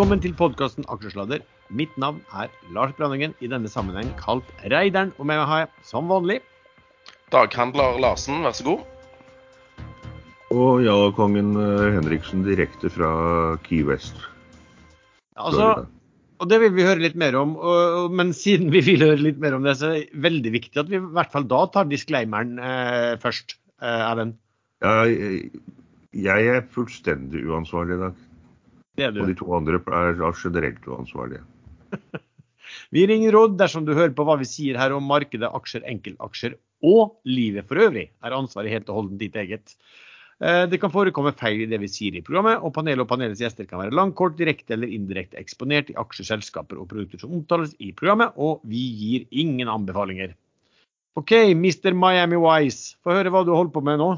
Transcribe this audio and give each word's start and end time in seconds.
Velkommen 0.00 0.22
til 0.24 0.32
podkasten 0.32 0.86
Aksjesladder. 0.88 1.42
Mitt 1.76 1.92
navn 2.00 2.22
er 2.32 2.48
Lars 2.72 2.94
Brandingen, 2.96 3.34
i 3.44 3.48
denne 3.52 3.68
sammenheng 3.68 4.08
kalt 4.16 4.46
Reideren. 4.72 5.10
Og 5.20 5.26
med 5.28 5.36
meg 5.36 5.44
har 5.50 5.58
jeg, 5.60 5.68
som 5.84 6.06
vanlig, 6.08 6.38
Daghandler 7.34 7.98
Larsen, 8.00 8.38
vær 8.40 8.54
så 8.56 8.64
god. 8.64 8.86
Og 10.56 10.80
Jalla-kongen 10.86 11.50
eh, 11.52 11.90
Henriksen 11.98 12.46
direkte 12.46 12.88
fra 12.94 13.10
Key 13.66 13.82
West. 13.90 14.16
altså, 15.36 15.68
og 16.40 16.48
det 16.48 16.62
vil 16.64 16.72
vi 16.78 16.88
høre 16.88 17.04
litt 17.04 17.20
mer 17.20 17.36
om. 17.36 17.52
Og, 17.60 18.08
men 18.08 18.32
siden 18.32 18.72
vi 18.72 18.80
vil 18.88 19.04
høre 19.04 19.20
litt 19.20 19.44
mer 19.44 19.58
om 19.58 19.68
det, 19.68 19.76
så 19.82 19.90
er 19.90 19.98
det 19.98 20.24
veldig 20.30 20.54
viktig 20.56 20.80
at 20.80 20.88
vi 20.88 20.96
i 20.96 21.04
hvert 21.12 21.36
fall 21.36 21.44
da 21.52 21.60
tar 21.76 21.92
disclaimeren 21.92 22.56
eh, 22.56 23.20
først. 23.20 23.58
Eh, 23.84 24.08
Erlend. 24.08 24.40
Ja, 24.80 25.04
jeg, 25.12 25.52
jeg 26.24 26.50
er 26.56 26.66
fullstendig 26.72 27.44
uansvarlig 27.52 28.00
i 28.00 28.04
dag. 28.08 28.26
Det 28.98 29.06
er 29.06 29.14
Og 29.14 29.30
de 29.30 29.38
to 29.38 29.48
andre 29.54 29.78
er 29.80 30.18
er 30.18 30.34
generelt 30.42 30.86
uansvarlige. 30.86 31.44
Vi 32.94 33.06
ringer 33.06 33.34
råd 33.34 33.56
dersom 33.58 33.84
du 33.86 33.94
hører 33.94 34.14
på 34.14 34.24
hva 34.26 34.36
vi 34.38 34.46
sier 34.46 34.78
her 34.78 34.92
om 34.94 35.02
markedet, 35.02 35.48
aksjer, 35.50 35.82
enkeltaksjer 35.90 36.54
og 36.86 37.16
livet 37.26 37.66
for 37.66 37.82
øvrig. 37.82 38.10
Er 38.22 38.36
ansvaret 38.36 38.70
helt 38.70 38.88
og 38.88 39.00
holdent 39.00 39.18
ditt 39.22 39.34
eget. 39.34 39.74
Eh, 40.40 40.66
Det 40.70 40.80
kan 40.80 40.92
forekomme 40.92 41.32
feil 41.36 41.64
i 41.64 41.68
det 41.70 41.80
vi 41.82 41.90
sier 41.90 42.14
i 42.16 42.22
programmet, 42.22 42.62
og 42.62 42.72
panelet 42.74 43.04
og 43.04 43.10
panelets 43.10 43.42
gjester 43.42 43.66
kan 43.68 43.82
være 43.82 43.94
langkort, 43.96 44.38
direkte 44.38 44.76
eller 44.76 44.88
indirekte 44.88 45.38
eksponert 45.40 45.90
i 45.90 45.98
aksjer, 46.00 46.30
selskaper 46.30 46.78
og 46.80 46.88
produkter 46.88 47.20
som 47.20 47.34
omtales 47.36 47.74
i 47.78 47.92
programmet, 47.92 48.32
og 48.36 48.62
vi 48.64 48.80
gir 49.02 49.26
ingen 49.30 49.68
anbefalinger. 49.68 50.34
OK, 51.18 51.32
Mr. 51.58 51.92
Miami 51.92 52.38
Wise, 52.38 52.96
få 53.02 53.18
høre 53.18 53.32
hva 53.34 53.44
du 53.44 53.52
holder 53.52 53.74
på 53.74 53.82
med 53.84 53.98
nå. 54.00 54.14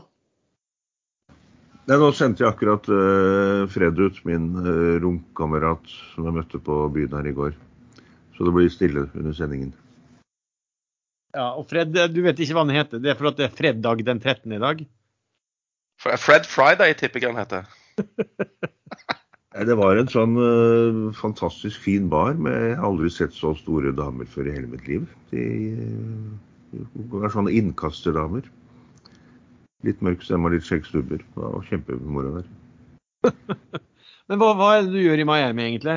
Nei, 1.82 1.98
nå 1.98 2.12
sendte 2.14 2.44
jeg 2.44 2.52
akkurat 2.52 2.86
uh, 2.94 3.64
Fred 3.72 3.98
ut, 3.98 4.20
min 4.28 4.52
uh, 4.54 4.98
romkamerat 5.02 5.88
som 6.12 6.28
jeg 6.28 6.36
møtte 6.36 6.60
på 6.62 6.76
byen 6.94 7.16
her 7.18 7.26
i 7.26 7.34
går. 7.34 7.56
Så 8.36 8.46
det 8.46 8.52
blir 8.54 8.70
stille 8.70 9.08
under 9.10 9.34
sendingen. 9.34 9.72
Ja, 11.34 11.48
og 11.56 11.66
Fred, 11.70 11.90
du 11.90 12.20
vet 12.22 12.38
ikke 12.38 12.54
hva 12.54 12.66
han 12.66 12.76
heter. 12.76 13.02
Det 13.02 13.10
er 13.10 13.18
for 13.18 13.32
at 13.32 13.40
det 13.40 13.48
er 13.48 13.56
fredag 13.56 14.04
den 14.06 14.20
13. 14.20 14.52
i 14.52 14.62
dag. 14.62 14.84
Fred 16.02 16.46
Friday 16.46 16.94
tipper 16.98 17.22
jeg 17.22 17.34
han 17.34 17.42
heter. 17.42 17.66
Det 19.52 19.74
var 19.76 19.98
en 20.00 20.08
sånn 20.08 20.32
uh, 20.40 21.10
fantastisk 21.12 21.82
fin 21.84 22.06
bar 22.08 22.38
med 22.40 22.54
Jeg 22.56 22.76
har 22.78 22.86
aldri 22.88 23.10
sett 23.12 23.34
så 23.36 23.50
store 23.58 23.90
damer 23.92 24.24
før 24.32 24.48
i 24.48 24.54
hele 24.54 24.70
mitt 24.70 24.86
liv. 24.88 25.04
De 25.28 25.42
uh, 25.76 26.86
var 27.12 27.34
sånne 27.34 27.52
innkasterdamer. 27.58 28.46
Litt 29.86 30.02
mørk 30.04 30.22
stemme 30.22 30.46
og 30.48 30.54
litt 30.54 30.66
skjeggstubber. 30.66 31.22
Det 31.22 31.42
var 31.42 31.64
kjempemoro 31.66 32.36
der. 32.38 32.50
Men 34.30 34.38
hva, 34.38 34.52
hva 34.58 34.68
er 34.76 34.84
det 34.86 34.92
du 34.94 35.00
gjør 35.02 35.22
i 35.22 35.26
Miami, 35.26 35.64
egentlig? 35.66 35.96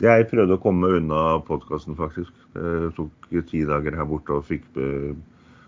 Jeg 0.00 0.28
prøvde 0.30 0.56
å 0.56 0.62
komme 0.62 0.88
unna 0.96 1.20
podkasten, 1.44 1.96
faktisk. 1.98 2.32
Jeg 2.56 2.92
tok 2.96 3.28
ti 3.50 3.60
dager 3.68 3.98
her 3.98 4.08
borte 4.08 4.32
og 4.38 4.46
fikk 4.48 4.64
eh, 4.80 5.12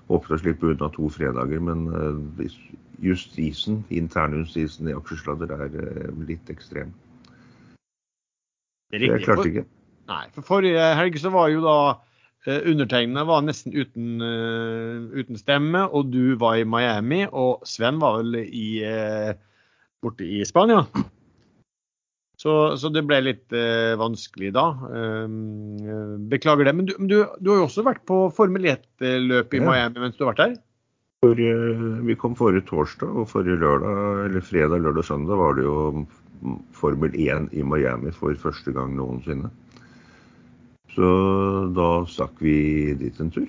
håpet 0.09 0.33
å 0.33 0.41
slippe 0.41 0.71
unna 0.73 0.89
to 0.95 1.11
fredager. 1.13 1.61
Men 1.61 1.85
eh, 1.93 2.47
justisen, 3.05 3.83
internjustisen 3.93 4.89
i 4.89 4.97
aksjesladder 4.97 5.53
er 5.59 5.77
eh, 5.85 6.09
litt 6.25 6.49
ekstrem. 6.53 6.95
Det 8.89 8.97
er 8.97 9.05
riktig 9.05 9.13
jeg 9.13 9.21
riktig. 9.21 9.29
klarte 9.29 9.43
For- 9.43 9.53
ikke. 9.53 9.69
Nei, 10.13 10.25
for 10.35 10.49
forrige 10.49 10.89
helg 10.99 11.21
så 11.21 11.31
var 11.33 11.53
jo 11.53 11.61
da 11.65 11.77
eh, 11.93 12.01
undertegnede 12.51 13.27
var 13.29 13.43
nesten 13.47 13.75
uten, 13.75 14.21
eh, 14.25 15.21
uten 15.21 15.39
stemme, 15.39 15.85
og 15.87 16.11
du 16.11 16.35
var 16.41 16.59
i 16.59 16.67
Miami, 16.67 17.27
og 17.31 17.63
Sven 17.69 18.01
var 18.03 18.19
vel 18.19 18.43
i, 18.43 18.83
eh, 18.83 19.35
borte 20.03 20.27
i 20.27 20.43
Spania. 20.45 20.83
Så, 22.43 22.53
så 22.81 22.91
det 22.91 23.05
ble 23.07 23.21
litt 23.23 23.55
eh, 23.55 23.95
vanskelig 24.01 24.51
da. 24.57 24.65
Um, 24.91 25.79
eh, 25.79 26.15
beklager 26.33 26.67
det. 26.67 26.75
Men 26.75 26.89
du, 26.89 26.97
du, 26.99 27.21
du 27.39 27.53
har 27.53 27.61
jo 27.61 27.69
også 27.69 27.85
vært 27.87 28.03
på 28.09 28.25
Formel 28.35 28.67
1-løp 28.73 29.55
i 29.55 29.61
Ja. 29.61 29.69
Miami 29.69 30.03
mens 30.03 30.19
du 30.19 30.25
har 30.25 30.33
vært 30.33 30.43
der? 30.43 30.57
Forrige, 31.23 31.55
vi 32.03 32.17
kom 32.19 32.35
forrige 32.35 32.67
torsdag, 32.67 33.07
og 33.07 33.29
forrige 33.31 33.61
lørdag, 33.63 34.25
eller 34.27 34.43
fredag, 34.43 34.83
lørdag, 34.83 35.07
søndag 35.07 35.39
var 35.39 35.55
det 35.55 35.69
jo 35.69 35.77
Formel 36.75 37.15
1 37.15 37.53
i 37.55 37.63
Miami 37.63 38.11
for 38.17 38.35
første 38.43 38.75
gang 38.75 38.97
noensinne. 38.99 39.53
Så 40.93 41.09
da 41.73 41.89
stakk 42.09 42.43
vi 42.45 42.93
dit 43.01 43.21
en 43.21 43.31
tur. 43.33 43.49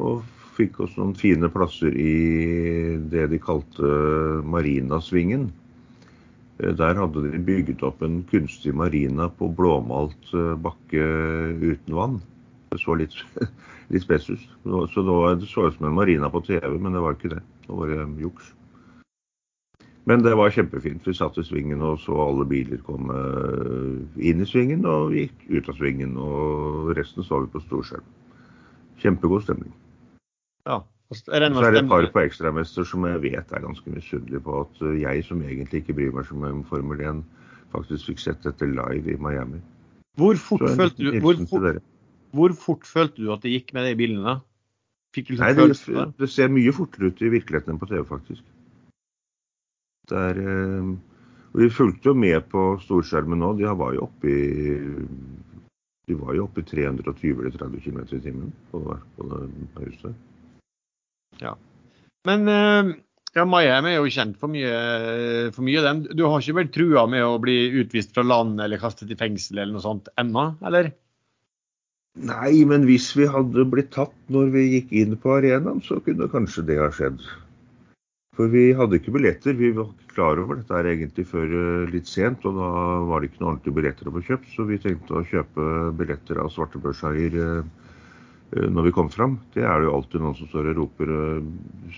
Og 0.00 0.22
fikk 0.56 0.80
oss 0.84 0.94
noen 0.96 1.12
fine 1.18 1.50
plasser 1.52 1.94
i 1.98 2.14
det 3.10 3.26
de 3.32 3.40
kalte 3.42 3.90
Marinasvingen. 4.48 5.50
Eh, 6.58 6.72
Der 6.78 6.94
hadde 6.94 7.26
de 7.30 7.38
bygget 7.38 7.82
opp 7.82 8.02
en 8.02 8.22
kunstig 8.30 8.74
marina 8.74 9.28
på 9.28 9.50
blåmalt 9.50 10.32
eh, 10.34 10.54
bakke 10.56 11.04
uten 11.60 11.94
vann. 11.98 12.20
Det 12.70 12.80
så 12.82 12.96
litt, 12.98 13.14
litt 13.92 14.06
spes 14.06 14.30
ut. 14.30 14.44
Så 14.64 15.04
det, 15.04 15.40
det 15.42 15.50
så 15.50 15.68
ut 15.68 15.76
som 15.78 15.90
en 15.90 15.98
marina 16.00 16.30
på 16.30 16.42
TV, 16.46 16.78
men 16.78 16.94
det 16.94 17.02
var 17.04 17.18
ikke 17.18 17.34
det. 17.36 17.42
Det 17.66 17.80
var 17.80 17.96
eh, 17.98 18.20
juks. 18.24 18.54
Men 20.04 20.24
det 20.24 20.34
var 20.36 20.52
kjempefint. 20.52 21.06
Vi 21.06 21.14
satt 21.16 21.38
i 21.40 21.44
svingen 21.46 21.82
og 21.84 21.96
så 22.02 22.16
alle 22.26 22.44
biler 22.48 22.82
komme 22.84 23.14
inn 24.20 24.42
i 24.44 24.48
svingen 24.48 24.84
og 24.88 25.14
gikk 25.16 25.46
ut 25.48 25.70
av 25.72 25.78
svingen. 25.78 26.18
Og 26.20 26.90
resten 26.98 27.24
så 27.24 27.40
vi 27.44 27.52
på 27.54 27.62
storskjerm. 27.64 28.10
Kjempegod 29.00 29.46
stemning. 29.46 29.72
Ja. 30.68 30.82
Så 31.12 31.30
er 31.36 31.44
det 31.44 31.82
et 31.82 31.88
par 31.88 32.06
på 32.10 32.22
ekstramester 32.24 32.86
som 32.88 33.04
jeg 33.06 33.20
vet 33.22 33.52
er 33.52 33.62
ganske 33.62 33.90
misunnelige 33.92 34.40
på 34.42 34.62
at 34.64 34.80
eh, 34.82 35.02
jeg, 35.02 35.24
som 35.28 35.42
egentlig 35.44 35.82
ikke 35.82 35.96
bryr 35.98 36.14
meg 36.16 36.26
så 36.26 36.38
mye 36.40 36.54
om 36.56 36.62
Formel 36.66 37.02
1, 37.04 37.20
faktisk 37.74 38.08
fikk 38.10 38.22
sett 38.22 38.40
dette 38.46 38.66
live 38.66 39.12
i 39.12 39.18
Miami. 39.20 39.60
Hvor 40.18 40.38
fort, 40.40 40.64
følte 40.78 41.04
du, 41.04 41.18
hvor, 41.20 41.38
fort, 41.50 41.82
hvor 42.32 42.56
fort 42.58 42.88
følte 42.88 43.22
du 43.22 43.30
at 43.34 43.44
det 43.44 43.52
gikk 43.52 43.74
med 43.76 43.88
de 43.90 43.94
bilene? 44.00 44.38
Fikk 45.14 45.28
du 45.28 45.36
liksom 45.36 45.60
Nei, 45.60 46.02
det? 46.08 46.08
det 46.24 46.30
ser 46.32 46.50
mye 46.54 46.74
fortere 46.74 47.12
ut 47.12 47.22
i 47.22 47.30
virkeligheten 47.36 47.74
enn 47.74 47.82
på 47.82 47.90
TV, 47.90 48.02
faktisk. 48.08 48.42
Er, 50.12 50.40
eh, 50.40 50.90
og 51.54 51.62
vi 51.62 51.70
fulgte 51.72 52.10
jo 52.10 52.18
med 52.18 52.44
på 52.52 52.74
storskjermen 52.82 53.40
nå. 53.40 53.54
De 53.60 53.70
var 53.78 53.94
jo 53.96 54.08
oppe 54.08 54.28
i 54.28 54.78
de 56.04 56.16
var 56.20 56.34
jo 56.36 56.44
oppe 56.44 56.60
i 56.60 56.66
320-30 56.68 57.80
km 57.80 58.00
i 58.12 58.20
timen 58.20 58.50
på, 58.68 58.80
på 59.16 59.28
huset. 59.86 60.18
Men 62.28 62.48
eh, 62.48 62.90
ja, 63.34 63.44
Miami 63.48 63.94
er 63.94 64.02
jo 64.02 64.12
kjent 64.12 64.36
for 64.40 64.52
mye, 64.52 64.74
for 65.54 65.64
mye 65.66 65.84
den. 65.86 66.02
Du 66.12 66.26
har 66.28 66.42
ikke 66.42 66.58
vært 66.60 66.74
trua 66.76 67.06
med 67.10 67.24
å 67.24 67.38
bli 67.42 67.56
utvist 67.80 68.12
fra 68.14 68.26
land 68.26 68.60
eller 68.62 68.82
kastet 68.82 69.10
i 69.10 69.18
fengsel 69.18 69.58
eller 69.58 69.74
noe 69.74 69.84
sånt 69.84 70.12
ennå, 70.20 70.50
eller? 70.64 70.92
Nei, 72.14 72.62
men 72.70 72.84
hvis 72.86 73.08
vi 73.18 73.26
hadde 73.26 73.64
blitt 73.66 73.90
tatt 73.96 74.14
når 74.30 74.52
vi 74.54 74.68
gikk 74.76 74.92
inn 74.94 75.16
på 75.18 75.32
arenaen, 75.34 75.80
så 75.82 75.98
kunne 76.04 76.30
kanskje 76.30 76.62
det 76.68 76.78
ha 76.78 76.92
skjedd. 76.94 77.24
For 78.34 78.50
vi 78.50 78.72
hadde 78.74 78.98
ikke 78.98 79.14
billetter. 79.14 79.54
Vi 79.54 79.70
var 79.76 79.92
ikke 79.92 80.16
klar 80.16 80.40
over 80.42 80.58
dette 80.58 80.74
her 80.74 80.88
egentlig 80.90 81.26
før 81.30 81.52
eh, 81.54 81.92
litt 81.92 82.10
sent, 82.10 82.42
og 82.48 82.58
da 82.58 82.70
var 83.06 83.22
det 83.22 83.30
ikke 83.30 83.42
noen 83.42 83.52
ordentlige 83.52 83.78
billetter 83.78 84.10
å 84.10 84.14
få 84.16 84.22
kjøpt, 84.26 84.50
så 84.56 84.66
vi 84.66 84.80
tenkte 84.82 85.18
å 85.20 85.26
kjøpe 85.30 85.66
billetter 86.00 86.40
av 86.42 86.50
svartebørseier 86.54 87.38
eh, 87.44 87.88
eh, 88.56 88.68
når 88.74 88.88
vi 88.88 88.94
kom 88.98 89.10
fram. 89.14 89.38
Det 89.54 89.62
er 89.62 89.78
det 89.78 89.86
jo 89.86 89.96
alltid 90.00 90.24
noen 90.24 90.38
som 90.40 90.50
står 90.50 90.72
og 90.72 90.80
roper 90.80 91.14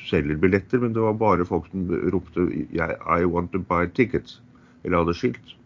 selger 0.04 0.40
billetter, 0.42 0.82
men 0.84 0.96
det 0.96 1.04
var 1.06 1.16
bare 1.20 1.48
folk 1.48 1.70
som 1.72 1.88
ropte 2.12 2.48
I 2.76 3.20
want 3.24 3.54
to 3.56 3.62
buy 3.64 3.88
tickets, 3.88 4.42
eller 4.84 5.04
hadde 5.04 5.16
skilt. 5.16 5.56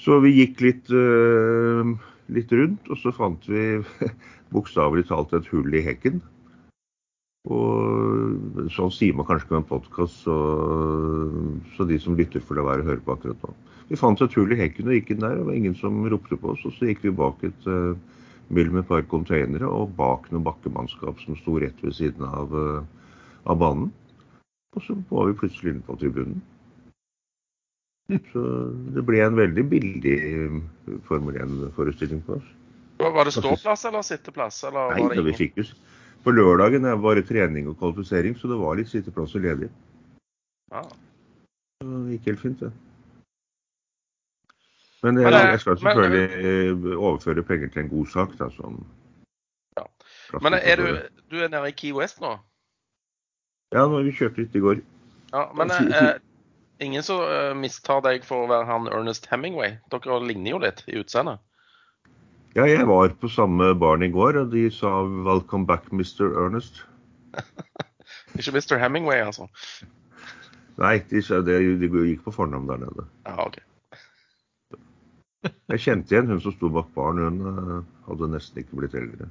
Så 0.00 0.22
vi 0.22 0.30
gikk 0.32 0.62
litt, 0.64 0.88
litt 2.32 2.52
rundt, 2.56 2.86
og 2.88 2.96
så 3.02 3.10
fant 3.12 3.42
vi 3.50 3.82
bokstavelig 4.54 5.10
talt 5.10 5.34
et 5.36 5.50
hull 5.50 5.74
i 5.74 5.82
hekken. 5.84 6.22
Og 7.48 8.68
sånn 8.74 8.92
sier 8.92 9.16
man 9.16 9.24
kanskje 9.28 9.46
ikke 9.46 9.54
med 9.54 9.62
en 9.62 9.70
podkast, 9.70 10.24
så, 10.26 10.36
så 11.76 11.86
de 11.88 11.96
som 12.02 12.16
lytter 12.18 12.42
får 12.44 12.58
la 12.58 12.66
være 12.66 12.84
å 12.84 12.88
høre 12.90 13.04
på 13.06 13.14
akkurat 13.14 13.46
nå. 13.46 13.54
Vi 13.88 13.98
fant 13.98 14.20
et 14.22 14.36
hull 14.36 14.52
i 14.52 14.58
hekken 14.60 14.90
og 14.90 14.98
gikk 14.98 15.14
inn 15.14 15.24
der, 15.24 15.38
og 15.38 15.40
det 15.40 15.48
var 15.48 15.56
ingen 15.58 15.76
som 15.78 16.04
ropte 16.12 16.36
på 16.38 16.52
oss. 16.52 16.66
Og 16.68 16.76
så 16.76 16.90
gikk 16.90 17.02
vi 17.06 17.14
bak 17.16 17.40
et 17.48 17.66
uh, 17.66 17.96
mill 18.52 18.70
med 18.70 18.84
et 18.84 18.90
par 18.90 19.02
containere 19.10 19.66
og 19.66 19.96
bak 19.98 20.28
noe 20.30 20.44
bakkemannskap 20.46 21.18
som 21.24 21.38
sto 21.40 21.56
rett 21.62 21.80
ved 21.82 21.96
siden 21.96 22.28
av, 22.28 22.52
uh, 22.54 23.16
av 23.48 23.58
banen. 23.58 23.88
Og 24.76 24.84
så 24.84 24.94
var 25.08 25.26
vi 25.30 25.38
plutselig 25.40 25.74
inne 25.74 25.86
på 25.88 25.96
tribunen. 25.98 26.42
Så 28.30 28.42
det 28.94 29.02
ble 29.06 29.22
en 29.22 29.38
veldig 29.38 29.64
billig 29.70 30.16
eh, 30.18 30.54
Formel 31.06 31.36
1-forestilling 31.38 32.22
på 32.26 32.40
oss. 32.40 32.48
Var 33.00 33.26
det 33.26 33.32
ståplass 33.36 33.84
eller 33.86 34.02
sitteplass? 34.02 34.64
Eller 34.66 34.90
Nei, 34.90 35.04
var 35.04 35.14
det 35.14 35.22
da 35.22 35.26
vi 35.28 35.36
fikk 35.38 35.60
jo 35.62 35.66
På 36.24 36.34
lørdagen 36.34 36.84
er 36.84 36.96
det 36.96 37.02
bare 37.02 37.24
trening 37.24 37.68
og 37.70 37.78
kvalifisering, 37.80 38.36
så 38.36 38.48
det 38.50 38.58
var 38.60 38.76
litt 38.76 38.90
sitteplasser 38.90 39.40
ledig. 39.40 39.70
Ja. 40.70 40.84
Det 41.80 42.14
gikk 42.14 42.28
helt 42.30 42.42
fint, 42.42 42.60
det. 42.60 42.72
Men 45.02 45.16
jeg, 45.16 45.32
jeg 45.32 45.60
skal 45.60 45.78
selvfølgelig 45.80 46.24
eh, 46.44 46.96
overføre 46.98 47.42
penger 47.42 47.70
til 47.72 47.82
en 47.86 47.88
god 47.88 48.06
sak, 48.06 48.36
da. 48.38 48.50
Som 48.52 48.82
Ja. 49.78 49.86
Men 50.44 50.54
er 50.54 50.76
du, 50.76 50.98
du 51.30 51.40
er 51.40 51.48
nede 51.48 51.68
i 51.68 51.76
Key 51.76 51.92
West 51.96 52.20
nå? 52.20 52.36
Ja, 53.72 53.86
nå, 53.86 54.02
vi 54.02 54.12
kjørte 54.12 54.42
litt 54.42 54.54
i 54.54 54.62
går. 54.62 54.82
Ja, 55.32 55.46
men 55.56 55.70
eh, 55.70 56.18
ingen 56.84 57.02
som 57.06 57.22
eh, 57.22 57.54
mistar 57.56 58.02
deg 58.04 58.26
for 58.26 58.44
å 58.44 58.50
være 58.50 58.68
han 58.68 58.90
Ernest 58.92 59.30
Hemingway. 59.30 59.78
Dere 59.94 60.20
ligner 60.26 60.56
jo 60.56 60.60
litt 60.66 60.84
i 60.90 60.98
utseendet. 61.00 61.40
Ja, 62.56 62.64
jeg 62.66 62.82
var 62.88 63.12
på 63.14 63.28
samme 63.30 63.70
barn 63.78 64.02
i 64.02 64.10
går, 64.10 64.36
og 64.40 64.52
de 64.52 64.64
sa 64.74 65.04
'welcome 65.06 65.66
back, 65.66 65.92
Mr. 65.92 66.32
Ernest'. 66.34 66.82
Ikke 68.38 68.52
Mr. 68.52 68.78
Hemingway, 68.78 69.22
altså. 69.22 69.46
Nei, 70.78 70.98
de, 71.10 71.22
sa 71.22 71.40
det, 71.46 71.60
de 71.80 71.88
gikk 71.88 72.24
på 72.24 72.34
fornavn 72.34 72.66
der 72.66 72.82
nede. 72.82 73.06
Ja, 73.26 73.46
OK. 73.46 73.58
Jeg 75.70 75.80
kjente 75.80 76.14
igjen 76.14 76.26
hun 76.26 76.40
som 76.40 76.52
sto 76.56 76.68
bak 76.74 76.90
baren. 76.94 77.22
Hun 77.22 77.38
eh, 77.46 77.82
hadde 78.08 78.30
nesten 78.32 78.62
ikke 78.62 78.82
blitt 78.82 78.98
eldre. 78.98 79.30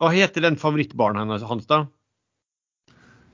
Hva 0.00 0.10
heter 0.10 0.42
den 0.42 0.58
favorittbaren 0.58 1.20
hennes, 1.20 1.44
hans, 1.46 1.66
da? 1.70 1.84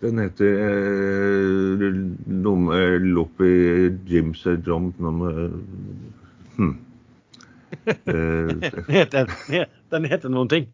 Den 0.04 0.18
heter 0.20 0.60
eh, 0.60 1.86
med 2.26 3.06
Loppi 3.16 3.52
Jim 4.04 4.34
Sejom 4.36 4.92
hm. 6.56 6.74
Eh, 7.86 8.52
Den 8.62 8.86
heter, 8.92 9.30
den 9.92 10.04
heter 10.10 10.30
noen 10.32 10.48
ting. 10.52 10.68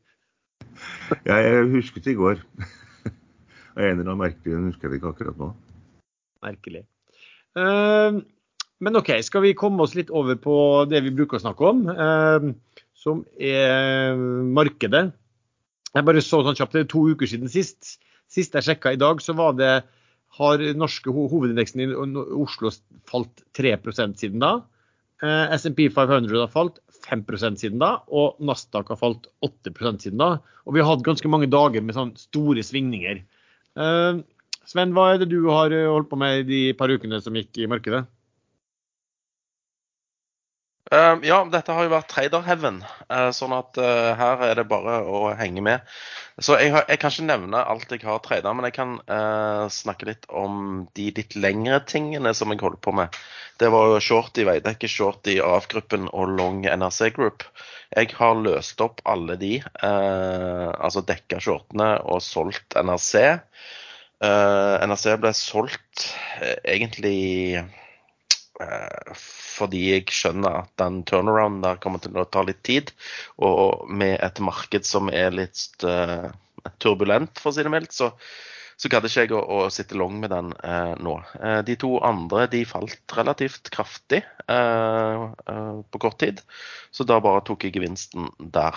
ja, 1.26 1.38
jeg 1.40 1.66
husket 1.72 2.04
det 2.06 2.14
i 2.14 2.18
går. 2.18 2.40
Av 3.72 3.80
en 3.82 3.94
eller 3.96 4.04
annen 4.12 4.20
merkelig 4.20 4.52
grunn 4.52 4.68
husker 4.68 4.88
jeg 4.88 4.92
det 4.92 4.98
ikke 5.00 5.12
akkurat 5.14 5.38
nå. 5.40 5.48
Merkelig. 6.44 6.82
Uh, 7.56 8.20
men 8.82 8.98
OK, 8.98 9.10
skal 9.24 9.44
vi 9.46 9.54
komme 9.56 9.84
oss 9.84 9.94
litt 9.96 10.10
over 10.12 10.36
på 10.40 10.54
det 10.90 11.00
vi 11.06 11.12
bruker 11.14 11.38
å 11.38 11.42
snakke 11.44 11.68
om, 11.70 11.82
uh, 11.88 12.50
som 12.98 13.22
er 13.40 14.16
markedet. 14.52 15.06
Jeg 15.92 16.06
bare 16.08 16.22
så 16.24 16.42
sånn 16.44 16.56
kjapt, 16.58 16.76
det 16.76 16.84
er 16.86 16.90
to 16.92 17.04
uker 17.12 17.28
siden 17.28 17.50
sist. 17.52 17.96
Sist 18.32 18.54
jeg 18.56 18.64
sjekka 18.68 18.94
i 18.94 19.00
dag, 19.00 19.20
så 19.24 19.34
var 19.36 19.56
det 19.58 19.72
har 20.38 20.62
norske 20.80 21.12
ho- 21.12 21.26
hovedindeksen 21.28 21.82
i 21.84 21.88
Oslo 22.40 22.70
falt 23.08 23.42
3% 23.58 24.16
siden 24.22 24.40
da. 24.40 24.54
Eh, 25.22 25.54
SMP 25.54 25.86
500 25.92 26.40
har 26.40 26.50
falt 26.50 26.80
5% 27.06 27.60
siden 27.62 27.78
da, 27.82 27.92
og 28.10 28.40
Nasdaq 28.42 28.90
har 28.90 28.98
falt 28.98 29.28
8% 29.46 30.02
siden 30.02 30.18
da. 30.22 30.34
Og 30.66 30.74
vi 30.74 30.82
har 30.82 30.90
hatt 30.90 31.04
ganske 31.06 31.30
mange 31.30 31.50
dager 31.50 31.84
med 31.84 31.94
sånn 31.94 32.14
store 32.18 32.64
svingninger. 32.66 33.22
Eh, 33.78 34.22
Sven, 34.66 34.94
hva 34.94 35.12
er 35.12 35.22
det 35.22 35.30
du 35.32 35.40
har 35.50 35.74
eh, 35.74 35.88
holdt 35.90 36.10
på 36.10 36.18
med 36.18 36.46
de 36.50 36.64
par 36.78 36.90
ukene 36.90 37.22
som 37.22 37.38
gikk 37.38 37.62
i 37.62 37.70
markedet? 37.70 38.04
Eh, 40.92 41.14
ja, 41.24 41.38
dette 41.48 41.72
har 41.72 41.86
jo 41.86 41.92
vært 41.94 42.10
traderheaven, 42.12 42.82
uh, 43.08 43.30
sånn 43.32 43.54
at 43.56 43.78
uh, 43.80 44.10
her 44.18 44.42
er 44.50 44.58
det 44.58 44.66
bare 44.68 44.98
å 45.08 45.30
henge 45.38 45.62
med. 45.64 45.86
Så 46.36 46.58
jeg, 46.60 46.72
har, 46.74 46.84
jeg 46.90 47.00
kan 47.00 47.14
ikke 47.14 47.28
nevne 47.30 47.62
alt 47.72 47.94
jeg 47.94 48.04
har 48.04 48.20
trada, 48.24 48.52
men 48.56 48.64
jeg 48.64 48.74
kan 48.78 48.94
eh, 49.04 49.64
snakke 49.70 50.06
litt 50.08 50.24
om 50.32 50.86
de 50.96 51.10
litt 51.12 51.36
lengre 51.36 51.76
tingene 51.84 52.32
som 52.34 52.50
jeg 52.50 52.62
holder 52.64 52.80
på 52.82 52.94
med. 52.96 53.18
Det 53.60 53.68
var 53.72 53.90
jo 53.92 54.00
short 54.00 54.40
i 54.40 54.46
Veidekke, 54.48 54.88
short 54.88 55.28
i 55.28 55.36
AF-gruppen 55.44 56.08
og 56.08 56.32
long 56.38 56.64
NRC 56.64 57.12
Group. 57.18 57.44
Jeg 57.92 58.16
har 58.16 58.40
løst 58.40 58.80
opp 58.80 59.04
alle 59.04 59.36
de, 59.36 59.58
altså 59.84 61.04
dekka 61.04 61.36
shortene 61.44 61.90
og 62.00 62.24
solgt 62.24 62.80
NRC. 62.80 63.36
NRC 64.24 65.06
ble 65.20 65.36
solgt 65.36 66.08
egentlig 66.64 67.60
fordi 68.60 69.80
jeg 69.88 70.12
skjønner 70.12 70.62
at 70.62 70.72
den 70.80 71.00
turnaround 71.08 71.62
der 71.64 71.80
kommer 71.82 72.02
til 72.02 72.16
å 72.20 72.26
ta 72.28 72.44
litt 72.46 72.62
tid. 72.66 72.92
Og 73.42 73.88
med 73.88 74.18
et 74.20 74.40
marked 74.44 74.86
som 74.86 75.10
er 75.12 75.34
litt 75.34 75.84
eh, 75.86 76.28
turbulent, 76.82 77.38
for 77.40 77.50
å 77.50 77.56
si 77.56 77.64
det 77.64 77.72
mildt, 77.72 77.94
så, 77.96 78.10
så 78.78 78.90
gadd 78.92 79.06
ikke 79.08 79.26
jeg 79.26 79.34
å, 79.36 79.42
å 79.42 79.70
sitte 79.72 79.98
long 79.98 80.18
med 80.22 80.32
den 80.34 80.52
eh, 80.62 80.94
nå. 81.02 81.16
Eh, 81.40 81.60
de 81.66 81.76
to 81.80 81.96
andre 82.06 82.46
de 82.52 82.64
falt 82.68 83.16
relativt 83.16 83.72
kraftig 83.74 84.22
eh, 84.46 85.28
eh, 85.54 85.78
på 85.90 86.02
kort 86.02 86.20
tid, 86.22 86.42
så 86.94 87.08
da 87.08 87.20
bare 87.24 87.44
tok 87.46 87.66
jeg 87.66 87.76
gevinsten 87.78 88.30
der. 88.38 88.76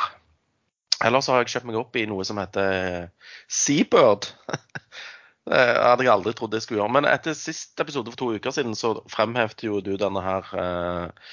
Ellers 1.04 1.28
har 1.28 1.44
jeg 1.44 1.52
kjøpt 1.52 1.68
meg 1.68 1.78
opp 1.82 1.98
i 2.00 2.06
noe 2.08 2.24
som 2.28 2.40
heter 2.40 3.10
Seabird. 3.52 4.32
Det 5.46 5.62
hadde 5.62 6.06
jeg 6.08 6.14
aldri 6.14 6.34
trodd 6.34 6.56
jeg 6.58 6.66
skulle 6.66 6.82
gjøre. 6.82 6.94
Men 6.98 7.08
etter 7.10 7.36
sist 7.38 7.80
episode 7.82 8.10
for 8.14 8.22
to 8.22 8.32
uker 8.38 8.56
siden, 8.56 8.74
så 8.78 8.96
fremhevde 9.12 9.68
jo 9.68 9.82
du 9.86 9.94
denne 10.02 10.24
her 10.26 10.50
eh, 10.58 11.30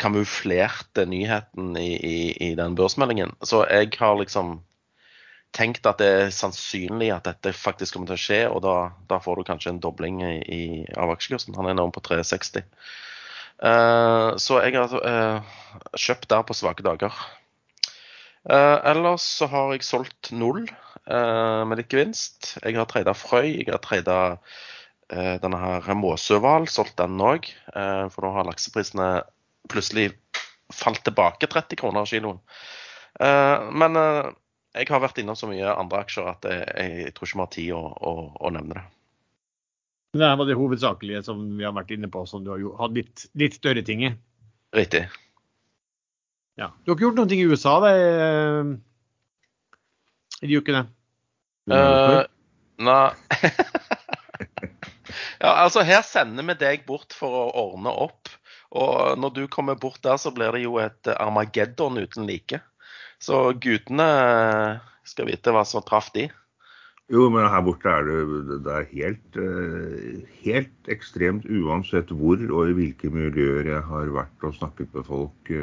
kamuflerte 0.00 1.04
nyheten 1.08 1.74
i, 1.76 1.90
i, 1.96 2.18
i 2.48 2.54
den 2.56 2.76
børsmeldingen. 2.78 3.34
Så 3.44 3.66
jeg 3.68 3.92
har 4.00 4.16
liksom 4.20 4.60
tenkt 5.56 5.86
at 5.88 6.00
det 6.00 6.08
er 6.08 6.32
sannsynlig 6.34 7.10
at 7.12 7.26
dette 7.26 7.52
faktisk 7.56 7.96
kommer 7.96 8.12
til 8.12 8.16
å 8.16 8.22
skje, 8.22 8.40
og 8.48 8.62
da, 8.64 8.74
da 9.10 9.18
får 9.22 9.40
du 9.40 9.48
kanskje 9.48 9.74
en 9.74 9.82
dobling 9.82 10.22
i, 10.22 10.34
i, 10.40 10.62
av 10.96 11.12
aksjekursen. 11.12 11.56
Han 11.58 11.68
er 11.68 11.76
nå 11.76 11.88
på 11.92 12.02
360. 12.06 12.64
Eh, 13.60 14.28
så 14.40 14.60
jeg 14.64 14.78
har 14.78 14.96
eh, 15.12 15.52
kjøpt 15.98 16.30
der 16.32 16.46
på 16.48 16.56
svake 16.56 16.86
dager. 16.86 17.12
Eh, 18.48 18.78
ellers 18.88 19.24
så 19.36 19.48
har 19.52 19.74
jeg 19.74 19.84
solgt 19.84 20.30
null 20.32 20.64
eh, 20.64 21.62
med 21.68 21.80
litt 21.80 21.92
gevinst. 21.92 22.54
Jeg 22.62 22.78
har 22.78 22.88
trada 22.88 23.14
Frøy, 23.16 23.50
jeg 23.58 23.68
har 23.68 23.82
trada 23.84 24.18
eh, 25.12 25.36
denne 25.42 25.60
her 25.60 25.98
Måsøhval, 25.98 26.68
solgt 26.70 26.96
den 27.00 27.20
òg. 27.20 27.50
For 27.70 28.24
nå 28.24 28.32
har 28.38 28.48
lakseprisene 28.48 29.10
plutselig 29.70 30.10
falt 30.72 31.02
tilbake 31.04 31.50
30 31.50 31.80
kroner 31.80 32.08
kiloen. 32.08 32.38
Men 33.20 33.98
jeg 33.98 34.86
har 34.88 35.02
vært 35.02 35.18
innom 35.20 35.36
så 35.36 35.48
mye 35.50 35.74
andre 35.74 36.00
aksjer 36.04 36.28
at 36.30 36.46
jeg, 36.46 36.62
jeg 36.78 37.14
tror 37.16 37.28
ikke 37.28 37.36
vi 37.36 37.42
har 37.42 37.50
tid 37.56 37.72
å, 37.74 37.80
å, 37.90 38.12
å 38.38 38.52
nevne 38.54 38.78
det. 38.78 38.84
Det 40.14 40.30
var 40.38 40.48
det 40.48 40.56
hovedsakelige 40.58 41.24
som 41.26 41.42
vi 41.58 41.66
har 41.66 41.74
vært 41.76 41.92
inne 41.94 42.08
på, 42.10 42.22
som 42.26 42.42
du 42.46 42.52
har 42.54 42.62
hatt 42.80 42.94
litt, 42.96 43.26
litt 43.38 43.58
større 43.58 43.82
ting 43.86 44.06
i. 44.08 44.14
Riktig. 44.74 45.04
Ja. 46.60 46.68
Du 46.84 46.90
har 46.90 46.98
ikke 46.98 47.06
gjort 47.08 47.20
noe 47.22 47.32
i 47.32 47.48
USA 47.48 47.74
det, 47.86 47.94
eh, 48.20 48.64
i 50.44 50.50
de 50.50 50.58
ukene? 50.60 50.82
Uh, 51.70 52.24
nei 52.80 53.12
Ja, 55.40 55.54
altså 55.62 55.84
her 55.86 56.02
sender 56.04 56.44
vi 56.50 56.56
deg 56.60 56.84
bort 56.88 57.14
for 57.16 57.32
å 57.32 57.44
ordne 57.56 57.92
opp. 58.04 58.28
Og 58.76 59.16
når 59.18 59.32
du 59.38 59.42
kommer 59.52 59.78
bort 59.80 60.02
der, 60.04 60.18
så 60.20 60.32
blir 60.34 60.52
det 60.52 60.62
jo 60.66 60.76
et 60.82 61.08
Armageddon 61.16 61.96
uten 61.96 62.28
like. 62.28 62.60
Så 63.20 63.52
gudene 63.56 64.08
skal 65.08 65.30
vite 65.30 65.52
hva 65.54 65.64
som 65.66 65.84
traff 65.86 66.12
de. 66.12 66.28
Jo, 67.10 67.26
men 67.32 67.48
her 67.50 67.64
borte 67.66 67.88
er 67.90 68.04
det, 68.06 68.60
det 68.66 68.74
er 68.76 68.92
helt, 68.92 69.40
eh, 69.40 70.20
helt 70.44 70.92
ekstremt 70.92 71.48
uansett 71.48 72.12
hvor 72.14 72.38
og 72.52 72.70
i 72.70 72.76
hvilke 72.76 73.10
miljøer 73.10 73.72
jeg 73.72 73.82
har 73.88 74.12
vært 74.14 74.46
og 74.46 74.54
snakket 74.60 74.92
med 74.94 75.08
folk. 75.08 75.54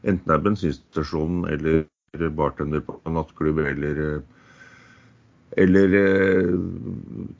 Enten 0.00 0.26
det 0.28 0.36
er 0.36 0.44
bensinstasjonen 0.44 1.48
eller 1.52 2.30
bartender 2.36 2.80
på 2.84 2.96
en 3.06 3.18
nattklubb 3.18 3.60
eller, 3.62 4.00
eh, 4.04 4.38
eller 5.64 5.94
eh, 5.98 6.54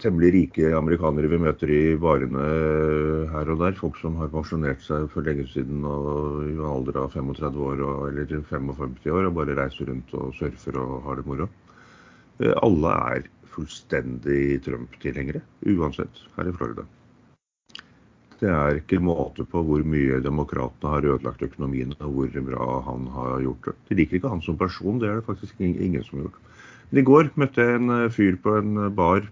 temmelig 0.02 0.33
rike 0.35 0.75
amerikanere 0.76 1.31
vi 1.31 1.40
møter 1.40 1.73
i 1.73 1.81
varene 2.02 2.45
her 3.33 3.50
og 3.55 3.64
der. 3.64 3.79
Folk 3.81 3.97
som 4.02 4.21
har 4.21 4.33
pensjonert 4.35 4.85
seg 4.85 5.09
for 5.14 5.26
lenge 5.26 5.49
siden 5.50 5.85
og 5.88 6.45
i 6.45 6.52
en 6.52 6.69
alder 6.69 7.00
av 7.05 7.17
35 7.17 7.64
år 7.71 7.85
og, 7.87 8.07
eller 8.11 8.47
55 8.52 9.11
år 9.17 9.31
og 9.31 9.37
bare 9.40 9.59
reiser 9.59 9.90
rundt 9.90 10.14
og 10.21 10.35
surfer 10.38 10.81
og 10.85 10.97
har 11.09 11.21
det 11.21 11.29
moro. 11.33 11.49
Eh, 12.40 12.55
Alle 12.61 12.97
er 13.17 13.29
fullstendig 13.50 14.61
Trump-tilhengere, 14.64 15.43
uansett, 15.67 16.26
her 16.37 16.49
i 16.49 16.55
Florida. 16.55 16.85
Det 18.41 18.49
er 18.49 18.79
ikke 18.79 19.03
måte 19.05 19.45
på 19.45 19.61
hvor 19.67 19.83
mye 19.85 20.21
demokratene 20.25 20.93
har 20.95 21.05
ødelagt 21.05 21.43
økonomien 21.45 21.93
og 21.99 22.15
hvor 22.15 22.39
bra 22.47 22.69
han 22.87 23.11
har 23.13 23.43
gjort 23.45 23.67
det. 23.69 23.75
De 23.91 23.99
liker 23.99 24.17
ikke 24.17 24.33
han 24.33 24.41
som 24.45 24.57
person, 24.61 25.01
det 25.03 25.11
er 25.11 25.21
det 25.21 25.27
faktisk 25.27 25.61
ingen 25.61 26.01
som 26.07 26.21
har 26.21 26.31
gjort. 26.31 26.41
Men 26.91 27.03
I 27.03 27.07
går 27.07 27.29
møtte 27.39 27.67
jeg 27.67 27.79
en 27.79 27.95
eh, 27.95 28.09
fyr 28.11 28.39
på 28.43 28.57
en 28.59 28.81
eh, 28.87 28.89
bar, 28.97 29.29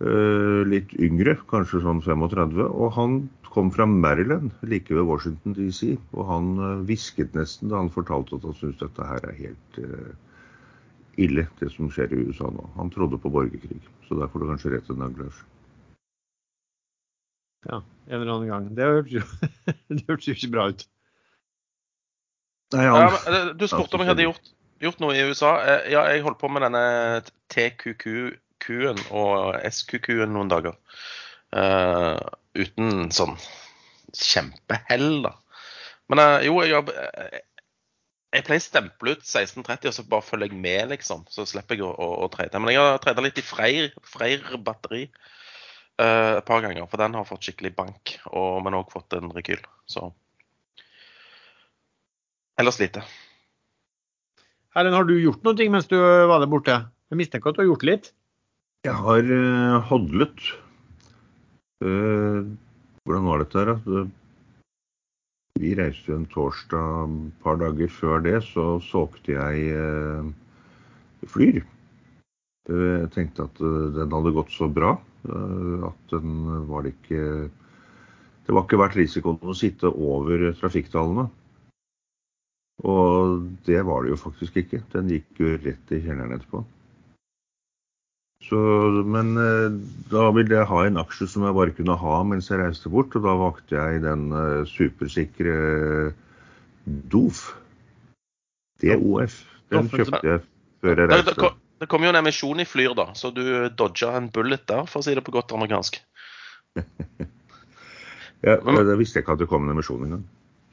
eh, 0.00 0.60
litt 0.70 0.96
yngre, 0.96 1.36
kanskje 1.52 1.82
sånn 1.84 2.00
35, 2.02 2.64
og 2.64 2.96
han 2.96 3.20
kom 3.54 3.68
fra 3.70 3.86
Maryland, 3.86 4.50
like 4.66 4.96
ved 4.96 5.06
Washington 5.06 5.54
DC. 5.54 5.92
Og 6.16 6.26
han 6.26 6.54
hvisket 6.88 7.36
nesten 7.38 7.70
da 7.70 7.78
han 7.84 7.92
fortalte 7.94 8.40
at 8.40 8.48
han 8.48 8.56
syntes 8.58 8.80
dette 8.80 9.06
her 9.12 9.28
er 9.28 9.42
helt 9.44 9.82
ille, 11.22 11.44
det 11.60 11.70
som 11.70 11.92
skjer 11.92 12.10
i 12.10 12.24
USA 12.26 12.48
nå. 12.50 12.66
Han 12.80 12.90
trodde 12.90 13.20
på 13.22 13.30
borgerkrig, 13.30 13.78
så 14.08 14.18
der 14.18 14.32
får 14.32 14.42
du 14.42 14.50
kanskje 14.50 14.74
rett 14.74 14.88
til 14.90 14.98
dag, 14.98 15.20
Lars. 15.20 15.44
Ja, 17.70 17.78
en 18.08 18.20
eller 18.20 18.32
annen 18.34 18.50
gang. 18.50 18.66
Det 18.76 18.84
hørtes 18.90 19.14
jo, 19.16 19.22
det 19.94 20.04
jo 20.08 20.34
ikke 20.36 20.50
bra 20.52 20.66
ut. 20.72 20.84
Nei, 22.74 22.84
Ja, 22.88 22.94
Ja, 22.98 23.10
men, 23.14 23.38
eh, 23.38 23.52
du 23.60 23.66
spurte 23.70 23.96
om 23.98 24.02
jeg 24.04 24.10
hadde 24.12 24.26
gjort, 24.26 24.50
gjort 24.82 25.00
noe 25.04 25.14
i 25.16 25.24
USA. 25.28 25.52
Eh, 25.62 25.90
Ja, 25.94 26.02
jeg 26.12 26.24
holdt 26.26 26.40
på 26.42 26.50
med 26.52 26.64
denne 26.66 26.82
TQQ-en 27.54 29.00
og 29.14 29.58
SQQ-en 29.70 30.32
noen 30.34 30.50
dager. 30.52 30.76
Uh, 31.54 32.18
uten 32.58 33.12
sånn 33.14 33.36
kjempehell, 34.18 35.20
da. 35.22 35.30
Men 36.10 36.18
uh, 36.20 36.38
jo, 36.42 36.56
jeg, 36.66 36.74
har- 36.74 37.12
eh, 37.30 37.42
jeg 38.34 38.46
pleier 38.48 38.62
å 38.62 38.64
stemple 38.64 39.14
ut 39.14 39.22
1630, 39.22 39.86
og 39.92 39.94
så 39.94 40.04
bare 40.10 40.26
følger 40.26 40.50
jeg 40.50 40.58
med, 40.64 40.88
liksom. 40.96 41.22
Så 41.30 41.46
slipper 41.46 41.78
jeg 41.78 41.86
å, 41.86 41.92
å, 41.94 42.08
å 42.26 42.30
trade. 42.34 42.58
Men 42.58 42.74
jeg 42.74 42.82
har 42.82 42.98
trada 43.04 43.22
litt 43.22 43.38
i 43.38 43.46
Freyr, 43.46 43.92
Freyr 44.10 44.42
batteri. 44.66 45.04
Eh, 46.02 46.32
et 46.38 46.46
par 46.46 46.62
ganger, 46.64 46.86
for 46.90 47.00
den 47.00 47.14
har 47.18 47.26
fått 47.28 47.46
skikkelig 47.46 47.74
bank. 47.76 48.16
Og, 48.32 48.62
men 48.64 48.76
òg 48.78 48.92
fått 48.94 49.16
en 49.18 49.32
rekyl. 49.34 49.62
Så 49.86 50.10
Ellers 52.60 52.78
lite. 52.78 53.02
Erlend, 54.74 54.94
har 54.94 55.06
du 55.08 55.16
gjort 55.18 55.42
noe 55.46 55.70
mens 55.70 55.88
du 55.90 55.96
var 55.98 56.38
der 56.42 56.50
borte? 56.50 56.76
Jeg 57.10 57.18
mistenker 57.18 57.50
at 57.50 57.58
du 57.58 57.64
har 57.64 57.70
gjort 57.72 57.86
litt? 57.86 58.12
Jeg 58.86 58.94
har 58.94 59.30
uh, 59.30 59.78
hodlet. 59.88 60.50
Uh, 61.82 62.46
hvordan 63.02 63.26
var 63.26 63.42
dette 63.42 63.58
her, 63.58 63.72
da? 63.72 64.04
Vi 65.62 65.72
reiste 65.78 66.14
en 66.14 66.26
torsdag 66.30 67.10
et 67.10 67.42
par 67.42 67.58
dager 67.60 67.90
før 67.90 68.22
det, 68.22 68.40
så 68.46 68.78
solgte 68.86 69.34
jeg 69.34 69.74
uh, 69.74 70.30
Flyr. 71.30 71.62
Jeg 72.68 73.10
tenkte 73.14 73.46
at 73.46 73.58
den 73.60 74.12
hadde 74.12 74.32
gått 74.36 74.50
så 74.52 74.66
bra 74.72 74.94
at 75.24 76.12
den 76.12 76.66
var 76.68 76.84
det 76.84 76.94
ikke 76.94 77.48
Det 78.44 78.52
var 78.52 78.66
ikke 78.66 78.76
verdt 78.76 78.98
risikoen 78.98 79.38
å 79.40 79.56
sitte 79.56 79.88
over 79.88 80.50
trafikktallene. 80.58 81.30
Og 82.84 83.46
det 83.64 83.80
var 83.88 84.04
det 84.04 84.12
jo 84.12 84.18
faktisk 84.20 84.58
ikke. 84.60 84.82
Den 84.92 85.08
gikk 85.08 85.40
jo 85.40 85.54
rett 85.54 85.94
i 85.94 86.00
kjelleren 86.04 86.34
etterpå. 86.36 86.60
Så, 88.44 88.60
men 89.08 89.32
eh, 89.40 89.72
da 90.12 90.26
ville 90.36 90.58
jeg 90.58 90.68
ha 90.68 90.82
en 90.84 91.00
aksje 91.00 91.30
som 91.32 91.46
jeg 91.48 91.56
bare 91.56 91.72
kunne 91.72 91.96
ha 91.96 92.18
mens 92.28 92.50
jeg 92.50 92.60
reiste 92.60 92.92
bort, 92.92 93.16
og 93.16 93.24
da 93.24 93.32
valgte 93.40 93.78
jeg 93.78 94.04
den 94.04 94.28
supersikre 94.68 95.54
DOF. 96.84 97.46
DOF. 98.84 99.40
Den 99.72 99.88
kjøpte 99.88 100.26
jeg 100.28 100.44
før 100.84 101.00
jeg 101.00 101.14
reiste. 101.14 101.54
Det, 101.80 101.88
kom 101.90 102.04
jo 102.06 102.12
en 102.12 102.20
emisjon 102.20 102.62
i 102.62 102.66
Flyr, 102.68 102.94
da, 102.96 103.10
så 103.18 103.30
du 103.34 103.42
dodga 103.74 104.14
en 104.18 104.30
bullet 104.32 104.62
der, 104.70 104.86
for 104.90 105.00
å 105.00 105.06
si 105.06 105.14
det 105.16 105.24
på 105.26 105.34
godt 105.34 105.52
amerikansk. 105.56 105.98
ja, 108.46 108.56
jeg 108.58 108.98
visste 109.00 109.22
ikke 109.22 109.36
at 109.36 109.42
det 109.42 109.50
kom 109.50 109.66
en 109.66 109.74
emisjon 109.74 110.06
engang. 110.06 110.24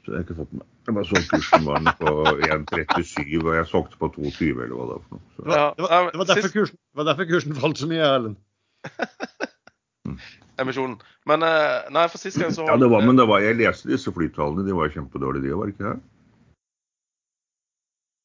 Så 0.02 0.10
jeg 0.10 0.18
har 0.18 0.24
ikke 0.26 0.34
fått 0.40 0.54
med 0.58 0.64
Jeg 0.86 0.94
bare 0.96 1.06
så 1.06 1.20
kursen 1.30 1.66
var 1.68 1.84
på 2.00 2.12
1,37, 2.42 3.36
og 3.38 3.52
jeg 3.54 3.66
solgte 3.70 4.00
på 4.00 4.08
2,20 4.16 4.62
eller 4.64 4.72
hva 4.74 4.86
det 4.88 4.96
var. 4.96 5.20
Så. 5.36 5.44
Ja, 5.46 5.66
det, 5.76 5.84
var, 5.84 6.08
det, 6.08 6.18
var 6.18 6.30
derfor 6.32 6.54
kursen, 6.56 6.80
var 6.98 7.06
derfor 7.06 7.28
kursen 7.30 7.54
falt 7.54 7.82
så 7.82 7.90
mye, 7.90 8.08
Erlend. 8.08 8.40
Emisjonen. 10.62 10.96
Men 11.30 11.46
eh, 11.46 11.86
nei, 11.94 12.08
for 12.10 12.18
sist 12.18 12.40
gang 12.42 12.50
så 12.54 12.66
Ja, 12.66 12.74
det 12.82 12.90
var, 12.90 13.06
men 13.06 13.20
det 13.20 13.28
var, 13.30 13.44
jeg 13.46 13.60
leste 13.60 13.92
disse 13.92 14.10
flytallene. 14.14 14.66
De 14.66 14.74
var 14.74 14.90
kjempedårlige, 14.90 15.46
de 15.46 15.54
òg, 15.54 15.60
var 15.60 15.70
det 15.70 15.76
ikke 15.76 15.86
det? 15.86 15.94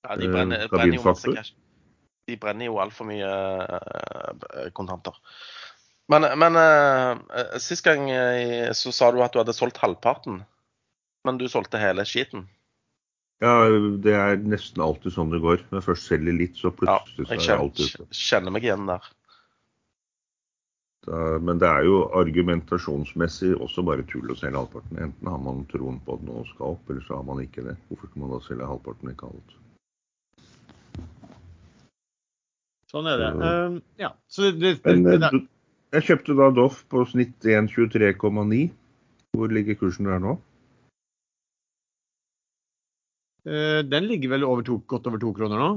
Ja, 0.07 0.17
de 0.17 0.34
brenner, 0.34 0.65
Eh, 0.65 0.69
brenner 0.74 0.98
jo 0.98 1.05
masse 1.05 1.38
cash. 1.38 1.53
De 2.27 2.36
brenner 2.39 2.67
jo 2.67 2.79
altfor 2.84 3.07
mye 3.07 3.27
eh, 3.27 4.67
kontanter. 4.75 5.15
Men, 6.12 6.27
men 6.39 6.60
eh, 6.60 7.57
sist 7.63 7.86
gang 7.88 8.10
eh, 8.12 8.69
så 8.75 8.93
sa 8.96 9.12
du 9.12 9.22
at 9.24 9.36
du 9.36 9.41
hadde 9.41 9.55
solgt 9.55 9.79
halvparten. 9.84 10.41
Men 11.27 11.39
du 11.39 11.48
solgte 11.51 11.79
hele 11.81 12.05
skiten. 12.07 12.46
Ja, 13.43 13.67
det 14.01 14.15
er 14.17 14.39
nesten 14.41 14.81
alltid 14.81 15.13
sånn 15.13 15.29
det 15.34 15.43
går. 15.43 15.62
Når 15.69 15.81
jeg 15.81 15.86
først 15.86 16.10
selger 16.10 16.36
litt, 16.36 16.57
så 16.57 16.72
Ja, 16.88 16.98
plutselig 17.05 17.27
så 17.27 17.36
jeg 17.38 17.53
er 17.53 17.63
alt 17.63 17.77
ute. 17.77 17.88
kjenner, 17.91 18.19
kjenner 18.24 18.55
meg 18.55 18.65
igjen 18.65 18.88
der. 18.89 19.10
Da, 21.07 21.19
men 21.39 21.62
det 21.62 21.67
er 21.69 21.86
jo 21.88 22.00
argumentasjonsmessig 22.19 23.53
også 23.55 23.84
bare 23.88 24.03
tull 24.10 24.34
å 24.34 24.39
selge 24.39 24.60
halvparten. 24.60 24.98
Enten 25.05 25.29
har 25.31 25.39
man 25.43 25.62
troen 25.72 26.01
på 26.03 26.17
at 26.17 26.25
noe 26.27 26.43
skal 26.50 26.74
opp, 26.74 26.89
eller 26.89 27.05
så 27.05 27.19
har 27.19 27.27
man 27.29 27.43
ikke 27.43 27.63
det. 27.67 27.77
Hvorfor 27.88 28.10
skal 28.10 28.24
man 28.24 28.34
da 28.34 28.41
selge 28.48 28.72
halvparten, 28.72 29.13
ikke 29.13 29.29
alt? 29.29 29.55
Sånn 32.88 33.08
er 33.12 33.20
det. 33.20 33.29
Um, 33.36 33.79
ja, 34.00 34.13
så 34.32 34.48
det, 34.48 34.53
det, 34.62 34.75
Men 34.86 35.03
det, 35.08 35.27
eh, 35.27 35.41
jeg 35.98 36.06
kjøpte 36.10 36.36
da 36.39 36.48
Doff 36.56 36.84
på 36.91 37.03
snitt 37.10 37.44
1,23,9. 37.44 38.62
Hvor 39.36 39.51
ligger 39.51 39.75
kursen 39.79 40.08
der 40.08 40.22
nå? 40.24 40.38
Uh, 43.48 43.84
den 43.88 44.08
ligger 44.08 44.36
vel 44.36 44.48
over 44.48 44.63
to, 44.67 44.79
godt 44.88 45.08
over 45.12 45.20
to 45.24 45.34
kroner 45.36 45.60
nå? 45.63 45.70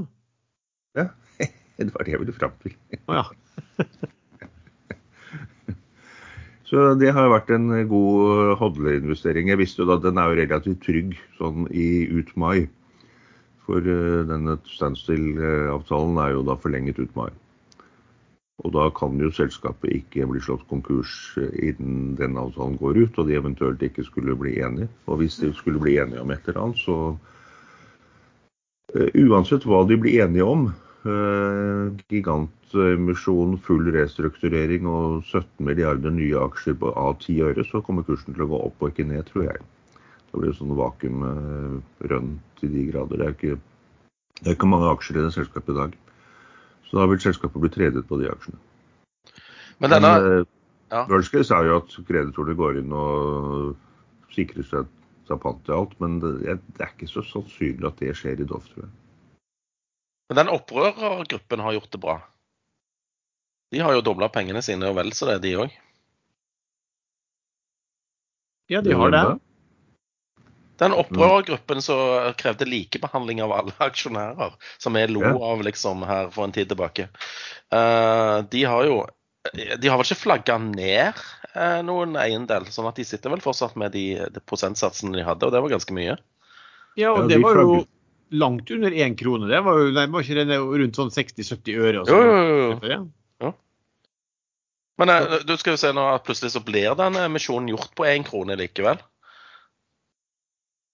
Ja, 0.99 1.11
Det 1.81 1.93
var 1.95 2.07
det 2.07 2.15
jeg 2.15 2.23
ville 2.23 2.37
fram 2.37 2.55
til. 2.63 2.75
Å 3.09 3.21
ja. 3.21 3.27
Så 6.71 6.93
det 7.01 7.11
har 7.11 7.33
vært 7.33 7.49
en 7.51 7.67
god 7.91 8.53
hodleinvestering. 8.61 9.49
Jeg 9.51 9.59
visste 9.59 9.83
jo 9.83 9.89
da 9.89 9.97
at 9.99 10.05
den 10.05 10.21
er 10.23 10.31
jo 10.31 10.39
relativt 10.39 10.85
trygg 10.85 11.17
sånn 11.41 11.67
i 11.75 12.07
ut 12.07 12.31
mai. 12.39 12.69
For 13.71 13.87
eh, 13.87 14.25
denne 14.27 14.57
standstill-avtalen 14.67 16.19
er 16.19 16.35
jo 16.35 16.43
da 16.49 16.57
forlenget 16.59 16.99
ut 16.99 17.15
mai. 17.15 17.31
Og 18.61 18.75
da 18.75 18.89
kan 18.93 19.15
jo 19.23 19.31
selskapet 19.33 19.95
ikke 19.95 20.27
bli 20.27 20.43
slått 20.43 20.67
konkurs 20.73 21.13
eh, 21.39 21.71
innen 21.71 22.17
den 22.19 22.35
avtalen 22.41 22.75
går 22.81 22.99
ut, 23.05 23.21
og 23.23 23.31
de 23.31 23.39
eventuelt 23.39 23.83
ikke 23.87 24.03
skulle 24.09 24.35
bli 24.41 24.57
enige. 24.59 24.91
Og 25.07 25.23
hvis 25.23 25.39
de 25.39 25.53
skulle 25.55 25.79
bli 25.83 26.01
enige 26.03 26.25
om 26.25 26.35
et 26.35 26.51
eller 26.51 26.65
annet, 26.65 26.83
så 26.83 26.97
eh, 28.97 29.23
Uansett 29.23 29.63
hva 29.71 29.85
de 29.87 30.01
blir 30.03 30.25
enige 30.27 30.51
om, 30.51 30.73
gigantemisjon, 32.13 33.55
full 33.65 33.87
restrukturering 33.95 34.85
og 34.85 35.23
17 35.31 35.65
milliarder 35.65 36.13
nye 36.13 36.43
aksjer 36.43 36.77
av 36.91 37.15
10 37.23 37.39
øre, 37.47 37.65
så 37.65 37.81
kommer 37.87 38.05
kursen 38.05 38.35
til 38.35 38.45
å 38.45 38.51
gå 38.51 38.59
opp 38.67 38.83
og 38.83 38.91
ikke 38.91 39.07
ned, 39.09 39.25
tror 39.31 39.47
jeg. 39.47 39.63
Det 40.31 40.39
blir 40.39 40.55
sånn 40.55 40.77
vakuumrønn 40.79 42.31
til 42.61 42.73
de 42.75 42.87
grader. 42.93 43.19
Det 43.19 43.27
er, 43.27 43.35
ikke, 43.35 43.59
det 44.41 44.47
er 44.47 44.57
ikke 44.57 44.71
mange 44.71 44.93
aksjer 44.93 45.19
i 45.19 45.27
det 45.27 45.35
selskapet 45.35 45.75
i 45.75 45.79
dag. 45.81 45.99
Så 46.87 46.99
da 46.99 47.07
vil 47.11 47.23
selskapet 47.23 47.63
bli 47.63 47.73
tredet 47.75 48.07
på 48.07 48.19
de 48.21 48.31
aksjene. 48.31 48.61
Men 49.83 49.95
denne 49.95 50.15
eh, 50.21 50.49
ja. 50.93 51.05
worst 51.11 51.33
case 51.35 51.57
er 51.57 51.71
jo 51.71 51.81
at 51.81 51.99
kreditorene 52.07 52.59
går 52.59 52.81
inn 52.83 52.95
og 52.95 53.77
sikrer 54.35 54.67
seg 54.67 54.89
seg 55.31 55.39
pant 55.43 55.61
til 55.67 55.77
alt, 55.77 55.93
men 56.03 56.19
det, 56.23 56.57
det 56.75 56.85
er 56.85 56.91
ikke 56.91 57.11
så 57.11 57.23
sannsynlig 57.27 57.87
at 57.87 58.01
det 58.03 58.17
skjer 58.19 58.43
i 58.43 58.49
Doff, 58.49 58.67
tror 58.73 58.87
jeg. 58.87 58.95
Men 60.31 60.41
den 60.43 60.53
opprørergruppen 60.55 61.63
har 61.65 61.77
gjort 61.77 61.93
det 61.95 62.01
bra. 62.03 62.17
De 63.71 63.83
har 63.83 63.95
jo 63.95 64.03
dobla 64.07 64.31
pengene 64.31 64.63
sine 64.67 64.91
og 64.91 64.97
vel 64.99 65.13
så 65.15 65.29
det, 65.31 65.41
de 65.45 65.55
òg. 65.63 65.79
ja, 68.71 68.83
de 68.83 68.95
har 68.95 69.15
det. 69.15 69.23
Den 70.81 70.97
opprørergruppen 70.97 71.83
som 71.85 72.33
krevde 72.41 72.69
likebehandling 72.69 73.43
av 73.45 73.53
alle 73.53 73.75
aksjonærer, 73.91 74.55
som 74.81 74.97
jeg 74.97 75.13
lo 75.13 75.25
av 75.45 75.65
liksom 75.67 76.05
her 76.09 76.31
for 76.33 76.47
en 76.47 76.55
tid 76.57 76.71
tilbake, 76.73 77.11
eh, 77.73 78.37
de 78.51 78.65
har 78.65 78.87
jo 78.89 79.01
De 79.57 79.89
har 79.89 79.97
vel 79.97 80.05
ikke 80.05 80.21
flagga 80.21 80.59
ned 80.61 81.17
eh, 81.55 81.79
noen 81.85 82.17
eiendel, 82.21 82.67
sånn 82.69 82.89
at 82.91 82.99
de 83.01 83.07
sitter 83.09 83.33
vel 83.33 83.41
fortsatt 83.41 83.73
med 83.81 83.95
de, 83.97 84.05
de 84.29 84.43
prosentsatsene 84.45 85.17
de 85.17 85.25
hadde, 85.25 85.49
og 85.49 85.55
det 85.55 85.63
var 85.65 85.73
ganske 85.73 85.97
mye. 85.97 86.19
Ja, 87.01 87.15
og 87.15 87.31
det 87.31 87.39
var 87.41 87.57
jo 87.57 87.79
langt 88.31 88.71
under 88.71 88.93
én 88.93 89.17
krone. 89.17 89.49
Det 89.49 89.63
var 89.65 89.79
jo 89.81 89.95
nei, 89.97 90.07
var 90.13 90.27
ikke 90.27 90.45
det 90.45 90.59
rundt 90.61 91.01
sånn 91.01 91.15
60-70 91.15 91.81
øre? 91.81 92.03
og 92.03 92.13
Jo, 92.13 92.21
sånn. 92.21 92.85
jo, 92.91 92.99
jo. 93.47 93.55
Men 95.01 95.15
eh, 95.15 95.39
du 95.49 95.55
skal 95.57 95.77
jo 95.77 95.83
se 95.83 95.93
nå 95.97 96.05
at 96.13 96.27
plutselig 96.27 96.53
så 96.55 96.63
blir 96.65 96.93
den 96.99 97.17
emisjonen 97.25 97.73
gjort 97.73 97.95
på 97.97 98.09
én 98.11 98.27
krone 98.27 98.59
likevel. 98.61 99.01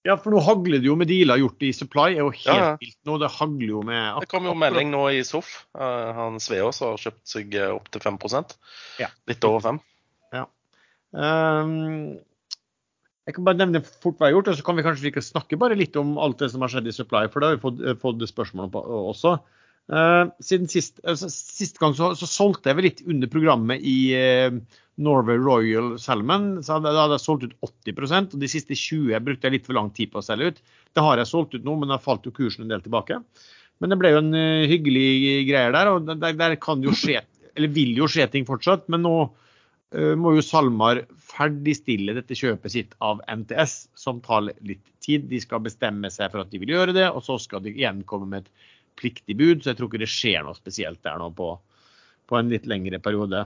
Ja, 0.07 0.15
for 0.17 0.31
nå 0.33 0.39
hagler 0.45 0.79
det 0.81 0.87
jo 0.87 0.95
med 0.99 1.09
dealer 1.11 1.41
gjort 1.41 1.63
i 1.67 1.73
Supply. 1.75 2.07
er 2.15 2.21
jo 2.23 2.29
helt 2.31 2.47
Ja, 2.47 2.55
ja. 2.63 2.77
vilt 2.81 2.97
nå. 3.09 3.17
Det 3.21 3.29
hagler 3.35 3.73
jo 3.73 3.81
med 3.85 4.21
Det 4.23 4.29
kom 4.31 4.47
jo 4.47 4.53
melding 4.57 4.89
nå 4.93 5.03
i 5.11 5.19
SOF. 5.27 5.51
eh, 5.75 6.13
Han 6.17 6.39
Sveås 6.43 6.79
har 6.85 6.95
kjøpt 7.01 7.25
seg 7.27 7.55
eh, 7.59 7.73
opp 7.75 7.91
til 7.91 8.01
5% 8.01 8.55
Ja. 9.03 9.11
Litt 9.27 9.43
over 9.47 9.59
5 9.67 9.83
Um, 11.17 12.19
jeg 13.27 13.35
kan 13.35 13.45
bare 13.47 13.57
nevne 13.61 13.79
fort 13.81 14.17
hva 14.19 14.27
jeg 14.27 14.35
har 14.35 14.41
gjort, 14.41 14.49
og 14.51 14.57
så 14.59 14.65
kan 14.67 14.75
vi 14.77 14.83
kanskje 14.85 15.21
snakke 15.23 15.57
bare 15.59 15.77
litt 15.79 15.95
om 15.99 16.17
alt 16.21 16.37
det 16.43 16.49
som 16.51 16.61
har 16.61 16.71
skjedd 16.73 16.89
i 16.91 16.93
Supply, 16.95 17.25
for 17.31 17.39
det 17.39 17.47
har 17.47 17.55
vi 17.55 17.63
fått, 17.63 17.79
eh, 17.79 17.95
fått 17.99 18.25
spørsmål 18.27 18.67
om 18.67 18.75
også. 19.13 19.37
Uh, 19.87 20.27
siden 20.43 20.67
sist, 20.67 20.97
altså, 21.07 21.29
sist 21.31 21.77
gang 21.79 21.93
så, 21.95 22.11
så 22.19 22.27
solgte 22.27 22.67
jeg 22.67 22.75
vel 22.75 22.87
litt 22.89 23.05
under 23.07 23.29
programmet 23.31 23.85
i 23.87 23.97
uh, 24.19 24.57
Norway 24.99 25.39
Royal 25.39 25.93
Salmon. 26.01 26.57
Så 26.63 26.75
hadde, 26.75 26.91
da 26.91 27.05
hadde 27.05 27.19
jeg 27.19 27.23
solgt 27.23 27.45
ut 27.47 27.55
80% 27.87 28.35
og 28.35 28.43
de 28.43 28.49
siste 28.51 28.75
20 28.75 29.23
brukte 29.23 29.47
jeg 29.47 29.57
litt 29.57 29.69
for 29.69 29.77
lang 29.77 29.93
tid 29.95 30.11
på 30.11 30.19
å 30.19 30.25
selge 30.25 30.51
ut. 30.51 30.61
Det 30.91 31.05
har 31.05 31.21
jeg 31.21 31.31
solgt 31.31 31.55
ut 31.55 31.65
nå, 31.65 31.77
men 31.79 31.93
da 31.93 32.01
falt 32.01 32.27
jo 32.27 32.35
kursen 32.35 32.65
en 32.65 32.73
del 32.73 32.83
tilbake. 32.83 33.21
Men 33.79 33.93
det 33.93 33.99
ble 34.01 34.13
jo 34.13 34.21
en 34.23 34.31
uh, 34.35 34.67
hyggelig 34.69 35.09
greie 35.51 35.73
der, 35.75 35.91
og 35.93 36.07
der, 36.09 36.37
der 36.37 36.55
kan 36.61 36.81
jo 36.83 36.95
skje, 36.97 37.21
eller 37.55 37.73
vil 37.73 37.93
jo 37.97 38.09
skje 38.11 38.27
ting 38.33 38.47
fortsatt. 38.47 38.87
Men 38.91 39.05
nå 39.05 39.15
eh, 39.93 40.13
må 40.19 40.35
jo 40.35 40.43
SalMar 40.45 41.03
ferdigstille 41.27 42.13
dette 42.17 42.37
kjøpet 42.37 42.73
sitt 42.73 42.95
av 43.03 43.21
NTS, 43.29 43.79
som 43.97 44.21
tar 44.25 44.45
litt 44.49 44.83
tid. 45.03 45.25
De 45.29 45.39
skal 45.41 45.63
bestemme 45.65 46.09
seg 46.13 46.33
for 46.33 46.43
at 46.43 46.51
de 46.53 46.61
vil 46.61 46.73
gjøre 46.75 46.95
det, 46.97 47.07
og 47.09 47.25
så 47.25 47.37
skal 47.41 47.63
de 47.65 47.73
igjen 47.73 48.03
komme 48.09 48.29
med 48.29 48.45
et 48.45 48.67
pliktig 48.99 49.37
bud. 49.39 49.61
Så 49.61 49.71
jeg 49.71 49.79
tror 49.79 49.91
ikke 49.91 50.03
det 50.03 50.11
skjer 50.11 50.45
noe 50.45 50.57
spesielt 50.57 51.01
der 51.05 51.21
nå 51.21 51.29
på, 51.37 51.53
på 52.27 52.39
en 52.39 52.51
litt 52.53 52.67
lengre 52.69 53.01
periode. 53.03 53.45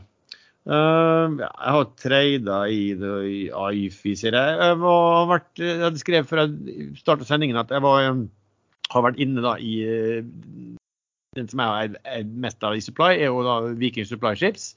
Uh, 0.62 1.42
jeg 1.42 1.50
har 1.74 1.88
trada 1.98 2.58
i 2.70 2.82
i 2.94 3.40
AIFI, 3.50 4.14
sier 4.14 4.38
jeg. 4.38 4.58
Jeg, 4.60 4.78
var, 4.84 5.26
vært, 5.32 5.50
jeg 5.58 5.82
hadde 5.82 6.02
skrevet 6.02 6.30
før 6.30 6.44
jeg 6.44 6.92
starta 7.00 7.26
sendingen 7.26 7.58
at 7.58 7.74
jeg 7.74 7.82
var, 7.82 8.04
eh, 8.06 8.20
har 8.94 9.06
vært 9.08 9.22
inne 9.24 9.42
da 9.42 9.56
i 9.58 9.80
eh, 9.82 10.22
den 11.34 11.50
som 11.50 11.64
jeg 11.64 11.96
har 11.96 12.28
mest 12.46 12.62
av 12.68 12.78
i 12.78 12.84
Supply, 12.84 13.16
er 13.16 13.32
jo 13.32 13.42
da 13.48 13.58
Viking 13.80 14.06
Supply 14.06 14.36
Ships. 14.38 14.76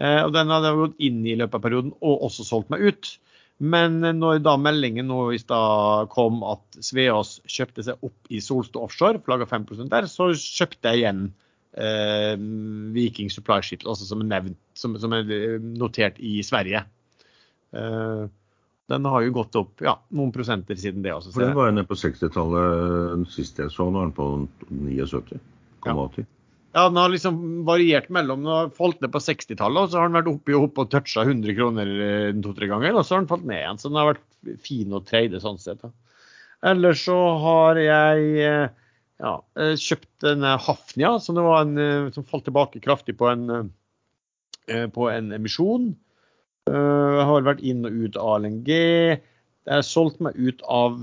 Uh, 0.00 0.24
og 0.24 0.32
den 0.32 0.48
hadde 0.54 0.70
jeg 0.70 0.80
gått 0.80 1.00
inn 1.10 1.20
i 1.26 1.36
løpet 1.36 1.58
av 1.58 1.64
perioden 1.66 1.92
og 2.00 2.24
også 2.30 2.46
solgt 2.48 2.72
meg 2.72 2.86
ut. 2.88 3.12
Men 3.58 3.98
når 4.20 4.38
da 4.44 4.54
meldingen 4.60 5.08
nå 5.10 5.32
i 5.34 5.40
stad 5.42 6.10
kom 6.12 6.44
at 6.46 6.78
Sveås 6.84 7.38
kjøpte 7.50 7.82
seg 7.88 8.06
opp 8.06 8.30
i 8.30 8.38
Solstad 8.44 8.84
Offshore, 8.84 9.22
flagga 9.26 9.48
5% 9.50 9.90
der, 9.90 10.06
så 10.10 10.30
kjøpte 10.30 10.92
jeg 10.92 11.02
igjen 11.02 11.24
eh, 11.74 12.36
Viking 12.94 13.32
Supply 13.34 13.58
Ship, 13.66 13.82
altså 13.82 14.06
som 14.06 14.22
er, 14.22 14.30
nevnt, 14.30 14.60
som, 14.78 14.94
som 15.02 15.16
er 15.16 15.26
notert 15.58 16.22
i 16.22 16.38
Sverige. 16.46 16.84
Eh, 17.74 18.24
den 18.88 19.10
har 19.10 19.26
jo 19.26 19.34
gått 19.36 19.58
opp 19.60 19.82
ja, 19.84 19.98
noen 20.16 20.30
prosenter 20.32 20.78
siden 20.78 21.02
det 21.04 21.12
også. 21.12 21.34
For 21.34 21.44
den 21.44 21.58
var 21.58 21.68
jo 21.68 21.76
nede 21.76 21.90
på 21.90 21.98
60-tallet 21.98 23.26
sist 23.34 23.58
jeg 23.60 23.74
så, 23.74 23.90
nå 23.90 24.00
er 24.00 24.08
den 24.08 24.16
på 24.16 24.30
79,80. 24.70 25.42
Ja. 25.84 26.28
Ja, 26.72 26.88
den 26.88 26.98
har 27.00 27.08
liksom 27.08 27.38
variert 27.64 28.10
mellom 28.12 28.42
Den 28.42 28.52
har 28.52 28.72
falt 28.76 29.00
ned 29.00 29.12
på 29.14 29.22
60-tallet, 29.24 29.86
og 29.86 29.92
så 29.92 30.00
har 30.02 30.10
den 30.10 30.18
vært 30.18 30.32
oppi 30.34 30.56
og 30.56 30.66
opp 30.68 30.82
og 30.82 30.90
toucha 30.92 31.24
100 31.24 31.56
kroner 31.56 31.92
eh, 32.04 32.34
to-tre 32.44 32.68
ganger, 32.68 32.98
og 32.98 33.06
så 33.06 33.16
har 33.16 33.24
den 33.24 33.30
falt 33.30 33.46
ned 33.48 33.62
igjen. 33.62 33.80
Så 33.80 33.88
den 33.88 34.00
har 34.00 34.10
vært 34.10 34.60
fin 34.64 34.92
å 34.92 35.00
trade 35.06 35.40
sånn 35.40 35.60
sett. 35.62 35.86
Ellers 36.68 37.06
så 37.06 37.16
har 37.40 37.80
jeg 37.80 38.28
eh, 38.44 38.66
ja, 39.24 39.32
eh, 39.56 39.72
kjøpt 39.80 40.28
en 40.28 40.44
Hafnia, 40.66 41.14
som, 41.24 41.40
en, 41.40 42.12
som 42.12 42.28
falt 42.28 42.44
tilbake 42.50 42.84
kraftig 42.84 43.16
på 43.18 43.30
en, 43.32 43.72
på 44.68 45.08
en 45.08 45.32
emisjon. 45.32 45.94
Jeg 46.68 47.24
har 47.24 47.46
vært 47.46 47.64
inn 47.64 47.86
og 47.88 47.94
ut 47.96 48.16
av 48.20 48.42
LNG. 48.42 48.68
Jeg 48.68 49.72
har 49.72 49.86
solgt 49.88 50.20
meg 50.20 50.36
ut 50.36 50.60
av 50.68 51.00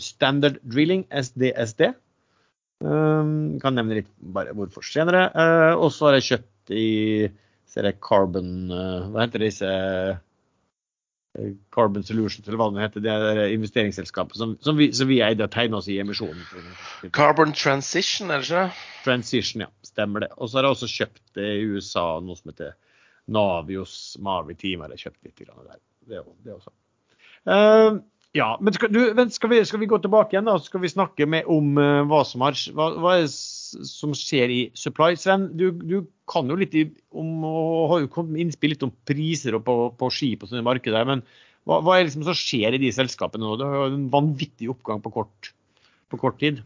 Standard 0.00 0.56
Drilling, 0.64 1.04
SDSD. 1.12 1.90
Um, 2.84 3.56
kan 3.62 3.76
nevne 3.78 4.02
litt 4.02 4.12
bare 4.20 4.52
hvorfor 4.56 4.84
senere. 4.84 5.28
Uh, 5.32 5.72
og 5.80 5.90
så 5.94 6.10
har 6.10 6.18
jeg 6.18 6.28
kjøpt 6.30 6.76
i 6.76 6.86
ser 7.66 7.88
jeg 7.88 7.98
Carbon 8.04 8.70
uh, 8.70 9.08
Hva 9.10 9.24
heter 9.24 9.42
disse 9.42 9.70
Carbon 11.74 12.04
Solutions, 12.06 12.46
eller 12.46 12.60
hva 12.60 12.68
det 12.72 12.84
heter. 12.84 13.04
Det 13.04 13.12
er 13.12 13.54
investeringsselskapet 13.54 14.38
som, 14.40 14.54
som, 14.64 14.78
vi, 14.78 14.88
som 14.96 15.08
vi 15.08 15.20
eide 15.24 15.44
og 15.44 15.52
tegna 15.52 15.80
oss 15.80 15.88
i 15.92 15.98
emisjonen. 16.00 16.40
Carbon 17.16 17.52
Transition, 17.52 18.30
er 18.30 18.40
det 18.40 18.48
ikke 18.48 18.62
det? 18.62 18.86
Transition, 19.04 19.66
ja. 19.66 19.70
Stemmer 19.84 20.24
det. 20.24 20.30
Og 20.36 20.48
så 20.48 20.58
har 20.58 20.68
jeg 20.68 20.76
også 20.76 20.90
kjøpt 20.92 21.42
i 21.42 21.50
USA 21.74 22.06
noe 22.24 22.38
som 22.38 22.52
heter 22.52 22.74
Navios 23.32 24.16
Maritime 24.22 24.86
har 24.86 24.94
jeg 24.94 25.08
kjøpt 25.08 25.26
litt 25.26 25.44
der. 25.44 25.80
Det, 26.06 26.22
det 26.46 26.54
også. 26.54 26.72
Uh, 27.46 27.98
ja, 28.36 28.48
men 28.60 28.74
skal, 28.76 28.90
du, 28.92 29.00
skal, 29.32 29.50
vi, 29.52 29.62
skal, 29.64 29.80
vi, 29.80 29.88
gå 29.88 29.98
tilbake 30.02 30.34
igjen 30.34 30.48
da, 30.48 30.58
så 30.60 30.68
skal 30.68 30.82
vi 30.82 30.92
snakke 30.92 31.28
med 31.30 31.48
om 31.52 31.78
uh, 31.80 32.02
hva, 32.08 32.20
som 32.28 32.44
har, 32.44 32.58
hva, 32.76 32.90
hva 33.00 33.14
er, 33.22 33.26
som 33.30 34.12
skjer 34.16 34.52
i 34.52 34.60
Supply. 34.76 35.16
Sven, 35.20 35.48
du, 35.56 35.70
du 35.80 35.96
kan 36.30 36.50
jo 36.50 36.58
litt 36.60 36.76
om, 37.16 37.32
og 37.48 37.88
har 37.94 38.04
jo 38.04 38.12
kommet 38.12 38.42
innspill 38.42 38.74
litt 38.74 38.84
om 38.84 38.92
priser 39.08 39.56
på, 39.64 39.76
på 39.96 40.12
skip 40.12 40.44
og 40.44 40.52
sånne 40.52 40.66
markeder. 40.66 41.08
Men 41.08 41.24
hva, 41.66 41.80
hva, 41.80 41.96
er 41.96 42.04
det 42.04 42.10
liksom 42.10 42.26
som 42.28 42.38
skjer 42.38 42.76
i 42.76 42.82
de 42.82 42.92
selskapene 42.94 43.46
nå? 43.46 43.56
Det 43.58 43.68
har 43.70 43.86
jo 43.86 43.96
en 43.96 44.08
vanvittig 44.12 44.70
oppgang 44.74 45.00
på 45.04 45.14
kort, 45.16 45.52
på 46.12 46.20
kort 46.20 46.40
tid. 46.42 46.60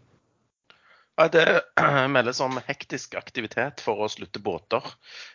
Det 1.28 1.62
meldes 2.08 2.40
om 2.40 2.56
hektisk 2.64 3.14
aktivitet 3.18 3.82
for 3.84 4.00
å 4.00 4.08
slutte 4.08 4.40
båter, 4.40 4.84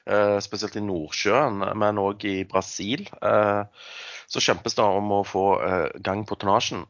eh, 0.09 0.37
spesielt 0.41 0.77
i 0.79 0.81
Nordsjøen, 0.81 1.61
men 1.77 2.01
òg 2.01 2.25
i 2.25 2.37
Brasil. 2.49 3.05
Eh, 3.21 3.61
så 4.25 4.41
kjempes 4.41 4.73
det 4.77 4.85
om 4.85 5.11
å 5.13 5.21
få 5.27 5.45
eh, 5.61 5.89
gang 6.01 6.23
på 6.25 6.37
tonnasjen, 6.41 6.87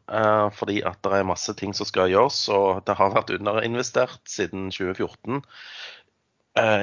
fordi 0.56 0.80
at 0.88 1.02
det 1.04 1.12
er 1.18 1.28
masse 1.28 1.52
ting 1.58 1.74
som 1.76 1.88
skal 1.88 2.08
gjøres. 2.08 2.46
Og 2.48 2.80
det 2.88 2.96
har 2.96 3.12
vært 3.12 3.34
underinvestert 3.36 4.22
siden 4.30 4.70
2014 4.72 5.42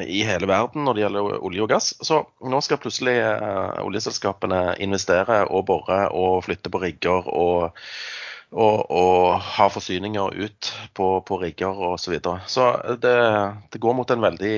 i 0.05 0.20
hele 0.22 0.46
verden 0.46 0.84
når 0.86 0.93
det 0.93 1.01
gjelder 1.01 1.46
olje 1.48 1.63
og 1.65 1.72
gass. 1.72 1.88
Så 2.05 2.20
nå 2.46 2.60
skal 2.62 2.77
plutselig 2.77 3.15
oljeselskapene 3.81 4.75
investere 4.85 5.40
og 5.48 5.66
bore 5.72 6.03
og 6.14 6.44
flytte 6.46 6.70
på 6.70 6.83
rigger 6.83 7.25
og 7.33 7.81
og, 8.53 8.92
og 8.94 9.39
ha 9.42 9.68
forsyninger 9.74 10.35
ut 10.37 10.72
på, 10.94 11.07
på 11.25 11.39
rigger 11.42 11.79
osv. 11.89 12.03
Så, 12.03 12.11
videre. 12.13 12.42
så 12.48 12.68
det, 13.01 13.16
det, 13.74 13.81
går 13.81 13.98
mot 13.98 14.13
en 14.13 14.24
veldig 14.24 14.57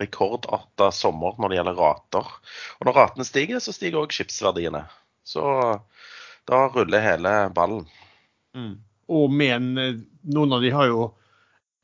rekordarta 0.00 0.90
sommer 0.94 1.38
når 1.40 1.52
det 1.52 1.58
gjelder 1.60 1.80
rater. 1.80 2.32
Og 2.78 2.88
når 2.88 2.98
ratene 3.00 3.26
stiger, 3.26 3.62
så 3.62 3.74
stiger 3.74 4.02
òg 4.02 4.14
skipsverdiene. 4.14 4.84
Så 5.26 5.44
da 6.46 6.66
ruller 6.70 7.02
hele 7.02 7.34
ballen. 7.56 7.86
Mm. 8.56 8.76
Og 9.10 9.32
men 9.32 9.72
noen 10.26 10.54
av 10.54 10.62
de 10.62 10.72
har 10.74 10.90
jo 10.90 11.10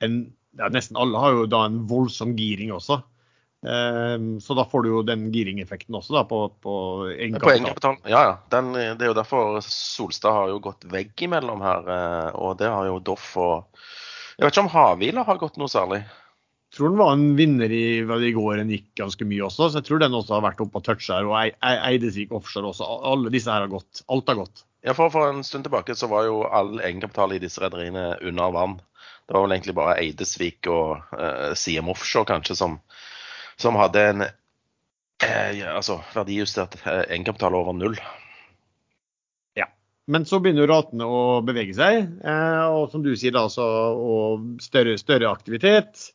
en 0.03 0.23
ja, 0.59 0.69
Nesten 0.69 0.99
alle 1.01 1.17
har 1.17 1.33
jo 1.33 1.47
da 1.49 1.63
en 1.65 1.79
voldsom 1.89 2.35
giring 2.37 2.75
også. 2.77 2.99
Ehm, 3.67 4.41
så 4.41 4.55
da 4.55 4.65
får 4.65 4.83
du 4.83 4.89
jo 4.91 5.03
den 5.07 5.29
giringeffekten 5.35 5.95
også 5.95 6.17
da, 6.17 6.25
på, 6.27 6.41
på 6.63 6.75
egenkapital. 7.15 8.01
Ja, 8.11 8.23
ja. 8.27 8.33
Den, 8.51 8.73
det 8.75 9.07
er 9.07 9.13
jo 9.13 9.19
derfor 9.19 9.61
Solstad 9.67 10.35
har 10.35 10.51
jo 10.51 10.63
gått 10.65 10.89
veggimellom 10.91 11.63
her. 11.63 11.93
Eh, 11.97 12.41
og 12.43 12.59
det 12.63 12.73
har 12.73 12.89
jo 12.91 12.99
Doff 13.05 13.37
og 13.39 13.79
Jeg 14.39 14.47
vet 14.47 14.57
ikke 14.57 14.67
om 14.67 14.75
Havila 14.75 15.27
har 15.29 15.39
gått 15.39 15.61
noe 15.61 15.71
særlig. 15.71 16.03
Jeg 16.73 16.79
tror 16.79 16.89
den 16.89 17.03
var 17.03 17.13
en 17.13 17.27
vinner 17.37 17.71
i, 17.71 17.85
i 18.01 18.35
går. 18.35 18.57
Den 18.63 18.73
gikk 18.73 18.89
ganske 18.99 19.27
mye 19.29 19.45
også. 19.47 19.69
Så 19.69 19.83
jeg 19.83 19.91
tror 19.91 20.01
den 20.03 20.17
også 20.17 20.39
har 20.39 20.47
vært 20.47 20.63
oppe 20.65 20.81
og 20.81 20.87
toucha 20.87 21.21
her. 21.21 21.29
Og 21.29 21.67
Eidesvik 21.69 22.33
offshore 22.33 22.73
også. 22.73 22.89
Alle 23.13 23.31
disse 23.35 23.53
her 23.53 23.67
har 23.67 23.71
gått. 23.71 24.01
Alt 24.09 24.33
har 24.33 24.41
gått. 24.41 24.65
Ja, 24.83 24.97
for, 24.99 25.13
for 25.15 25.29
en 25.31 25.45
stund 25.47 25.69
tilbake 25.69 25.95
så 25.95 26.09
var 26.11 26.25
jo 26.27 26.41
all 26.49 26.81
egenkapital 26.81 27.37
i 27.37 27.43
disse 27.45 27.61
rederiene 27.63 28.17
under 28.25 28.57
vann. 28.57 28.81
Det 29.29 29.37
var 29.37 29.45
vel 29.45 29.55
egentlig 29.55 29.77
bare 29.79 29.99
Eidesvik 30.01 30.67
og 30.73 31.13
uh, 31.15 31.53
CM 31.55 31.93
Offshore 31.93 32.27
kanskje 32.33 32.57
som 32.59 32.81
som 33.61 33.79
hadde 33.81 34.05
en 34.11 34.25
eh, 34.27 35.63
altså, 35.73 36.01
verdijustert 36.15 36.79
eh, 36.83 37.05
egenkapital 37.09 37.57
over 37.59 37.77
null. 37.77 37.99
Ja, 39.59 39.69
men 40.11 40.27
så 40.29 40.41
begynner 40.43 40.71
ratene 40.71 41.07
å 41.07 41.41
bevege 41.47 41.77
seg, 41.77 42.09
eh, 42.25 42.65
og 42.69 42.91
som 42.93 43.05
du 43.05 43.13
sier, 43.17 43.35
da, 43.37 43.47
så, 43.53 43.67
og 43.93 44.63
større, 44.65 44.97
større 45.01 45.31
aktivitet. 45.31 46.09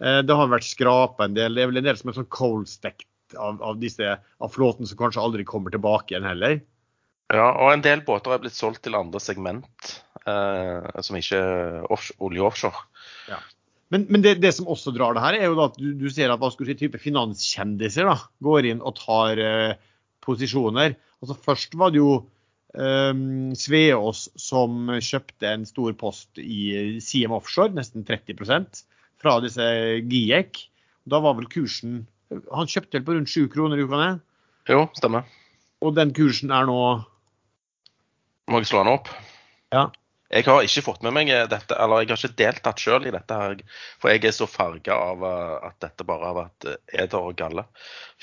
Eh, 0.00 0.20
det 0.24 0.36
har 0.36 0.50
vært 0.50 0.68
skrapa 0.68 1.28
en 1.28 1.36
del. 1.36 1.56
Det 1.56 1.64
er 1.64 1.72
vel 1.72 1.82
en 1.82 1.88
del 1.90 2.00
som 2.00 2.12
er 2.12 2.20
sånn 2.20 2.32
cold 2.32 2.68
stacked 2.70 3.08
av, 3.38 3.60
av, 3.62 3.78
disse, 3.80 4.16
av 4.16 4.52
flåten 4.52 4.88
som 4.88 4.98
kanskje 4.98 5.22
aldri 5.22 5.46
kommer 5.48 5.72
tilbake 5.74 6.14
igjen 6.14 6.28
heller. 6.28 6.60
Ja, 7.30 7.46
og 7.52 7.70
en 7.70 7.84
del 7.84 8.02
båter 8.02 8.34
er 8.34 8.40
blitt 8.42 8.56
solgt 8.56 8.82
til 8.82 8.96
andre 8.98 9.20
segment, 9.22 9.92
eh, 10.26 10.88
som 11.04 11.18
ikke 11.18 11.40
olje 12.18 12.42
offshore. 12.42 12.82
Ja. 13.30 13.38
Men, 13.90 14.06
men 14.06 14.22
det, 14.22 14.36
det, 14.42 14.52
som 14.54 14.68
også 14.70 14.92
drar 14.94 15.16
det 15.16 15.22
her, 15.24 15.36
er 15.36 15.48
jo 15.50 15.62
at 15.64 15.78
du, 15.78 15.88
du 15.98 16.06
ser 16.12 16.30
at 16.30 16.38
hva 16.38 16.50
skal 16.52 16.66
du 16.66 16.70
si, 16.70 16.78
type 16.84 17.00
finanskjendiser 17.02 18.06
da, 18.06 18.16
går 18.44 18.68
inn 18.70 18.84
og 18.86 18.94
tar 19.00 19.40
uh, 19.42 19.72
posisjoner. 20.22 20.94
Altså 21.20 21.36
Først 21.48 21.74
var 21.78 21.90
det 21.90 21.98
jo 21.98 22.20
um, 22.20 23.50
Sveås 23.58 24.28
som 24.38 24.92
kjøpte 24.94 25.50
en 25.50 25.66
stor 25.68 25.96
post 25.98 26.38
i 26.38 27.00
CM 27.02 27.34
Offshore, 27.34 27.74
nesten 27.74 28.06
30% 28.06 28.84
fra 29.20 29.36
disse 29.42 29.66
GIEK. 30.06 30.64
Da 31.10 31.20
var 31.24 31.36
vel 31.38 31.48
kursen 31.50 32.04
Han 32.30 32.68
kjøpte 32.70 33.00
vel 33.00 33.06
på 33.06 33.14
rundt 33.16 33.32
7 33.32 33.48
kroner 33.50 33.80
i 33.80 33.84
uka? 33.88 34.10
Jo, 34.70 34.84
stemmer. 34.94 35.26
Og 35.82 35.96
den 35.96 36.12
kursen 36.14 36.52
er 36.54 36.68
nå 36.68 36.78
Må 38.50 38.60
jeg 38.60 38.70
slå 38.70 38.84
den 38.84 38.92
opp? 38.92 39.10
Ja. 39.74 39.88
Jeg 40.30 40.46
har 40.46 40.62
ikke 40.62 40.84
fått 40.86 41.02
med 41.02 41.14
meg 41.16 41.32
dette, 41.50 41.74
eller 41.74 42.04
jeg 42.04 42.12
har 42.12 42.20
ikke 42.20 42.38
deltatt 42.38 42.78
sjøl 42.82 43.08
i 43.08 43.12
dette. 43.14 43.34
her, 43.34 43.62
For 43.98 44.12
jeg 44.12 44.22
er 44.28 44.34
så 44.36 44.46
farga 44.46 44.94
av 44.94 45.24
eh, 45.26 45.54
at 45.66 45.76
dette 45.82 46.06
bare 46.06 46.28
har 46.28 46.36
vært 46.36 46.66
eh, 46.70 46.78
eder 47.02 47.18
og 47.32 47.36
galle. 47.40 47.66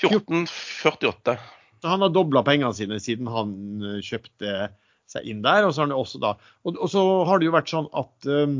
1448. 0.00 1.36
Så 1.82 1.92
han 1.92 2.02
har 2.02 2.14
dobla 2.14 2.42
pengene 2.46 2.72
sine 2.74 2.96
siden 3.02 3.28
han 3.30 3.52
eh, 3.84 4.00
kjøpte 4.04 4.70
seg 5.08 5.28
inn 5.28 5.44
der. 5.44 5.68
Og 5.68 5.76
så 5.76 5.84
har, 5.84 5.94
også 5.94 6.20
da, 6.22 6.34
og, 6.64 6.80
og 6.80 6.92
så 6.92 7.04
har 7.28 7.40
det 7.40 7.50
jo 7.50 7.56
vært 7.58 7.72
sånn 7.74 7.90
at 8.00 8.30
um, 8.32 8.58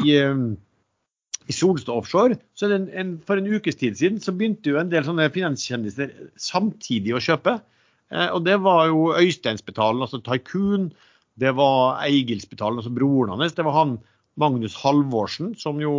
i, 0.00 0.14
um, 0.22 0.46
i 1.50 1.56
Solstad 1.56 1.96
Offshore 1.96 2.38
så 2.54 2.68
er 2.68 2.72
det 2.72 2.80
en, 2.80 2.88
en, 3.02 3.12
For 3.26 3.40
en 3.40 3.50
ukes 3.50 3.78
tid 3.80 3.98
siden 3.98 4.22
så 4.22 4.34
begynte 4.36 4.70
jo 4.70 4.78
en 4.78 4.92
del 4.92 5.06
sånne 5.06 5.26
finanskjendiser 5.34 6.14
samtidig 6.38 7.18
å 7.18 7.22
kjøpe. 7.24 7.58
Eh, 8.14 8.28
og 8.30 8.44
det 8.46 8.60
var 8.62 8.86
jo 8.90 9.10
Øysteinsbetalen, 9.18 10.06
altså 10.06 10.22
Tycoon 10.22 10.92
det 11.40 11.52
var 11.56 12.00
Eigilsbetalen, 12.04 12.80
altså 12.80 12.92
broren 12.94 13.32
hans. 13.34 13.56
Det 13.56 13.64
var 13.66 13.76
han 13.78 13.98
Magnus 14.40 14.76
Halvorsen, 14.80 15.54
som 15.58 15.80
jo 15.82 15.94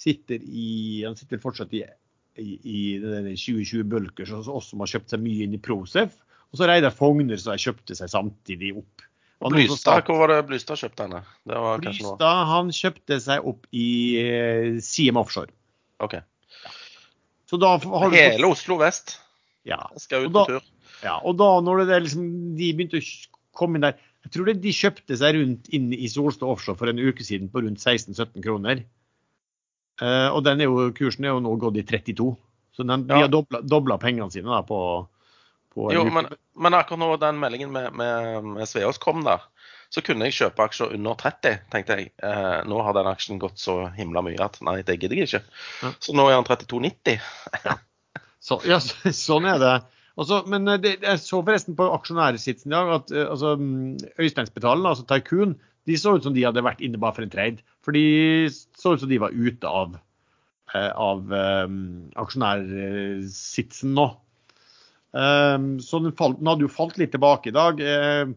sitter 0.00 0.40
i 0.40 1.02
Han 1.04 1.16
sitter 1.18 1.42
fortsatt 1.42 1.74
i, 1.76 1.82
i, 2.40 2.54
i 2.64 2.80
2020 2.96 3.84
Bulkers, 3.90 4.32
og 4.32 4.46
også 4.46 4.72
som 4.72 4.84
har 4.84 4.92
kjøpt 4.94 5.12
seg 5.12 5.22
mye 5.24 5.44
inn 5.44 5.56
i 5.58 5.62
Procef. 5.62 6.16
Og 6.50 6.58
så 6.58 6.66
Reidar 6.70 6.94
Fogner, 6.94 7.38
som 7.38 7.58
kjøpte 7.58 7.96
seg 7.98 8.10
samtidig 8.10 8.72
opp. 8.80 9.06
Blystad, 9.40 10.04
hvor 10.04 10.18
var 10.20 10.34
det 10.34 10.40
Blystad 10.50 10.76
kjøpte 10.76 11.06
henne? 11.06 11.22
Blystad 11.80 12.42
han 12.50 12.72
kjøpte 12.76 13.16
seg 13.24 13.46
opp 13.48 13.68
i 13.72 13.88
eh, 14.20 14.80
Siem 14.84 15.16
Offshore. 15.20 15.52
Ok. 16.04 16.18
Så 17.48 17.58
da 17.60 17.74
har 17.80 18.12
du 18.12 18.16
Hele 18.16 18.50
Oslo 18.52 18.76
vest 18.80 19.16
ja. 19.66 19.80
skal 20.00 20.28
ut 20.28 20.34
på 20.34 20.44
tur. 20.48 20.66
Ja, 21.00 21.16
og 21.24 21.38
da 21.40 21.48
når 21.64 21.86
det 21.88 22.02
liksom, 22.04 22.26
de 22.58 22.68
begynte 22.76 23.00
å 23.00 23.06
komme 23.56 23.78
inn 23.78 23.86
der 23.86 23.96
jeg 24.24 24.32
tror 24.34 24.48
det, 24.50 24.56
de 24.60 24.72
kjøpte 24.76 25.16
seg 25.16 25.36
rundt 25.38 25.70
inn 25.76 25.90
i 25.96 26.08
Solstad 26.12 26.48
Offshore 26.50 26.78
for 26.78 26.90
en 26.92 27.00
uke 27.00 27.24
siden 27.24 27.48
på 27.52 27.62
rundt 27.64 27.80
16-17 27.80 28.44
kroner. 28.44 28.82
Uh, 30.00 30.28
og 30.32 30.46
er 30.48 30.64
jo, 30.64 30.90
kursen 30.96 31.26
er 31.26 31.34
jo 31.34 31.42
nå 31.44 31.54
gått 31.60 31.80
i 31.80 31.84
32. 31.88 32.34
Så 32.76 32.84
den, 32.86 33.06
Ja. 33.08 33.26
de 33.26 33.40
har 33.40 33.62
dobla, 33.62 33.98
pengene 33.98 34.30
sine 34.32 34.48
da, 34.52 34.62
på, 34.64 34.78
på 35.74 35.90
Jo, 35.92 36.04
men, 36.08 36.28
men 36.56 36.76
akkurat 36.76 37.00
nå 37.02 37.16
den 37.20 37.40
meldingen 37.40 37.72
med, 37.74 37.92
med, 37.96 38.44
med 38.56 38.68
Sveås 38.68 39.00
kom 39.02 39.24
der, 39.26 39.42
så 39.90 40.04
kunne 40.06 40.28
jeg 40.28 40.36
kjøpe 40.38 40.64
aksjer 40.68 40.94
under 40.94 41.16
30, 41.18 41.64
tenkte 41.72 41.96
jeg. 41.98 42.12
Eh, 42.22 42.60
nå 42.70 42.78
har 42.86 42.94
den 42.94 43.08
aksjen 43.10 43.40
gått 43.42 43.58
så 43.58 43.88
himla 43.96 44.22
mye 44.22 44.38
at 44.44 44.60
nei, 44.62 44.78
det 44.86 45.00
gidder 45.00 45.18
jeg 45.18 45.26
ikke. 45.28 45.42
Ja. 45.82 45.90
Så 45.98 46.14
nå 46.14 46.28
er 46.30 46.38
den 46.38 46.46
32,90. 46.46 47.18
Så, 48.40 48.56
ja, 48.64 48.78
sånn 49.26 49.48
er 49.50 49.58
det. 49.60 49.74
Også, 50.18 50.42
men 50.50 50.68
eh, 50.68 50.80
det, 50.82 50.94
jeg 51.04 51.22
så 51.22 51.40
forresten 51.42 51.76
på 51.78 51.88
aksjonærsitsen 51.94 52.72
i 52.72 52.76
dag 52.76 52.94
at 52.98 53.12
eh, 53.14 53.26
altså, 53.26 53.54
mm, 53.60 53.98
Øysteinsbetalen, 54.18 54.86
altså 54.86 55.06
Tycoon, 55.08 55.56
de 55.88 55.96
så 55.98 56.16
ut 56.16 56.26
som 56.26 56.34
de 56.36 56.44
hadde 56.44 56.64
vært 56.64 56.82
inne 56.84 57.00
bare 57.00 57.16
for 57.16 57.26
en 57.26 57.32
trade. 57.32 57.64
For 57.84 57.96
de 57.96 58.50
så 58.50 58.94
ut 58.94 59.02
som 59.02 59.10
de 59.10 59.20
var 59.22 59.34
ute 59.34 59.70
av, 59.70 59.96
eh, 60.74 60.90
av 60.90 61.30
um, 61.30 61.78
aksjonærsitsen 62.20 63.94
nå. 63.96 64.10
Um, 65.10 65.72
så 65.82 65.98
den, 66.04 66.12
falt, 66.14 66.38
den 66.38 66.50
hadde 66.52 66.66
jo 66.66 66.70
falt 66.70 67.00
litt 67.00 67.14
tilbake 67.16 67.50
i 67.50 67.56
dag. 67.56 67.80
Um, 67.80 68.36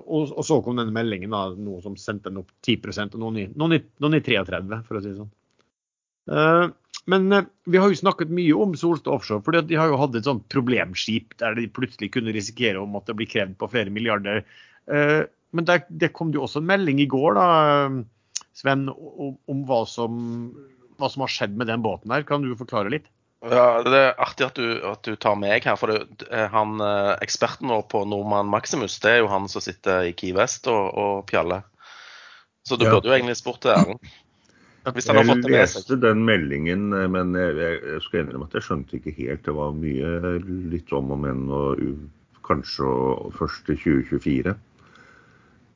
og, 0.00 0.32
og 0.38 0.44
så 0.46 0.58
kom 0.62 0.78
denne 0.78 0.94
meldingen, 0.94 1.34
da, 1.34 1.50
noe 1.58 1.82
som 1.84 1.98
sendte 1.98 2.30
den 2.30 2.42
opp 2.42 2.52
10 2.64 2.78
og 3.04 3.20
noen 3.20 3.40
i, 3.42 3.46
noen 3.58 3.76
i, 3.76 3.80
noen 4.02 4.18
i 4.18 4.22
33 4.24 4.82
for 4.86 4.98
å 4.98 5.02
si 5.02 5.10
det 5.10 5.18
sånn. 5.18 5.32
Eh, 6.30 6.66
men 7.06 7.32
eh, 7.32 7.44
vi 7.66 7.78
har 7.78 7.90
jo 7.90 7.98
snakket 7.98 8.30
mye 8.30 8.54
om 8.54 8.74
Solstad 8.78 9.12
Offshore, 9.12 9.42
for 9.42 9.52
de 9.56 9.78
har 9.78 9.88
jo 9.90 9.98
hatt 10.00 10.14
et 10.18 10.24
sånt 10.28 10.44
problemskip 10.52 11.36
der 11.42 11.54
de 11.58 11.66
plutselig 11.68 12.12
kunne 12.14 12.32
risikere 12.34 12.78
å 12.82 12.86
måtte 12.88 13.14
bli 13.16 13.26
krevd 13.26 13.56
på 13.58 13.70
flere 13.72 13.90
milliarder. 13.90 14.44
Eh, 14.90 15.22
Men 15.52 15.66
der, 15.68 15.82
det 15.90 16.14
kom 16.16 16.30
det 16.32 16.38
jo 16.38 16.46
også 16.46 16.62
en 16.62 16.68
melding 16.70 17.00
i 17.02 17.06
går, 17.12 17.34
da, 17.36 17.46
Sven, 18.56 18.86
om, 18.88 19.34
om 19.48 19.64
hva, 19.68 19.82
som, 19.88 20.14
hva 20.96 21.10
som 21.12 21.24
har 21.26 21.28
skjedd 21.32 21.58
med 21.60 21.68
den 21.68 21.82
båten 21.84 22.10
her. 22.12 22.22
Kan 22.24 22.40
du 22.40 22.54
forklare 22.56 22.88
litt? 22.92 23.10
Ja, 23.44 23.82
Det 23.82 23.92
er 23.98 24.14
artig 24.22 24.46
at 24.46 24.56
du, 24.56 24.80
at 24.86 25.02
du 25.04 25.16
tar 25.16 25.36
meg 25.36 25.64
her. 25.66 25.76
for 25.76 25.92
det, 25.92 26.24
eh, 26.30 26.48
han, 26.52 26.80
eh, 26.80 27.16
Eksperten 27.24 27.68
vår 27.68 27.82
på 27.90 28.04
Nordmann 28.08 28.48
Maximus 28.48 28.96
det 29.02 29.10
er 29.10 29.18
jo 29.24 29.28
han 29.32 29.48
som 29.50 29.60
sitter 29.64 30.08
i 30.08 30.12
Key 30.16 30.32
West 30.32 30.68
og, 30.72 30.88
og 30.94 31.26
pjaller. 31.28 31.64
Så 32.64 32.78
du 32.78 32.86
Ja. 32.86 32.92
burde 32.94 33.10
jo 33.10 33.16
egentlig 33.16 33.36
spurt 33.36 33.64
Erlend. 33.66 33.98
Hvis 34.90 35.06
han 35.06 35.16
har 35.20 35.24
Jeg 35.24 35.30
fått 35.30 35.42
det 35.46 35.52
med 35.52 35.68
seg. 35.70 35.84
leste 35.84 35.96
den 36.02 36.24
meldingen, 36.26 36.88
eh, 36.96 37.06
men 37.08 37.34
jeg, 37.38 37.54
jeg, 37.60 37.78
jeg 37.94 38.02
skal 38.02 38.24
innrømme 38.24 38.48
at 38.48 38.56
jeg 38.58 38.66
skjønte 38.66 38.98
ikke 38.98 39.14
helt. 39.20 39.44
Det 39.46 39.54
var 39.54 39.76
mye 39.78 40.10
litt 40.72 40.92
om 40.96 41.12
og 41.14 41.20
men, 41.22 41.44
og 41.54 41.84
kanskje 42.46 42.88
først 43.38 43.70
i 43.70 43.76
2024. 43.78 44.56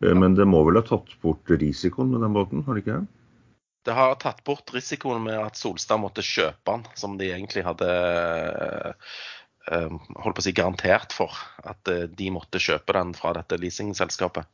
Eh, 0.02 0.14
Men 0.18 0.34
det 0.34 0.46
må 0.50 0.64
vel 0.66 0.80
ha 0.80 0.82
tatt 0.86 1.14
bort 1.22 1.46
risikoen 1.54 2.10
med 2.10 2.20
den 2.26 2.34
båten, 2.34 2.64
har 2.66 2.74
det 2.74 2.82
ikke 2.84 2.98
det? 2.98 3.06
Har 3.94 4.16
tatt 4.18 4.42
bort 4.44 4.72
risikoen 4.74 5.22
med 5.22 5.38
at 5.38 5.54
Solstad 5.56 6.00
måtte 6.02 6.24
kjøpe 6.26 6.72
den, 6.74 6.82
som 6.98 7.14
de 7.20 7.28
egentlig 7.30 7.62
hadde 7.62 7.86
eh, 9.70 9.92
holdt 10.18 10.34
på 10.36 10.42
å 10.42 10.46
si 10.48 10.52
garantert 10.58 11.14
for. 11.14 11.30
At 11.62 11.86
de 11.86 12.30
måtte 12.34 12.58
kjøpe 12.58 12.96
den 12.98 13.14
fra 13.14 13.30
dette 13.38 13.60
leasingselskapet. 13.62 14.50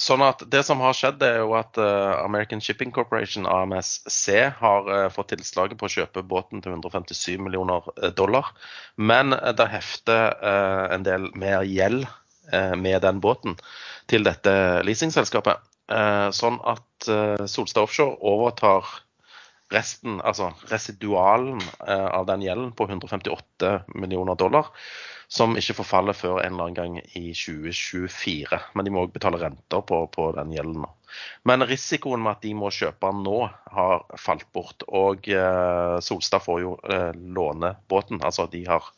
Sånn 0.00 0.22
at 0.24 0.42
Det 0.52 0.62
som 0.64 0.80
har 0.80 0.96
skjedd, 0.96 1.20
er 1.22 1.42
jo 1.42 1.52
at 1.58 1.78
eh, 1.80 2.12
American 2.24 2.62
Shipping 2.64 2.92
Corporation, 2.94 3.46
AMSC, 3.48 4.22
har 4.60 4.88
eh, 4.94 5.08
fått 5.12 5.34
tilslaget 5.34 5.80
på 5.80 5.88
å 5.88 5.92
kjøpe 5.92 6.24
båten 6.26 6.62
til 6.64 6.72
157 6.72 7.36
millioner 7.42 7.84
eh, 7.98 8.14
dollar. 8.16 8.48
Men 8.96 9.34
det 9.56 9.68
hefter 9.72 10.32
en 10.94 11.04
del 11.06 11.28
mer 11.38 11.62
gjeld 11.68 12.08
med 12.80 13.02
den 13.04 13.20
båten 13.22 13.54
til 14.10 14.24
dette 14.26 14.52
leasingselskapet. 14.82 15.60
Sånn 16.34 16.56
at 16.66 17.06
Solstad 17.50 17.84
Offshore 17.84 18.18
overtar 18.26 18.88
resten, 19.72 20.18
altså 20.20 20.50
residualen 20.72 21.62
av 21.86 22.26
den 22.28 22.42
gjelden 22.44 22.72
på 22.76 22.88
158 22.90 23.72
millioner 23.94 24.38
dollar, 24.40 24.72
som 25.30 25.54
ikke 25.58 25.76
forfaller 25.78 26.16
før 26.16 26.40
en 26.40 26.56
eller 26.56 26.66
annen 26.66 26.78
gang 26.78 26.96
i 27.14 27.30
2024. 27.30 28.58
Men 28.74 28.86
de 28.86 28.92
må 28.94 29.04
òg 29.06 29.12
betale 29.14 29.38
renter 29.38 29.84
på, 29.86 30.00
på 30.10 30.30
den 30.34 30.50
gjelden. 30.56 30.88
Men 31.46 31.66
risikoen 31.70 32.22
med 32.24 32.38
at 32.38 32.42
de 32.42 32.54
må 32.58 32.70
kjøpe 32.74 33.12
den 33.12 33.22
nå, 33.26 33.36
har 33.76 34.02
falt 34.18 34.48
bort. 34.56 34.82
Og 34.88 35.30
eh, 35.30 35.98
Solstad 36.02 36.42
får 36.42 36.62
jo 36.64 36.74
eh, 36.82 37.12
låne 37.14 37.76
båten. 37.90 38.18
Altså 38.26 38.48
de 38.50 38.64
har 38.66 38.90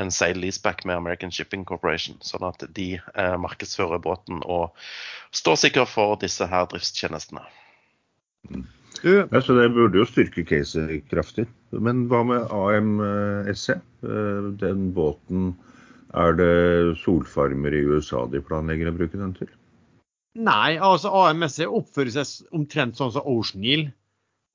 en 0.00 0.12
sale 0.12 0.40
leaseback 0.40 0.86
med 0.88 0.96
American 0.96 1.32
Shipping 1.32 1.68
Corporation. 1.68 2.16
Sånn 2.24 2.48
at 2.48 2.64
de 2.72 2.94
eh, 2.96 3.36
markedsfører 3.40 4.00
båten 4.04 4.40
og 4.48 4.72
står 5.36 5.60
sikkert 5.66 5.92
for 5.92 6.16
disse 6.20 6.48
her 6.48 6.68
driftstjenestene. 6.72 7.44
Du, 9.02 9.28
Ja, 9.30 9.40
så 9.44 9.54
det 9.58 9.68
burde 9.76 9.98
jo 10.00 10.06
styrke 10.08 10.42
caset 10.48 11.04
kraftig. 11.10 11.46
Men 11.72 12.06
hva 12.10 12.22
med 12.26 12.40
AMSC? 12.50 13.68
Eh, 14.02 14.48
Den 14.60 14.92
båten, 14.96 15.52
er 16.14 16.32
det 16.38 16.52
solfarmer 17.02 17.74
i 17.76 17.84
USA 17.84 18.24
de 18.32 18.40
planlegger 18.40 18.88
å 18.90 18.96
bruke 18.96 19.18
den 19.20 19.34
til? 19.38 19.48
nei, 20.38 20.78
altså 20.78 21.10
AMSC 21.10 21.64
oppfører 21.66 22.10
seg 22.14 22.46
omtrent 22.54 22.94
sånn 22.96 23.10
som 23.10 23.26
Ocean 23.26 23.64
Yield 23.66 23.88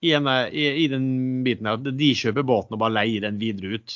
i, 0.04 0.14
en, 0.16 0.28
i, 0.48 0.64
i 0.86 0.88
den 0.88 1.44
biten 1.44 1.68
her. 1.68 1.76
De 1.84 2.14
kjøper 2.16 2.44
båten 2.48 2.74
og 2.78 2.80
bare 2.80 2.94
leier 3.02 3.22
den 3.26 3.38
videre 3.42 3.76
ut. 3.76 3.92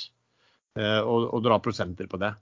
eh, 0.78 1.00
og, 1.00 1.30
og 1.34 1.44
drar 1.46 1.60
prosenter 1.64 2.08
på 2.12 2.18
det. 2.20 2.34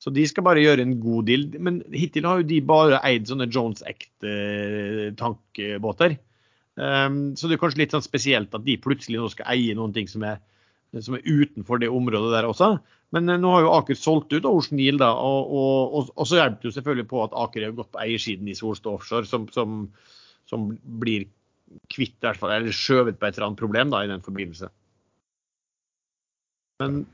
Så 0.00 0.10
de 0.12 0.24
skal 0.28 0.44
bare 0.44 0.60
gjøre 0.64 0.82
en 0.84 0.96
god 1.00 1.24
deal. 1.28 1.46
Men 1.60 1.82
hittil 1.92 2.24
har 2.28 2.38
jo 2.40 2.46
de 2.48 2.60
bare 2.64 3.00
eid 3.04 3.26
sånne 3.28 3.46
Jones 3.52 3.82
Act-tankbåter. 3.88 6.16
Um, 6.76 7.32
så 7.36 7.48
det 7.48 7.56
er 7.56 7.62
kanskje 7.62 7.80
litt 7.84 7.94
sånn 7.96 8.04
spesielt 8.04 8.52
at 8.56 8.66
de 8.66 8.76
plutselig 8.80 9.20
nå 9.20 9.30
skal 9.32 9.48
eie 9.54 9.76
noen 9.78 9.94
ting 9.96 10.10
som 10.10 10.24
er, 10.28 10.42
som 11.00 11.16
er 11.16 11.24
utenfor 11.24 11.80
det 11.80 11.88
området 11.92 12.34
der 12.34 12.48
også. 12.48 12.74
Men 13.14 13.30
eh, 13.30 13.38
nå 13.40 13.52
har 13.54 13.64
jo 13.64 13.72
Aker 13.78 13.98
solgt 13.98 14.34
ut 14.34 14.48
Ocean 14.48 14.80
Yield, 14.82 15.00
da, 15.00 15.12
og, 15.14 15.50
og, 15.56 15.96
og, 15.96 16.12
og 16.16 16.28
så 16.28 16.40
hjelper 16.40 16.62
det 16.62 16.70
jo 16.70 16.76
selvfølgelig 16.76 17.08
på 17.12 17.24
at 17.24 17.36
Aker 17.46 17.64
er 17.64 17.76
gått 17.76 17.92
på 17.94 18.02
eiersiden 18.02 18.50
i 18.50 18.56
Solstad 18.58 18.92
Offshore, 18.92 19.28
som, 19.30 19.46
som, 19.54 19.84
som 20.50 20.70
blir 21.00 21.28
kvitt, 21.92 22.16
i 22.18 22.26
hvert 22.26 22.40
fall, 22.40 22.54
eller 22.54 22.74
skjøvet 22.74 23.18
på 23.18 23.28
et 23.28 23.36
eller 23.38 23.50
annet 23.50 23.62
problem 23.62 23.92
da, 23.92 24.02
i 24.04 24.10
den 24.10 24.24
forbindelse. 24.24 24.70
Men, 26.82 27.04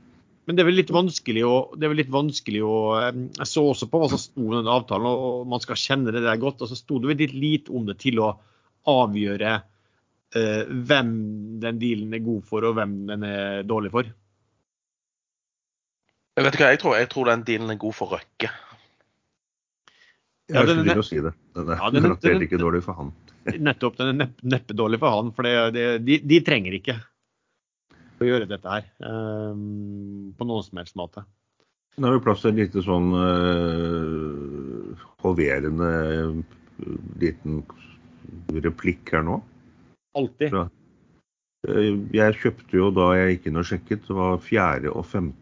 men 0.43 0.57
det 0.57 0.63
er 0.63 0.67
vel 0.67 0.79
litt 0.81 0.91
vanskelig 0.91 1.43
å, 1.47 1.55
litt 1.79 2.11
vanskelig 2.11 2.63
å 2.67 2.77
eh, 2.99 3.11
Jeg 3.39 3.47
så 3.47 3.63
også 3.69 3.87
på 3.87 4.01
hva 4.01 4.09
som 4.11 4.19
sto 4.19 4.49
i 4.49 4.57
den 4.57 4.71
avtalen, 4.71 5.07
og 5.07 5.45
man 5.49 5.63
skal 5.63 5.79
kjenne 5.79 6.11
det 6.15 6.25
der 6.25 6.41
godt. 6.41 6.65
Og 6.65 6.71
så 6.71 6.79
sto 6.79 6.99
det 6.99 7.13
vel 7.13 7.23
litt 7.23 7.37
lite 7.37 7.75
om 7.75 7.87
det 7.87 8.01
til 8.03 8.19
å 8.23 8.33
avgjøre 8.89 9.53
eh, 10.35 10.63
hvem 10.89 11.13
den 11.63 11.79
dealen 11.81 12.13
er 12.17 12.23
god 12.25 12.43
for, 12.49 12.65
og 12.67 12.75
hvem 12.79 12.95
den 13.07 13.23
er 13.27 13.63
dårlig 13.69 13.91
for. 13.93 14.03
Eh, 14.03 14.13
Jeg 16.37 16.45
vet 16.47 16.55
ikke 16.57 16.65
hva 16.65 16.71
jeg 16.73 16.81
tror. 16.81 16.97
Jeg 16.97 17.09
tror 17.13 17.25
den 17.29 17.43
dealen 17.47 17.69
er 17.75 17.81
god 17.81 17.93
for 17.97 18.07
Røkke. 18.15 18.49
Ja, 20.51 20.65
den 20.67 20.83
er 20.89 21.01
si 21.05 21.21
det. 21.23 21.31
Den 21.55 21.69
er 21.71 21.77
Ja, 21.79 21.89
den 21.89 22.05
er- 22.05 22.15
den 22.19 22.35
er- 22.35 22.41
ikke 22.43 22.59
dårlig 22.59 22.83
for 22.83 22.93
han. 22.97 23.13
Nettopp. 23.67 23.97
Den 23.97 24.07
er 24.07 24.13
neppe, 24.25 24.43
neppe 24.43 24.73
dårlig 24.75 24.99
for 24.99 25.09
han, 25.15 25.31
for 25.31 25.43
det, 25.43 25.73
det, 25.73 25.85
de, 26.05 26.17
de 26.19 26.39
trenger 26.41 26.73
ikke 26.79 26.97
å 28.21 28.25
gjøre 28.27 28.47
dette 28.47 28.69
her 28.69 28.83
um, 29.03 30.33
på 30.37 30.45
noen 30.47 30.63
som 30.63 30.77
helst 30.79 30.95
måte. 30.95 31.23
Nå 31.97 32.07
har 32.07 32.15
vi 32.17 32.23
plass 32.25 32.41
til 32.41 32.49
en 32.53 32.59
lite 32.61 32.81
sånn 32.85 33.09
uh, 33.13 34.93
hoverende 35.21 35.89
øh, 35.91 36.37
liten 37.21 37.59
replikk 38.63 39.11
her 39.13 39.23
nå. 39.25 39.35
Alltid. 40.17 40.53
Eh, 41.67 41.93
Jeg 42.13 42.39
kjøpte 42.41 42.73
jo 42.77 42.85
da 42.93 43.05
jeg 43.17 43.29
gikk 43.33 43.43
inn 43.49 43.61
og 43.61 43.67
sjekket, 43.69 44.01
det 44.07 44.15
var 44.17 44.33
4. 44.43 44.89
og 44.91 45.05
5. 45.07 45.33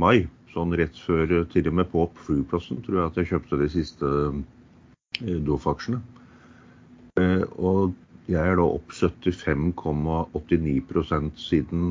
mai. 0.00 0.18
Sånn 0.50 0.74
rett 0.74 0.96
før 0.98 1.26
eh, 1.40 1.48
til 1.52 1.68
og 1.70 1.74
med 1.78 1.86
på 1.92 2.00
flyplassen 2.24 2.76
tror 2.82 2.96
jeg 2.98 3.08
at 3.10 3.18
jeg 3.20 3.30
kjøpte 3.34 3.60
de 3.60 3.68
siste 3.70 4.06
eh, 4.06 5.38
Doff-aksjene. 5.46 6.00
Og 7.60 7.80
jeg 8.30 8.44
er 8.46 8.56
da 8.56 8.64
opp 8.64 8.88
75,89% 8.94 11.36
siden 11.42 11.82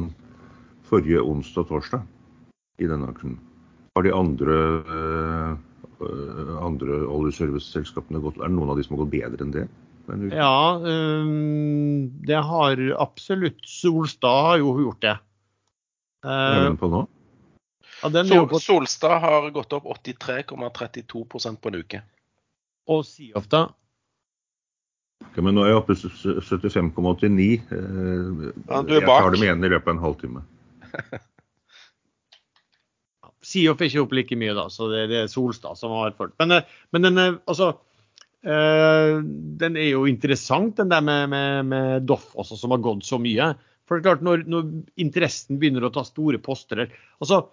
forrige 0.90 1.22
onsdag-torsdag 1.22 2.02
i 2.82 2.86
denne 2.90 3.08
aksjen. 3.12 3.36
Har 3.94 4.02
de 4.08 4.12
andre, 4.16 4.56
andre 6.00 7.02
oljeserviceselskapene 7.12 8.22
gått 8.24 8.38
Er 8.40 8.48
det 8.48 8.56
noen 8.56 8.70
av 8.72 8.78
de 8.80 8.84
som 8.88 8.96
har 8.98 9.04
gått 9.06 9.12
bedre 9.14 9.44
enn 9.46 9.52
det? 9.56 9.68
Ja, 10.34 10.80
um, 10.82 12.10
det 12.26 12.40
har 12.42 12.80
absolutt 12.98 13.60
Solstad 13.70 14.46
har 14.48 14.58
jo 14.62 14.72
gjort 14.82 15.02
det. 15.06 15.18
Er 16.26 16.56
Eh, 16.58 16.64
den 16.66 16.78
på 16.82 16.90
nå? 16.90 17.04
ja, 18.02 18.24
Sol, 18.26 18.48
på 18.50 18.60
Solstad 18.60 19.20
har 19.22 19.50
gått 19.52 19.74
opp 19.74 19.86
83,32% 19.86 21.62
på 21.62 21.70
en 21.70 21.76
uke. 21.84 22.02
og 22.90 23.06
Seoff, 23.06 23.48
da. 23.50 23.68
Ok, 25.30 25.38
men 25.44 25.54
nå 25.54 25.62
er 25.66 25.74
jeg 25.76 25.82
oppe 25.84 25.94
75,89. 25.94 27.62
Eh, 27.70 28.54
Ja, 28.68 28.82
du 28.82 28.94
er 28.96 29.00
jeg 29.02 29.06
bak. 29.06 29.22
tar 29.22 29.32
dem 29.36 29.44
igjen 29.44 29.64
i 29.64 29.70
løpet 29.70 29.88
av 29.88 29.96
en 29.96 30.04
halvtime. 30.04 30.42
Seoff 33.50 33.82
er 33.82 33.90
ikke 33.90 34.04
opp 34.06 34.16
like 34.18 34.38
mye, 34.40 34.56
da, 34.58 34.68
så 34.74 34.90
det, 34.92 35.08
det 35.12 35.24
er 35.24 35.32
Solstad 35.32 35.80
som 35.80 35.94
har 35.98 36.16
ført. 36.18 36.36
Men, 36.42 36.60
eh, 36.60 36.76
men 36.96 37.08
den, 37.08 37.22
er- 37.22 37.40
altså, 37.50 37.72
øh, 38.46 39.16
den 39.64 39.80
er 39.80 39.90
jo 39.92 40.06
interessant, 40.10 40.78
den 40.80 40.94
der 40.94 41.02
med, 41.06 41.30
med, 41.34 41.66
med 41.74 42.08
Doff 42.10 42.32
også, 42.40 42.58
som 42.62 42.76
har 42.76 42.84
gått 42.86 43.06
så 43.08 43.20
mye. 43.22 43.54
For 43.90 43.98
det 43.98 44.04
er 44.04 44.10
klart, 44.12 44.26
når, 44.26 44.44
når 44.46 44.68
interessen 45.02 45.58
begynner 45.62 45.88
å 45.88 45.94
ta 45.96 46.04
store 46.06 46.38
poster 46.46 46.86
altså, 46.86 47.48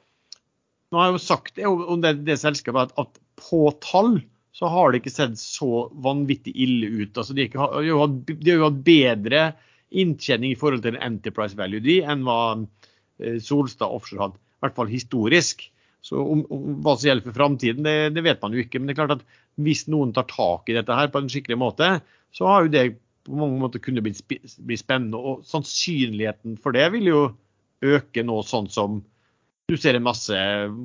Nå 0.93 1.01
har 1.01 1.09
jeg 1.09 1.17
jo 1.17 1.23
sagt 1.25 1.57
om 1.67 2.03
det, 2.05 2.13
det 2.29 2.37
selskapet 2.39 2.93
at, 2.93 3.01
at, 3.01 3.17
på 3.41 3.65
tall 3.83 4.21
så 4.55 4.69
har 4.71 4.93
det 4.93 5.01
ikke 5.01 5.13
sett 5.13 5.35
så 5.41 5.89
vanvittig 6.05 6.53
ille 6.63 6.89
ut. 7.03 7.19
Altså, 7.19 7.35
de, 7.37 7.49
har 7.59 7.83
jo 7.85 7.99
hatt, 8.05 8.79
bedre 8.87 9.41
inntjening 9.91 10.55
i 10.55 10.59
forhold 10.59 10.85
til 10.87 10.97
enterprise 11.03 11.59
value 11.59 11.83
de, 11.85 11.99
enn 12.07 12.23
hva 12.25 12.39
eh, 12.55 13.41
Solstad 13.43 13.91
Offshore 13.93 14.23
hadde. 14.29 14.39
I 14.39 14.65
hvert 14.65 14.79
fall 14.79 14.93
historisk. 14.93 15.67
Så 16.07 16.21
om, 16.23 16.45
om, 16.55 16.69
Hva 16.85 16.95
som 16.95 17.09
gjelder 17.09 17.27
for 17.27 17.39
framtiden, 17.41 17.83
det, 17.87 17.97
det, 18.15 18.23
vet 18.23 18.43
man 18.45 18.55
jo 18.55 18.63
ikke. 18.63 18.79
Men 18.79 18.89
det 18.89 18.95
er 18.95 19.01
klart 19.01 19.17
at 19.17 19.25
hvis 19.67 19.87
noen 19.91 20.15
tar 20.15 20.29
tak 20.31 20.71
i 20.71 20.77
dette 20.77 20.95
her 20.95 21.11
på 21.11 21.23
en 21.23 21.33
skikkelig 21.33 21.59
måte, 21.59 21.89
så 22.37 22.47
har 22.51 22.67
jo 22.67 22.73
det 22.77 22.87
på 23.27 23.35
mange 23.41 23.59
måter 23.59 23.83
kunne 23.83 24.05
bli, 24.05 24.13
bli 24.15 24.79
spennende. 24.79 25.19
Og 25.19 25.43
sannsynligheten 25.49 26.61
for 26.63 26.77
det 26.77 26.87
vil 26.95 27.11
jo 27.11 27.23
øke 27.87 28.23
nå, 28.23 28.39
sånn 28.47 28.71
som 28.71 29.01
du 29.67 29.75
ser 29.81 29.99
en 29.99 30.07
masse 30.07 30.37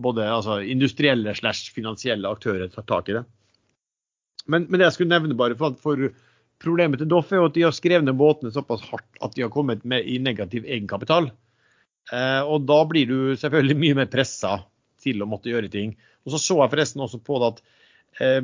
både 0.01 0.25
altså, 0.25 0.57
industrielle 0.65 1.35
slash 1.37 1.69
finansielle 1.75 2.29
aktører 2.29 2.71
tar 2.73 2.87
tak 2.89 3.11
i 3.11 3.19
det. 3.19 3.23
Men, 4.49 4.65
men, 4.65 4.79
det 4.79 4.87
jeg 4.87 4.97
skulle 4.97 5.13
nevne 5.13 5.37
bare 5.37 5.57
for, 5.59 5.77
for 5.81 6.09
Problemet 6.61 7.01
til 7.01 7.09
Doff 7.09 7.31
er 7.33 7.39
jo 7.41 7.47
at 7.49 7.55
de 7.55 7.63
har 7.65 7.73
skrevet 7.73 8.05
ned 8.05 8.17
båtene 8.19 8.51
såpass 8.53 8.83
hardt 8.91 9.21
at 9.25 9.33
de 9.33 9.41
har 9.41 9.53
kommet 9.53 9.81
med 9.87 10.05
i 10.05 10.19
negativ 10.21 10.67
egenkapital. 10.67 11.31
Eh, 12.13 12.41
og 12.41 12.67
da 12.69 12.77
blir 12.89 13.09
du 13.09 13.15
selvfølgelig 13.39 13.77
mye 13.81 13.97
mer 14.01 14.09
pressa 14.13 14.59
til 15.03 15.21
å 15.21 15.29
måtte 15.29 15.51
gjøre 15.51 15.71
ting. 15.73 15.95
Og 16.25 16.33
så 16.33 16.39
så 16.41 16.55
jeg 16.61 16.71
forresten 16.73 17.03
også 17.03 17.19
på 17.25 17.39
det 17.41 17.47
at 17.53 17.59
eh, 18.23 18.43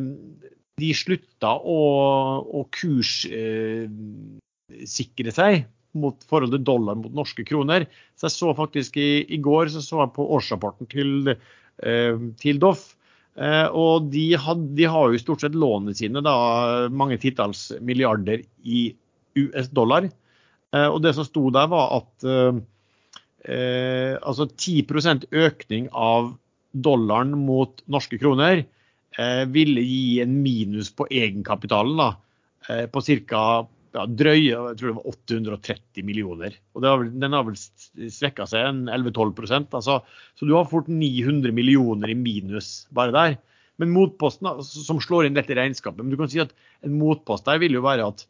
de 0.77 0.91
slutta 0.93 1.51
å, 1.57 1.79
å 2.45 2.61
kurssikre 2.73 3.31
eh, 5.31 5.37
seg 5.39 5.65
mot 5.97 6.27
forholdet 6.29 6.65
dollar 6.67 6.97
mot 6.99 7.13
norske 7.15 7.45
kroner. 7.47 7.87
Så 8.17 8.27
jeg 8.27 8.35
så 8.35 8.53
faktisk 8.57 8.99
i, 9.01 9.25
i 9.33 9.39
går 9.41 9.73
så, 9.73 9.81
så 9.85 10.03
jeg 10.03 10.15
på 10.17 10.27
årsrapporten 10.37 10.89
til, 10.91 11.33
eh, 11.81 12.15
til 12.41 12.61
Doff. 12.61 12.83
Eh, 13.37 13.67
og 13.69 14.09
de, 14.13 14.31
had, 14.41 14.63
de, 14.77 14.87
har 14.89 15.11
jo 15.13 15.21
stort 15.21 15.43
sett 15.45 15.57
lånene 15.57 15.93
sine, 15.97 16.23
da, 16.25 16.33
mange 16.89 17.19
titalls 17.21 17.69
milliarder 17.85 18.41
i 18.65 18.87
US-dollar. 19.37 20.09
Eh, 20.73 20.87
og 20.87 21.01
det 21.05 21.13
som 21.17 21.27
sto 21.27 21.47
der, 21.53 21.69
var 21.71 22.01
at 22.01 22.27
eh, 22.27 22.65
eh 23.47 24.17
altså 24.17 24.47
10 24.49 25.27
økning 25.31 25.87
av 25.93 26.33
dollaren 26.71 27.33
mot 27.45 27.81
norske 27.91 28.19
kroner 28.21 28.63
eh, 29.17 29.43
ville 29.53 29.81
gi 29.81 30.19
en 30.23 30.37
minus 30.43 30.91
på 30.95 31.07
egenkapitalen 31.09 31.97
da, 31.99 32.11
eh, 32.69 32.85
på 32.91 33.03
ca. 33.07 33.41
Ja, 33.95 34.03
drøye 34.05 34.51
jeg 34.51 34.77
tror 34.77 34.89
det 34.89 34.95
var 34.97 35.09
830 35.09 36.05
millioner. 36.05 36.55
Og 36.75 36.83
har 36.85 37.05
Den 37.07 37.33
har 37.33 37.45
vel 37.47 37.55
svekka 37.57 38.45
seg 38.45 38.67
en 38.67 38.81
11-12% 38.91 39.73
altså, 39.73 40.01
Så 40.35 40.45
du 40.45 40.53
har 40.53 40.67
fort 40.69 40.89
900 40.91 41.55
millioner 41.55 42.11
i 42.11 42.17
minus 42.17 42.85
bare 42.93 43.15
der. 43.15 43.37
Men 43.81 43.93
motposten 43.95 44.61
som 44.65 44.99
slår 45.01 45.25
inn 45.25 45.37
dette 45.37 45.55
regnskapet 45.55 46.03
men 46.03 46.11
du 46.11 46.19
kan 46.19 46.29
si 46.29 46.43
at 46.43 46.53
En 46.85 46.97
motpost 46.99 47.47
der 47.47 47.61
vil 47.63 47.77
jo 47.77 47.85
være 47.85 48.05
at 48.11 48.25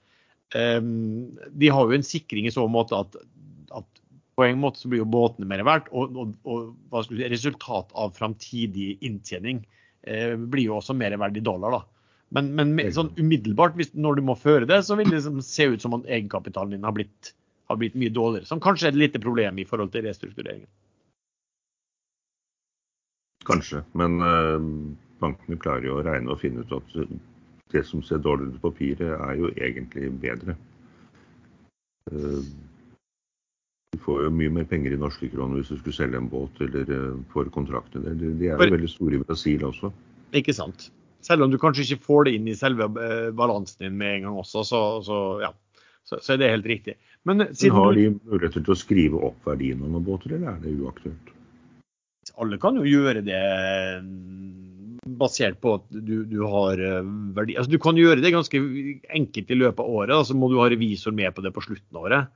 um, 0.79 1.35
de 1.51 1.73
har 1.73 1.89
jo 1.89 1.97
en 1.97 2.05
sikring 2.05 2.47
i 2.47 2.53
så 2.53 2.63
måte 2.71 2.95
at, 2.95 3.17
at 3.75 4.03
på 4.37 4.45
en 4.45 4.59
måte 4.61 4.79
så 4.79 4.89
blir 4.91 5.01
jo 5.01 5.09
båtene 5.09 5.49
mer 5.49 5.63
verdt, 5.65 5.87
og, 5.97 6.13
og, 6.45 6.65
og 6.93 7.07
si, 7.07 7.17
resultat 7.25 7.93
av 7.97 8.13
framtidig 8.13 8.91
inntjening 9.05 9.63
eh, 10.05 10.35
blir 10.37 10.69
jo 10.69 10.75
også 10.77 10.93
mer 10.93 11.15
verdt 11.17 11.39
i 11.39 11.45
dollar. 11.45 11.79
da. 11.79 11.81
Men, 12.37 12.51
men 12.59 12.77
sånn 12.93 13.09
umiddelbart, 13.17 13.77
hvis, 13.79 13.93
når 13.95 14.19
du 14.19 14.27
må 14.27 14.35
føre 14.37 14.67
det, 14.69 14.83
så 14.85 14.97
vil 14.99 15.09
det 15.09 15.21
liksom 15.21 15.39
se 15.45 15.69
ut 15.71 15.81
som 15.81 15.95
at 15.97 16.05
egenkapitalen 16.05 16.75
din 16.75 16.85
har 16.85 16.93
blitt, 16.93 17.31
har 17.71 17.79
blitt 17.81 17.97
mye 17.97 18.13
dårligere. 18.13 18.49
Som 18.49 18.61
kanskje 18.61 18.91
er 18.91 18.93
et 18.93 19.01
lite 19.05 19.23
problem 19.23 19.57
i 19.57 19.65
forhold 19.65 19.95
til 19.95 20.05
restruktureringen. 20.05 20.69
Kanskje, 23.47 23.81
men 23.97 24.19
uh, 24.19 24.59
bankene 25.23 25.57
klarer 25.63 25.87
jo 25.87 25.97
å 25.97 26.05
regne 26.05 26.33
og 26.35 26.41
finne 26.43 26.61
ut 26.67 26.77
at 26.77 26.97
det 27.71 27.85
som 27.87 28.03
ser 28.03 28.19
dårligere 28.21 28.53
ut 28.53 28.61
på 28.61 28.73
papiret, 28.73 29.13
er 29.17 29.39
jo 29.39 29.53
egentlig 29.55 30.11
bedre. 30.21 30.57
Uh, 32.11 32.43
du 33.97 34.03
får 34.03 34.27
jo 34.27 34.33
mye 34.33 34.53
mer 34.59 34.67
penger 34.69 34.93
i 34.93 34.99
norske 35.01 35.29
kroner 35.31 35.59
hvis 35.59 35.71
du 35.73 35.79
skulle 35.79 35.97
selge 35.97 36.19
en 36.19 36.29
båt 36.29 36.61
eller 36.61 36.91
uh, 36.93 37.17
får 37.33 37.49
kontrakter. 37.55 38.03
De, 38.05 38.33
de 38.37 38.51
er 38.51 38.53
jo 38.53 38.69
veldig 38.77 38.91
store 38.91 39.17
i 39.17 39.23
Brasil 39.23 39.65
også. 39.65 39.91
Ikke 40.37 40.53
sant. 40.55 40.89
Selv 41.25 41.43
om 41.43 41.51
du 41.51 41.57
kanskje 41.59 41.87
ikke 41.87 42.05
får 42.05 42.27
det 42.27 42.35
inn 42.37 42.51
i 42.51 42.57
selve 42.57 42.87
uh, 42.93 43.31
balansen 43.35 43.87
din 43.87 43.97
med 43.97 44.19
en 44.19 44.27
gang 44.27 44.41
også, 44.43 44.65
så, 44.67 44.83
så 45.05 45.21
ja. 45.43 45.53
Så, 46.07 46.21
så, 46.23 46.35
er 46.35 46.37
det 46.39 46.53
helt 46.53 46.67
riktig. 46.69 46.93
Men, 47.27 47.43
Men 47.43 47.73
har 47.75 47.97
de 47.97 48.05
muligheter 48.15 48.63
til 48.63 48.71
å 48.71 48.79
skrive 48.79 49.19
opp 49.27 49.49
verdien 49.49 49.81
av 49.83 49.89
noen 49.91 50.05
båter, 50.07 50.37
eller 50.37 50.53
er 50.53 50.61
det 50.63 50.77
uaktuelt? 50.79 51.33
Alle 52.39 52.59
kan 52.61 52.77
jo 52.79 52.85
gjøre 52.87 53.25
det 53.27 53.41
basert 55.19 55.59
på 55.63 55.73
at 55.77 55.85
du, 55.91 56.21
du 56.27 56.39
har 56.47 56.79
eh, 56.79 57.09
verdi. 57.35 57.57
Altså, 57.59 57.73
du 57.73 57.79
kan 57.81 57.99
gjøre 57.99 58.21
det 58.23 58.31
ganske 58.35 58.61
enkelt 59.19 59.51
i 59.51 59.59
løpet 59.59 59.83
av 59.83 59.99
året, 59.99 60.13
så 60.13 60.21
altså, 60.21 60.37
må 60.39 60.51
du 60.51 60.59
ha 60.61 60.69
revisor 60.71 61.15
med 61.15 61.35
på 61.35 61.43
det 61.43 61.51
på 61.55 61.63
slutten 61.65 61.99
av 61.99 62.07
året. 62.07 62.33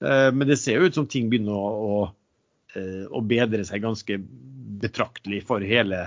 Eh, 0.00 0.32
men 0.32 0.48
det 0.48 0.56
ser 0.60 0.80
jo 0.80 0.88
ut 0.88 0.96
som 0.96 1.08
ting 1.10 1.28
begynner 1.30 1.56
å, 1.56 1.70
å, 1.94 1.98
eh, 2.76 3.04
å 3.10 3.20
bedre 3.20 3.64
seg 3.68 3.84
ganske 3.84 4.16
betraktelig 4.80 5.42
for 5.48 5.64
hele 5.64 6.06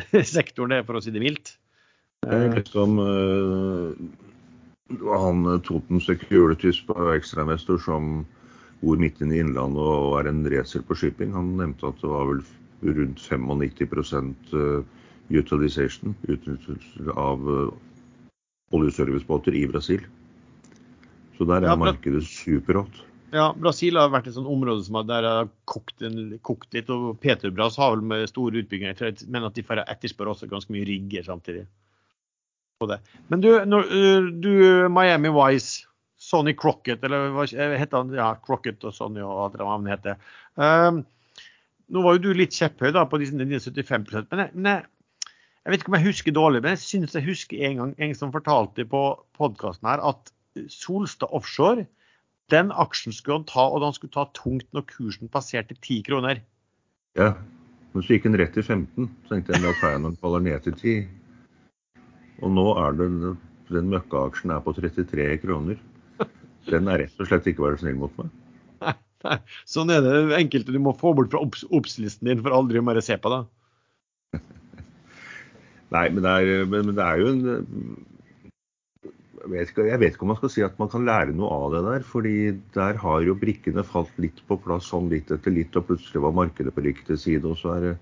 sektoren, 0.36 0.84
for 0.86 0.98
å 0.98 1.02
si 1.02 1.14
det 1.14 1.22
mildt. 1.22 1.56
Liksom, 2.26 2.96
han 5.06 5.44
Toten 5.66 6.00
Securities 6.02 6.80
på 6.88 6.94
ekstrainvestor 7.12 7.78
som 7.84 8.24
bor 8.80 8.98
midt 8.98 9.20
inne 9.22 9.36
i 9.36 9.42
Innlandet 9.44 9.82
og 9.82 10.16
er 10.20 10.30
en 10.30 10.42
racer 10.50 10.82
på 10.86 10.96
shipping. 10.98 11.34
Han 11.36 11.54
nevnte 11.60 11.90
at 11.90 12.00
det 12.02 12.10
var 12.10 12.30
vel 12.32 12.42
rundt 12.96 13.22
95 13.22 14.34
utilization 15.36 16.14
av 17.14 17.46
oljeservicebåter 18.74 19.54
i 19.54 19.66
Brasil. 19.70 20.02
Så 21.36 21.44
der 21.44 21.62
er 21.62 21.74
ja, 21.74 21.78
markedet 21.78 22.24
superhot. 22.26 23.04
Ja, 23.36 23.46
Brasil 23.52 23.98
har 24.00 24.12
vært 24.12 24.30
et 24.30 24.36
sånt 24.36 24.48
område 24.48 24.84
som 24.86 24.96
har, 24.98 25.08
der 25.08 25.26
har 25.28 25.48
kokt, 25.68 26.04
kokt, 26.46 26.68
litt. 26.74 26.88
og 26.92 27.18
Peterbras 27.20 27.76
har 27.80 27.92
vel 27.94 28.04
med 28.12 28.28
store 28.30 28.62
utbygginger, 28.62 29.26
men 29.32 29.44
at 29.48 29.56
de 29.56 29.64
får 29.66 29.82
etterspør 29.84 30.32
også 30.32 30.48
ganske 30.50 30.72
mye 30.72 30.86
rigger 30.88 31.26
samtidig. 31.26 31.66
Men 33.32 33.40
du, 33.40 33.50
du, 34.44 34.52
Miami 34.92 35.32
Wise, 35.32 35.86
Sonny 36.20 36.54
Crocket, 36.56 37.04
eller 37.04 37.30
hva 37.34 37.44
heter 37.48 37.98
han? 37.98 38.14
Ja, 38.16 38.30
Crocket 38.44 38.84
og 38.84 38.94
Sonny 38.96 39.22
og 39.24 39.56
hva 39.56 39.64
navnet 39.64 39.96
heter. 39.96 40.20
Um, 40.56 41.02
nå 41.92 42.02
var 42.02 42.16
jo 42.16 42.24
du 42.26 42.30
litt 42.36 42.56
kjepphøy 42.56 42.92
da 42.94 43.04
på 43.08 43.20
de 43.22 43.28
75 43.30 44.06
men, 44.30 44.40
jeg, 44.42 44.50
men 44.54 44.70
jeg, 44.72 44.86
jeg, 45.28 45.72
vet 45.72 45.82
ikke 45.82 45.92
om 45.92 45.98
jeg 45.98 46.08
husker 46.08 46.36
dårlig, 46.36 46.62
men 46.64 46.74
jeg 46.74 46.84
syns 46.84 47.14
jeg 47.14 47.28
husker 47.28 47.68
en 47.68 47.82
gang 47.82 47.92
en 48.06 48.16
som 48.18 48.32
fortalte 48.34 48.88
på 48.90 49.02
podkasten 49.38 49.88
her 49.92 50.02
at 50.12 50.32
Solstad 50.72 51.30
Offshore 51.36 51.84
den 52.52 52.70
aksjen 52.70 53.14
skulle 53.14 53.40
han 53.40 53.48
ta, 53.48 53.66
og 53.66 53.82
han 53.82 53.96
skulle 53.96 54.14
ta 54.14 54.26
tungt 54.36 54.68
når 54.76 54.86
kursen 54.90 55.30
passerte 55.32 55.74
10 55.74 56.02
kroner. 56.06 56.42
Ja, 57.18 57.32
men 57.92 58.04
så 58.04 58.14
gikk 58.14 58.26
den 58.28 58.38
rett 58.38 58.54
til 58.54 58.66
15. 58.66 59.08
Så 59.24 59.32
tenkte 59.34 59.56
jeg 59.56 59.64
da 59.64 59.74
tar 59.80 59.96
jeg 59.96 60.04
den 60.04 60.18
faller 60.22 60.44
ned 60.44 60.66
til 60.66 60.76
10. 60.76 60.96
Og 62.44 62.52
nå 62.52 62.66
er 62.82 62.98
den, 62.98 63.20
den 63.72 63.92
møkkaaksjen 63.92 64.52
er 64.54 64.64
på 64.64 64.74
33 64.76 65.28
kroner. 65.42 65.80
Den 66.66 66.90
er 66.90 67.04
rett 67.04 67.22
og 67.22 67.30
slett 67.30 67.46
ikke 67.50 67.64
være 67.64 67.80
snill 67.80 67.98
mot 67.98 68.14
meg. 68.18 68.30
Nei, 68.82 68.94
nei. 69.24 69.36
Sånn 69.70 69.92
er 69.94 70.02
det 70.04 70.16
enkelte 70.38 70.74
du 70.74 70.80
må 70.82 70.94
få 70.98 71.14
bort 71.16 71.30
fra 71.32 71.42
obs-listen 71.46 72.28
din 72.28 72.42
for 72.42 72.54
aldri 72.54 72.82
å 72.82 72.86
mer 72.86 73.00
se 73.06 73.16
på 73.22 73.32
det. 73.32 73.40
nei, 75.94 76.08
men 76.10 76.20
det, 76.22 76.34
er, 76.34 76.66
men 76.70 76.92
det 76.92 77.06
er 77.06 77.22
jo 77.22 77.32
en 77.32 77.46
vet, 79.50 79.70
ikke, 79.70 79.86
jeg 79.88 80.00
vet, 80.02 80.14
ikke, 80.14 80.26
om 80.26 80.32
man 80.32 80.38
skal 80.40 80.52
si 80.52 80.64
at 80.66 80.76
man 80.80 80.90
kan 80.92 81.06
lære 81.06 81.34
noe 81.36 81.48
av 81.54 81.74
det 81.74 81.82
der. 81.86 82.04
fordi 82.06 82.36
der 82.74 83.00
har 83.02 83.22
jo 83.26 83.36
brikkene 83.38 83.84
falt 83.86 84.12
litt 84.22 84.42
på 84.48 84.58
plass 84.62 84.90
sånn 84.92 85.10
litt 85.12 85.30
etter 85.30 85.54
litt, 85.54 85.76
og 85.76 85.88
plutselig 85.90 86.22
var 86.24 86.36
markedet 86.36 86.74
på 86.74 86.84
riktig 86.86 87.18
side. 87.22 87.44
Og 87.48 87.58
så 87.60 87.74
er 87.76 87.84
det 87.86 87.92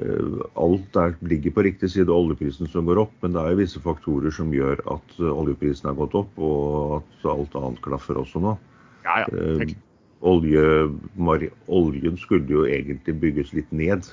uh, 0.00 0.40
alt 0.54 0.88
der 0.96 1.14
ligger 1.26 1.54
på 1.56 1.66
riktig 1.66 1.92
side, 1.92 2.12
oljeprisen 2.12 2.70
som 2.70 2.88
går 2.88 3.04
opp. 3.04 3.14
Men 3.24 3.36
det 3.36 3.44
er 3.44 3.54
jo 3.54 3.60
visse 3.62 3.84
faktorer 3.84 4.34
som 4.34 4.54
gjør 4.54 4.82
at 4.96 5.20
oljeprisen 5.30 5.90
har 5.90 6.00
gått 6.00 6.18
opp, 6.18 6.34
og 6.38 6.98
at 7.00 7.30
alt 7.34 7.60
annet 7.60 7.84
klaffer 7.84 8.20
også 8.20 8.42
nå. 8.42 8.56
Ja, 9.06 9.22
ja. 9.24 9.30
Uh, 9.30 9.76
olje, 10.20 10.90
oljen 11.72 12.18
skulle 12.20 12.52
jo 12.52 12.66
egentlig 12.68 13.16
bygges 13.22 13.54
litt 13.56 13.70
ned. 13.72 14.10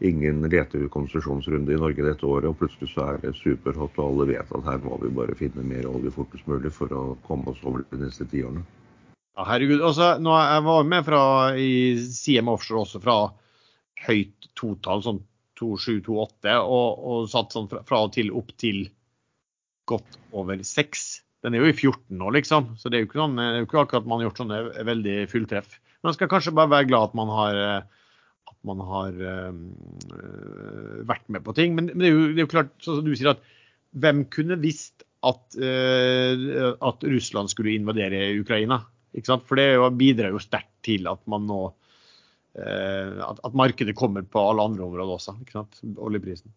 Ingen 0.00 0.46
letekonsesjonsrunde 0.48 1.74
i 1.74 1.80
Norge 1.80 2.04
dette 2.06 2.24
året, 2.24 2.48
og 2.48 2.56
plutselig 2.56 2.88
så 2.94 3.04
er 3.04 3.18
det 3.20 3.34
superhot, 3.36 3.98
og 3.98 4.06
alle 4.06 4.30
vet 4.32 4.52
at 4.56 4.64
her 4.64 4.78
må 4.80 4.96
vi 5.02 5.10
bare 5.12 5.36
finne 5.36 5.64
mer 5.66 5.88
olje 5.90 6.12
fortest 6.14 6.46
mulig 6.48 6.72
for 6.72 6.92
å 6.96 7.02
komme 7.26 7.52
oss 7.52 7.60
over 7.68 7.84
de 7.90 8.00
neste 8.00 8.24
tiårene. 8.30 8.64
Ja, 9.36 9.44
herregud. 9.50 9.82
Også, 9.84 10.14
nå, 10.24 10.32
jeg 10.40 10.64
var 10.66 10.88
med 10.88 11.04
fra, 11.06 11.20
i 11.52 11.72
CM 12.00 12.48
Offshore 12.52 12.86
også 12.86 13.02
fra 13.04 13.18
høyt 14.06 14.48
totall, 14.56 15.04
sånn 15.04 15.20
2728, 15.60 16.56
og, 16.64 17.04
og 17.12 17.28
satt 17.28 17.52
sånn 17.52 17.68
fra, 17.68 17.84
fra 17.84 18.00
og 18.06 18.16
til 18.16 18.32
opp 18.32 18.56
til 18.60 18.86
godt 19.90 20.18
over 20.32 20.64
6. 20.64 21.06
Den 21.44 21.56
er 21.56 21.64
jo 21.64 21.70
i 21.70 21.76
14 21.76 22.16
nå, 22.16 22.32
liksom. 22.36 22.74
Så 22.80 22.88
det 22.88 22.98
er 22.98 23.04
jo 23.04 23.10
ikke, 23.10 23.20
noen, 23.20 23.36
det 23.36 23.46
er 23.46 23.62
jo 23.62 23.68
ikke 23.68 23.84
akkurat 23.84 24.08
man 24.08 24.20
har 24.20 24.30
gjort 24.30 24.42
sånne 24.42 24.60
veldig 24.88 25.16
fulltreff. 25.28 25.80
Man 26.04 26.16
skal 26.16 26.30
kanskje 26.32 26.56
bare 26.56 26.72
være 26.72 26.88
glad 26.88 27.10
at 27.10 27.16
man 27.20 27.32
har, 27.32 27.60
at 27.80 27.99
man 28.66 28.82
har 28.84 29.16
øh, 29.16 29.52
vært 31.08 31.26
med 31.32 31.44
på 31.46 31.54
ting. 31.56 31.76
Men, 31.76 31.90
men 31.94 32.04
det, 32.04 32.10
er 32.10 32.16
jo, 32.16 32.26
det, 32.28 32.38
er 32.38 32.46
jo, 32.46 32.52
klart, 32.52 32.74
sånn 32.84 33.00
som 33.00 33.06
du 33.06 33.14
sier, 33.16 33.32
at 33.32 33.44
hvem 34.00 34.24
kunne 34.32 34.58
visst 34.60 35.04
at, 35.26 35.42
øh, 35.56 36.72
at 36.76 37.06
Russland 37.08 37.52
skulle 37.52 37.74
invadere 37.76 38.30
Ukraina? 38.40 38.82
Ikke 39.16 39.32
sant? 39.32 39.46
For 39.48 39.58
det 39.58 39.72
jo, 39.72 39.88
bidrar 39.96 40.34
jo 40.34 40.42
sterkt 40.42 40.72
til 40.86 41.08
at 41.10 41.22
man 41.30 41.48
nå 41.48 41.62
øh, 41.70 43.16
at, 43.26 43.40
at, 43.42 43.56
markedet 43.56 43.96
kommer 43.98 44.24
på 44.26 44.44
alle 44.50 44.68
andre 44.70 44.86
områder 44.86 45.16
også. 45.16 45.36
Ikke 45.42 45.56
sant? 45.58 45.80
Oljeprisen. 45.96 46.52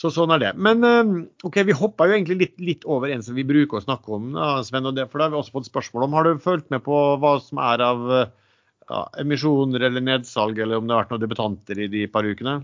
Så 0.00 0.08
sånn 0.14 0.32
er 0.32 0.40
det. 0.40 0.50
Men 0.56 0.86
eh, 0.86 1.14
OK, 1.44 1.60
vi 1.68 1.76
hoppa 1.76 2.06
jo 2.08 2.16
egentlig 2.16 2.38
litt, 2.40 2.54
litt, 2.64 2.84
over 2.88 3.12
en 3.12 3.24
som 3.24 3.36
vi 3.36 3.44
bruker 3.44 3.80
å 3.80 3.84
snakke 3.84 4.14
om, 4.16 4.32
Sven. 4.64 4.88
og 4.88 4.96
det, 4.96 5.10
For 5.10 5.20
da 5.20 5.28
har 5.28 5.34
vi 5.34 5.40
også 5.42 5.58
fått 5.58 5.68
spørsmål 5.68 6.06
om 6.06 6.16
Har 6.16 6.28
du 6.28 6.40
fulgt 6.40 6.70
med 6.72 6.84
på 6.86 7.00
hva 7.20 7.34
som 7.44 7.60
er 7.60 7.84
av 7.84 8.06
ja, 8.90 9.04
emisjoner 9.20 9.86
eller 9.90 10.04
nedsalg, 10.04 10.58
eller 10.58 10.80
om 10.80 10.88
det 10.88 10.96
har 10.96 11.04
vært 11.04 11.14
noen 11.14 11.24
debutanter 11.26 11.84
i 11.84 11.90
de 11.92 12.06
par 12.10 12.26
ukene? 12.26 12.62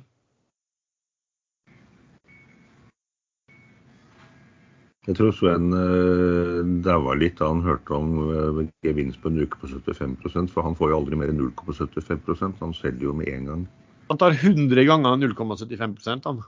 Jeg 5.07 5.15
tror 5.21 5.31
Sven 5.39 5.71
uh, 5.71 6.65
daua 6.83 7.15
litt 7.15 7.37
da 7.39 7.53
han 7.53 7.63
hørte 7.63 7.95
om 7.95 8.17
uh, 8.27 8.65
gevinst 8.83 9.21
på 9.23 9.31
en 9.31 9.39
uke 9.39 9.61
på 9.61 9.71
75% 9.71 10.51
for 10.51 10.67
han 10.67 10.75
får 10.75 10.91
jo 10.91 10.99
aldri 10.99 11.19
mer 11.21 11.31
enn 11.31 11.39
0,75% 11.45 12.59
Han 12.65 12.75
selger 12.75 13.07
jo 13.07 13.15
med 13.15 13.31
en 13.31 13.47
gang. 13.53 13.67
Han 14.11 14.19
tar 14.19 14.35
100 14.35 14.83
ganger 14.89 15.23
0,75 15.23 16.27
han 16.27 16.43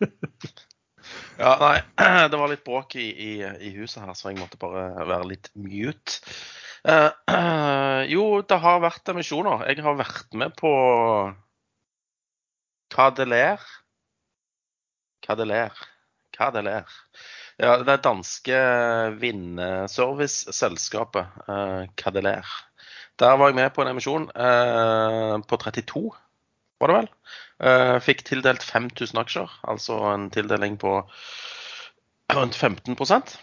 ja, 1.42 1.52
nei, 1.60 1.78
det 2.30 2.38
var 2.38 2.48
litt 2.50 2.64
bråk 2.66 2.96
i, 3.00 3.08
i, 3.10 3.32
i, 3.42 3.70
huset 3.78 4.02
her, 4.02 4.14
så 4.16 4.28
jeg 4.30 4.40
måtte 4.40 4.60
bare 4.60 5.06
være 5.08 5.30
litt 5.32 5.46
mute. 5.58 6.10
Uh, 6.86 7.12
jo, 8.14 8.22
det 8.46 8.58
har 8.62 8.84
vært 8.84 9.12
emisjoner. 9.12 9.58
Jeg 9.70 9.78
har 9.86 9.94
vært 9.98 10.30
med 10.38 10.50
på 10.58 10.72
Cadeler. 12.94 13.58
Cadeler. 15.26 15.72
Cadeler. 16.36 16.86
Ja, 17.56 17.78
det 17.80 18.04
danske 18.04 18.58
vindserviceselskapet 19.22 21.26
uh, 21.48 21.82
Cadeler. 21.96 22.44
Der 23.16 23.32
var 23.40 23.48
jeg 23.48 23.56
med 23.56 23.72
på 23.72 23.80
en 23.82 23.90
emisjon 23.94 24.28
uh, 24.36 25.40
på 25.48 25.56
32 25.64 26.12
var 26.80 26.90
det 26.90 26.98
vel. 26.98 27.08
Uh, 27.56 27.96
fikk 28.04 28.26
tildelt 28.28 28.64
5000 28.64 29.22
aksjer, 29.22 29.52
altså 29.64 29.96
en 30.10 30.28
tildeling 30.34 30.76
på 30.80 30.98
rundt 32.36 32.58
15% 32.58 33.38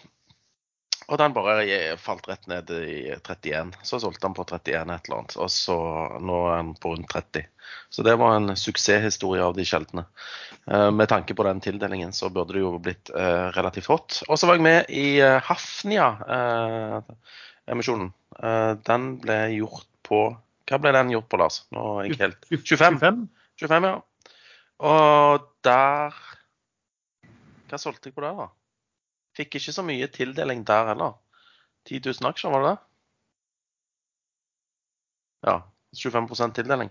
og 1.04 1.18
den 1.20 1.34
bare 1.36 1.66
falt 2.00 2.24
rett 2.30 2.46
ned 2.48 2.70
i 2.72 3.12
31. 3.12 3.74
Så 3.84 3.98
solgte 4.00 4.24
han 4.26 4.34
på 4.36 4.44
31 4.46 4.92
et 4.94 5.08
eller 5.08 5.18
annet, 5.18 5.36
og 5.36 5.50
så 5.52 5.76
nå 6.22 6.36
er 6.48 6.56
han 6.56 6.74
på 6.80 6.88
rundt 6.94 7.10
30. 7.12 7.44
Så 7.92 8.02
det 8.06 8.14
var 8.20 8.36
en 8.36 8.56
suksesshistorie 8.56 9.44
av 9.44 9.54
de 9.56 9.64
sjeldne. 9.68 10.04
Uh, 10.70 10.90
med 10.94 11.08
tanke 11.12 11.34
på 11.36 11.44
den 11.44 11.60
tildelingen 11.64 12.12
så 12.16 12.30
burde 12.32 12.52
det 12.56 12.64
jo 12.64 12.82
blitt 12.82 13.10
uh, 13.12 13.46
relativt 13.56 13.90
hot. 13.92 14.10
Og 14.28 14.38
så 14.40 14.46
var 14.48 14.54
jeg 14.56 14.64
med 14.64 14.80
i 14.88 15.20
Hafnia-emisjonen. 15.20 18.10
den 18.88 19.02
ble 19.22 19.38
gjort 19.58 19.88
på 20.08 20.20
hva 20.64 20.76
ble 20.80 20.90
den 20.96 21.12
gjort 21.12 21.28
på, 21.28 21.36
Lars? 21.36 21.68
Nå 21.76 22.00
er 22.00 22.04
jeg 22.08 22.16
helt 22.22 22.42
25. 22.48 23.28
25, 23.60 23.68
25 23.68 23.88
ja. 23.90 23.98
Og 24.84 25.44
der 25.64 26.16
Hva 27.70 27.80
solgte 27.80 28.10
jeg 28.10 28.16
på 28.16 28.24
der, 28.24 28.34
da? 28.38 28.48
Fikk 29.34 29.56
ikke 29.58 29.74
så 29.74 29.82
mye 29.86 30.08
tildeling 30.14 30.64
der 30.66 30.90
heller. 30.92 31.16
10 31.88 32.02
000 32.06 32.28
aksjer, 32.30 32.52
var 32.54 32.62
det 32.62 32.72
det? 32.72 32.80
Ja. 35.48 35.56
25 35.94 36.54
tildeling. 36.56 36.90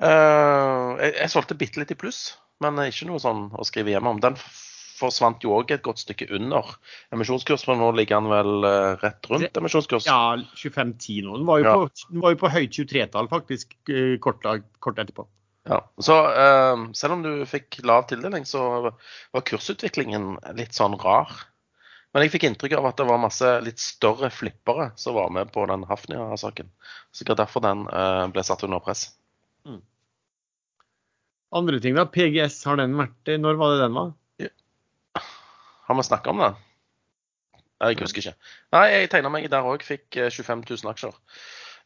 Uh, 0.00 0.96
jeg, 1.00 1.14
jeg 1.18 1.32
solgte 1.32 1.56
bitte 1.58 1.80
litt 1.80 1.92
i 1.92 1.98
pluss, 1.98 2.38
men 2.64 2.80
ikke 2.86 3.08
noe 3.08 3.20
sånn 3.22 3.48
å 3.52 3.66
skrive 3.66 3.92
hjemme 3.92 4.14
om. 4.14 4.20
Den 4.24 4.38
forsvant 4.98 5.44
jo 5.44 5.54
òg 5.58 5.72
et 5.74 5.84
godt 5.84 6.02
stykke 6.02 6.28
under 6.34 6.72
emisjonskurs, 7.14 7.64
for 7.66 7.78
nå 7.78 7.90
ligger 7.96 8.18
han 8.18 8.30
vel 8.30 8.66
uh, 8.66 8.96
rett 9.02 9.28
rundt 9.30 9.60
emisjonskurs? 9.60 10.08
Ja, 10.08 10.36
25-10 10.58 11.26
nå. 11.26 11.38
Den 11.38 11.48
var 11.48 11.62
jo, 11.62 11.68
ja. 11.68 11.74
på, 11.76 12.06
den 12.12 12.24
var 12.24 12.34
jo 12.34 12.40
på 12.42 12.52
høyt 12.54 12.78
23-tall 12.80 13.30
faktisk 13.30 13.76
uh, 13.92 14.16
kort, 14.24 14.46
kort, 14.84 14.98
etterpå. 14.98 15.28
Ja, 15.68 15.82
så 16.00 16.16
uh, 16.32 16.86
Selv 16.96 17.18
om 17.18 17.22
du 17.24 17.44
fikk 17.48 17.80
lav 17.86 18.06
tildeling, 18.08 18.46
så 18.48 18.64
var 18.88 19.44
kursutviklingen 19.46 20.36
litt 20.56 20.76
sånn 20.76 20.96
rar. 21.00 21.32
Men 22.14 22.24
jeg 22.24 22.32
fikk 22.32 22.46
inntrykk 22.48 22.78
av 22.78 22.88
at 22.88 23.00
det 23.00 23.06
var 23.10 23.20
masse 23.20 23.50
litt 23.66 23.82
større 23.82 24.30
flippere 24.32 24.90
som 24.96 25.18
var 25.18 25.28
med 25.34 25.52
på 25.52 25.66
den 25.68 25.84
Hafnia-saken. 25.90 26.70
Sikkert 27.12 27.42
derfor 27.42 27.60
den 27.66 27.84
ble 28.32 28.44
satt 28.48 28.64
under 28.64 28.80
press. 28.80 29.10
Mm. 29.68 29.82
Andre 31.60 31.82
ting 31.84 31.98
da, 32.00 32.06
PGS, 32.08 32.62
har 32.64 32.80
den 32.80 32.96
vært 32.96 33.28
Når 33.40 33.60
var 33.60 33.74
det 33.74 33.82
den 33.84 34.00
var? 34.00 34.14
Har 35.88 35.96
vi 35.96 36.02
snakka 36.02 36.30
om 36.30 36.42
det? 36.42 36.50
Jeg 37.78 37.96
husker 38.02 38.20
ikke. 38.20 38.50
Nei, 38.74 38.86
jeg 38.92 39.10
tegna 39.12 39.30
meg 39.32 39.46
der 39.48 39.64
òg. 39.64 39.84
Fikk 39.86 40.18
25 40.18 40.64
eh, 40.64 40.72
000 40.82 40.90
aksjer. 40.90 41.14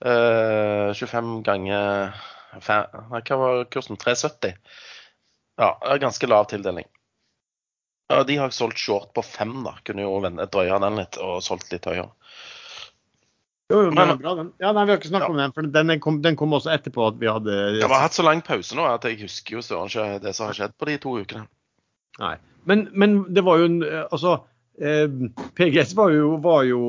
Uh, 0.03 0.91
25 0.99 1.35
ganger 1.47 2.17
hva 2.61 3.37
var 3.41 3.65
kursen? 3.73 3.97
370. 3.97 4.57
Ja, 5.61 5.97
ganske 6.01 6.27
lav 6.27 6.45
tildeling. 6.51 6.89
Ja, 8.13 8.23
de 8.29 8.37
har 8.37 8.51
solgt 8.51 8.79
short 8.79 9.13
på 9.15 9.23
fem, 9.25 9.63
da. 9.65 9.77
Kunne 9.87 10.05
jo 10.05 10.19
drøya 10.53 10.79
den 10.83 10.99
litt 11.01 11.17
og 11.23 11.41
solgt 11.45 11.73
litt 11.73 11.87
høyere. 11.89 12.11
Jo, 13.73 13.87
jo, 13.87 13.91
men, 13.95 14.19
bra, 14.21 14.35
den. 14.37 14.53
Ja, 14.61 14.75
nei, 14.77 14.85
Vi 14.85 14.93
har 14.93 15.01
ikke 15.01 15.09
snakket 15.09 15.31
ja. 15.31 15.33
om 15.33 15.41
den, 15.41 15.53
for 15.57 15.69
den 15.75 16.01
kom, 16.03 16.21
den 16.25 16.37
kom, 16.37 16.53
også 16.53 16.75
etterpå 16.75 17.07
at 17.09 17.19
vi 17.21 17.31
hadde 17.31 17.55
Jeg 17.79 17.89
har 17.89 18.05
hatt 18.05 18.17
så 18.17 18.25
lang 18.27 18.43
pause 18.45 18.77
nå 18.77 18.85
at 18.85 19.07
jeg 19.09 19.23
husker 19.23 19.57
jo 19.57 19.65
søren 19.65 19.89
ikke 19.89 20.21
det 20.27 20.35
som 20.37 20.51
har 20.51 20.59
skjedd 20.59 20.75
på 20.77 20.89
de 20.91 20.97
to 21.01 21.15
ukene. 21.23 21.47
Nei. 22.21 22.35
Men, 22.69 22.85
men 22.93 23.23
det 23.33 23.45
var 23.47 23.63
jo 23.63 23.71
en 23.71 23.79
Altså, 24.05 24.37
eh, 24.77 25.07
PGS 25.57 25.97
var 25.99 26.13
jo, 26.13 26.35
var 26.45 26.67
jo 26.69 26.83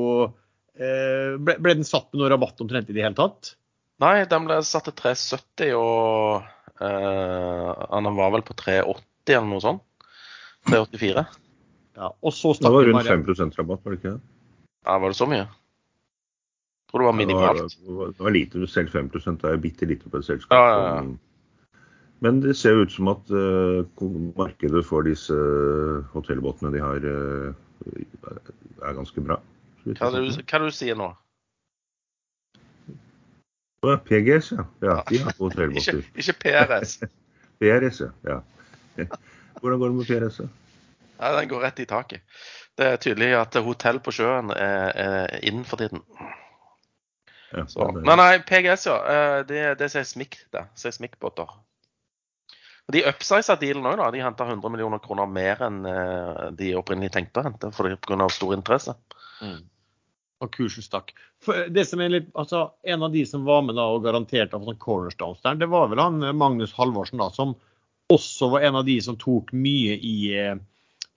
eh, 0.76 1.38
ble, 1.40 1.56
ble, 1.56 1.78
den 1.80 1.88
satt 1.88 2.10
med 2.12 2.20
noe 2.20 2.32
rabatt 2.34 2.60
omtrent 2.60 2.92
i 2.92 2.96
det 2.96 3.06
hele 3.06 3.16
tatt? 3.16 3.54
Nei, 4.02 4.14
den 4.26 4.46
ble 4.48 4.58
satt 4.66 4.88
til 4.88 4.96
370, 4.98 5.74
og 5.78 6.42
eh, 6.82 7.82
den 7.94 8.16
var 8.18 8.32
vel 8.34 8.42
på 8.46 8.56
380 8.58 9.36
eller 9.36 9.50
noe 9.52 9.62
sånt. 9.62 9.84
384. 10.70 11.26
Ja, 11.94 12.08
og 12.10 12.32
så 12.34 12.54
det 12.58 12.72
var 12.74 12.88
rundt 12.88 13.06
5% 13.06 13.60
rabatt, 13.60 13.84
var 13.84 13.94
det 13.94 14.00
ikke 14.00 14.16
det? 14.16 14.22
Ja, 14.84 14.98
Var 14.98 15.12
det 15.12 15.16
så 15.16 15.28
mye? 15.30 15.44
Jeg 15.44 16.90
tror 16.90 17.02
det 17.02 17.06
var 17.06 17.18
minimalt. 17.18 17.76
Det 17.78 17.94
var, 17.98 18.10
det 18.14 18.26
var 18.26 18.34
lite, 18.34 18.66
selv 18.70 18.90
5 18.90 19.10
det 19.14 19.50
er 19.50 19.62
bitte 19.62 19.86
lite 19.86 20.10
på 20.10 20.18
et 20.18 20.26
selskap. 20.26 20.52
Ja, 20.52 20.66
ja, 20.68 20.96
ja. 20.96 21.80
Men 22.24 22.40
det 22.40 22.56
ser 22.56 22.78
ut 22.80 22.92
som 22.92 23.08
at 23.08 23.30
uh, 23.30 23.84
markedet 24.38 24.84
for 24.86 25.02
disse 25.02 25.34
hotellbåtene 26.14 26.72
de 26.72 26.80
har, 26.80 27.04
uh, 27.04 27.54
er 28.82 28.96
ganske 28.96 29.20
bra. 29.20 29.40
Hva 29.84 30.08
er, 30.08 30.14
det 30.14 30.22
du, 30.22 30.42
hva 30.42 30.56
er 30.56 30.64
det 30.64 30.70
du 30.70 30.76
sier 30.76 30.96
nå? 30.96 31.10
PGS, 34.08 34.52
ja. 34.56 34.66
ja. 34.84 34.98
De 35.08 35.20
har 35.22 35.38
hotellbåter. 35.38 36.00
ikke, 36.02 36.22
ikke 36.22 36.36
PRS. 36.44 36.98
PRS, 37.60 38.02
ja. 38.26 38.40
Hvordan 39.60 39.78
går 39.80 39.88
det 39.88 39.96
med 39.96 40.10
PRS? 40.10 40.40
Ja, 41.18 41.34
den 41.40 41.48
går 41.48 41.62
rett 41.64 41.82
i 41.82 41.88
taket. 41.88 42.24
Det 42.74 42.86
er 42.86 42.96
tydelig 42.98 43.34
at 43.38 43.54
hotell 43.62 44.00
på 44.02 44.12
sjøen 44.14 44.50
er, 44.50 44.88
er 44.98 45.36
inn 45.46 45.62
for 45.66 45.78
tiden. 45.78 46.02
Ja, 47.54 47.66
nei, 48.02 48.16
nei, 48.18 48.30
PGS, 48.42 48.88
ja. 48.88 48.96
Eh, 49.06 49.36
det, 49.46 49.60
det 49.78 49.86
er 49.86 49.92
seismikk, 49.92 50.40
det. 50.52 50.64
Seismikkbåter. 50.80 51.52
De 52.92 53.04
upsiza 53.08 53.54
dealen 53.60 53.86
òg, 53.88 54.00
da. 54.00 54.08
De 54.12 54.24
henta 54.24 54.46
100 54.48 54.72
millioner 54.74 55.00
kroner 55.04 55.30
mer 55.30 55.62
enn 55.64 55.84
eh, 55.88 56.42
de 56.58 56.72
opprinnelig 56.76 57.14
tenkte 57.14 57.40
å 57.40 57.46
hente 57.46 57.70
pga. 57.70 58.28
stor 58.32 58.56
interesse. 58.56 58.96
Mm. 59.40 59.62
Og 60.42 60.50
kursen 60.52 60.84
stakk. 60.84 61.12
For 61.44 61.68
det 61.72 61.84
som 61.88 62.02
er 62.02 62.10
litt, 62.10 62.26
altså, 62.34 62.66
En 62.82 63.04
av 63.06 63.12
de 63.14 63.22
som 63.26 63.44
var 63.46 63.62
med 63.62 63.78
da 63.78 63.86
og 63.94 64.02
garanterte 64.04 64.58
for 64.58 64.66
sånn 64.66 64.82
cornerstones 64.82 65.44
der, 65.44 65.60
det 65.60 65.70
var 65.70 65.88
vel 65.92 66.02
han 66.02 66.22
eh, 66.22 66.34
Magnus 66.36 66.74
Halvorsen, 66.76 67.22
da, 67.22 67.30
som 67.32 67.54
også 68.12 68.50
var 68.52 68.66
en 68.66 68.80
av 68.80 68.84
de 68.88 68.98
som 69.00 69.16
tok 69.20 69.54
mye 69.56 69.96
i 69.96 70.16
eh, 70.34 70.58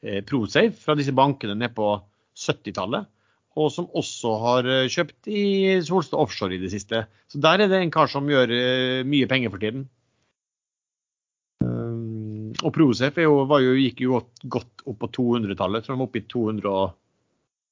eh 0.05 0.23
Prosafe 0.23 0.77
fra 0.79 0.95
disse 0.95 1.15
bankene 1.15 1.57
ned 1.57 1.73
på 1.75 1.95
70-tallet. 2.37 3.09
Og 3.57 3.71
som 3.73 3.89
også 3.97 4.33
har 4.43 4.69
eh, 4.69 4.87
kjøpt 4.93 5.27
i 5.33 5.43
Solstad 5.83 6.21
Offshore 6.21 6.55
i 6.55 6.61
det 6.61 6.71
siste. 6.71 7.07
Så 7.27 7.41
der 7.41 7.65
er 7.65 7.71
det 7.71 7.81
en 7.81 7.93
kar 7.93 8.11
som 8.11 8.29
gjør 8.29 8.53
eh, 8.53 9.03
mye 9.07 9.27
penger 9.27 9.53
for 9.53 9.63
tiden. 9.63 9.87
Og 12.65 12.73
ProSafe 12.73 13.21
jo, 13.21 13.41
jo, 13.61 13.73
gikk 13.77 14.01
jo 14.01 14.21
godt, 14.49 14.85
opp 14.89 15.01
på 15.03 15.09
200-tallet. 15.19 15.85
Tror 15.85 15.95
de 15.95 15.99
var 15.99 16.07
oppe 16.07 16.21
i 16.21 16.25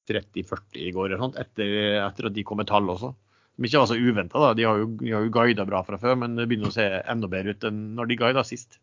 230-40 0.09 0.81
i 0.81 0.91
går, 0.95 1.15
etter, 1.27 1.77
etter, 2.01 2.29
at 2.29 2.35
de 2.35 2.43
kom 2.45 2.61
med 2.61 2.69
tall 2.69 2.89
også. 2.91 3.13
Som 3.55 3.67
ikke 3.67 3.81
var 3.81 3.89
så 3.89 3.95
uventa. 3.95 4.51
De 4.57 4.65
har 4.67 4.81
jo, 4.81 4.89
de 4.99 5.13
har 5.15 5.23
jo 5.23 5.31
guida 5.31 5.65
bra 5.67 5.81
fra 5.87 5.99
før, 6.01 6.17
men 6.19 6.35
det 6.35 6.49
begynner 6.49 6.73
å 6.73 6.75
se 6.75 6.85
enda 7.07 7.29
bedre 7.31 7.55
ut 7.55 7.67
enn 7.67 7.81
når 7.95 8.11
de 8.11 8.19
guida 8.19 8.43
sist. 8.47 8.79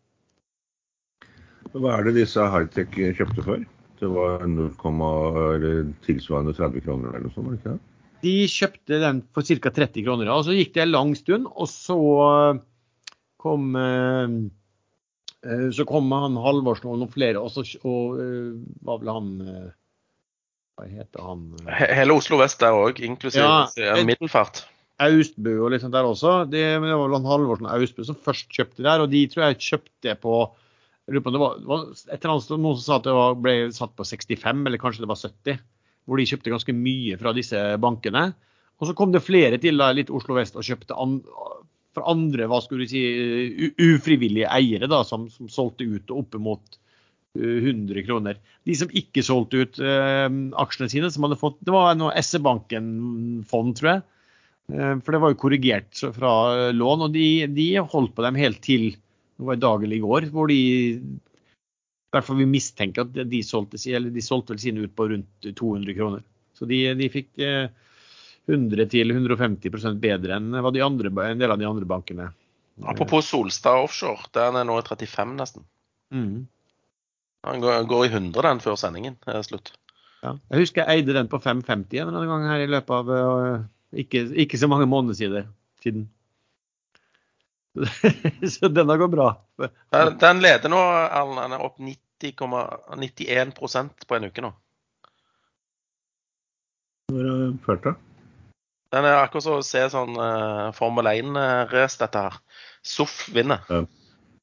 Hva 1.72 1.98
er 1.98 2.08
det 2.08 2.16
disse 2.18 2.50
high-tech 2.52 2.96
kjøpte 3.18 3.44
for? 3.44 3.64
Det 4.02 4.08
var 4.10 4.42
0, 4.50 4.72
eller 5.54 5.92
tilsvarende 6.06 6.54
30 6.58 6.84
kroner 6.84 7.12
eller 7.12 7.28
noe 7.28 7.34
sånt? 7.36 7.46
var 7.46 7.54
det 7.54 7.60
ikke 7.60 7.74
det? 7.76 7.88
De 8.22 8.34
kjøpte 8.50 8.98
den 9.02 9.20
for 9.34 9.46
ca. 9.46 9.70
30 9.82 10.06
kroner. 10.06 10.30
og 10.30 10.44
Så 10.46 10.56
gikk 10.56 10.74
det 10.74 10.84
en 10.84 10.94
lang 10.94 11.14
stund, 11.18 11.46
og 11.52 11.68
så 11.70 11.98
kom 13.42 13.76
eh, 13.78 14.34
eh, 15.46 15.68
så 15.74 15.86
kom 15.88 16.10
han 16.14 16.38
Halvorsen 16.38 16.90
og 16.90 17.00
noen 17.00 17.12
flere, 17.12 17.42
og 17.42 17.50
så 17.54 17.66
og, 17.82 18.20
eh, 18.22 18.52
var 18.86 19.02
vel 19.02 19.14
han 19.16 19.32
Hva 20.78 20.88
heter 20.88 21.24
han? 21.24 21.48
Hele 21.98 22.16
Oslo 22.16 22.38
vest 22.40 22.60
der 22.62 22.76
òg, 22.76 23.02
inklusiv 23.04 23.44
ja, 23.44 23.96
middelfart. 24.06 24.64
Austbø 25.02 25.56
og 25.64 25.72
litt 25.72 25.82
sånt 25.82 25.94
der 25.96 26.06
også. 26.06 26.42
Det, 26.48 26.62
det 26.62 26.94
var 26.94 27.06
vel 27.06 27.16
han 27.18 27.28
Halvorsen 27.28 27.68
og 27.68 27.74
Austbø 27.76 28.06
som 28.06 28.18
først 28.18 28.52
kjøpte 28.54 28.84
der, 28.86 29.02
og 29.02 29.10
de 29.12 29.24
tror 29.30 29.48
jeg 29.48 29.62
kjøpte 29.70 30.16
på 30.22 30.36
det 31.12 31.18
var, 31.18 31.56
det 31.58 31.66
var 31.66 31.80
et 31.90 32.12
eller 32.14 32.30
annet, 32.36 32.50
Noen 32.54 32.76
som 32.78 32.84
sa 32.84 32.96
at 33.00 33.06
det 33.08 33.14
var, 33.16 33.34
ble 33.42 33.54
satt 33.74 33.94
på 33.98 34.06
65, 34.06 34.60
eller 34.68 34.80
kanskje 34.80 35.02
det 35.02 35.10
var 35.10 35.18
70 35.18 35.58
hvor 36.06 36.18
de 36.18 36.26
kjøpte 36.26 36.50
ganske 36.50 36.74
mye 36.74 37.18
fra 37.20 37.32
disse 37.34 37.58
bankene. 37.82 38.24
Og 38.82 38.88
så 38.88 38.94
kom 38.98 39.12
det 39.14 39.22
flere 39.22 39.58
til 39.62 39.78
da, 39.78 39.92
litt 39.94 40.10
Oslo 40.14 40.34
vest 40.38 40.56
og 40.58 40.66
kjøpte 40.66 40.96
an, 40.98 41.20
fra 41.94 42.06
andre 42.10 42.48
hva 42.50 42.58
skulle 42.64 42.86
du 42.86 42.90
si, 42.90 43.02
ufrivillige 43.82 44.50
eiere 44.50 44.88
da, 44.90 45.02
som, 45.06 45.28
som 45.30 45.50
solgte 45.52 45.86
ut 45.86 46.14
oppimot 46.14 46.78
100 47.38 47.98
uh, 47.98 48.04
kroner. 48.06 48.40
De 48.68 48.76
som 48.76 48.90
ikke 48.92 49.24
solgte 49.24 49.62
ut 49.62 49.80
uh, 49.82 50.28
aksjene 50.62 50.92
sine, 50.92 51.10
som 51.12 51.26
hadde 51.26 51.40
fått, 51.40 51.58
det 51.64 51.74
var 51.74 51.96
noe 51.98 52.14
SE-banken-fond, 52.20 53.76
tror 53.78 53.90
jeg. 53.94 54.04
Uh, 54.72 54.94
for 55.00 55.14
det 55.14 55.22
var 55.22 55.32
jo 55.32 55.40
korrigert 55.40 56.04
fra 56.16 56.32
lån, 56.74 57.06
og 57.08 57.16
de, 57.16 57.26
de 57.52 57.68
holdt 57.80 58.14
på 58.16 58.26
dem 58.26 58.40
helt 58.40 58.62
til 58.64 58.92
det 58.92 59.46
var 59.48 59.56
i 59.56 59.62
dag 59.62 59.84
i 59.88 60.02
går, 60.02 60.32
hvor 60.32 60.50
de 60.52 60.62
Derfor 62.12 62.36
vi 62.36 62.44
mistenker 62.44 63.06
at 63.06 63.14
de 63.24 63.38
solgte, 63.40 63.78
eller 63.88 64.12
de 64.12 64.20
solgte 64.20 64.52
vel 64.52 64.58
sine 64.60 64.82
ut 64.84 64.92
på 64.92 65.06
rundt 65.08 65.46
200 65.48 65.94
kroner. 65.96 66.20
Så 66.52 66.66
de, 66.68 66.82
de 66.92 67.06
fikk 67.08 67.40
100-150% 68.52 69.96
bedre 70.02 70.36
enn 70.36 70.50
de 70.52 70.82
andre, 70.84 71.08
en 71.24 71.40
del 71.40 71.54
av 71.54 71.56
de 71.56 71.64
andre 71.70 71.88
bankene. 71.88 72.26
Apropos 72.84 73.24
Solstad 73.30 73.80
offshore, 73.84 74.28
den 74.36 74.58
er 74.60 74.68
nå 74.68 74.76
35 74.84 75.32
nesten. 75.38 75.64
Mm. 76.12 76.44
Den 77.42 77.62
går, 77.62 77.82
går, 77.90 78.04
i 78.06 78.12
100 78.12 78.42
den 78.46 78.60
før 78.62 78.76
sendingen 78.78 79.16
er 79.26 79.42
slutt. 79.46 79.72
Ja. 80.22 80.36
Jeg 80.52 80.62
husker 80.62 80.84
jeg 80.84 81.02
eide 81.02 81.16
den 81.16 81.30
på 81.30 81.40
550 81.42 82.04
en 82.04 82.28
gang 82.30 82.44
her 82.46 82.62
i 82.62 82.70
løpet 82.70 82.92
av 82.94 83.08
uh, 83.10 83.64
ikke, 83.92 84.18
ikke, 84.44 84.60
så 84.60 84.68
mange 84.70 84.86
måneder 84.86 85.14
siden. 85.18 86.06
så 88.54 88.70
denne 88.70 88.98
går 89.00 89.10
bra. 89.10 89.28
Den, 89.58 90.18
den 90.22 90.42
leder 90.44 90.68
nå, 90.70 90.82
Erlend. 91.08 91.40
Den 91.42 91.56
er 91.56 91.66
opp 91.66 91.78
90,91 91.82 94.06
på 94.06 94.18
en 94.18 94.28
uke 94.30 94.44
nå. 94.44 94.50
Hvor 97.12 97.24
har 97.26 97.36
du 97.42 97.58
ført 97.66 97.84
det? 97.88 97.94
Den 98.92 99.08
er 99.08 99.18
akkurat 99.18 99.46
som 99.46 99.58
å 99.58 99.66
se 99.66 99.82
sånn 99.90 100.14
uh, 100.20 100.70
Formel 100.76 101.06
1-race, 101.10 101.98
dette 101.98 102.18
her. 102.28 102.34
SOF 102.86 103.14
vinner. 103.32 103.60
Ja. 103.72 103.82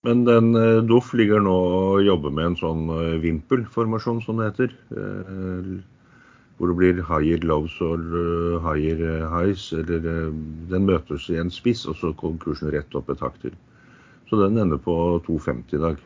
Men 0.08 0.24
den 0.24 0.54
uh, 0.56 0.80
Doff 0.88 1.14
ligger 1.18 1.42
nå 1.44 1.54
og 1.54 2.04
jobber 2.06 2.32
med 2.32 2.52
en 2.52 2.60
sånn 2.60 2.84
uh, 2.92 3.18
vimpelformasjon, 3.20 4.22
som 4.24 4.40
det 4.40 4.52
heter. 4.52 4.76
Uh, 4.96 5.80
hvor 6.60 6.72
det 6.72 6.76
blir 6.76 7.02
higher 7.08 7.44
lows 7.48 7.78
og 7.84 8.04
higher 8.66 9.28
highs. 9.32 9.70
Eller 9.72 10.04
den 10.04 10.88
møtes 10.88 11.30
i 11.32 11.38
en 11.40 11.52
spiss, 11.52 11.86
og 11.88 11.96
så 12.02 12.12
kommer 12.20 12.42
kursen 12.44 12.74
rett 12.76 12.96
opp 13.00 13.12
et 13.14 13.24
hakk 13.24 13.38
til. 13.46 13.56
Så 14.28 14.42
den 14.42 14.60
ender 14.60 14.82
på 14.84 14.94
2,50 15.28 15.78
i 15.78 15.84
dag. 15.86 16.02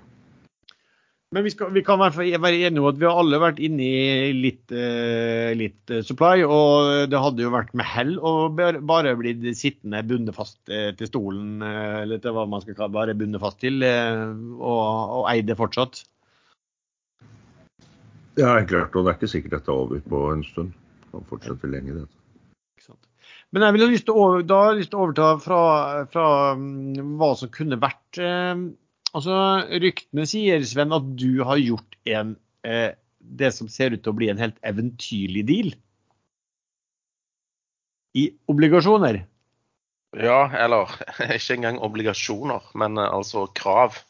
Men 1.34 1.46
vi, 1.48 1.52
skal, 1.54 1.72
vi, 1.74 1.82
kan 1.86 1.98
være 1.98 2.28
enige 2.30 2.82
om 2.82 2.88
at 2.92 3.00
vi 3.02 3.08
har 3.10 3.18
alle 3.18 3.40
vært 3.42 3.62
inne 3.64 3.82
i 3.82 4.32
litt, 4.38 4.74
litt 5.58 5.94
supply. 6.06 6.44
Og 6.46 7.10
det 7.10 7.22
hadde 7.24 7.42
jo 7.42 7.54
vært 7.54 7.74
med 7.74 7.90
hell 7.90 8.16
å 8.22 8.34
bare 8.54 9.16
blitt 9.18 9.42
sittende 9.58 10.04
bundet 10.06 10.38
fast 10.38 10.60
til 10.70 11.10
stolen, 11.10 11.58
eller 11.66 12.22
til 12.22 12.38
hva 12.38 12.46
man 12.50 12.62
skal 12.62 12.78
kalle 12.78 12.94
bare 12.94 13.18
bundet 13.18 13.42
fast 13.42 13.64
til, 13.66 13.82
og, 13.82 14.84
og 15.18 15.30
eie 15.34 15.46
det 15.48 15.58
fortsatt. 15.58 16.04
Ja, 18.38 18.58
klart. 18.66 18.94
Og 18.94 19.06
det 19.06 19.14
er 19.14 19.18
ikke 19.18 19.34
sikkert 19.34 19.58
dette 19.58 19.74
er 19.74 19.88
over 19.88 20.06
på 20.10 20.26
en 20.34 20.46
stund. 20.46 20.78
Det 21.02 21.10
kan 21.14 21.26
fortsette 21.30 21.70
lenge, 21.70 21.98
dette. 22.02 22.20
Men 23.54 23.68
jeg 23.68 23.76
vil 23.76 23.84
ha 23.84 23.90
lyst 23.92 24.08
til 24.08 24.18
å, 24.18 24.24
da 24.42 24.60
har 24.60 24.72
jeg 24.72 24.80
lyst 24.80 24.92
til 24.94 24.98
å 24.98 25.04
overta 25.06 25.28
fra, 25.44 25.58
fra 26.10 26.30
um, 26.58 27.12
hva 27.20 27.30
som 27.38 27.52
kunne 27.54 27.78
vært. 27.78 28.18
Altså, 29.14 29.34
Ryktene 29.84 30.26
sier, 30.30 30.64
Sven, 30.66 30.93
at 30.95 31.11
du 31.20 31.43
har 31.45 31.61
gjort 31.61 31.97
en, 32.09 32.36
eh, 32.66 32.95
det 33.20 33.51
som 33.53 33.70
ser 33.70 33.93
ut 33.93 34.01
til 34.03 34.14
å 34.14 34.18
bli 34.18 34.32
en 34.32 34.41
helt 34.41 34.57
eventyrlig 34.66 35.43
deal. 35.49 35.70
I 38.18 38.32
obligasjoner. 38.49 39.24
Ja, 40.18 40.39
eller 40.57 40.89
ikke 41.38 41.57
engang 41.57 41.80
obligasjoner, 41.86 42.66
men 42.78 42.97
eh, 42.97 43.09
altså 43.09 43.45
krav. 43.53 44.01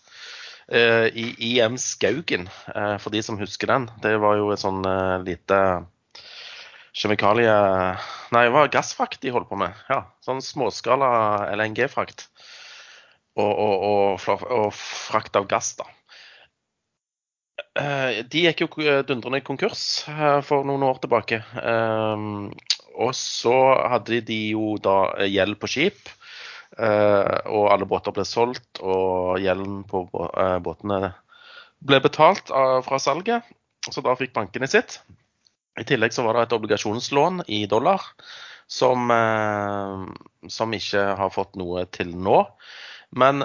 Eh, 0.71 1.09
i 1.19 1.25
IM 1.51 1.75
Skaugen, 1.77 2.47
eh, 2.71 2.95
for 2.97 3.11
de 3.11 3.19
som 3.23 3.39
husker 3.39 3.67
den. 3.67 3.89
Det 4.01 4.15
var 4.23 4.39
jo 4.39 4.53
et 4.53 4.63
sånn 4.63 4.83
eh, 4.87 5.19
lite 5.27 5.59
kjemikalie... 6.95 7.51
Nei, 8.33 8.45
det 8.47 8.53
var 8.55 8.71
gassfrakt 8.71 9.19
de 9.21 9.33
holdt 9.35 9.51
på 9.51 9.59
med. 9.59 9.75
Ja, 9.91 10.05
Sånn 10.23 10.39
småskala 10.41 11.51
LNG-frakt. 11.57 12.29
Og, 13.33 13.49
og, 13.49 14.25
og, 14.29 14.73
frakt 14.77 15.35
av 15.39 15.47
gass, 15.49 15.73
da. 15.79 15.87
De 18.29 18.43
gikk 18.43 18.61
jo 18.61 18.67
dundrende 19.07 19.39
konkurs 19.41 20.03
for 20.45 20.65
noen 20.67 20.85
år 20.85 20.99
tilbake. 21.01 21.39
Og 22.93 23.15
så 23.17 23.55
hadde 23.89 24.21
de 24.27 24.37
jo 24.51 24.75
da 24.81 25.25
gjeld 25.25 25.57
på 25.61 25.71
skip. 25.73 26.11
Eh, 26.73 27.35
og 27.53 27.67
alle 27.69 27.85
båter 27.89 28.13
ble 28.15 28.25
solgt, 28.25 28.81
og 28.81 29.41
gjelden 29.41 29.83
på 29.89 30.05
eh, 30.09 30.57
båtene 30.65 31.11
ble 31.83 31.99
betalt 32.01 32.49
fra 32.49 32.99
salget. 33.01 33.45
Så 33.91 34.01
da 34.01 34.15
fikk 34.17 34.33
bankene 34.33 34.69
sitt. 34.71 35.01
I 35.77 35.85
tillegg 35.89 36.13
så 36.15 36.25
var 36.25 36.37
det 36.37 36.47
et 36.47 36.55
obligasjonslån 36.57 37.43
i 37.51 37.65
dollar 37.69 38.01
som, 38.69 39.11
eh, 39.11 40.49
som 40.49 40.73
ikke 40.73 41.03
har 41.19 41.33
fått 41.33 41.57
noe 41.59 41.85
til 41.93 42.13
nå. 42.15 42.39
Men 43.15 43.43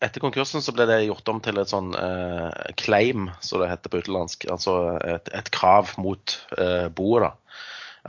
etter 0.00 0.20
konkursen 0.20 0.62
så 0.62 0.74
ble 0.76 0.86
det 0.88 0.98
gjort 1.06 1.28
om 1.32 1.38
til 1.44 1.60
et 1.60 1.70
sånn 1.70 1.94
eh, 1.96 2.72
claim, 2.80 3.30
som 3.40 3.62
det 3.62 3.70
heter 3.70 3.92
på 3.92 4.02
utenlandsk. 4.04 4.48
Altså 4.52 4.76
et, 5.00 5.30
et 5.32 5.48
krav 5.54 5.94
mot 6.00 6.36
eh, 6.58 6.88
boet, 6.92 7.24
da. 7.24 7.62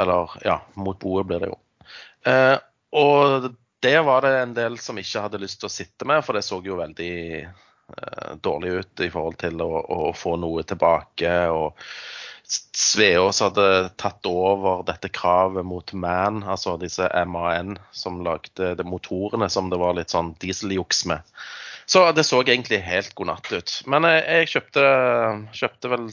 Eller 0.03 0.35
ja, 0.45 0.57
mot 0.75 0.99
boet 0.99 1.29
blir 1.29 1.43
det 1.43 1.51
jo. 1.53 1.59
Eh, 2.27 2.57
og 2.97 3.47
det 3.85 3.97
var 4.03 4.25
det 4.25 4.33
en 4.41 4.57
del 4.57 4.77
som 4.81 4.99
ikke 4.99 5.23
hadde 5.27 5.41
lyst 5.41 5.61
til 5.61 5.69
å 5.69 5.73
sitte 5.73 6.07
med, 6.09 6.23
for 6.25 6.35
det 6.35 6.43
så 6.45 6.59
jo 6.65 6.79
veldig 6.81 7.15
eh, 7.45 8.31
dårlig 8.43 8.75
ut 8.81 9.05
i 9.07 9.11
forhold 9.13 9.39
til 9.39 9.63
å, 9.63 9.71
å 9.79 10.13
få 10.17 10.35
noe 10.41 10.67
tilbake. 10.67 11.33
og 11.55 11.87
Sveås 12.47 13.41
hadde 13.43 13.67
tatt 13.99 14.25
over 14.29 14.83
dette 14.87 15.09
kravet 15.11 15.65
mot 15.67 15.91
MAN, 15.93 16.43
altså 16.47 16.77
disse 16.79 17.07
MAN 17.27 17.75
som 17.91 18.21
lagde 18.23 18.73
de 18.79 18.85
motorene 18.87 19.49
som 19.51 19.71
det 19.71 19.79
var 19.81 19.97
litt 19.97 20.13
sånn 20.15 20.31
dieseljuks 20.39 21.03
med. 21.11 21.37
Så 21.87 22.03
det 22.11 22.25
så 22.27 22.41
egentlig 22.43 22.81
helt 22.83 23.13
god 23.15 23.29
natt 23.31 23.51
ut. 23.51 23.73
Men 23.87 24.07
jeg, 24.07 24.23
jeg 24.27 24.51
kjøpte, 24.53 24.85
kjøpte, 25.55 25.91
vel 25.91 26.07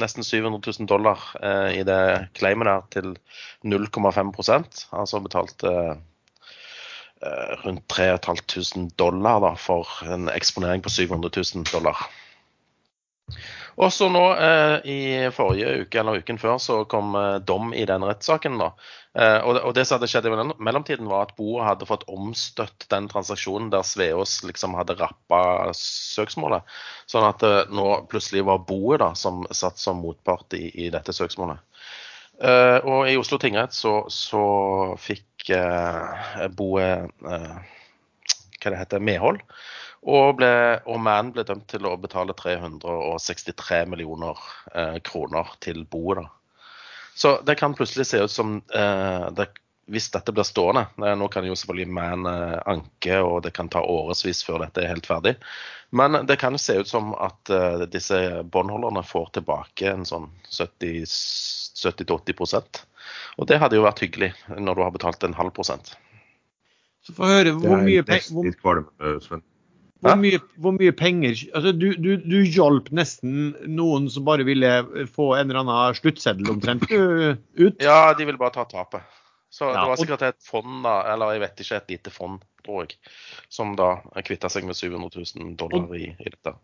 nesten 0.00 0.26
700 0.26 0.60
000 0.60 0.88
dollar 0.88 1.24
eh, 1.40 1.80
i 1.80 1.84
det 1.88 2.02
claimet 2.36 2.68
der 2.68 2.84
til 2.96 3.14
0,5% 3.64 4.84
altså 4.92 5.22
betalte 5.24 5.72
Eh, 7.22 7.64
rundt 7.64 7.88
3500 7.88 8.90
dollar 8.96 9.40
da, 9.40 9.50
for 9.56 9.88
en 10.08 10.30
eksponering 10.32 10.80
på 10.80 10.88
700 10.88 11.30
000 11.54 11.66
dollar. 11.68 11.98
Og 13.78 13.92
så 13.92 14.08
nå 14.10 14.22
eh, 14.34 14.86
i 14.90 15.00
forrige 15.34 15.84
uke 15.84 16.00
eller 16.00 16.20
uken 16.20 16.40
før 16.40 16.58
så 16.62 16.80
kom 16.90 17.14
eh, 17.18 17.38
dom 17.46 17.74
i 17.76 17.84
den 17.88 18.04
rettssaken. 18.06 18.58
da. 18.60 18.70
Eh, 19.14 19.38
og, 19.46 19.70
det, 19.76 19.84
som 19.86 19.98
hadde 19.98 20.10
skjedd 20.10 20.28
i 20.28 20.34
mellomtiden, 20.58 21.08
var 21.10 21.28
at 21.28 21.36
boet 21.38 21.66
hadde 21.66 21.88
fått 21.88 22.06
omstøtt 22.10 22.88
den 22.92 23.08
transaksjonen 23.10 23.70
der 23.72 23.86
Sveås 23.86 24.40
liksom 24.46 24.76
hadde 24.78 24.98
rappa 25.00 25.42
søksmålet. 25.76 26.66
Sånn 27.10 27.28
at 27.28 27.44
nå 27.70 27.88
plutselig 28.10 28.44
var 28.48 28.64
boet 28.66 29.02
da, 29.04 29.12
som 29.18 29.44
satt 29.50 29.80
som 29.80 30.02
motpart 30.02 30.58
i, 30.58 30.66
i 30.86 30.90
dette 30.92 31.14
søksmålet. 31.16 31.62
Og 32.40 33.04
i 33.04 33.18
Oslo 33.20 33.36
tingrett 33.36 33.74
så, 33.76 34.06
så 34.08 34.44
fikk 34.96 35.50
Boe 36.56 36.86
hva 38.60 38.72
det 38.72 38.80
heter, 38.80 39.02
medhold. 39.04 39.42
Og, 40.00 40.38
ble, 40.38 40.52
og 40.88 40.96
Man 41.04 41.28
ble 41.34 41.44
dømt 41.44 41.66
til 41.68 41.84
å 41.84 41.98
betale 42.00 42.32
363 42.32 43.82
millioner 43.90 44.38
kroner 45.04 45.50
til 45.60 45.82
boet. 45.84 46.22
da. 46.22 46.62
Så 47.14 47.34
det 47.44 47.58
kan 47.60 47.74
plutselig 47.76 48.06
se 48.08 48.22
ut 48.24 48.32
som 48.32 48.54
det 48.70 49.50
hvis 49.90 50.06
dette 50.14 50.30
blir 50.34 50.46
stående 50.46 50.84
eh, 51.02 51.16
Nå 51.18 51.28
kan 51.32 51.46
jo 51.46 51.56
selvfølgelig 51.58 51.94
Man 51.94 52.26
eh, 52.30 52.58
anke, 52.70 53.20
og 53.24 53.42
det 53.46 53.52
kan 53.56 53.70
ta 53.72 53.80
årevis 53.82 54.44
før 54.46 54.58
dette 54.64 54.84
er 54.84 54.92
helt 54.92 55.08
ferdig. 55.08 55.34
Men 55.96 56.10
det 56.26 56.36
kan 56.40 56.58
se 56.60 56.74
ut 56.78 56.88
som 56.88 57.14
at 57.18 57.50
uh, 57.50 57.82
disse 57.90 58.42
båndholderne 58.46 59.02
får 59.02 59.30
tilbake 59.34 59.90
en 59.90 60.04
sånn 60.06 60.28
70-80% 60.54 62.78
Og 63.42 63.48
det 63.50 63.58
hadde 63.58 63.74
jo 63.74 63.82
vært 63.82 63.98
hyggelig 64.04 64.30
når 64.54 64.78
du 64.78 64.82
har 64.84 64.92
betalt 64.94 65.24
en 65.26 65.34
halv 65.34 65.50
prosent. 65.56 65.98
Så 67.02 67.10
få 67.16 67.26
høre 67.26 67.50
hvor 67.58 67.82
mye, 67.82 68.04
penger, 68.06 68.54
hvor, 68.62 68.86
hvor, 70.00 70.16
mye, 70.20 70.40
hvor 70.60 70.74
mye 70.76 70.92
penger 70.96 71.36
altså 71.54 71.72
du, 71.76 71.90
du, 72.00 72.10
du 72.22 72.38
hjalp 72.44 72.88
nesten 72.96 73.52
noen 73.68 74.08
som 74.12 74.24
bare 74.26 74.46
ville 74.48 74.70
få 75.12 75.34
en 75.36 75.50
eller 75.50 75.62
annen 75.62 75.98
sluttseddel 75.98 76.52
omtrent 76.54 76.86
ut? 76.90 77.80
Ja, 77.82 78.14
de 78.16 78.26
ville 78.26 78.40
bare 78.40 78.54
ta 78.56 78.66
tapet. 78.70 79.04
Så 79.50 79.66
ja, 79.66 79.80
det 79.80 79.88
var 79.90 79.98
sikkert 79.98 80.26
et 80.28 80.42
fond, 80.46 80.82
da, 80.86 81.00
eller 81.10 81.34
jeg 81.34 81.42
vet 81.42 81.62
ikke, 81.64 81.78
et 81.80 81.94
lite 81.96 82.12
fond, 82.14 82.42
tror 82.62 82.84
jeg, 82.84 82.98
som 83.50 83.72
da 83.78 83.96
kvitta 84.22 84.50
seg 84.52 84.68
med 84.68 84.78
700 84.78 85.10
000 85.10 85.56
dollar 85.58 85.90
i, 85.98 86.12
i 86.14 86.30
dette. 86.30 86.54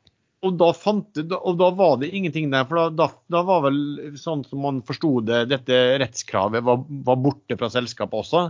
Og 0.47 0.55
da, 0.61 0.68
fant, 0.76 1.18
og 1.18 1.57
da, 1.59 1.70
var 1.74 1.97
det 1.99 2.12
ingenting 2.14 2.53
der, 2.53 2.66
for 2.68 2.93
da, 2.95 3.09
da 3.32 3.43
var 3.49 3.64
vel 3.64 3.80
sånn 4.20 4.45
som 4.47 4.62
man 4.62 4.82
forsto 4.87 5.16
det, 5.26 5.47
dette 5.51 5.80
rettskravet 6.03 6.62
var, 6.66 6.84
var, 7.09 7.18
borte 7.24 7.59
fra 7.59 7.70
selskapet 7.72 8.20
også? 8.20 8.45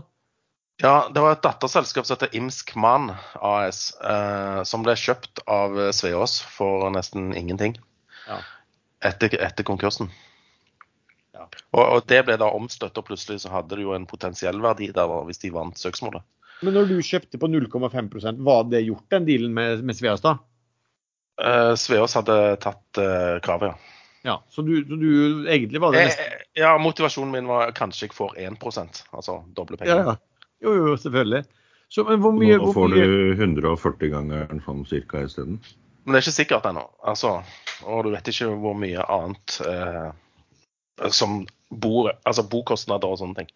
Ja, 0.83 1.09
det 1.15 1.23
var 1.25 1.33
et 1.33 1.45
datterselskap 1.45 2.07
som 2.07 2.19
heter 2.19 2.37
Imskman 2.37 3.15
AS, 3.41 3.95
eh, 3.97 4.63
som 4.69 4.85
ble 4.85 4.93
kjøpt 5.01 5.41
av 5.49 5.79
Sveås 5.97 6.37
for 6.45 6.91
nesten 6.93 7.31
ingenting 7.33 7.79
ja. 8.27 8.43
etter, 9.01 9.33
etter 9.41 9.65
konkursen. 9.65 10.11
Ja. 11.33 11.47
Og, 11.73 11.81
og, 11.81 12.03
det 12.13 12.23
ble 12.29 12.37
da 12.41 12.51
omstøtt, 12.53 12.99
og 13.01 13.09
plutselig 13.09 13.41
så 13.45 13.55
hadde 13.55 13.79
det 13.79 13.87
jo 13.87 13.97
en 13.97 14.05
potensiell 14.09 14.61
verdi 14.61 14.91
der 14.93 15.17
hvis 15.29 15.41
de 15.47 15.55
vant 15.55 15.81
søksmålet. 15.81 16.25
Men 16.65 16.77
når 16.77 16.93
du 16.93 17.01
kjøpte 17.05 17.41
på 17.41 17.49
0,5% 17.53 18.45
var 18.45 18.69
det 18.69 18.85
gjort 18.87 19.09
den 19.13 19.27
dealen 19.29 19.57
med, 19.57 19.85
med 19.85 19.97
Sveås 19.97 20.25
da? 20.25 20.37
Eh, 21.41 21.73
Sveås 21.81 22.17
hadde 22.17 22.39
tatt 22.61 23.01
eh, 23.01 23.37
kravet, 23.45 23.73
ja. 23.73 23.93
Ja, 24.27 24.43
Så 24.51 24.63
du, 24.63 24.81
så 24.89 24.97
du 24.99 25.47
egentlig 25.47 25.79
var 25.79 25.93
det 25.95 26.09
nesten 26.09 26.25
eh, 26.25 26.47
Ja, 26.59 26.73
motivasjonen 26.83 27.31
min 27.31 27.47
var 27.47 27.71
kanskje 27.77 28.09
jeg 28.09 28.17
får 28.17 28.33
1 28.43 28.57
altså 29.13 29.45
doble 29.55 29.79
penger. 29.79 30.01
Ja, 30.03 30.15
ja. 30.17 30.36
Jo, 30.65 30.75
jo, 30.75 30.95
selvfølgelig. 31.01 31.43
Så, 31.89 32.05
men 32.05 32.21
hvor 32.23 32.35
mye 32.35 32.57
Nå 32.59 32.71
får 32.75 32.95
mye... 32.95 33.05
du 33.07 33.43
140 33.43 34.13
ganger 34.13 34.55
sånn 34.65 34.87
cirka 34.89 35.23
isteden? 35.27 35.61
Men 36.05 36.15
det 36.15 36.21
er 36.21 36.25
ikke 36.27 36.39
sikkert 36.39 36.67
ennå. 36.71 36.87
Altså, 37.07 37.37
og 37.87 38.07
du 38.07 38.13
vet 38.15 38.31
ikke 38.31 38.49
hvor 38.63 38.75
mye 38.79 39.05
annet 39.11 39.59
eh, 39.67 40.09
som 41.15 41.41
bor, 41.71 42.13
altså 42.27 42.45
bokostnader 42.47 43.11
og 43.11 43.21
sånne 43.21 43.43
ting. 43.43 43.49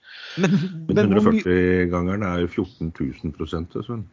Men, 0.42 0.57
men 0.90 1.14
140-gangeren 1.20 2.26
er 2.26 2.44
jo 2.44 2.51
14 2.51 2.90
000 2.90 3.34
prosent, 3.36 3.76
Sven. 3.86 4.05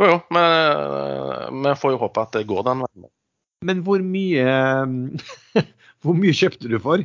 Jo, 0.00 0.08
jo, 0.08 0.18
men 0.32 1.66
vi 1.68 1.74
får 1.78 1.94
jo 1.94 2.00
håpe 2.00 2.24
at 2.24 2.38
det 2.38 2.48
går 2.50 2.64
den 2.66 2.84
veien. 2.86 3.10
Men 3.62 3.82
hvor 3.86 4.02
mye 4.02 4.46
Hvor 6.02 6.16
mye 6.18 6.34
kjøpte 6.34 6.66
du 6.66 6.80
for? 6.82 7.02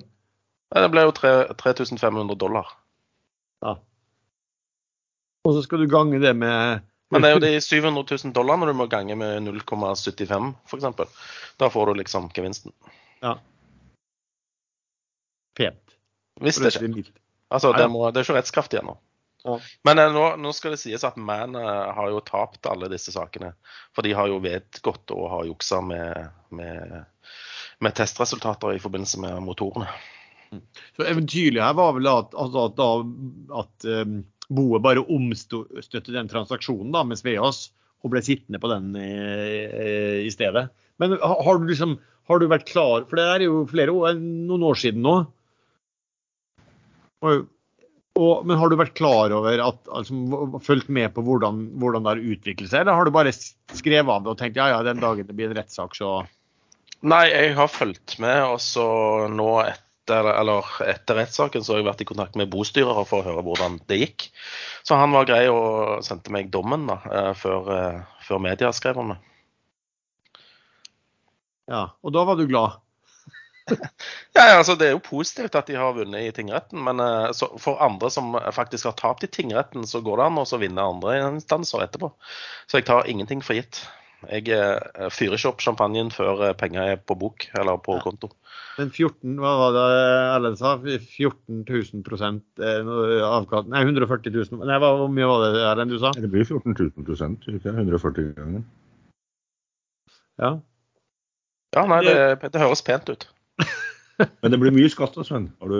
Det 0.73 0.87
ble 0.89 1.03
jo 1.05 1.11
3500 1.13 2.33
dollar. 2.41 2.71
Ja. 3.61 3.75
Og 5.47 5.55
så 5.55 5.63
skal 5.63 5.79
du 5.79 5.87
gange 5.91 6.19
det 6.19 6.33
med 6.35 6.83
Men 7.13 7.23
det 7.23 7.29
er 7.29 7.37
jo 7.37 7.43
de 7.43 7.51
700 7.63 8.03
000 8.03 8.33
dollar 8.35 8.59
når 8.59 8.73
du 8.73 8.79
må 8.81 8.87
gange 8.91 9.15
med 9.15 9.45
0,75 9.47 10.49
f.eks. 10.67 11.19
Da 11.55 11.69
får 11.71 11.87
du 11.87 12.01
liksom 12.01 12.27
gevinsten. 12.35 12.75
Ja 13.23 13.37
pent. 15.57 15.97
Hvis 16.41 16.59
det 16.61 16.75
ikke. 16.75 17.11
Altså, 17.49 17.73
det, 17.73 17.87
må, 17.89 18.05
det 18.11 18.21
er 18.21 18.27
ikke 18.27 18.37
rettskraftig 18.37 18.81
ennå. 18.81 18.97
Ja. 19.45 19.55
Men 19.87 20.01
eh, 20.01 20.11
nå, 20.11 20.25
nå, 20.41 20.51
skal 20.55 20.73
det 20.73 20.81
sies 20.81 21.05
at 21.07 21.15
Man 21.21 21.55
eh, 21.55 21.85
har 21.95 22.09
jo 22.11 22.23
tapt 22.25 22.67
alle 22.69 22.89
disse 22.91 23.13
sakene. 23.15 23.53
For 23.95 24.05
de 24.05 24.13
har 24.17 24.29
jo 24.29 24.41
vedgått 24.43 25.13
og 25.15 25.29
har 25.31 25.47
juksa 25.47 25.79
med, 25.85 26.27
med, 26.57 26.97
med, 27.79 27.97
testresultater 27.97 28.75
i 28.75 28.81
forbindelse 28.83 29.21
med 29.23 29.39
motorene. 29.45 29.87
Mm. 30.51 30.63
Så 30.95 31.07
Eventyrlig 31.07 31.63
her 31.63 31.77
var 31.77 31.95
vel 31.95 32.09
at, 32.11 32.35
altså 32.37 32.67
at, 32.67 32.83
at 33.61 33.87
um, 34.07 34.19
boet 34.53 34.83
bare 34.83 35.03
omstøtte 35.03 36.13
den 36.13 36.29
transaksjonen 36.31 36.93
da, 36.95 37.03
med 37.07 37.19
Sveas 37.19 37.67
og 38.05 38.13
ble 38.13 38.21
sittende 38.23 38.61
på 38.61 38.69
den 38.71 38.93
i, 38.99 39.11
i 40.27 40.31
stedet. 40.31 40.67
Men 41.01 41.17
har 41.19 41.59
du 41.59 41.67
liksom 41.67 41.97
har 42.27 42.41
du 42.41 42.47
vært 42.51 42.67
klar 42.69 43.05
For 43.07 43.19
det 43.19 43.27
er 43.33 43.45
jo 43.47 43.61
flere 43.69 43.93
år, 43.95 44.17
noen 44.19 44.65
år 44.69 44.79
siden 44.79 45.05
nå. 45.05 45.19
Og, 47.25 47.47
og, 48.19 48.33
men 48.45 48.59
har 48.59 48.69
du 48.69 48.77
vært 48.77 48.97
klar 48.97 49.33
over 49.33 49.63
at, 49.63 49.79
altså, 49.89 50.59
fulgt 50.63 50.91
med 50.93 51.09
på 51.15 51.23
hvordan, 51.25 51.63
hvordan, 51.81 52.05
det 52.05 52.11
har 52.11 52.35
utviklet 52.35 52.69
seg, 52.69 52.83
eller 52.83 52.99
har 52.99 53.07
du 53.07 53.15
bare 53.15 53.33
skrevet 53.33 54.11
av 54.13 54.25
det 54.25 54.33
og 54.33 54.37
tenkt 54.37 54.59
ja, 54.59 54.67
ja, 54.69 54.83
den 54.85 55.01
dagen 55.01 55.25
det 55.25 55.33
blir 55.37 55.49
en 55.49 55.57
rettssak, 55.57 55.97
så 55.97 56.19
Nei, 57.05 57.27
jeg 57.29 57.51
har 57.57 57.69
fulgt 57.69 58.15
med, 58.21 58.39
og 58.53 58.61
så 58.61 58.85
nå 59.29 59.49
etter, 59.63 59.86
eller 60.13 60.67
etter 60.87 61.19
rettssaken 61.19 61.63
så 61.63 61.73
har 61.73 61.81
jeg 61.81 61.87
vært 61.89 62.03
i 62.03 62.07
kontakt 62.09 62.37
med 62.39 62.51
bostyrere 62.53 63.05
for 63.07 63.21
å 63.21 63.27
høre 63.27 63.43
hvordan 63.45 63.79
det 63.89 64.01
gikk. 64.01 64.27
Så 64.87 64.99
han 64.99 65.15
var 65.15 65.27
grei 65.29 65.45
og 65.51 66.03
sendte 66.05 66.33
meg 66.33 66.51
dommen 66.53 66.87
da, 66.89 66.99
eh, 67.11 67.31
før, 67.37 67.71
eh, 67.75 68.01
før 68.27 68.43
media 68.43 68.71
skrev 68.75 68.99
om 69.03 69.13
det. 69.13 69.19
Ja, 71.67 71.89
og 72.01 72.13
da 72.15 72.23
var 72.23 72.39
du 72.39 72.45
glad? 72.47 72.79
ja, 74.37 74.43
altså 74.57 74.75
Det 74.79 74.87
er 74.87 74.93
jo 74.95 75.03
positivt 75.03 75.55
at 75.59 75.67
de 75.67 75.75
har 75.75 75.95
vunnet 75.97 76.23
i 76.23 76.31
tingretten, 76.31 76.79
men 76.83 77.01
uh, 77.03 77.27
for 77.59 77.81
andre 77.83 78.09
som 78.13 78.37
faktisk 78.55 78.87
har 78.87 78.95
tapt 78.99 79.25
i 79.27 79.31
tingretten, 79.31 79.83
så 79.87 79.99
går 80.01 80.21
det 80.21 80.27
an 80.29 80.39
å 80.39 80.61
vinne 80.61 80.85
andre 80.93 81.17
instanser 81.27 81.83
etterpå. 81.83 82.13
Så 82.67 82.79
jeg 82.79 82.87
tar 82.87 83.09
ingenting 83.11 83.43
for 83.43 83.59
gitt. 83.59 83.81
Jeg 84.25 84.49
uh, 84.49 85.07
fyrer 85.13 85.37
ikke 85.37 85.51
opp 85.51 85.61
champagnen 85.61 86.07
før 86.09 86.41
uh, 86.41 86.53
penger 86.57 86.93
er 86.95 86.97
på 86.97 87.17
bok 87.19 87.45
eller 87.53 87.77
på 87.83 87.99
ja. 87.99 88.01
konto. 88.01 88.31
Men 88.79 88.89
14, 88.89 89.35
hva 89.41 89.51
var 89.59 89.75
det 89.75 89.85
Erlend 90.33 90.57
sa? 90.57 90.71
14 90.81 91.61
000 91.65 92.01
prosent 92.05 92.61
avkast... 92.61 93.69
Nei, 93.73 93.83
140 93.85 94.33
000 94.33 94.65
Nei, 94.69 94.77
hva, 94.81 94.91
Hvor 94.99 95.09
mye 95.13 95.29
var 95.29 95.45
det 95.45 95.63
Erlend 95.65 95.93
du 95.93 95.99
sa? 96.01 96.11
Det 96.17 96.29
blir 96.33 96.45
14 96.45 96.73
000 96.73 97.05
prosent, 97.07 97.45
ikke 97.49 97.73
140 97.73 98.33
ganger. 98.37 98.65
Ja. 100.41 100.51
Ja, 101.75 101.85
nei, 101.89 102.01
det, 102.05 102.51
det 102.53 102.61
høres 102.61 102.85
pent 102.85 103.09
ut. 103.09 103.27
Men 104.41 104.53
det 104.53 104.61
blir 104.61 104.73
mye 104.73 104.89
skatt 104.93 105.17
da, 105.17 105.25
Sven. 105.25 105.49
Du, 105.61 105.77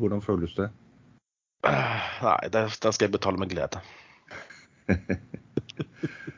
hvordan 0.00 0.22
føles 0.24 0.54
det? 0.58 0.70
Nei, 1.66 2.38
det, 2.50 2.64
det, 2.70 2.94
skal 2.94 3.08
jeg 3.08 3.14
betale 3.18 3.42
med 3.42 3.50
glede. 3.52 3.82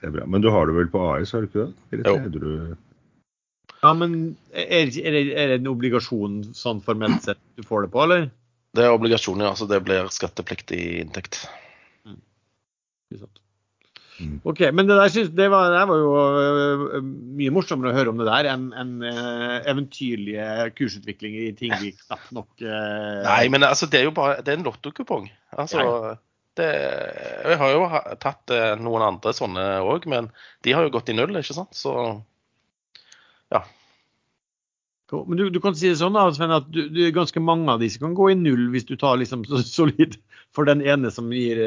det 0.00 0.10
er 0.10 0.14
bra. 0.14 0.26
Men 0.30 0.44
du 0.44 0.50
har 0.54 0.68
det 0.68 0.76
vel 0.76 0.90
på 0.92 1.02
AS, 1.12 1.32
har 1.34 1.42
du 1.42 1.48
ikke 1.50 1.64
det? 1.66 1.72
Eller 1.96 2.10
jo. 2.10 2.34
Du... 2.38 2.76
Ja, 3.82 3.94
men 3.94 4.14
er, 4.52 4.66
er, 4.66 4.90
det, 4.90 5.24
er, 5.34 5.52
det, 5.52 5.60
en 5.60 5.70
obligasjon 5.70 6.40
sånn 6.56 6.82
formelt 6.84 7.24
sett 7.26 7.40
du 7.58 7.66
får 7.66 7.86
det 7.86 7.92
på, 7.94 8.04
eller? 8.06 8.28
Det 8.76 8.84
er 8.84 8.94
obligasjon, 8.94 9.42
ja. 9.42 9.52
Så 9.58 9.68
det 9.70 9.80
blir 9.86 10.10
skattepliktig 10.14 10.80
inntekt. 11.02 11.44
Mm. 12.06 12.18
Mm. 14.18 14.38
Ok, 14.42 14.64
Men 14.74 14.88
det 14.88 14.98
der, 14.98 15.12
synes, 15.14 15.30
det, 15.38 15.46
var, 15.50 15.70
det 15.70 15.82
var, 15.90 16.00
jo 16.02 16.14
uh, 16.98 17.02
mye 17.38 17.54
morsommere 17.54 17.92
å 17.92 17.96
høre 17.96 18.10
om 18.12 18.18
det 18.18 18.26
der 18.26 18.48
enn 18.50 18.70
en, 18.74 18.96
uh, 19.06 19.58
eventyrlige 19.70 20.46
kursutviklinger 20.78 21.44
i 21.46 21.52
ting 21.58 21.74
vi 21.78 21.92
knapt 21.94 22.32
nok 22.34 22.50
uh... 22.66 23.22
Nei, 23.26 23.44
men 23.54 23.66
altså, 23.66 23.86
det 23.90 24.02
er 24.02 24.08
jo 24.08 24.16
bare 24.16 24.40
det 24.42 24.54
er 24.54 24.58
en 24.58 24.66
lottokupong. 24.66 25.30
Altså, 25.54 25.84
ja. 25.86 26.16
Det, 26.58 26.68
jeg 27.46 27.58
har 27.60 27.74
jo 27.74 27.86
tatt 28.22 28.54
noen 28.82 29.06
andre 29.06 29.32
sånne 29.36 29.64
òg, 29.86 30.06
men 30.10 30.30
de 30.66 30.74
har 30.76 30.86
jo 30.86 30.92
gått 30.98 31.10
i 31.12 31.16
null, 31.16 31.36
ikke 31.38 31.56
sant? 31.56 31.74
Så 31.76 31.94
ja. 33.54 33.64
Men 35.12 35.36
du, 35.40 35.48
du, 35.50 35.60
kan 35.64 35.76
si 35.76 35.88
det 35.88 36.00
sånn 36.02 36.16
da, 36.16 36.26
Sven, 36.36 36.52
at 36.52 36.66
du, 36.68 36.82
du, 36.92 37.00
ganske 37.16 37.40
mange 37.40 37.70
av 37.72 37.80
disse 37.80 38.00
kan 38.02 38.16
gå 38.16 38.28
i 38.32 38.36
null 38.36 38.68
hvis 38.74 38.84
du 38.90 38.96
tar 39.00 39.16
liksom 39.20 39.46
så 39.48 39.62
solid 39.64 40.18
for 40.54 40.68
den 40.68 40.82
ene 40.84 41.12
som 41.14 41.30
gir 41.32 41.62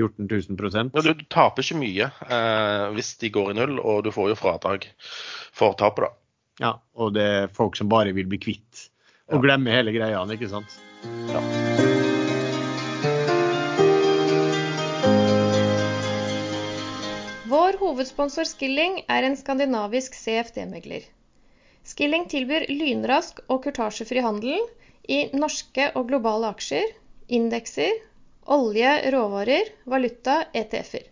14 0.00 0.24
000 0.24 0.92
ja, 0.94 1.02
du, 1.04 1.24
taper 1.28 1.64
ikke 1.64 1.80
mye 1.82 2.08
eh, 2.08 2.86
hvis 2.96 3.12
de 3.20 3.28
går 3.34 3.52
i 3.52 3.58
null, 3.60 3.76
og 3.80 4.06
du 4.06 4.12
får 4.14 4.32
jo 4.32 4.38
fradrag 4.40 4.88
for 5.52 5.76
tapet, 5.76 6.08
da. 6.08 6.12
Ja, 6.62 6.72
og 6.96 7.12
det 7.16 7.26
er 7.28 7.52
folk 7.52 7.76
som 7.76 7.92
bare 7.92 8.14
vil 8.16 8.28
bli 8.30 8.40
kvitt 8.40 8.88
og 9.32 9.38
ja. 9.38 9.44
glemme 9.48 9.72
hele 9.72 9.94
greia, 9.94 10.24
ikke 10.32 10.50
sant? 10.52 10.80
Ja. 11.32 11.61
Hovedsponsor 17.92 18.48
Skilling 18.48 19.02
er 19.12 19.26
en 19.26 19.34
skandinavisk 19.36 20.14
CFD-megler. 20.16 21.02
Skilling 21.84 22.24
tilbyr 22.32 22.64
lynrask 22.70 23.42
og 23.52 23.66
kurtasjefri 23.66 24.22
handel 24.24 24.62
i 25.12 25.26
norske 25.36 25.90
og 25.98 26.06
globale 26.08 26.48
aksjer, 26.54 26.86
indekser 27.28 27.92
olje, 28.56 28.94
råvarer, 29.12 29.68
valuta, 29.84 30.38
ETF-er. 30.56 31.04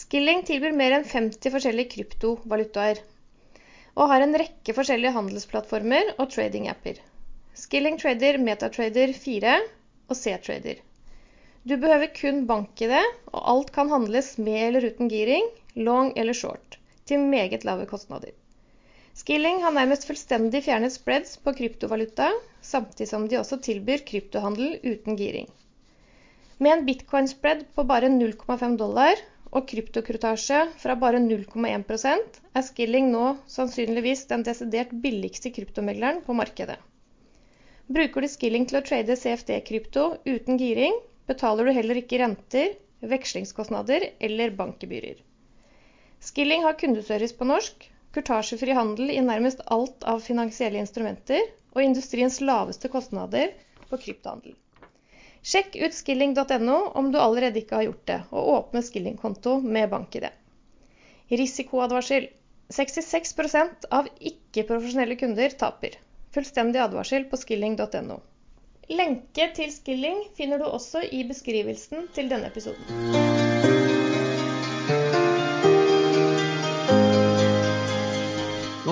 Skilling 0.00 0.40
tilbyr 0.48 0.72
mer 0.78 0.96
enn 0.96 1.04
50 1.10 1.52
forskjellige 1.52 1.92
kryptovalutaer, 1.92 3.02
og 3.96 4.10
har 4.12 4.24
en 4.24 4.36
rekke 4.40 4.74
forskjellige 4.76 5.12
handelsplattformer 5.18 6.14
og 6.16 6.32
trading-apper. 6.32 7.02
Skilling 7.56 8.00
trader 8.00 8.40
Metatrader 8.40 9.12
4, 9.12 9.60
og 10.08 10.16
C-trader. 10.16 10.80
Du 11.68 11.76
behøver 11.76 12.12
kun 12.16 12.44
bank-ID, 12.48 12.96
og 13.34 13.40
alt 13.52 13.72
kan 13.76 13.92
handles 13.92 14.36
med 14.38 14.60
eller 14.70 14.88
uten 14.88 15.12
giring, 15.12 15.48
long 15.76 16.12
eller 16.16 16.34
short, 16.34 16.78
til 17.06 17.20
meget 17.20 17.64
lave 17.64 17.86
kostnader. 17.86 18.32
Skilling 19.16 19.62
har 19.64 19.72
nærmest 19.72 20.04
fullstendig 20.08 20.60
fjernet 20.66 20.92
spreads 20.92 21.36
på 21.40 21.54
kryptovaluta, 21.56 22.30
samtidig 22.60 23.08
som 23.08 23.28
de 23.28 23.38
også 23.40 23.56
tilbyr 23.64 24.02
kryptohandel 24.08 24.74
uten 24.84 25.16
giring. 25.16 25.48
Med 26.58 26.72
en 26.72 26.84
bitcoin-spread 26.88 27.64
på 27.76 27.84
bare 27.88 28.10
0,5 28.12 28.76
dollar 28.80 29.20
og 29.52 29.66
kryptokrutasje 29.70 30.58
fra 30.82 30.96
bare 31.00 31.20
0,1% 31.24 32.40
er 32.60 32.66
Skilling 32.66 33.08
nå 33.12 33.24
sannsynligvis 33.52 34.26
den 34.32 34.44
desidert 34.44 34.92
billigste 35.04 35.52
kryptomegleren 35.52 36.22
på 36.26 36.36
markedet. 36.36 36.76
Bruker 37.86 38.24
du 38.24 38.28
Skilling 38.28 38.66
til 38.68 38.80
å 38.80 38.84
trade 38.84 39.16
CFD-krypto 39.16 40.06
uten 40.26 40.60
giring, 40.60 40.96
betaler 41.30 41.68
du 41.68 41.76
heller 41.76 42.00
ikke 42.02 42.20
renter, 42.24 42.74
vekslingskostnader 43.00 44.10
eller 44.28 44.56
bankgebyrer. 44.58 45.20
Skilling 46.20 46.62
har 46.64 46.78
kundeservice 46.80 47.36
på 47.36 47.48
norsk, 47.48 47.90
kurtasjefri 48.16 48.72
handel 48.76 49.10
i 49.10 49.20
nærmest 49.20 49.60
alt 49.66 50.04
av 50.08 50.22
finansielle 50.24 50.80
instrumenter 50.80 51.42
og 51.74 51.82
industriens 51.84 52.40
laveste 52.40 52.88
kostnader 52.92 53.52
på 53.90 53.98
kryptohandel. 54.00 54.56
Sjekk 55.46 55.76
ut 55.78 55.94
skilling.no 55.94 56.78
om 56.98 57.12
du 57.12 57.20
allerede 57.22 57.60
ikke 57.60 57.78
har 57.78 57.86
gjort 57.86 58.06
det, 58.10 58.18
og 58.32 58.48
åpne 58.54 58.82
skillingkonto 58.82 59.60
med 59.62 59.92
bank-ID. 59.92 60.26
Risikoadvarsel. 61.30 62.26
66% 62.74 63.86
av 63.94 64.08
ikke-profesjonelle 64.18 65.14
kunder 65.20 65.54
taper. 65.60 65.94
Fullstendig 66.34 66.82
advarsel 66.82 67.28
på 67.30 67.38
skilling.no. 67.38 68.18
Lenke 68.90 69.48
til 69.54 69.70
Skilling 69.74 70.24
finner 70.38 70.58
du 70.62 70.66
også 70.66 71.06
i 71.06 71.22
beskrivelsen 71.30 72.10
til 72.14 72.30
denne 72.30 72.50
episoden. 72.50 73.45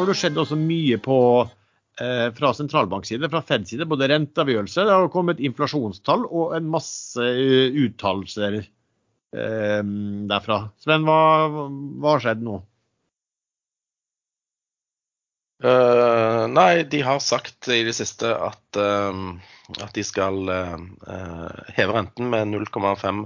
Har 0.04 0.12
det 0.12 0.20
skjedd 0.20 0.40
også 0.44 0.60
mye 0.60 1.00
på 1.02 1.18
Eh, 2.00 2.32
fra 2.34 2.50
sentralbankside, 2.54 3.28
fra 3.30 3.38
Feds 3.46 3.70
side, 3.70 3.86
både 3.86 4.08
renteavgjørelse, 4.10 4.82
det 4.82 4.94
har 4.96 5.10
kommet 5.14 5.38
inflasjonstall 5.38 6.24
og 6.26 6.56
en 6.56 6.66
masse 6.72 7.22
eh, 7.22 7.76
uttalelser 7.84 8.56
eh, 8.58 9.82
derfra. 10.32 10.58
Sven, 10.82 11.06
hva 11.06 12.16
har 12.16 12.24
skjedd 12.24 12.42
nå? 12.42 12.56
Uh, 15.62 16.44
nei, 16.50 16.82
de 16.82 16.98
har 17.06 17.20
sagt 17.22 17.68
i 17.70 17.84
det 17.86 17.94
siste 17.94 18.26
at, 18.26 18.76
uh, 18.76 19.36
at 19.78 19.94
de 19.94 20.02
skal 20.04 20.50
uh, 20.50 21.52
heve 21.76 21.94
renten 21.94 22.26
med 22.32 22.50
0,5 22.50 23.22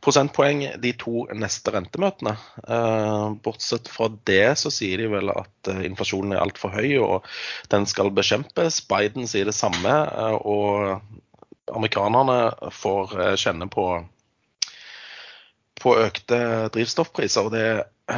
prosentpoeng 0.00 0.64
de 0.80 0.92
to 0.96 1.26
neste 1.34 1.74
rentemøtene. 1.74 2.36
bortsett 3.42 3.88
fra 3.90 4.06
det 4.30 4.54
så 4.60 4.70
sier 4.70 5.02
de 5.02 5.08
vel 5.10 5.32
at 5.32 5.70
inflasjonen 5.74 6.36
er 6.36 6.44
altfor 6.44 6.70
høy 6.70 7.00
og 7.02 7.26
den 7.72 7.82
skal 7.90 8.12
bekjempes. 8.14 8.78
Biden 8.86 9.26
sier 9.26 9.50
det 9.50 9.56
samme, 9.58 9.96
og 10.38 11.02
amerikanerne 11.74 12.70
får 12.70 13.18
kjenne 13.42 13.66
på 13.74 13.88
på 15.82 15.94
økte 16.00 16.40
drivstoffpriser. 16.74 17.48
og 17.48 17.54
det 17.54 17.68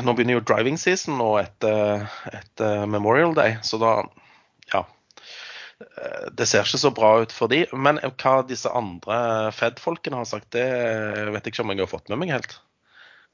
nå 0.05 0.15
begynner 0.15 0.39
jo 0.39 0.47
driving 0.47 0.79
season 0.79 1.19
nå 1.19 1.33
etter, 1.41 2.07
etter, 2.31 2.87
Memorial 2.87 3.35
Day, 3.35 3.59
så 3.67 3.81
da 3.83 3.95
Ja. 4.73 4.87
Det 6.37 6.45
ser 6.47 6.67
ikke 6.67 6.79
så 6.79 6.91
bra 6.93 7.23
ut 7.23 7.33
for 7.33 7.49
de, 7.49 7.65
Men 7.73 7.99
hva 7.99 8.43
disse 8.47 8.69
andre 8.69 9.51
Fed-folkene 9.57 10.17
har 10.21 10.29
sagt, 10.29 10.51
det 10.53 10.67
vet 11.33 11.47
jeg 11.47 11.55
ikke 11.55 11.65
om 11.65 11.73
jeg 11.73 11.81
har 11.81 11.89
fått 11.91 12.13
med 12.13 12.21
meg 12.21 12.35
helt. 12.37 12.59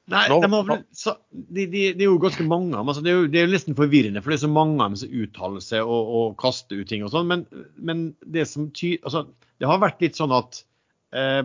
Nei, 0.07 0.29
de 0.31 0.47
vel, 0.47 0.85
så, 0.95 1.17
de, 1.33 1.65
de, 1.67 1.81
det 1.99 2.05
er 2.05 2.07
jo 2.07 2.21
ganske 2.23 2.45
mange 2.47 2.79
av 2.79 2.87
altså 2.87 3.03
det, 3.03 3.11
jo, 3.11 3.25
det 3.27 3.41
er 3.41 3.49
jo 3.49 3.55
nesten 3.57 3.75
forvirrende, 3.75 4.23
for 4.23 4.31
det 4.31 4.37
er 4.37 4.45
så 4.45 4.53
mange 4.55 4.79
av 4.79 4.93
dem 4.93 5.01
som 5.01 5.17
uttaler 5.19 5.65
seg 5.67 5.83
og, 5.83 6.13
og 6.19 6.37
kaster 6.39 6.79
ut 6.79 6.87
ting 6.87 7.03
og 7.03 7.11
sånn. 7.11 7.27
Men, 7.27 7.43
men, 7.75 8.05
det 8.23 8.47
som 8.47 8.71
ty, 8.71 8.95
altså, 9.03 9.25
det 9.59 9.67
har 9.67 9.83
vært 9.83 10.07
litt 10.07 10.15
sånn 10.15 10.35
at 10.37 10.63
Eh, 10.63 10.76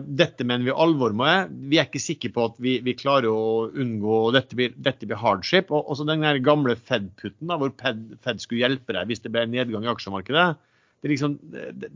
dette 0.02 0.44
mener 0.44 0.66
vi 0.66 0.74
alvor 0.84 1.14
med. 1.16 1.52
Vi 1.70 1.78
er 1.80 1.86
ikke 1.88 2.02
sikre 2.02 2.32
på 2.34 2.46
at 2.50 2.58
vi, 2.62 2.74
vi 2.84 2.96
klarer 2.98 3.30
å 3.30 3.70
unngå 3.70 4.18
dette 4.34 4.58
blir, 4.58 4.74
dette 4.76 5.08
blir 5.08 5.20
hardship. 5.20 5.72
Og 5.72 5.92
også 5.94 6.06
den 6.08 6.24
gamle 6.44 6.76
Fed-putten, 6.76 7.48
hvor 7.48 7.72
Fed, 7.80 8.02
Fed, 8.24 8.42
skulle 8.42 8.64
hjelpe 8.64 8.96
deg 8.96 9.08
hvis 9.08 9.24
det 9.24 9.32
ble 9.32 9.46
nedgang 9.48 9.86
i 9.86 9.92
aksjemarkedet, 9.92 10.46
liksom, 11.08 11.38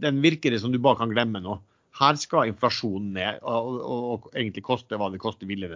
den 0.02 0.20
virker 0.24 0.54
det 0.54 0.62
som 0.62 0.72
du 0.72 0.80
bare 0.82 1.00
kan 1.02 1.12
glemme 1.12 1.42
nå. 1.44 1.58
Her 1.96 2.18
skal 2.20 2.50
inflasjonen 2.50 3.14
ned 3.16 3.40
og, 3.40 3.72
og, 3.80 4.06
og 4.12 4.28
egentlig 4.34 4.64
koste 4.66 4.98
hva 5.00 5.08
det 5.12 5.22
koster 5.22 5.48
ville. 5.48 5.70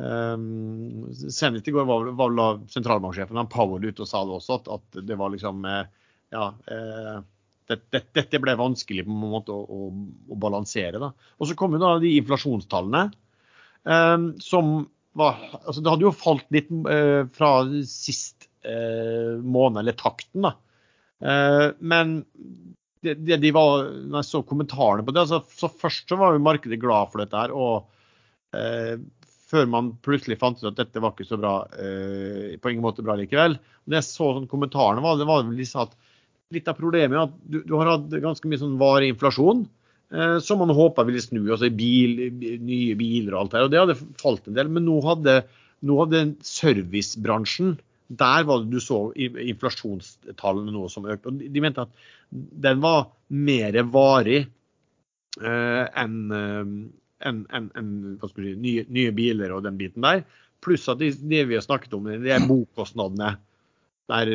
Um, 0.00 1.10
senest 1.12 1.68
i 1.68 1.74
går 1.74 1.84
var, 1.88 2.12
var 2.16 2.62
sentralbanksjefen 2.72 3.40
Powell 3.52 3.84
ute 3.84 4.06
og 4.06 4.08
sa 4.08 4.22
det 4.24 4.38
også, 4.38 4.60
at, 4.60 4.70
at 4.78 5.02
det 5.04 5.18
var 5.20 5.34
liksom 5.34 5.66
eh, 5.68 5.82
ja, 6.32 6.46
eh, 6.72 7.18
dette, 7.70 8.02
dette 8.16 8.40
ble 8.42 8.56
vanskelig 8.58 9.06
på 9.06 9.14
en 9.14 9.34
måte 9.34 9.54
å, 9.54 9.62
å, 9.64 9.90
å 10.30 10.38
balansere. 10.40 11.00
Da. 11.02 11.12
Og 11.38 11.50
så 11.50 11.56
kom 11.58 11.76
jo 11.76 11.82
da 11.82 11.96
de 12.02 12.16
inflasjonstallene 12.20 13.04
eh, 13.10 14.16
som 14.44 14.80
var 15.18 15.40
altså 15.58 15.82
Det 15.82 15.90
hadde 15.90 16.06
jo 16.06 16.14
falt 16.14 16.46
litt 16.54 16.68
eh, 16.70 17.24
fra 17.34 17.64
sist 17.88 18.46
eh, 18.62 19.38
måned, 19.42 19.80
eller 19.82 19.96
takten, 19.98 20.46
da. 20.46 20.52
Eh, 21.20 21.66
men 21.82 22.20
det, 23.02 23.16
det, 23.24 23.40
de 23.42 23.50
var, 23.56 23.88
når 24.06 24.20
jeg 24.20 24.28
så 24.28 24.42
kommentarene 24.46 25.02
på 25.02 25.14
det, 25.16 25.24
altså, 25.24 25.40
så 25.56 25.72
først 25.82 26.12
så 26.12 26.18
var 26.20 26.36
jo 26.36 26.44
markedet 26.44 26.78
glad 26.82 27.10
for 27.10 27.24
dette 27.24 27.42
her. 27.42 27.50
og 27.50 27.90
eh, 28.54 29.00
før 29.50 29.66
man 29.66 29.94
plutselig 30.04 30.38
fant 30.38 30.60
ut 30.60 30.68
at 30.70 30.78
dette 30.78 31.02
var 31.02 31.14
ikke 31.14 31.26
så 31.26 31.38
bra, 31.40 31.54
eh, 31.74 32.54
på 32.60 32.70
ingen 32.70 32.84
måte 32.84 33.02
bra 33.02 33.16
likevel. 33.18 33.56
Når 33.86 33.98
jeg 33.98 34.06
så 34.06 34.28
sånn 34.36 34.50
kommentarene 34.50 35.02
var, 35.04 35.18
det 35.18 35.26
var 35.28 35.42
vel 35.46 35.58
de 35.58 35.66
sa 35.66 35.88
at 35.88 35.96
litt 36.54 36.68
av 36.70 36.78
problemet 36.78 37.16
er 37.16 37.26
at 37.26 37.36
du, 37.44 37.60
du 37.66 37.76
har 37.78 37.92
hatt 37.94 38.10
ganske 38.22 38.50
mye 38.50 38.60
sånn 38.60 38.78
varig 38.80 39.12
inflasjon. 39.14 39.64
Eh, 40.10 40.38
som 40.42 40.58
man 40.58 40.72
håpa 40.74 41.04
ville 41.06 41.22
snu. 41.22 41.44
altså 41.50 41.70
bil, 41.70 42.16
Nye 42.34 42.96
biler 42.98 43.36
og 43.36 43.44
alt 43.44 43.52
det 43.52 43.62
og 43.62 43.70
Det 43.70 43.82
hadde 43.84 43.98
falt 44.22 44.48
en 44.48 44.56
del. 44.58 44.72
Men 44.72 44.88
nå 44.88 44.98
hadde, 45.06 45.36
nå 45.86 45.98
hadde 46.02 46.24
servicebransjen 46.46 47.76
Der 48.10 48.46
var 48.48 48.64
det 48.64 48.74
du 48.74 48.82
så 48.82 49.12
inflasjonstallene 49.14 50.74
nå 50.74 50.88
som 50.90 51.06
økte. 51.06 51.30
og 51.30 51.38
De 51.38 51.62
mente 51.62 51.86
at 51.86 52.08
den 52.30 52.82
var 52.82 53.12
mer 53.28 53.78
varig 53.86 54.40
eh, 55.38 55.84
enn 56.02 56.18
en, 57.20 57.44
en, 57.52 57.70
en, 57.76 57.88
si, 58.18 58.52
nye, 58.56 58.84
nye, 58.88 59.12
biler 59.14 59.52
og 59.54 59.62
den 59.62 59.78
biten 59.78 60.02
der. 60.02 60.24
Pluss 60.64 60.88
at 60.90 60.98
det 60.98 61.12
de 61.20 61.44
vi 61.46 61.54
har 61.54 61.62
snakket 61.62 61.94
om, 61.94 62.08
det 62.08 62.32
er 62.34 62.46
bokkostnadene. 62.48 63.34
Der 64.10 64.30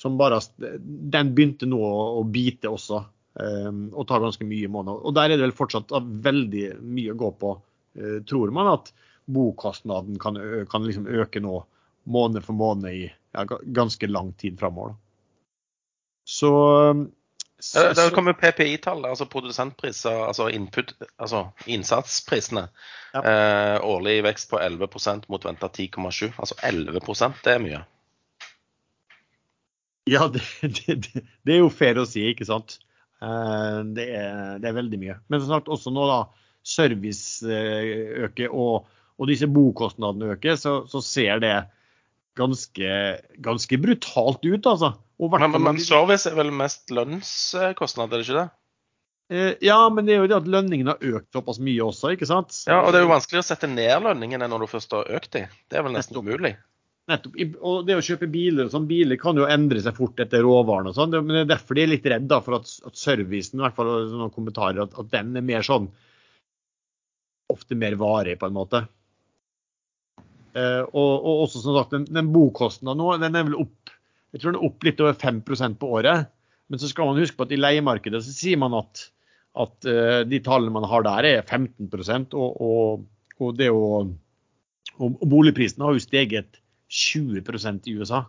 som 0.00 0.16
bare 0.16 0.40
Den 0.60 1.34
begynte 1.36 1.68
nå 1.68 1.80
å 1.84 2.22
bite 2.24 2.70
også, 2.72 3.02
um, 3.36 3.82
og 3.92 4.06
tar 4.08 4.22
ganske 4.24 4.46
mye 4.48 4.70
måneder. 4.72 5.02
Og 5.04 5.14
der 5.16 5.28
er 5.28 5.36
det 5.36 5.44
vel 5.44 5.56
fortsatt 5.56 5.92
veldig 6.24 6.64
mye 6.80 7.12
å 7.12 7.20
gå 7.20 7.30
på, 7.42 7.52
uh, 8.00 8.18
tror 8.28 8.54
man, 8.56 8.72
at 8.78 8.92
bokostnaden 9.30 10.16
kan, 10.18 10.38
kan 10.70 10.86
liksom 10.86 11.06
øke 11.06 11.42
nå 11.44 11.60
måned 12.10 12.44
for 12.46 12.56
måned 12.56 12.88
i 12.90 13.04
ja, 13.06 13.44
ganske 13.62 14.08
lang 14.08 14.32
tid 14.40 14.58
framover. 14.58 14.96
Så, 16.24 16.50
så 17.58 17.92
Det 17.92 18.10
kommer 18.14 18.32
PPI-tall, 18.32 19.04
altså 19.04 19.26
produsentpriser, 19.26 20.24
altså, 20.26 20.48
input, 20.50 20.94
altså 21.16 21.48
innsatsprisene. 21.66 22.68
Ja. 23.12 23.22
Eh, 23.22 23.76
årlig 23.84 24.20
vekst 24.24 24.50
på 24.50 24.60
11% 24.60 25.28
mot 25.28 25.44
venta 25.44 25.68
10,7. 25.68 26.32
Altså 26.36 26.54
11% 26.62 27.44
det 27.44 27.54
er 27.54 27.64
mye. 27.64 27.80
Ja, 30.10 30.26
det, 30.34 30.42
det, 30.62 31.00
det, 31.22 31.54
er 31.54 31.60
jo 31.60 31.72
fair 31.72 32.00
å 32.00 32.06
si, 32.08 32.24
ikke 32.32 32.48
sant. 32.48 32.78
Eh, 33.22 33.80
det 33.96 34.06
er, 34.18 34.56
det 34.62 34.70
er 34.70 34.78
veldig 34.78 35.00
mye. 35.00 35.18
Men 35.32 35.44
snart 35.44 35.70
også 35.70 35.92
nå 35.94 36.06
da 36.10 36.22
service 36.66 37.46
eh, 37.46 38.24
øker 38.26 38.52
og, 38.52 38.88
og 39.20 39.30
disse 39.30 39.48
bokostnadene 39.50 40.34
øker, 40.34 40.58
så, 40.60 40.80
så 40.90 41.02
ser 41.04 41.42
det 41.44 41.54
ganske, 42.38 42.94
ganske, 43.42 43.78
brutalt 43.80 44.44
ut, 44.44 44.66
altså. 44.66 44.94
Men, 45.20 45.50
men, 45.52 45.62
men, 45.66 45.82
service 45.84 46.28
er 46.30 46.36
vel 46.38 46.52
mest 46.56 46.92
lønnskostnad, 46.94 48.08
er 48.08 48.22
det 48.22 48.26
ikke 48.28 48.38
det? 48.38 48.48
Eh, 49.30 49.52
ja, 49.60 49.78
men 49.92 50.08
det 50.08 50.16
er 50.16 50.24
jo 50.24 50.30
det 50.30 50.38
at 50.40 50.48
lønningen 50.50 50.90
har 50.90 51.18
økt 51.18 51.36
såpass 51.36 51.60
mye 51.62 51.84
også, 51.86 52.14
ikke 52.16 52.28
sant? 52.28 52.64
Ja, 52.66 52.80
og 52.82 52.90
det 52.90 53.02
er 53.02 53.06
jo 53.06 53.12
vanskelig 53.12 53.42
å 53.42 53.46
sette 53.46 53.70
ned 53.70 54.06
lønningene 54.06 54.48
når 54.50 54.64
du 54.64 54.70
først 54.72 54.96
har 54.96 55.12
økt 55.20 55.36
dem. 55.36 55.52
Det 55.70 55.78
er 55.78 55.86
vel 55.86 55.94
nesten 55.94 56.18
umulig. 56.18 56.56
Nettopp. 57.10 57.38
Og 57.66 57.80
det 57.88 57.96
å 57.98 58.04
kjøpe 58.04 58.28
biler 58.30 58.70
sånn, 58.70 58.86
biler 58.90 59.18
kan 59.20 59.38
jo 59.38 59.48
endre 59.50 59.82
seg 59.82 59.96
fort 59.96 60.20
etter 60.22 60.44
råvarene 60.46 60.92
og 60.92 60.98
sånn. 60.98 61.16
Men 61.18 61.34
det 61.34 61.42
er 61.44 61.50
derfor 61.54 61.78
de 61.78 61.84
er 61.84 61.92
litt 61.94 62.06
redde 62.12 62.38
for 62.46 62.60
at, 62.60 62.70
at 62.86 63.00
servicen, 63.00 63.58
i 63.58 63.66
hvert 63.66 63.76
fall 63.78 63.90
noen 64.12 64.32
kommentarer, 64.34 64.84
at, 64.84 64.94
at, 64.94 65.10
den 65.12 65.34
er 65.40 65.46
mer 65.46 65.66
sånn 65.66 65.90
Ofte 67.50 67.74
mer 67.74 67.96
varig, 67.98 68.36
på 68.38 68.46
en 68.46 68.54
måte. 68.54 68.78
Eh, 70.54 70.84
og, 70.84 71.08
og, 71.16 71.40
også 71.48 71.64
som 71.64 71.74
sagt, 71.74 71.96
den, 71.96 72.04
den 72.14 72.28
bokostnaden 72.30 73.00
nå, 73.02 73.08
den 73.18 73.38
er 73.40 73.48
vel 73.48 73.56
opp 73.58 73.90
jeg 74.30 74.42
tror 74.42 74.54
den 74.54 74.60
er 74.60 74.68
opp 74.68 74.86
litt 74.86 75.00
over 75.02 75.16
5% 75.18 75.78
på 75.80 75.90
året. 75.98 76.30
Men 76.70 76.82
så 76.82 76.90
skal 76.90 77.10
man 77.10 77.18
huske 77.18 77.38
på 77.38 77.48
at 77.48 77.54
i 77.54 77.58
leiemarkedet 77.58 78.22
så 78.22 78.34
sier 78.34 78.60
man 78.62 78.76
at, 78.78 79.02
at 79.58 79.88
uh, 79.90 80.20
de 80.28 80.38
tallene 80.46 80.74
man 80.74 80.86
har 80.86 81.06
der, 81.06 81.26
er 81.26 81.42
15 81.42 81.90
og, 82.38 82.60
og, 82.62 83.06
og, 83.40 83.54
det 83.58 83.72
å, 83.74 84.04
og 85.00 85.24
boligprisene 85.26 85.88
har 85.88 85.98
jo 85.98 86.04
steget 86.04 86.60
20% 86.90 87.88
i 87.90 87.96
USA. 88.00 88.24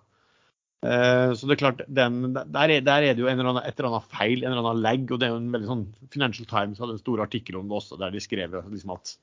Uh, 0.81 1.33
så 1.37 1.45
det 1.45 1.55
er 1.55 1.61
klart, 1.61 1.81
den, 1.85 2.33
der, 2.33 2.45
er, 2.63 2.81
der, 2.81 3.05
er, 3.05 3.13
det 3.13 3.21
jo 3.21 3.29
en 3.29 3.37
eller 3.37 3.51
annen, 3.53 3.67
et 3.69 3.77
eller 3.77 3.91
annet 3.91 4.13
feil, 4.13 4.39
en 4.41 4.53
eller 4.53 4.63
annen 4.63 4.85
lag. 4.85 5.03
og 5.09 5.19
det 5.21 5.27
er 5.27 5.35
jo 5.35 5.41
en 5.41 5.51
veldig 5.53 5.69
sånn, 5.69 5.83
Financial 6.13 6.47
Times 6.49 6.81
hadde 6.81 6.97
en 6.97 7.03
stor 7.03 7.21
artikkel 7.25 7.59
om 7.59 7.69
det 7.69 7.77
også, 7.77 7.99
der 8.01 8.15
de 8.15 8.23
skrev 8.23 8.57
liksom 8.71 8.95
at 8.95 9.13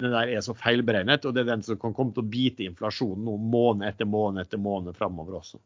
det 0.00 0.10
der 0.14 0.32
er 0.32 0.40
så 0.44 0.54
feilberegnet, 0.56 1.26
og 1.28 1.34
det 1.36 1.42
er 1.42 1.50
den 1.52 1.62
som 1.66 1.78
kan 1.80 1.92
komme 1.96 2.14
til 2.16 2.24
å 2.24 2.30
bite 2.32 2.64
inflasjonen 2.64 3.26
nå 3.28 3.36
måned 3.52 3.84
etter 3.88 4.08
måned 4.08 4.46
etter 4.46 4.60
måned 4.62 4.96
framover 4.96 5.36
også. 5.42 5.60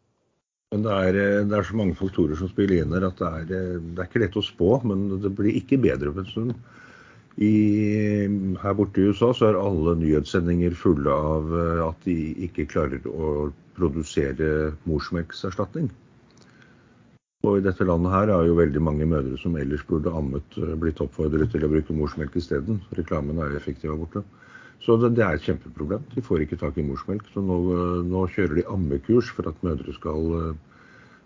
Men 0.74 0.82
det 0.82 0.94
er, 1.06 1.16
det 1.46 1.54
er, 1.54 1.66
så 1.68 1.76
mange 1.78 1.94
faktorer 1.94 2.38
som 2.38 2.50
spiller 2.50 2.82
inn 2.82 2.94
her 2.96 3.06
at 3.06 3.20
det 3.20 3.28
er, 3.30 3.76
det 3.78 3.94
er 3.94 4.08
ikke 4.08 4.24
lett 4.24 4.38
å 4.40 4.42
spå. 4.42 4.70
Men 4.82 5.04
det 5.22 5.30
blir 5.38 5.54
ikke 5.54 5.78
bedre 5.78 6.10
på 6.10 6.24
en 6.24 6.32
stund. 6.32 6.56
I, 7.42 8.26
her 8.62 8.74
borte 8.78 9.00
i 9.02 9.08
USA 9.10 9.32
så 9.34 9.48
er 9.48 9.56
alle 9.58 9.96
nyhetssendinger 9.98 10.76
fulle 10.78 11.10
av 11.10 11.50
eh, 11.50 11.80
at 11.82 12.04
de 12.06 12.14
ikke 12.46 12.68
klarer 12.70 13.08
å 13.10 13.50
produsere 13.74 14.74
morsmelkerstatning. 14.86 15.88
Og 17.44 17.58
i 17.58 17.64
dette 17.64 17.84
landet 17.84 18.14
her 18.14 18.30
er 18.30 18.46
jo 18.46 18.54
veldig 18.56 18.82
mange 18.86 19.08
mødre 19.10 19.36
som 19.40 19.56
ellers 19.58 19.82
burde 19.88 20.12
ammet, 20.14 20.56
blitt 20.80 21.02
oppfordret 21.02 21.50
til 21.52 21.66
å 21.66 21.72
bruke 21.72 21.96
morsmelk 21.96 22.38
isteden. 22.38 22.78
Reklamen 22.96 23.42
er 23.42 23.56
effektiv 23.58 23.90
her 23.90 23.98
borte. 24.00 24.22
Så 24.84 24.96
det, 25.00 25.10
det, 25.18 25.24
er 25.26 25.36
et 25.36 25.44
kjempeproblem. 25.44 26.06
De 26.14 26.22
får 26.24 26.44
ikke 26.44 26.60
tak 26.60 26.78
i 26.78 26.86
morsmelk. 26.86 27.26
Så 27.34 27.42
nå, 27.44 27.58
nå 28.06 28.22
kjører 28.32 28.60
de 28.60 28.64
ammekurs 28.72 29.32
for 29.34 29.50
at 29.50 29.60
mødre 29.66 29.92
skal 29.96 30.54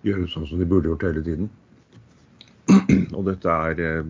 gjøre 0.08 0.26
sånn 0.32 0.48
som 0.48 0.58
de 0.58 0.66
burde 0.72 0.90
gjort 0.90 1.06
hele 1.06 1.22
tiden. 1.26 1.52
Og 3.16 3.22
dette 3.28 3.60
er 3.68 4.08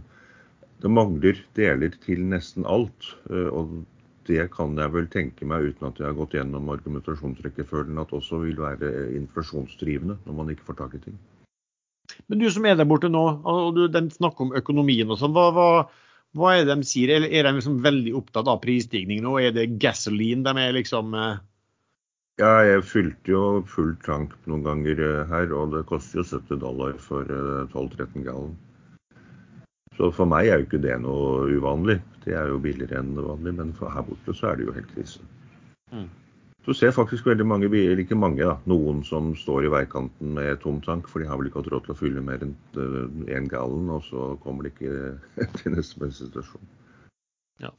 Det 0.83 0.91
mangler 0.91 1.41
deler 1.59 1.95
til 2.05 2.25
nesten 2.31 2.67
alt. 2.69 3.13
Uh, 3.31 3.49
og 3.51 3.79
det 4.29 4.51
kan 4.53 4.77
jeg 4.79 4.93
vel 4.93 5.09
tenke 5.11 5.49
meg, 5.49 5.71
uten 5.73 5.89
at 5.89 5.99
jeg 5.99 6.11
har 6.11 6.19
gått 6.19 6.37
gjennom 6.37 6.69
argumentasjonsrekkefølgen, 6.75 7.99
at 7.99 8.13
også 8.13 8.43
vil 8.45 8.61
være 8.61 9.09
inflasjonsdrivende 9.17 10.19
når 10.27 10.37
man 10.37 10.53
ikke 10.53 10.69
får 10.69 10.83
tak 10.83 10.99
i 10.99 11.05
ting. 11.07 11.17
Men 12.29 12.41
du 12.41 12.49
som 12.53 12.67
er 12.69 12.77
der 12.77 12.89
borte 12.89 13.09
nå, 13.09 13.25
og 13.49 13.73
du, 13.77 13.87
den 13.93 14.11
snakker 14.13 14.47
om 14.47 14.55
økonomien 14.57 15.09
og 15.11 15.21
sånn. 15.21 15.35
hva, 15.37 15.49
hva 15.57 15.71
hva 16.37 16.55
er 16.55 16.67
det 16.69 16.77
de 16.77 16.87
sier? 16.89 17.11
Er 17.25 17.47
de 17.47 17.55
liksom 17.57 17.79
veldig 17.85 18.15
opptatt 18.19 18.49
av 18.53 18.61
prisstigning 18.61 19.23
nå? 19.25 19.39
Er 19.41 19.55
det 19.57 19.79
gasoline 19.81 20.45
de 20.45 20.65
er 20.65 20.75
liksom 20.77 21.15
eh? 21.17 21.39
Ja, 22.39 22.53
jeg 22.63 22.85
fylte 22.87 23.33
jo 23.33 23.43
full 23.67 23.97
tank 24.05 24.35
noen 24.47 24.63
ganger 24.67 25.01
eh, 25.03 25.23
her, 25.27 25.51
og 25.57 25.73
det 25.73 25.87
koster 25.89 26.21
jo 26.21 26.27
70 26.29 26.61
dollar 26.63 26.93
for 27.03 27.27
12-13 27.73 28.05
eh, 28.05 28.27
gallon. 28.29 28.53
Så 29.99 30.13
for 30.15 30.31
meg 30.31 30.47
er 30.47 30.61
jo 30.61 30.69
ikke 30.69 30.79
det 30.79 30.95
noe 31.03 31.49
uvanlig. 31.51 31.99
Det 32.23 32.37
er 32.39 32.53
jo 32.53 32.61
billigere 32.63 33.01
enn 33.01 33.17
det 33.17 33.25
vanlige, 33.27 33.57
men 33.59 33.75
her 33.83 34.05
borte 34.07 34.35
så 34.37 34.53
er 34.53 34.59
det 34.61 34.69
jo 34.69 34.75
helt 34.77 34.93
krise. 34.95 35.25
Mm. 35.91 36.07
Du 36.69 36.75
ser 36.77 36.93
faktisk 36.93 37.27
veldig 37.27 37.47
mange 37.49 37.71
biler, 37.73 37.99
ikke 37.99 38.19
mange, 38.19 38.45
da, 38.45 38.59
noen 38.69 39.01
som 39.07 39.31
står 39.39 39.67
i 39.67 39.73
veikanten 39.73 40.35
med 40.37 40.61
tom 40.63 40.79
tank, 40.85 41.09
for 41.09 41.23
de 41.23 41.27
har 41.27 41.41
vel 41.41 41.49
ikke 41.49 41.63
hatt 41.63 41.71
råd 41.73 41.87
til 41.87 41.95
å 41.95 41.99
fylle 41.99 42.23
mer 42.23 42.45
enn 42.45 42.55
én 42.77 43.47
eh, 43.47 43.49
gallen, 43.51 43.89
og 43.95 44.05
så 44.05 44.35
kommer 44.45 44.67
de 44.67 44.75
ikke 44.75 45.49
til 45.63 45.75
neste 45.75 46.03
bensinstasjon. 46.03 46.69
Ja. 47.65 47.73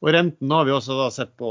Og 0.00 0.12
renten 0.14 0.54
har 0.54 0.68
vi 0.68 0.76
også 0.76 0.96
da 0.96 1.10
sett 1.12 1.34
på 1.36 1.50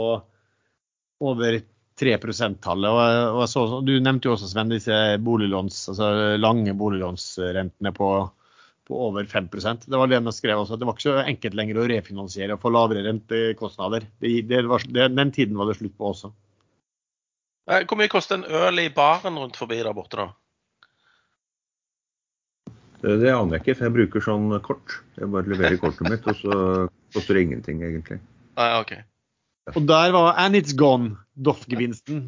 over 1.25 1.59
3 1.99 2.15
%-tallet. 2.17 2.89
og, 2.89 3.41
og 3.41 3.45
så, 3.51 3.65
Du 3.85 3.93
nevnte 3.99 4.29
jo 4.29 4.37
også 4.37 4.49
Sven, 4.49 4.71
disse 4.73 4.95
boliglåns, 5.21 5.83
altså 5.91 6.09
lange 6.39 6.73
boliglånsrentene 6.79 7.93
på, 7.95 8.09
på 8.85 8.97
over 9.07 9.25
5% 9.25 9.87
Det 9.89 9.97
var 9.97 10.09
det 10.11 10.21
de 10.21 10.33
skrev 10.33 10.61
også, 10.61 10.75
at 10.75 10.81
det 10.81 10.87
var 10.87 10.97
ikke 10.97 11.07
så 11.07 11.17
enkelt 11.25 11.57
lenger 11.57 11.81
å 11.81 11.87
refinansiere 11.89 12.55
og 12.55 12.61
få 12.63 12.71
lavere 12.73 13.05
rentekostnader. 13.07 14.07
Det, 14.21 14.33
det 14.49 14.63
var, 14.69 14.85
det, 14.85 15.07
den 15.17 15.33
tiden 15.35 15.57
var 15.59 15.69
det 15.69 15.77
slutt 15.79 15.95
på 15.97 16.11
også. 16.11 16.31
Eh, 17.71 17.85
hvor 17.89 17.97
mye 17.97 18.11
koster 18.11 18.37
en 18.39 18.45
øl 18.45 18.83
i 18.83 18.91
baren 18.93 19.39
rundt 19.41 19.57
forbi 19.57 19.81
der 19.81 19.95
borte, 19.97 20.21
da? 20.21 20.27
Det, 23.01 23.17
det 23.21 23.33
aner 23.33 23.57
jeg 23.57 23.63
ikke, 23.63 23.77
for 23.77 23.87
jeg 23.87 23.95
bruker 23.97 24.25
sånn 24.27 24.47
kort. 24.65 24.99
Jeg 25.17 25.31
bare 25.33 25.49
leverer 25.51 25.81
kortet 25.81 26.09
mitt, 26.09 26.29
og 26.29 26.39
så 26.39 26.59
koster 27.13 27.37
det 27.37 27.45
ingenting, 27.47 27.81
egentlig. 27.85 28.21
Nei, 28.57 28.69
ok. 28.79 28.93
Og 29.73 29.81
der 29.89 30.13
var 30.13 30.37
And 30.41 30.57
It's 30.57 30.75
Gone, 30.77 31.15
Doff-gevinsten. 31.33 32.27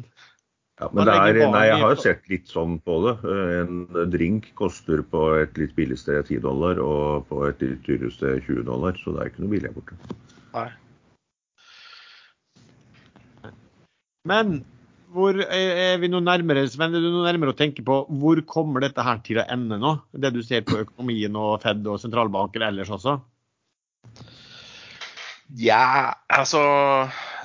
Ja, 0.78 0.86
men 0.94 1.08
det 1.08 1.14
er, 1.18 1.38
nei, 1.50 1.64
jeg 1.66 1.78
har 1.82 1.90
jo 1.90 2.02
sett 2.04 2.28
litt 2.30 2.50
sånn 2.50 2.76
på 2.86 3.00
det. 3.02 3.14
En 3.58 4.10
drink 4.12 4.52
koster 4.58 5.02
på 5.02 5.24
et 5.40 5.58
litt 5.58 5.74
billig 5.74 5.98
sted 5.98 6.20
10 6.28 6.44
dollar, 6.44 6.78
og 6.78 7.26
på 7.30 7.40
et 7.48 7.64
litt 7.64 7.82
dyrere 7.86 8.12
sted 8.14 8.44
20 8.46 8.62
dollar, 8.68 8.98
så 9.02 9.16
det 9.16 9.24
er 9.24 9.32
ikke 9.32 9.42
noe 9.42 9.54
billig 9.56 9.72
her 9.72 9.78
borte. 9.80 10.18
Nei. 10.54 10.68
Men 14.28 14.60
hvor 15.14 15.40
er 15.40 15.98
vi 15.98 16.10
noe 16.12 16.22
nærmere, 16.22 16.66
Sven, 16.70 16.94
er 16.94 17.02
du 17.02 17.08
noe 17.10 17.26
nærmere 17.26 17.54
å 17.54 17.58
tenke 17.58 17.82
på 17.86 18.02
hvor 18.20 18.40
kommer 18.46 18.84
dette 18.84 19.02
her 19.02 19.18
til 19.26 19.40
å 19.40 19.46
ende 19.50 19.80
nå? 19.80 19.94
Det 20.12 20.30
du 20.34 20.42
ser 20.44 20.66
på 20.68 20.82
økonomien 20.84 21.34
og 21.40 21.62
Fed 21.64 21.86
og 21.88 21.98
sentralbanker 22.02 22.66
ellers 22.68 22.92
også? 22.94 23.18
Ja, 25.56 26.14
altså 26.28 26.60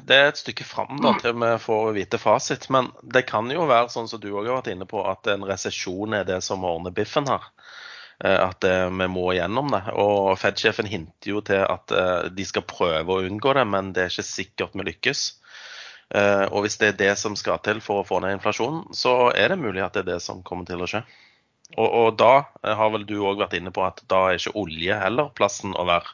Det 0.04 0.16
er 0.16 0.26
et 0.28 0.40
stykke 0.42 0.66
fram 0.68 0.98
da, 1.00 1.14
til 1.22 1.38
vi 1.40 1.52
får 1.64 1.94
vite 1.96 2.20
fasit. 2.20 2.68
Men 2.74 2.92
det 3.04 3.26
kan 3.30 3.48
jo 3.52 3.68
være 3.70 3.92
sånn 3.94 4.10
som 4.12 4.20
du 4.20 4.32
òg 4.34 4.50
har 4.50 4.60
vært 4.60 4.74
inne 4.74 4.88
på, 4.90 5.04
at 5.08 5.30
en 5.32 5.46
resesjon 5.48 6.18
er 6.18 6.28
det 6.28 6.42
som 6.44 6.66
ordner 6.68 6.92
biffen 6.96 7.30
her. 7.32 7.48
Eh, 8.24 8.40
at 8.40 8.60
det, 8.66 8.76
vi 8.92 9.08
må 9.12 9.30
gjennom 9.38 9.72
det. 9.72 9.86
Og 9.96 10.34
Fed-sjefen 10.42 10.90
hinter 10.92 11.32
jo 11.32 11.44
til 11.48 11.64
at 11.64 11.96
eh, 11.96 12.28
de 12.36 12.48
skal 12.50 12.68
prøve 12.68 13.16
å 13.16 13.24
unngå 13.24 13.56
det, 13.56 13.66
men 13.72 13.94
det 13.96 14.06
er 14.06 14.12
ikke 14.12 14.28
sikkert 14.28 14.76
vi 14.76 14.90
lykkes. 14.92 15.24
Eh, 16.14 16.46
og 16.52 16.66
hvis 16.66 16.78
det 16.82 16.92
er 16.92 17.00
det 17.00 17.14
som 17.22 17.38
skal 17.40 17.62
til 17.64 17.80
for 17.82 18.02
å 18.02 18.08
få 18.08 18.20
ned 18.22 18.36
inflasjonen, 18.38 18.90
så 18.94 19.32
er 19.32 19.54
det 19.54 19.62
mulig 19.64 19.82
at 19.86 19.96
det 19.96 20.04
er 20.04 20.12
det 20.16 20.24
som 20.26 20.44
kommer 20.46 20.68
til 20.68 20.84
å 20.84 20.90
skje. 20.90 21.06
Og, 21.74 21.88
og 21.88 22.10
da 22.20 22.34
eh, 22.62 22.76
har 22.78 22.92
vel 22.94 23.08
du 23.10 23.16
òg 23.24 23.40
vært 23.42 23.56
inne 23.58 23.74
på 23.74 23.86
at 23.86 24.04
da 24.12 24.28
er 24.28 24.42
ikke 24.42 24.58
olje 24.60 25.00
heller 25.00 25.32
plassen 25.38 25.74
å 25.74 25.88
være. 25.90 26.12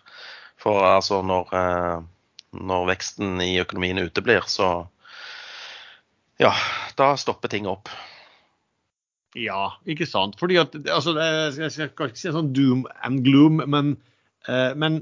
For 0.60 0.84
altså 0.84 1.22
når, 1.26 1.54
eh, 1.56 1.98
når 2.60 2.88
veksten 2.92 3.40
i 3.44 3.54
økonomien 3.62 4.02
uteblir, 4.04 4.48
så 4.52 4.88
ja, 6.40 6.54
da 7.00 7.14
stopper 7.20 7.52
ting 7.52 7.68
opp. 7.68 7.92
Ja, 9.38 9.76
ikke 9.88 10.08
sant. 10.10 10.40
Fordi 10.40 10.58
at, 10.58 10.76
altså, 10.90 11.14
Jeg 11.20 11.72
skal 11.72 12.10
ikke 12.10 12.18
si 12.18 12.32
sånn 12.34 12.54
doom 12.56 12.86
and 13.06 13.22
gloom, 13.28 13.60
men, 13.70 13.92
men 14.48 15.02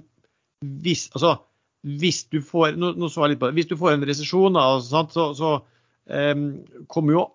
hvis 0.82 1.06
altså, 1.14 1.38
hvis 1.86 2.24
du 2.32 2.42
får 2.44 2.78
nå, 2.80 2.94
nå 2.98 3.10
så 3.12 3.26
jeg 3.26 3.36
litt 3.36 3.42
på 3.42 3.50
det, 3.50 3.58
hvis 3.60 3.70
du 3.70 3.78
får 3.80 3.96
en 3.96 4.06
resesjon, 4.10 4.60
så, 4.84 5.26
så 5.38 5.52
um, 5.62 6.46
kommer 6.92 7.16
jo 7.16 7.26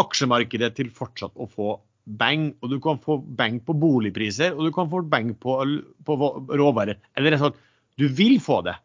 aksjemarkedet 0.00 0.72
til 0.78 0.90
fortsatt 0.94 1.36
å 1.36 1.48
få 1.50 1.76
bang. 2.04 2.50
Og 2.62 2.72
du 2.72 2.78
kan 2.82 3.00
få 3.02 3.18
bang 3.22 3.60
på 3.64 3.76
boligpriser, 3.78 4.56
og 4.56 4.68
du 4.68 4.72
kan 4.74 4.90
få 4.90 5.02
bang 5.08 5.34
på, 5.38 5.58
på 6.06 6.18
råvarer. 6.58 7.00
Eller 7.18 7.38
sånn, 7.40 7.56
du 8.00 8.08
vil 8.08 8.38
få 8.42 8.62
det. 8.66 8.76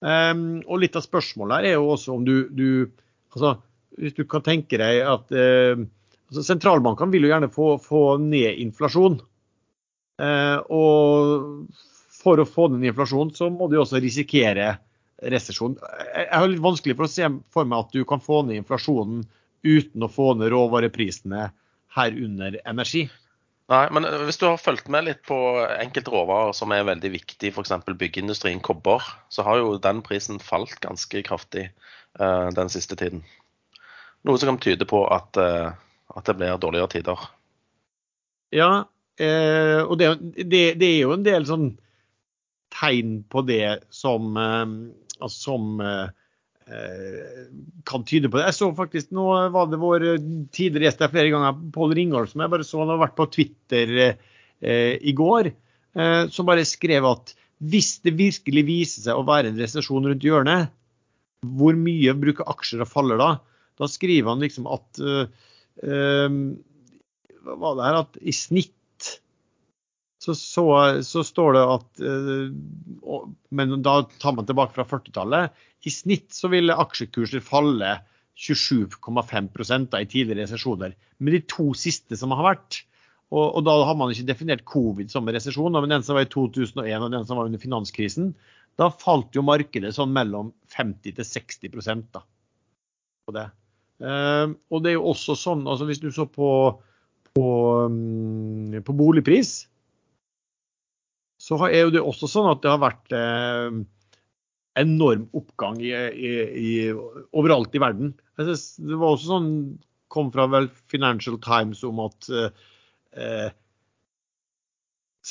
Um, 0.00 0.60
og 0.64 0.80
litt 0.80 0.96
av 0.96 1.04
spørsmålet 1.04 1.58
her 1.58 1.70
er 1.70 1.76
jo 1.76 1.90
også 1.92 2.14
om 2.14 2.22
du, 2.24 2.48
du 2.56 2.88
altså, 3.34 3.58
Hvis 4.00 4.14
du 4.16 4.22
kan 4.24 4.40
tenke 4.40 4.78
deg 4.80 5.02
at 5.04 5.34
uh, 5.36 5.82
altså 6.30 6.44
Sentralbankene 6.46 7.12
vil 7.12 7.26
jo 7.26 7.32
gjerne 7.34 7.50
få, 7.52 7.74
få 7.84 8.04
ned 8.22 8.62
inflasjon. 8.64 9.18
Uh, 10.20 10.58
og 10.72 11.90
for 12.20 12.40
å 12.40 12.48
få 12.48 12.70
ned 12.72 12.90
inflasjonen, 12.92 13.34
så 13.36 13.50
må 13.52 13.68
du 13.68 13.78
også 13.80 14.00
risikere 14.00 14.74
resesjon. 15.20 15.76
Jeg 16.16 16.28
har 16.32 16.48
litt 16.48 16.64
vanskelig 16.64 16.96
for 16.96 17.08
å 17.08 17.12
se 17.12 17.28
for 17.52 17.68
meg 17.68 17.84
at 17.84 17.96
du 17.96 18.04
kan 18.08 18.22
få 18.24 18.42
ned 18.46 18.62
inflasjonen 18.62 19.24
uten 19.66 20.04
å 20.04 20.08
få 20.08 20.32
ned 20.38 20.52
råvareprisene, 20.54 21.50
herunder 21.96 22.60
energi. 22.68 23.08
Nei, 23.70 23.84
men 23.94 24.06
hvis 24.26 24.40
du 24.40 24.48
har 24.48 24.58
fulgt 24.58 24.88
med 24.90 25.06
litt 25.06 25.20
på 25.26 25.36
enkelte 25.76 26.10
råvarer 26.10 26.54
som 26.58 26.72
er 26.74 26.88
veldig 26.88 27.12
viktig, 27.12 27.52
f.eks. 27.52 27.74
byggeindustrien, 27.86 28.62
kobber, 28.66 29.04
så 29.30 29.44
har 29.46 29.60
jo 29.60 29.76
den 29.82 30.02
prisen 30.06 30.40
falt 30.42 30.80
ganske 30.82 31.22
kraftig 31.26 31.68
uh, 32.18 32.50
den 32.54 32.72
siste 32.72 32.98
tiden. 32.98 33.22
Noe 34.26 34.40
som 34.42 34.50
kan 34.50 34.62
tyde 34.64 34.88
på 34.90 35.04
at, 35.06 35.38
uh, 35.38 35.70
at 36.16 36.26
det 36.26 36.34
blir 36.40 36.58
dårligere 36.58 36.90
tider. 36.96 37.28
Ja, 38.50 38.72
uh, 39.22 39.82
og 39.86 39.94
det, 40.02 40.10
det, 40.34 40.64
det, 40.82 40.90
er 40.90 41.00
jo 41.04 41.14
en 41.14 41.28
del 41.28 41.46
sånn 41.46 41.70
tegn 42.74 43.22
på 43.28 43.42
det 43.42 43.82
som, 43.90 44.36
eh, 44.36 45.28
som 45.28 45.80
eh, 45.80 46.10
kan 47.88 48.04
tyde 48.06 48.30
på 48.30 48.38
det. 48.38 48.46
Jeg 48.50 48.56
så 48.58 48.68
faktisk, 48.76 49.10
Nå 49.16 49.26
var 49.54 49.70
det 49.70 49.80
vår 49.80 50.04
tidligere 50.54 50.86
gjest 50.88 51.02
flere 51.10 51.32
ganger, 51.32 51.58
Pål 51.74 51.94
Ringholm, 51.98 52.28
som 52.30 52.44
jeg 52.44 52.52
bare 52.52 52.66
så 52.66 52.82
han 52.82 52.92
har 52.92 53.00
vært 53.02 53.16
på 53.18 53.26
Twitter 53.34 53.94
eh, 54.04 54.94
i 55.00 55.14
går, 55.16 55.50
eh, 55.96 56.22
som 56.30 56.48
bare 56.48 56.66
skrev 56.68 57.08
at 57.10 57.34
hvis 57.60 57.98
det 58.06 58.16
virkelig 58.16 58.64
viser 58.68 59.04
seg 59.04 59.18
å 59.18 59.26
være 59.28 59.50
en 59.50 59.60
resesjon 59.60 60.06
rundt 60.08 60.24
hjørnet, 60.24 60.70
hvor 61.56 61.76
mye 61.76 62.16
bruker 62.20 62.48
aksjer 62.52 62.84
og 62.84 62.90
faller 62.90 63.20
da? 63.20 63.30
Da 63.80 63.88
skriver 63.88 64.32
han 64.32 64.44
liksom 64.44 64.68
at 64.70 65.00
eh, 65.00 65.48
eh, 65.84 66.38
hva 67.40 67.56
var 67.60 67.78
det 67.78 67.86
her, 67.86 68.00
at 68.04 68.20
i 68.20 68.34
snitt 68.36 68.74
så, 70.20 70.34
så, 70.36 70.64
så 71.06 71.22
står 71.24 71.54
det 71.56 71.60
at 71.64 72.00
Men 73.56 73.78
da 73.80 73.94
tar 74.20 74.34
man 74.36 74.44
tilbake 74.44 74.74
fra 74.76 74.84
40-tallet. 74.84 75.54
I 75.88 75.92
snitt 75.94 76.34
så 76.36 76.50
ville 76.52 76.76
aksjekurser 76.76 77.40
falle 77.40 77.94
27,5% 78.40 79.96
i 79.96 80.06
tidligere 80.08 80.44
resesjoner. 80.44 80.94
Med 81.18 81.36
de 81.36 81.40
to 81.48 81.70
siste 81.76 82.16
som 82.20 82.32
har 82.36 82.46
vært, 82.46 82.82
og, 83.30 83.44
og, 83.44 83.60
da 83.66 83.76
har 83.86 83.96
man 83.98 84.10
ikke 84.12 84.28
definert 84.30 84.64
covid 84.68 85.12
som 85.12 85.28
en 85.28 85.36
resesjon, 85.36 85.76
men 85.76 85.92
den 85.92 86.04
som 86.06 86.16
var 86.18 86.26
i 86.26 86.32
2001 86.32 87.04
og 87.04 87.12
den 87.14 87.26
som 87.28 87.38
var 87.38 87.50
under 87.50 87.62
finanskrisen, 87.62 88.32
da 88.80 88.88
falt 88.90 89.36
jo 89.36 89.44
markedet 89.46 89.92
sånn 89.94 90.12
mellom 90.14 90.54
50 90.74 91.18
til 91.18 91.26
60 91.26 92.06
da, 92.14 92.24
på 93.28 93.36
det. 93.36 93.48
Uh, 94.00 94.56
og 94.72 94.82
det 94.82 94.94
er 94.94 94.96
jo 94.96 95.10
også 95.12 95.36
sånn, 95.36 95.66
altså 95.68 95.84
hvis 95.86 96.00
du 96.00 96.08
så 96.14 96.24
på, 96.24 96.50
på, 97.36 97.46
um, 97.84 98.80
på 98.80 98.96
boligpris, 98.96 99.69
så 101.50 101.58
er 101.66 101.90
det 101.90 102.02
også 102.02 102.30
sånn 102.30 102.48
at 102.52 102.62
det 102.62 102.70
har 102.70 102.82
vært 102.82 103.14
uh, 103.16 103.80
enorm 104.78 105.26
oppgang 105.36 105.80
i, 105.82 105.92
i, 105.92 106.32
i, 106.62 106.72
overalt 107.36 107.74
i 107.74 107.82
verden. 107.82 108.12
Det 108.38 108.96
var 108.96 109.08
også 109.10 109.32
sånn, 109.32 109.48
kom 110.10 110.30
fra 110.34 110.46
vel 110.50 110.68
Financial 110.90 111.36
Times 111.42 111.82
om 111.86 112.00
at 112.02 112.28
eh, 112.30 113.50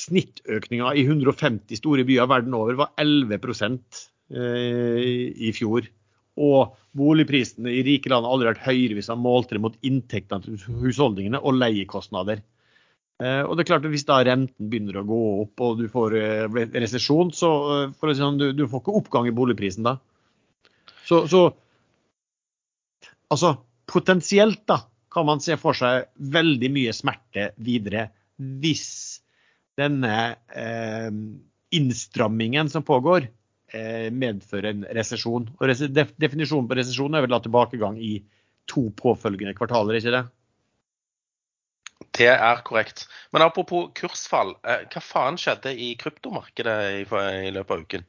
Snittøkninga 0.00 0.94
i 0.96 1.02
150 1.04 1.80
store 1.80 2.06
byer 2.08 2.28
verden 2.30 2.54
over 2.56 2.78
var 2.78 2.92
11 3.00 3.40
eh, 4.32 5.00
i 5.36 5.50
fjor. 5.56 5.88
Og 6.40 6.76
boligprisene 6.96 7.72
i 7.74 7.82
rike 7.84 8.12
land 8.12 8.24
har 8.24 8.36
aldri 8.36 8.52
vært 8.52 8.64
høyere 8.68 8.96
hvis 8.96 9.10
man 9.12 9.24
målte 9.26 9.56
det 9.56 9.64
mot 9.64 9.76
inntektene 9.86 10.46
til 10.46 10.80
husholdningene 10.80 11.42
og 11.42 11.58
leiekostnader. 11.58 12.40
Eh, 13.20 13.42
og 13.44 13.56
det 13.56 13.64
er 13.64 13.68
klart 13.68 13.84
at 13.84 13.92
Hvis 13.92 14.06
da 14.08 14.20
renten 14.24 14.70
begynner 14.72 15.00
å 15.00 15.06
gå 15.08 15.22
opp 15.42 15.64
og 15.64 15.80
du 15.80 15.88
får 15.92 16.16
eh, 16.16 16.60
resesjon, 16.72 17.32
så 17.36 17.50
eh, 17.74 17.90
for 17.98 18.10
å 18.10 18.14
si 18.14 18.22
sånn, 18.22 18.38
du, 18.40 18.50
du, 18.56 18.64
får 18.70 18.84
ikke 18.84 18.96
oppgang 19.02 19.28
i 19.28 19.34
boligprisen 19.36 19.84
da. 19.84 19.98
Så, 21.04 21.26
så 21.28 21.48
altså 23.30 23.56
potensielt 23.90 24.64
da, 24.70 24.80
kan 25.10 25.26
man 25.26 25.42
se 25.42 25.56
for 25.58 25.74
seg 25.74 26.06
veldig 26.32 26.70
mye 26.70 26.94
smerte 26.94 27.50
videre 27.58 28.08
hvis 28.38 29.20
denne 29.80 30.16
eh, 30.54 31.10
innstrammingen 31.76 32.70
som 32.70 32.86
pågår, 32.86 33.26
eh, 33.74 34.08
medfører 34.14 34.70
en 34.70 34.84
resesjon. 34.96 35.48
Og 35.58 35.72
Definisjonen 35.90 36.68
på 36.70 36.78
resesjon 36.78 37.14
er 37.16 37.26
vel 37.26 37.34
da 37.34 37.40
tilbakegang 37.42 37.98
i 38.00 38.20
to 38.70 38.88
påfølgende 38.96 39.56
kvartaler, 39.58 39.98
ikke 39.98 40.14
det? 40.14 40.24
Det 42.08 42.30
er 42.32 42.62
korrekt. 42.64 43.04
Men 43.32 43.44
apropos 43.44 43.90
kursfall, 43.96 44.54
eh, 44.64 44.86
hva 44.90 45.02
faen 45.04 45.36
skjedde 45.40 45.72
i 45.76 45.92
kryptomarkedet 46.00 46.78
i, 46.96 47.04
i 47.04 47.52
løpet 47.54 47.76
av 47.76 47.84
uken? 47.84 48.08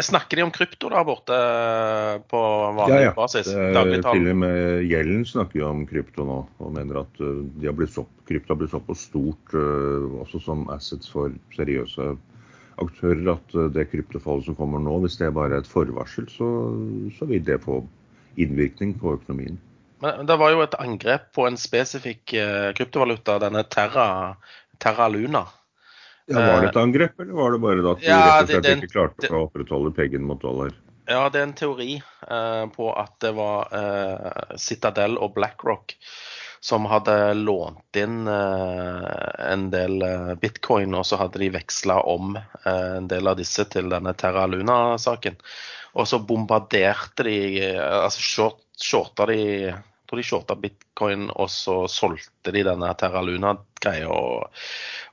Snakker 0.00 0.38
de 0.38 0.44
om 0.46 0.52
krypto 0.54 0.88
der 0.88 1.04
borte 1.04 1.36
på 2.30 2.38
vanlig 2.78 3.02
ja, 3.02 3.10
ja. 3.10 3.12
basis? 3.12 3.50
Til 3.50 4.30
og 4.32 4.38
med 4.40 4.86
Gjelden 4.88 5.26
snakker 5.28 5.60
jo 5.60 5.68
om 5.68 5.82
krypto 5.90 6.24
nå, 6.24 6.38
og 6.64 6.72
mener 6.78 7.02
at 7.02 7.20
eh, 7.20 7.42
de 7.60 7.68
har 7.68 7.76
blitt 7.76 7.92
så, 7.92 8.06
krypto 8.30 8.54
har 8.54 8.62
blitt 8.62 8.72
såpass 8.72 9.04
stort 9.10 9.56
også 10.22 10.40
som 10.46 10.64
assets 10.72 11.12
for 11.12 11.34
seriøse 11.56 12.14
aktører 12.80 13.34
at 13.34 13.56
det 13.74 13.90
kryptofallet 13.90 14.46
som 14.48 14.56
kommer 14.56 14.80
nå, 14.80 14.94
hvis 15.02 15.18
det 15.20 15.28
er 15.28 15.36
bare 15.36 15.58
et 15.60 15.68
forvarsel, 15.68 16.30
så, 16.32 16.48
så 17.18 17.28
vil 17.28 17.42
det 17.44 17.60
få 17.66 17.82
innvirkning 18.40 18.94
på 18.96 19.18
økonomien. 19.18 19.58
Men 20.00 20.26
Det 20.26 20.36
var 20.40 20.52
jo 20.54 20.62
et 20.64 20.76
angrep 20.80 21.30
på 21.36 21.46
en 21.48 21.58
spesifikk 21.60 22.34
uh, 22.36 22.70
kryptovaluta, 22.76 23.38
denne 23.42 23.64
Terra, 23.68 24.36
Terra 24.80 25.08
Luna. 25.12 25.46
Ja, 26.30 26.38
Var 26.38 26.62
det 26.62 26.68
et 26.70 26.78
angrep, 26.78 27.20
eller 27.20 27.34
var 27.34 27.52
det 27.52 27.58
bare 27.58 27.82
at 27.90 28.02
de 28.02 28.06
ja, 28.06 28.20
rett 28.20 28.42
og 28.42 28.52
slett 28.52 28.66
det, 28.66 28.76
ikke 28.78 28.92
klarte 28.92 29.24
det, 29.24 29.32
å 29.34 29.46
opprettholde 29.48 29.90
peggen 29.96 30.22
mot 30.28 30.38
dollar? 30.40 30.76
Ja, 31.10 31.24
det 31.26 31.40
er 31.40 31.48
en 31.48 31.56
teori 31.58 31.96
eh, 31.98 32.66
på 32.70 32.90
at 32.94 33.16
det 33.24 33.32
var 33.34 33.72
eh, 33.74 34.54
Citadel 34.62 35.18
og 35.18 35.34
BlackRock 35.34 35.96
som 36.60 36.84
hadde 36.86 37.34
lånt 37.34 37.96
inn 37.96 38.28
eh, 38.28 39.50
en 39.52 39.66
del 39.72 40.02
eh, 40.06 40.32
bitcoin, 40.38 40.94
og 40.94 41.06
så 41.08 41.18
hadde 41.22 41.40
de 41.40 41.50
veksla 41.56 41.98
om 42.12 42.36
eh, 42.36 42.96
en 43.00 43.08
del 43.10 43.26
av 43.26 43.40
disse 43.40 43.64
til 43.72 43.88
denne 43.90 44.12
Terra 44.14 44.44
Luna-saken. 44.46 45.40
Og 45.98 46.06
så 46.06 46.20
bombarderte 46.22 47.26
de 47.26 47.38
eh, 47.72 47.80
Altså 47.80 48.22
short, 48.22 48.62
shorta 48.78 49.26
de 49.32 49.40
tror 50.10 50.18
de 50.18 50.26
shorta 50.26 50.56
bitcoin, 50.58 51.28
og 51.30 51.50
så 51.50 51.84
solgte 51.88 52.50
de 52.50 52.64
denne 52.66 52.90
Terra 52.98 53.22
Luna-greia. 53.22 54.08
Og, 54.10 54.62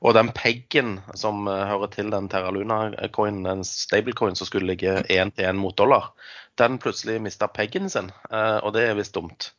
og, 0.02 0.14
den 0.16 0.32
peggen 0.34 0.96
som 1.14 1.46
uh, 1.46 1.66
hører 1.70 1.92
til 1.94 2.10
den 2.10 2.26
Terra 2.32 2.50
Luna-coinen, 2.54 3.46
en 3.46 3.66
stablecoin 3.66 4.34
som 4.38 4.48
skulle 4.48 4.72
ligge 4.72 4.98
én 5.06 5.30
til 5.34 5.46
én 5.46 5.60
mot 5.60 5.76
dollar, 5.78 6.10
den 6.58 6.80
plutselig 6.82 7.20
mista 7.22 7.46
peggen 7.46 7.86
sin, 7.90 8.10
uh, 8.32 8.58
og 8.58 8.74
det 8.74 8.88
er 8.88 8.98
visst 8.98 9.14
dumt. 9.14 9.52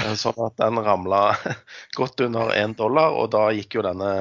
Uh, 0.00 0.12
sånn 0.20 0.44
at 0.44 0.60
den 0.60 0.82
ramla 0.84 1.22
godt 1.98 2.20
under 2.28 2.52
én 2.58 2.76
dollar, 2.76 3.16
og 3.16 3.32
da 3.32 3.46
gikk 3.56 3.78
jo 3.78 3.86
denne 3.88 4.12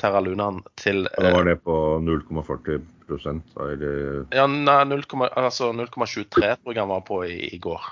Terra 0.00 0.24
Lunaen 0.24 0.62
til 0.80 1.04
Da 1.12 1.34
var 1.36 1.44
det 1.44 1.60
på 1.66 1.76
0,40% 2.08 3.62
eller? 3.68 4.24
Ja, 4.32 4.48
0,23 4.48 5.28
altså 5.36 5.70
tror 5.76 6.72
jeg 6.72 6.80
han 6.80 6.90
var 6.96 7.04
på 7.04 7.20
i, 7.28 7.52
i 7.52 7.60
går. 7.60 7.84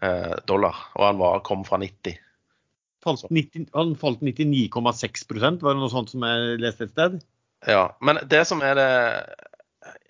Eh, 0.00 0.34
dollar, 0.48 0.76
og 0.96 1.04
han 1.04 1.18
var, 1.20 1.42
kom 1.44 1.60
fra 1.66 1.76
90. 1.80 2.16
Falt 3.04 3.26
90 3.32 3.66
han 3.74 3.92
falt 4.00 4.22
99,6% 4.24 5.60
var 5.64 5.76
det 5.76 5.80
noe 5.80 5.92
sånt 5.92 6.12
som 6.12 6.24
jeg 6.24 6.56
leste 6.60 6.86
et 6.86 6.94
sted? 6.94 7.18
Ja, 7.68 7.82
men 8.00 8.20
det 8.28 8.46
som 8.48 8.64
er 8.64 8.78
det 8.78 8.88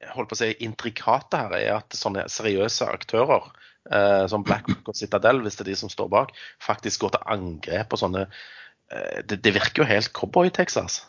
jeg 0.00 0.12
holdt 0.14 0.30
på 0.30 0.36
å 0.36 0.40
si, 0.40 0.52
intrikate 0.62 1.42
her, 1.42 1.56
er 1.58 1.72
at 1.80 1.98
sånne 1.98 2.28
seriøse 2.30 2.86
aktører 2.86 3.48
eh, 3.90 4.24
som 4.30 4.46
BlackRock 4.46 4.92
og 4.92 4.98
Citadel, 4.98 5.42
hvis 5.42 5.58
det 5.58 5.66
er 5.66 5.72
de 5.72 5.78
som 5.82 5.92
står 5.92 6.10
bak, 6.12 6.32
faktisk 6.62 7.04
går 7.04 7.16
til 7.16 7.26
angrep 7.34 7.90
på 7.90 7.98
sånne 8.00 8.24
eh, 8.28 9.20
det, 9.26 9.40
det, 9.42 9.54
virker 9.58 9.82
jo 9.82 9.90
helt 9.90 10.12
cowboy 10.16 10.50
i 10.50 10.54
Texas. 10.54 11.02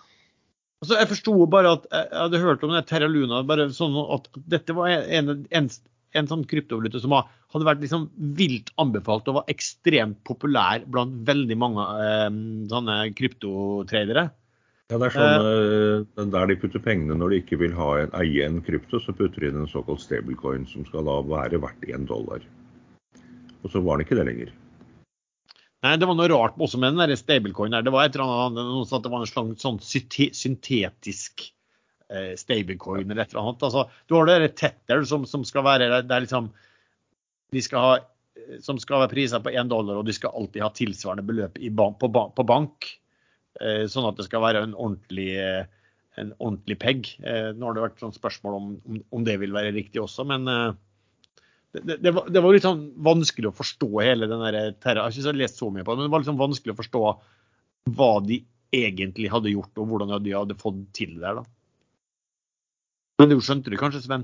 Altså, 0.81 0.97
jeg 0.97 1.11
forsto 1.13 1.37
bare 1.53 1.75
at 1.77 1.85
jeg 1.93 2.09
hadde 2.17 2.41
hørt 2.41 2.65
om 2.65 2.73
det 2.73 2.87
Terra 2.89 3.09
Luna, 3.09 3.45
bare 3.45 3.69
sånn 3.77 3.93
at 4.17 4.25
dette 4.49 4.73
var 4.73 4.89
en, 4.89 5.45
en, 5.53 5.69
en 6.17 6.27
sånn 6.29 6.43
kryptovaluta 6.49 6.99
som 7.01 7.15
hadde 7.15 7.67
vært 7.67 7.81
liksom 7.83 8.07
vilt 8.37 8.71
anbefalt 8.81 9.29
og 9.31 9.41
var 9.41 9.51
ekstremt 9.51 10.19
populær 10.27 10.85
blant 10.91 11.21
veldig 11.27 11.57
mange 11.59 11.87
eh, 12.03 12.29
sånne 12.71 12.97
kryptotradere. 13.17 14.27
Ja, 14.91 14.97
det 14.99 15.07
er 15.07 15.15
sånn 15.15 15.45
eh, 15.47 16.25
Der 16.33 16.49
de 16.49 16.57
putter 16.59 16.83
pengene 16.83 17.15
når 17.15 17.31
de 17.31 17.43
ikke 17.43 17.61
vil 17.61 17.75
ha 17.77 17.91
en, 18.01 18.15
eie 18.19 18.47
en 18.47 18.59
krypto, 18.65 18.99
så 18.99 19.15
putter 19.15 19.45
de 19.45 19.51
inn 19.51 19.61
en 19.63 19.71
såkalt 19.71 20.03
stablecoin 20.03 20.67
som 20.67 20.87
skal 20.87 21.07
da 21.07 21.21
være 21.23 21.61
verdt 21.63 21.87
én 21.87 22.09
dollar. 22.09 22.43
Og 23.61 23.71
så 23.71 23.79
var 23.85 23.97
den 23.97 24.07
ikke 24.07 24.19
det 24.19 24.27
lenger. 24.27 24.51
Nei, 25.81 25.95
Det 25.97 26.05
var 26.05 26.17
noe 26.17 26.29
rart 26.29 26.59
også 26.61 26.77
med 26.81 26.99
den 26.99 27.17
stablecoin. 27.17 27.73
Det 27.73 27.93
var 27.93 28.05
et 28.05 28.17
eller 28.17 28.35
annet, 28.49 28.67
noe 28.67 28.85
sånt, 28.89 29.05
det 29.05 29.13
var 29.13 29.23
en 29.23 29.31
slags 29.31 29.63
sånn 29.63 29.79
syntetisk 29.81 31.47
Eh, 32.11 32.33
stablecoin 32.35 33.07
eller 33.07 33.23
et 33.23 33.31
eller 33.31 33.45
annet. 33.45 33.61
Altså, 33.63 33.85
du 34.09 34.17
har 34.17 34.27
det 34.27 34.55
Tether 34.59 35.05
som, 35.07 35.23
som 35.29 35.45
skal 35.47 35.63
være 35.63 36.01
det 36.03 36.11
er 36.11 36.25
liksom, 36.25 36.49
de 37.55 37.61
skal 37.63 37.85
ha, 37.85 37.93
som 38.59 38.79
skal 38.81 39.05
være 39.05 39.13
priser 39.13 39.43
på 39.43 39.53
én 39.55 39.69
dollar, 39.71 40.01
og 40.01 40.09
de 40.09 40.15
skal 40.17 40.35
alltid 40.35 40.65
ha 40.65 40.71
tilsvarende 40.75 41.23
beløp 41.23 41.61
bank, 41.77 42.01
på, 42.01 42.09
på, 42.11 42.45
bank. 42.47 42.89
Eh, 43.63 43.85
sånn 43.91 44.09
at 44.09 44.19
det 44.19 44.27
skal 44.27 44.43
være 44.43 44.65
en 44.65 44.75
ordentlig, 44.75 45.29
eh, 45.39 45.95
en 46.19 46.33
ordentlig 46.35 46.77
peg. 46.81 47.13
Nå 47.55 47.69
har 47.69 47.77
det 47.77 47.85
vært 47.85 48.03
sånn 48.03 48.17
spørsmål 48.17 48.59
om, 48.59 48.67
om, 48.83 48.99
om, 49.15 49.23
det 49.23 49.37
vil 49.39 49.55
være 49.55 49.71
riktig 49.77 50.03
også, 50.03 50.27
men 50.27 50.43
det, 50.51 51.95
det, 51.95 52.11
var, 52.11 52.27
det, 52.27 52.43
var, 52.43 52.51
litt 52.51 52.67
sånn 52.67 52.83
vanskelig 52.99 53.53
å 53.53 53.55
forstå 53.55 53.89
hele 54.03 54.27
den 54.27 54.43
der 54.43 54.75
terra. 54.83 55.07
Jeg 55.07 55.23
har 55.23 55.31
ikke 55.31 55.45
lest 55.45 55.63
så 55.63 55.71
mye 55.71 55.87
på 55.87 55.95
det, 55.95 56.01
men 56.01 56.09
det 56.09 56.15
var 56.17 56.25
litt 56.25 56.31
sånn 56.33 56.43
vanskelig 56.43 56.75
å 56.75 56.81
forstå 56.81 57.05
hva 57.95 58.11
de 58.27 58.43
egentlig 58.75 59.31
hadde 59.31 59.55
gjort, 59.55 59.71
og 59.79 59.93
hvordan 59.93 60.17
de 60.27 60.35
hadde 60.35 60.59
fått 60.59 60.83
til 60.99 61.15
det 61.15 61.23
der. 61.23 61.39
da. 61.39 61.60
Men 63.21 63.29
du 63.29 63.37
skjønte 63.37 63.69
det 63.69 63.77
kanskje, 63.77 63.99
Sven? 64.01 64.23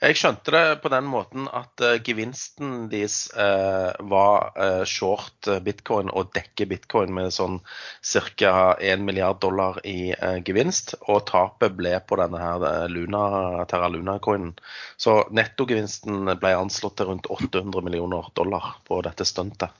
Jeg 0.00 0.16
skjønte 0.16 0.50
det 0.54 0.80
på 0.82 0.90
den 0.90 1.04
måten 1.06 1.44
at 1.54 1.82
uh, 1.84 1.98
gevinsten 2.00 2.88
deres 2.90 3.28
uh, 3.36 3.92
var 4.10 4.48
uh, 4.56 4.80
short 4.88 5.46
bitcoin 5.62 6.08
og 6.16 6.32
dekke 6.34 6.66
bitcoin 6.70 7.12
med 7.14 7.28
sånn 7.36 7.58
ca. 8.00 8.54
1 8.80 9.04
milliard 9.06 9.38
dollar 9.44 9.76
i 9.86 10.10
gevinst. 10.48 10.96
Og 11.06 11.20
tapet 11.28 11.76
ble 11.78 11.92
på 12.08 12.18
denne 12.18 12.40
her 12.42 12.88
Luna, 12.90 13.22
Terra 13.70 13.92
Luna-coinen. 13.92 14.56
Så 14.96 15.20
nettogevinsten 15.36 16.32
ble 16.42 16.56
anslått 16.56 16.96
til 16.98 17.12
rundt 17.12 17.30
800 17.30 17.84
millioner 17.86 18.32
dollar 18.34 18.80
på 18.88 18.98
dette 19.06 19.28
stuntet. 19.28 19.70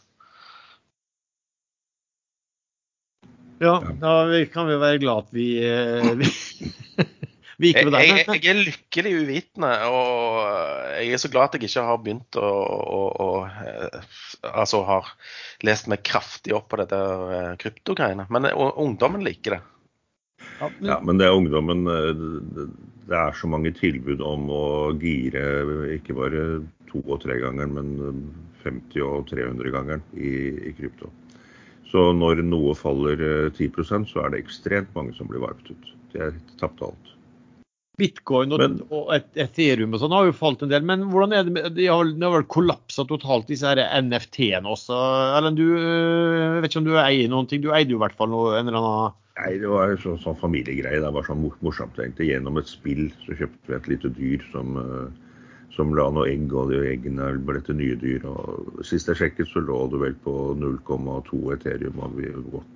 Ja, 3.60 3.80
da 4.00 4.44
kan 4.52 4.68
vi 4.68 4.76
være 4.80 5.00
glad 5.02 5.26
at 5.26 5.34
vi, 5.36 5.48
vi 6.20 6.28
Jeg, 7.60 7.84
med 7.84 7.92
deg, 7.92 8.08
jeg, 8.08 8.24
jeg 8.40 8.50
er 8.54 8.60
lykkelig 8.64 9.10
uvitende, 9.20 9.70
og 9.92 10.38
jeg 10.96 11.12
er 11.12 11.20
så 11.20 11.28
glad 11.32 11.50
at 11.50 11.58
jeg 11.58 11.68
ikke 11.68 11.82
har 11.84 11.98
begynt 12.00 12.38
å, 12.40 12.48
å, 12.48 13.00
å 13.20 13.28
eh, 13.46 14.06
Altså 14.48 14.80
har 14.88 15.10
lest 15.68 15.90
meg 15.92 16.00
kraftig 16.08 16.54
opp 16.56 16.70
på 16.72 16.78
dette 16.80 16.96
eh, 16.96 17.50
kryptogreiene. 17.60 18.24
Men 18.32 18.48
eh, 18.48 18.56
ungdommen 18.80 19.26
liker 19.26 19.58
det. 19.58 19.60
Ja, 20.60 20.70
men- 20.78 20.88
Ja, 20.88 20.96
men 21.04 21.20
det 21.20 21.26
er 21.28 21.36
ungdommen 21.36 21.84
det- 21.84 22.70
er 23.10 23.32
så 23.34 23.48
mange 23.50 23.72
tilbud 23.74 24.20
om 24.22 24.48
å 24.54 24.64
gire 25.02 25.42
ikke 25.96 26.14
bare 26.16 26.42
to- 26.88 27.02
og 27.10 27.20
tregangeren, 27.24 27.72
men 27.74 28.32
50- 28.64 29.02
og 29.04 29.26
300-gangeren 29.28 30.02
i, 30.16 30.70
i 30.70 30.72
krypto. 30.78 31.10
Så 31.90 32.12
når 32.14 32.40
noe 32.46 32.72
faller 32.78 33.20
eh, 33.20 33.50
10% 33.50 34.06
så 34.12 34.24
er 34.24 34.30
det 34.36 34.44
ekstremt 34.44 34.92
mange 34.94 35.12
som 35.16 35.26
blir 35.28 35.42
varpet 35.42 35.72
ut. 35.74 35.88
De 36.12 36.22
er 36.28 36.36
tapt 36.60 36.80
alt. 36.86 37.16
Bitcoin 38.00 38.52
og, 38.56 38.62
Men- 38.64 38.80
og 38.90 39.12
et- 39.14 39.38
Ethereum 39.44 39.94
og 39.94 40.00
sånn 40.02 40.16
har 40.16 40.26
jo 40.30 40.32
falt 40.36 40.62
en 40.64 40.72
del. 40.72 40.82
Men 40.88 41.06
hvordan 41.12 41.36
er 41.36 41.44
det 41.46 41.52
med 41.52 41.74
De 41.76 41.86
har, 41.92 42.04
de 42.04 42.24
har 42.26 42.34
vel 42.38 42.48
kollapsa 42.50 43.04
totalt, 43.06 43.46
disse 43.52 43.68
her 43.68 43.76
NFT-ene 44.00 44.64
også. 44.66 44.96
Erlend, 45.38 45.56
du 45.60 45.66
øh, 45.76 46.56
jeg 46.56 46.62
vet 46.64 46.70
ikke 46.72 46.82
om 46.82 46.90
du 46.90 46.94
eier 46.98 47.28
noen 47.30 47.46
ting? 47.50 47.62
Du 47.62 47.70
eide 47.76 47.92
jo 47.94 48.00
i 48.00 48.04
hvert 48.06 48.16
fall 48.18 48.32
noe, 48.32 48.56
en 48.58 48.66
eller 48.68 48.80
annen 48.80 49.16
Nei, 49.40 49.54
det 49.56 49.68
var 49.72 49.88
en 49.88 49.96
sånn, 49.96 50.18
sånn 50.20 50.36
familiegreie. 50.36 50.98
Det 51.00 51.12
var 51.14 51.24
sånn 51.24 51.40
morsomt 51.64 51.96
egentlig. 51.96 52.26
Gjennom 52.28 52.58
et 52.60 52.68
spill 52.68 53.06
så 53.24 53.32
kjøpte 53.38 53.70
vi 53.70 53.76
et 53.78 53.86
lite 53.88 54.10
dyr 54.12 54.42
som, 54.52 54.74
eh, 54.76 55.06
som 55.72 55.94
la 55.96 56.10
noe 56.12 56.26
egg, 56.28 56.52
og 56.52 56.68
de 56.68 56.80
eggene 56.90 57.30
ble 57.46 57.62
til 57.64 57.78
nye 57.78 57.96
dyr. 57.96 58.26
Og 58.28 58.82
sist 58.84 59.08
jeg 59.08 59.16
sjekket, 59.16 59.48
så 59.48 59.62
lå 59.64 59.78
det 59.94 60.00
vel 60.02 60.16
på 60.26 60.34
0,2 60.60 61.54
Ethereum, 61.54 62.02
og 62.04 62.16
vi 62.18 62.28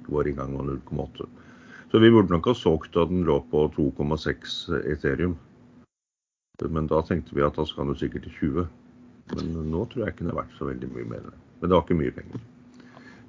vår- 0.08 0.30
i 0.30 0.32
gang 0.38 0.56
var 0.56 0.64
0,8. 0.70 1.26
Så 1.94 2.00
vi 2.02 2.08
burde 2.10 2.32
nok 2.34 2.48
ha 2.50 2.52
solgt 2.58 2.96
da 2.96 3.04
den 3.06 3.20
lå 3.22 3.36
på 3.52 3.68
2,6 3.76 4.54
Ethereum. 4.90 5.36
Men 6.58 6.88
da 6.90 6.98
tenkte 7.06 7.36
vi 7.36 7.44
at 7.46 7.54
da 7.54 7.62
skal 7.70 7.86
den 7.86 7.98
sikkert 8.00 8.24
til 8.26 8.32
20. 8.40 8.64
Men 9.36 9.52
nå 9.70 9.84
tror 9.92 10.02
jeg 10.02 10.14
ikke 10.16 10.24
den 10.24 10.32
er 10.32 10.40
verdt 10.40 10.56
så 10.58 10.66
veldig 10.66 10.88
mye 10.90 11.06
mer. 11.12 11.28
Men 11.60 11.70
det 11.70 11.76
var 11.76 11.84
ikke 11.84 11.98
mye 12.00 12.14
penger. 12.16 12.40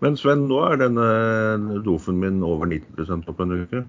Men 0.01 0.17
Sven, 0.17 0.47
nå 0.49 0.57
er 0.65 0.81
denne 0.81 1.77
dofen 1.85 2.17
min 2.17 2.41
over 2.41 2.65
19 2.65 3.29
opp 3.29 3.43
en 3.45 3.53
uke. 3.53 3.83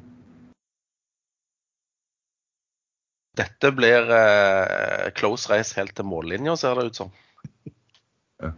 Dette 3.41 3.71
blir 3.79 4.13
eh, 4.19 5.07
close 5.17 5.49
race 5.55 5.73
helt 5.81 5.97
til 5.97 6.05
mållinja, 6.05 6.53
ser 6.61 6.77
det 6.77 6.91
ut 6.91 7.01
som. 7.01 7.17
Ja. 8.45 8.53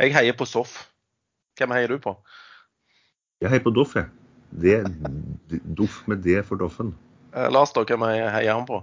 Jeg 0.00 0.16
heier 0.16 0.40
på 0.40 0.48
Soff. 0.48 0.86
Hvem 1.60 1.76
heier 1.76 1.92
du 1.92 2.00
på? 2.00 2.16
Jeg 3.44 3.52
heier 3.52 3.66
på 3.68 3.76
Doff, 3.76 3.92
jeg. 4.00 4.08
Det, 4.50 4.80
Doff 5.64 6.02
med 6.06 6.24
det 6.24 6.42
for 6.48 6.60
Doffen. 6.60 6.94
Eh, 7.34 7.48
Lars, 7.52 7.72
da, 7.76 7.84
hvem 7.84 8.04
heier 8.08 8.52
han 8.52 8.66
på? 8.68 8.82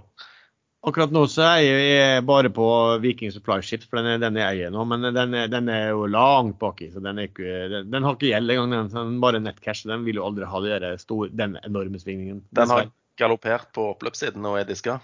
Akkurat 0.86 1.10
nå 1.10 1.24
så 1.26 1.42
er 1.56 1.64
jeg 1.64 2.22
bare 2.28 2.50
på 2.54 2.66
Viking 3.02 3.32
Supply 3.34 3.58
Ships, 3.64 3.88
for 3.90 3.98
den 3.98 4.12
er 4.12 4.20
den 4.22 4.36
jeg 4.38 4.60
eier 4.60 4.70
nå. 4.70 4.84
Men 4.86 5.08
den 5.08 5.34
er, 5.34 5.48
den 5.50 5.70
er 5.72 5.88
jo 5.88 6.04
langt 6.06 6.60
baki, 6.60 6.92
så 6.92 7.02
den, 7.02 7.18
er 7.18 7.26
ikke, 7.26 7.56
den, 7.72 7.88
den 7.90 8.06
har 8.06 8.14
ikke 8.14 8.30
gjeld 8.30 8.54
engang. 8.54 8.74
Den, 8.76 8.92
den 8.94 9.16
bare 9.24 9.40
nettcash. 9.42 9.88
Den 9.90 10.06
vil 10.06 10.20
jo 10.20 10.28
aldri 10.28 10.46
ha 10.46 10.62
de 10.62 10.78
der 10.84 11.00
store, 11.02 11.32
den 11.34 11.58
enorme 11.66 11.98
svingningen. 11.98 12.44
Den 12.54 12.70
har 12.70 12.92
galoppert 13.18 13.72
på 13.74 13.88
oppløpssiden 13.96 14.46
og 14.46 14.60
er 14.60 14.68
diska. 14.68 15.00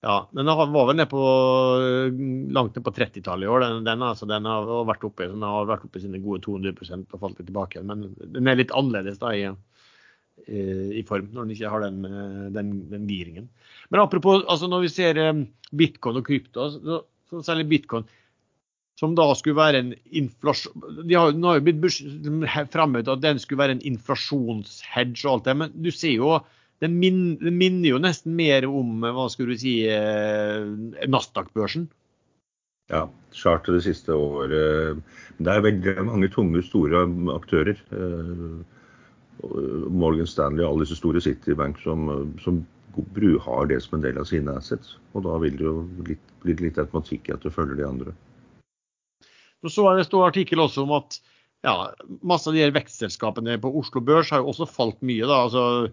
Ja, 0.00 0.14
den 0.32 0.48
var 0.48 0.86
vel 0.88 0.96
ned 0.96 1.10
på, 1.10 1.22
langt 2.56 2.76
ned 2.76 2.84
på 2.86 2.92
30-tallet 2.96 3.44
i 3.44 3.50
år. 3.52 3.64
Den, 3.66 3.82
den, 3.84 4.04
altså, 4.06 4.28
den 4.28 4.46
har 4.48 4.68
vært 4.88 5.04
oppe, 5.04 5.28
den 5.28 5.44
har 5.44 5.68
vært 5.68 5.84
oppe 5.84 6.00
sine 6.00 6.22
gode 6.24 6.40
200 6.46 7.02
og 7.02 7.18
falt 7.20 7.36
litt 7.36 7.50
tilbake. 7.50 7.82
Men 7.84 8.06
den 8.16 8.48
er 8.48 8.56
litt 8.56 8.72
annerledes 8.72 9.20
da 9.20 9.34
i, 9.36 9.42
i 10.48 11.02
form, 11.08 11.28
når 11.34 11.44
den 11.44 11.52
ikke 11.56 11.72
har 11.74 11.84
den, 11.84 11.98
eh, 12.08 12.46
den, 12.54 12.72
den 12.88 13.04
giringen. 13.10 13.50
Men 13.92 14.00
apropos, 14.00 14.40
altså 14.48 14.70
når 14.72 14.86
vi 14.86 14.92
ser 14.94 15.20
eh, 15.20 15.44
bitcoin 15.76 16.22
og 16.22 16.26
krypto, 16.26 16.70
så, 16.72 17.02
så 17.28 17.42
særlig 17.44 17.68
bitcoin, 17.74 18.08
som 19.00 19.12
da 19.16 19.26
skulle 19.36 19.56
være 19.56 19.78
en 19.80 19.92
inflasjon 20.20 21.04
De 21.08 21.14
har, 21.16 21.32
nå 21.32 21.48
har 21.48 21.60
jo 21.60 21.64
blitt 21.70 22.72
framhevet 22.72 23.08
at 23.08 23.22
den 23.22 23.38
skulle 23.40 23.62
være 23.62 23.78
en 23.78 23.86
inflasjonshedge 23.92 25.24
og 25.24 25.30
alt 25.34 25.46
det, 25.46 25.54
men 25.56 25.76
du 25.76 25.88
ser 25.94 26.16
jo 26.16 26.34
den, 26.80 26.98
min, 26.98 27.22
minner 27.40 27.92
jo 27.92 28.02
nesten 28.02 28.36
mer 28.38 28.66
om 28.68 29.04
hva 29.04 29.28
skulle 29.32 29.56
du 29.56 29.62
si, 29.62 29.74
eh, 29.88 30.64
Nasdaq-børsen. 31.08 31.88
Ja, 32.90 33.04
charter 33.36 33.76
det 33.76 33.84
siste 33.86 34.16
året. 34.16 35.02
Det 35.38 35.52
er 35.52 35.64
veldig 35.66 35.94
mange 36.08 36.30
tunge, 36.32 36.62
store 36.66 37.04
aktører. 37.36 37.78
eh, 37.94 38.60
Morgan 39.88 40.26
Stanley 40.28 40.64
og 40.64 40.74
alle 40.74 40.84
disse 40.84 40.98
store 40.98 41.20
Citibank 41.24 41.78
som, 41.80 42.34
som 42.42 42.60
har 43.44 43.66
det 43.70 43.80
som 43.80 43.96
en 43.96 44.02
del 44.04 44.18
av 44.18 44.26
sine 44.28 44.52
assets. 44.52 44.98
Og 45.14 45.24
da 45.24 45.38
vil 45.38 45.56
det 45.56 45.64
jo 45.64 45.88
litt, 46.08 46.32
bli 46.42 46.56
litt 46.58 46.78
automatikk 46.78 47.28
i 47.28 47.32
at 47.32 47.44
du 47.44 47.50
følger 47.50 47.78
de 47.78 47.86
andre. 47.86 48.12
Så 49.62 49.70
så 49.76 49.86
jeg 49.90 50.00
det 50.00 50.08
står 50.08 50.28
artikkel 50.28 50.60
også 50.60 50.84
om 50.84 50.92
at 50.98 51.20
ja, 51.62 51.92
masse 52.22 52.48
av 52.48 52.56
de 52.56 52.62
her 52.64 52.72
vekstselskapene 52.72 53.58
på 53.60 53.72
Oslo 53.80 54.00
Børs 54.00 54.30
har 54.32 54.40
jo 54.40 54.52
også 54.52 54.66
falt 54.68 55.00
mye. 55.04 55.26
da, 55.28 55.44
altså 55.44 55.92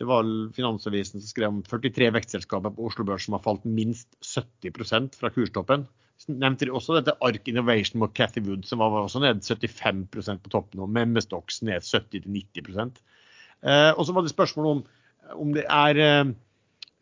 det 0.00 0.06
var 0.10 0.26
Finansavisen 0.56 1.20
som 1.20 1.28
skrev 1.28 1.52
om 1.52 1.60
43 1.62 2.08
vekstselskaper 2.16 2.72
på 2.74 2.88
Oslo 2.88 3.06
Børs 3.06 3.28
som 3.28 3.36
har 3.36 3.44
falt 3.44 3.66
minst 3.68 4.08
70% 4.26 5.14
fra 5.20 5.30
kurstoppen. 5.34 5.86
Så 6.18 6.34
nevnte 6.34 6.66
de 6.66 6.74
også 6.74 6.96
dette 6.98 7.14
Ark 7.26 7.48
Innovation 7.50 8.00
med 8.02 8.14
Cathy 8.14 8.42
Wood, 8.46 8.66
som 8.66 8.82
var 8.82 8.94
også 9.00 9.22
ned 9.22 9.42
75% 9.42 10.42
på 10.42 10.52
toppen, 10.52 10.82
og 10.82 10.90
Memestocks 10.94 11.62
ned 11.66 11.86
70-90 11.86 12.94
eh, 13.62 13.90
Og 13.94 14.06
så 14.06 14.14
var 14.14 14.26
det 14.26 14.34
spørsmål 14.34 14.70
om 14.72 14.84
om 15.40 15.54
det 15.56 15.62
er 15.72 15.98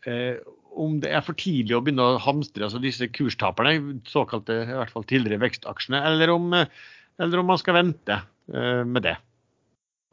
eh, 0.07 0.37
om 0.79 1.01
det 1.03 1.11
er 1.11 1.25
for 1.27 1.37
tidlig 1.37 1.75
å 1.77 1.81
begynne 1.85 2.05
å 2.05 2.21
hamstre 2.23 2.65
altså 2.67 2.81
disse 2.83 3.09
kurstaperne, 3.13 3.99
såkalte 4.09 4.61
i 4.63 4.77
hvert 4.79 4.93
fall 4.93 5.05
tidligere 5.09 5.43
vekstaksjene, 5.43 6.01
eller 6.09 6.33
om, 6.33 6.47
eller 6.55 7.43
om 7.43 7.51
man 7.51 7.61
skal 7.61 7.77
vente 7.81 8.21
eh, 8.55 8.83
med 8.89 9.05
det. 9.05 9.17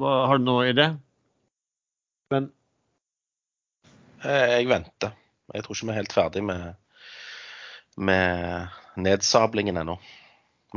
Hva, 0.01 0.15
har 0.31 0.41
du 0.41 0.47
noe 0.47 0.67
i 0.71 0.75
det? 0.75 0.89
Men 2.33 2.49
Jeg 4.23 4.67
venter. 4.67 5.13
Jeg 5.53 5.65
tror 5.65 5.75
ikke 5.75 5.87
vi 5.87 5.93
er 5.93 6.01
helt 6.01 6.15
ferdig 6.15 6.43
med, 6.45 6.73
med 7.97 8.79
nedsablingen 8.99 9.79
ennå. 9.81 9.97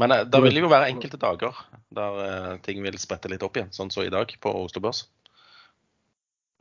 Men 0.00 0.14
eh, 0.14 0.24
det 0.28 0.42
vil 0.44 0.62
jo 0.62 0.70
være 0.72 0.90
enkelte 0.92 1.20
dager 1.20 1.56
der 1.92 2.22
eh, 2.26 2.52
ting 2.64 2.80
vil 2.84 2.96
sprette 3.00 3.30
litt 3.32 3.42
opp 3.44 3.58
igjen, 3.58 3.72
sånn 3.74 3.92
som 3.92 4.06
i 4.06 4.12
dag 4.12 4.32
på 4.40 4.54
Oslo 4.62 4.84
Børs. 4.84 5.04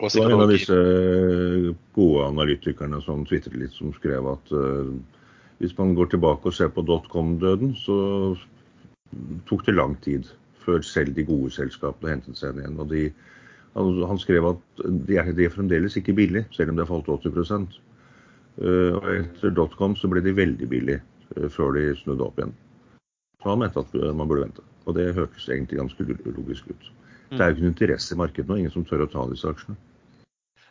Det 0.02 0.18
var 0.18 0.34
en 0.34 0.42
av 0.42 0.50
disse 0.50 0.76
gode 1.94 2.24
analytikerne 2.26 2.98
som 3.06 3.22
tvitret 3.30 3.58
litt, 3.62 3.74
som 3.76 3.92
skrev 3.94 4.26
at 4.32 4.48
uh, 4.50 4.88
hvis 5.62 5.76
man 5.78 5.92
går 5.94 6.10
tilbake 6.10 6.50
og 6.50 6.56
ser 6.58 6.72
på 6.74 6.82
dotcom-døden, 6.88 7.76
så 7.78 7.98
tok 9.46 9.68
det 9.68 9.76
lang 9.78 9.94
tid 10.02 10.26
før 10.66 10.82
selv 10.82 11.14
de 11.14 11.28
gode 11.28 11.52
selskapene 11.54 12.16
hentet 12.16 12.40
seg 12.40 12.58
igjen. 12.58 12.80
Og 12.82 12.90
de, 12.90 13.04
han, 13.78 14.04
han 14.10 14.20
skrev 14.20 14.50
at 14.50 14.84
de 15.08 15.18
er, 15.20 15.32
de 15.36 15.48
er 15.48 15.54
fremdeles 15.54 15.96
ikke 16.00 16.16
billig, 16.18 16.46
selv 16.56 16.74
om 16.74 16.80
det 16.80 16.88
har 16.88 16.92
falt 16.92 17.12
80 17.30 17.80
Eh, 18.60 18.96
Og 18.98 19.06
etter 19.16 19.54
dotcom 19.56 19.96
så 19.96 20.10
ble 20.12 20.24
de 20.26 20.34
veldig 20.36 20.68
billig 20.72 20.98
eh, 21.00 21.48
før 21.54 21.78
de 21.78 21.92
snudde 22.02 22.26
opp 22.26 22.42
igjen. 22.42 22.56
Så 23.42 23.54
han 23.54 23.62
mente 23.64 23.84
at 23.84 23.94
eh, 23.98 24.12
man 24.16 24.28
burde 24.30 24.48
vente. 24.48 24.66
Og 24.90 24.98
det 24.98 25.14
hørtes 25.16 25.48
egentlig 25.48 25.80
ganske 25.80 26.08
logisk 26.36 26.68
ut. 26.72 26.90
Det 27.32 27.40
er 27.40 27.52
jo 27.52 27.56
ikke 27.56 27.64
noe 27.64 27.72
interesse 27.72 28.12
i 28.12 28.20
markedet 28.20 28.50
nå, 28.50 28.58
ingen 28.60 28.74
som 28.74 28.84
tør 28.84 29.06
å 29.06 29.08
ta 29.08 29.24
disse 29.30 29.48
aksjene. 29.48 29.78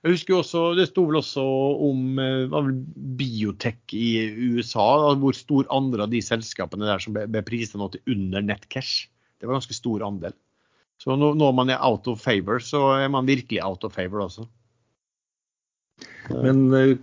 jeg 0.02 0.12
husker 0.12 0.36
også, 0.36 0.64
det 0.76 0.90
sto 0.90 1.06
vel 1.08 1.20
også 1.22 1.44
om 1.86 2.20
vel 2.52 2.68
biotek 3.16 3.94
i 3.96 4.28
USA, 4.52 5.14
hvor 5.16 5.36
stor 5.36 5.64
andel 5.72 6.04
av 6.04 6.12
de 6.12 6.20
selskapene 6.20 6.84
der 6.84 7.00
som 7.00 7.16
ble, 7.16 7.24
ble 7.32 7.40
prisa 7.46 7.80
nå 7.80 7.88
til 7.94 8.12
under 8.12 8.44
nettcash. 8.44 9.08
Det 9.40 9.48
var 9.48 9.56
ganske 9.56 9.78
stor 9.78 10.04
andel. 10.04 10.36
Så 11.00 11.16
når 11.16 11.52
man 11.56 11.70
er 11.72 11.80
out 11.80 12.08
of 12.12 12.20
favor, 12.20 12.60
så 12.60 12.90
er 12.98 13.08
man 13.12 13.28
virkelig 13.28 13.62
out 13.64 13.84
of 13.88 13.94
favor 13.96 14.26
også. 14.26 14.44
Men 16.28 16.66
eh, 16.76 16.98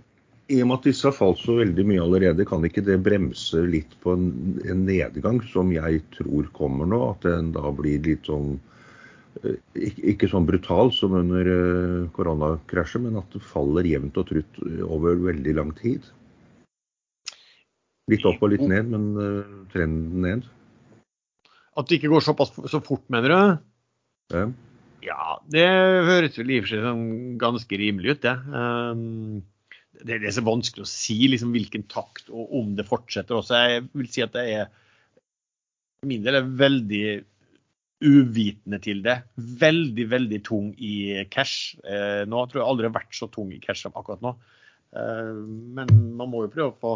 i 0.48 0.60
og 0.62 0.70
med 0.70 0.78
at 0.78 0.86
disse 0.88 1.08
har 1.08 1.16
falt 1.16 1.40
så 1.42 1.58
veldig 1.58 1.84
mye 1.88 2.04
allerede, 2.04 2.46
kan 2.48 2.62
ikke 2.64 2.84
det 2.86 3.00
bremse 3.04 3.60
litt 3.68 3.96
på 4.04 4.14
en, 4.14 4.28
en 4.64 4.84
nedgang 4.86 5.40
som 5.50 5.72
jeg 5.74 6.00
tror 6.14 6.46
kommer 6.56 6.88
nå? 6.88 7.00
At 7.10 7.26
den 7.26 7.50
da 7.56 7.72
blir 7.74 7.98
litt 8.06 8.30
sånn 8.30 8.54
eh, 9.42 9.58
ikke, 9.74 10.04
ikke 10.14 10.30
sånn 10.30 10.46
brutal 10.48 10.94
som 10.94 11.16
under 11.18 11.50
eh, 11.54 12.04
koronakrasjet, 12.14 13.02
men 13.02 13.18
at 13.18 13.34
det 13.34 13.42
faller 13.50 13.88
jevnt 13.88 14.20
og 14.22 14.30
trutt 14.30 14.62
over 14.86 15.18
veldig 15.26 15.56
lang 15.58 15.74
tid? 15.80 16.06
Litt 18.08 18.24
opp 18.30 18.46
og 18.46 18.54
litt 18.54 18.62
ned, 18.64 18.94
men 18.94 19.66
trenden 19.68 20.22
ned. 20.24 20.46
At 21.76 21.90
det 21.90 21.98
ikke 21.98 22.08
går 22.14 22.24
såpass 22.24 22.54
så 22.72 22.80
fort, 22.80 23.02
mener 23.12 23.34
du? 23.34 23.42
Ja. 24.32 25.38
Det 25.48 25.64
høres 25.64 26.36
vel 26.40 26.52
i 26.52 26.58
og 26.60 26.66
for 26.66 26.72
seg 26.72 26.84
sånn 26.84 27.06
ganske 27.40 27.78
rimelig 27.80 28.16
ut, 28.16 28.26
det. 28.26 28.34
Um, 28.52 29.40
det, 29.98 30.20
det 30.22 30.28
er 30.30 30.36
så 30.36 30.44
vanskelig 30.46 30.84
å 30.84 30.90
si 30.90 31.16
liksom, 31.32 31.54
hvilken 31.54 31.86
takt 31.90 32.28
og 32.30 32.52
om 32.60 32.74
det 32.78 32.86
fortsetter 32.88 33.38
også. 33.38 33.62
Jeg 33.64 33.88
vil 33.92 34.10
si 34.12 34.24
at 34.24 34.34
det 34.36 34.44
er 34.58 34.68
for 35.98 36.10
min 36.12 36.22
del 36.22 36.38
er 36.38 36.52
veldig 36.60 37.04
uvitende 38.06 38.78
til 38.82 39.00
det. 39.02 39.16
Veldig, 39.34 40.04
veldig 40.12 40.38
tung 40.46 40.70
i 40.78 41.24
cash. 41.32 41.74
Eh, 41.82 42.22
nå 42.30 42.44
tror 42.46 42.62
jeg 42.62 42.68
aldri 42.68 42.86
har 42.86 42.94
vært 42.94 43.16
så 43.18 43.26
tung 43.32 43.50
i 43.50 43.58
cash 43.62 43.82
som 43.82 43.96
akkurat 43.98 44.22
nå. 44.22 44.36
Eh, 44.94 45.32
men 45.74 45.90
man 46.20 46.30
må 46.30 46.44
jo 46.44 46.52
prøve 46.52 46.70
å 46.70 46.78
få 46.78 46.92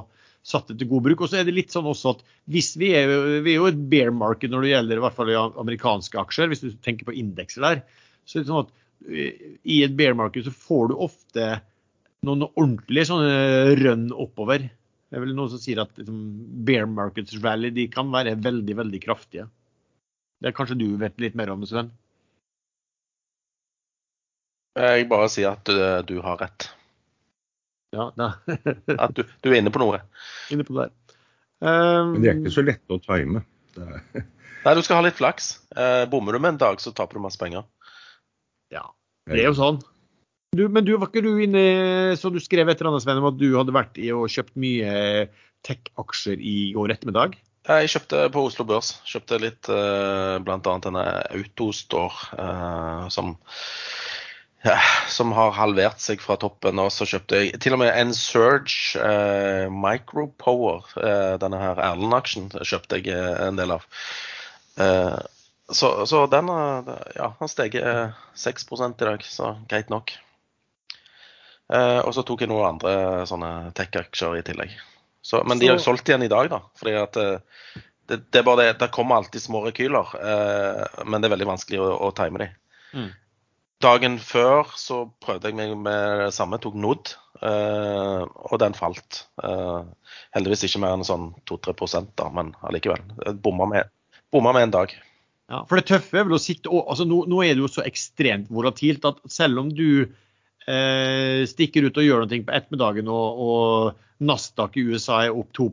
satt 0.46 0.70
det 0.70 0.78
til 0.80 0.90
god 0.90 1.06
bruk. 1.06 1.24
Og 1.24 1.30
så 1.30 1.40
er 1.40 1.48
det 1.48 1.54
litt 1.56 1.74
sånn 1.74 1.88
også 1.88 2.16
at 2.16 2.22
hvis 2.50 2.72
vi 2.80 2.92
er, 2.98 3.10
vi 3.44 3.54
er 3.54 3.60
jo 3.60 3.70
et 3.70 3.82
bear 3.90 4.12
market 4.14 4.52
når 4.52 4.66
det 4.66 4.72
gjelder 4.74 5.00
i 5.00 5.04
hvert 5.04 5.18
fall 5.18 5.34
amerikanske 5.62 6.20
aksjer, 6.22 6.50
hvis 6.50 6.64
du 6.64 6.70
tenker 6.84 7.08
på 7.08 7.16
indekser 7.18 7.66
der, 7.66 7.82
så 8.26 8.38
er 8.38 8.44
det 8.44 8.50
sånn 8.50 8.64
at 8.66 8.78
i 9.66 9.82
et 9.82 9.94
bear 9.98 10.14
market 10.18 10.46
så 10.46 10.54
får 10.54 10.92
du 10.92 11.00
ofte 11.02 11.48
noen 12.26 12.46
ordentlige 12.50 13.08
sånne 13.08 13.78
rønn 13.80 14.06
oppover. 14.14 14.68
Det 15.10 15.18
er 15.18 15.24
vel 15.24 15.34
noen 15.36 15.50
som 15.52 15.60
sier 15.60 15.82
at 15.82 15.90
liksom, 15.98 16.20
bear 16.66 16.86
markets 16.88 17.34
rally 17.42 17.72
de 17.74 17.88
kan 17.92 18.12
være 18.12 18.36
veldig, 18.40 18.76
veldig 18.78 19.00
kraftige. 19.02 19.48
Det 20.42 20.50
er 20.50 20.56
kanskje 20.56 20.78
du 20.80 20.86
vet 20.98 21.18
litt 21.22 21.36
mer 21.38 21.52
om, 21.54 21.66
Sven? 21.68 21.90
Jeg 24.78 25.04
bare 25.10 25.28
sier 25.28 25.52
at 25.52 25.68
du, 25.68 25.76
du 26.08 26.22
har 26.24 26.40
rett. 26.40 26.70
Ja, 27.92 28.08
da. 28.16 28.32
at 28.96 29.16
du, 29.16 29.24
du, 29.24 29.50
er 29.50 29.58
inne 29.60 29.72
på 29.72 29.82
noe. 29.82 30.00
Inne 30.52 30.64
på 30.66 30.76
det 30.76 30.86
der. 30.86 31.16
Um, 31.62 32.14
Men 32.16 32.24
de 32.24 32.30
er 32.30 32.40
ikke 32.40 32.54
så 32.54 32.64
lette 32.66 32.96
å 32.96 33.00
time. 33.04 33.44
Nei, 34.62 34.74
du 34.78 34.82
skal 34.84 35.00
ha 35.00 35.04
litt 35.06 35.18
flaks. 35.18 35.56
Eh, 35.74 36.04
bommer 36.10 36.34
du 36.34 36.42
med 36.42 36.54
en 36.54 36.60
dag, 36.60 36.82
så 36.82 36.92
taper 36.94 37.18
du 37.18 37.24
masse 37.24 37.40
penger. 37.40 37.66
Ja, 38.72 38.84
det 39.28 39.42
er 39.42 39.50
jo 39.50 39.58
sånn. 39.58 39.80
Du, 40.56 40.66
men 40.68 40.84
du, 40.84 40.92
var 41.00 41.08
ikke 41.08 41.24
du 41.24 41.32
inne 41.40 41.62
så 42.20 42.28
du 42.28 42.38
skrev 42.42 42.68
et 42.68 42.80
eller 42.80 42.92
annet, 42.92 43.04
Sven, 43.04 43.22
om 43.22 43.30
at 43.30 43.38
du 43.40 43.48
hadde 43.56 43.74
vært 43.74 43.96
i 44.00 44.10
og 44.14 44.28
kjøpt 44.30 44.52
mye 44.60 44.92
tech-aksjer 45.66 46.42
i 46.42 46.56
går 46.76 46.92
ettermiddag? 46.94 47.38
Jeg 47.62 47.92
kjøpte 47.92 48.24
på 48.34 48.42
Oslo 48.48 48.66
Børs. 48.66 48.90
Kjøpte 49.06 49.38
litt 49.40 49.70
uh, 49.70 50.36
bl.a. 50.42 50.58
denne 50.82 51.04
Autostore 51.30 52.34
uh, 52.36 53.06
som, 53.14 53.36
ja, 54.66 54.78
som 55.10 55.34
har 55.36 55.54
halvert 55.56 56.02
seg 56.02 56.22
fra 56.24 56.38
toppen. 56.40 56.80
Og 56.82 56.90
så 56.94 57.08
kjøpte 57.08 57.42
jeg 57.42 57.60
til 57.62 57.76
og 57.76 57.82
med 57.82 57.92
en 57.92 58.14
Surge 58.16 59.00
eh, 59.00 59.68
Micropower, 59.72 60.88
eh, 61.02 61.36
denne 61.42 61.60
her 61.62 61.82
Erlend-aksjen, 61.90 62.50
kjøpte 62.62 63.02
jeg 63.02 63.16
en 63.46 63.60
del 63.60 63.76
av. 63.78 63.86
Uh, 64.80 65.20
så, 65.68 66.06
så 66.08 66.24
den 66.32 66.48
ja, 66.48 67.32
har 67.38 67.48
steget 67.48 68.14
6 68.40 68.70
i 68.72 69.04
dag, 69.04 69.24
så 69.24 69.56
greit 69.68 69.92
nok. 69.92 70.14
Eh, 71.72 72.00
og 72.04 72.12
så 72.14 72.24
tok 72.26 72.44
jeg 72.44 72.50
noen 72.50 72.74
andre 72.74 73.24
sånne 73.28 73.72
tech-aksjer 73.76 74.40
i 74.40 74.44
tillegg. 74.46 74.74
Så, 75.22 75.40
men 75.46 75.60
de 75.62 75.70
har 75.70 75.80
solgt 75.80 76.08
igjen 76.10 76.26
i 76.26 76.30
dag, 76.32 76.50
da. 76.50 76.60
fordi 76.78 76.94
at 76.98 77.18
eh, 77.20 77.60
det, 78.10 78.18
det, 78.28 78.40
er 78.40 78.46
bare 78.46 78.64
det, 78.64 78.72
det 78.82 78.90
kommer 78.92 79.20
alltid 79.20 79.44
små 79.44 79.62
rekyler, 79.68 80.10
eh, 80.18 81.04
men 81.06 81.22
det 81.22 81.28
er 81.28 81.34
veldig 81.36 81.50
vanskelig 81.52 81.80
å, 81.80 81.90
å 82.08 82.10
time 82.18 82.42
de. 82.42 82.48
Mm. 82.92 83.10
Dagen 83.82 84.18
før 84.22 84.68
så 84.78 85.04
prøvde 85.24 85.50
jeg 85.50 85.56
meg 85.58 85.72
med 85.80 86.26
det 86.26 86.32
samme, 86.36 86.58
tok 86.62 86.76
Nod, 86.78 87.14
eh, 87.42 88.22
og 88.22 88.60
den 88.62 88.76
falt. 88.78 89.24
Eh, 89.42 89.80
heldigvis 90.36 90.66
ikke 90.68 90.82
mer 90.84 90.94
enn 90.96 91.06
sånn 91.06 91.32
2-3 91.50 92.04
da, 92.18 92.28
men 92.34 92.52
allikevel. 92.62 93.02
Bomma 93.42 93.66
med, 93.72 93.90
bomma 94.34 94.54
med 94.54 94.68
en 94.68 94.76
dag. 94.76 94.94
Ja, 95.50 95.64
for 95.68 95.78
det 95.78 95.88
tøffe 95.90 96.20
er 96.20 96.28
vel 96.28 96.38
å 96.38 96.40
sitte 96.40 96.70
altså 96.70 97.04
nå, 97.08 97.24
nå, 97.28 97.42
er 97.44 97.56
det 97.56 97.64
jo 97.64 97.70
så 97.70 97.82
ekstremt 97.84 98.52
volatilt 98.54 99.04
at 99.08 99.18
selv 99.28 99.64
om 99.64 99.72
du 99.74 100.04
eh, 100.06 101.42
stikker 101.50 101.88
ut 101.88 101.98
og 101.98 102.06
gjør 102.06 102.22
noe 102.24 102.44
på 102.46 102.54
ettermiddagen 102.56 103.10
og, 103.12 103.42
og 103.42 104.22
Nasdaq 104.22 104.78
i 104.78 104.86
USA 104.92 105.24
er 105.26 105.36
opp 105.36 105.50
2 105.58 105.68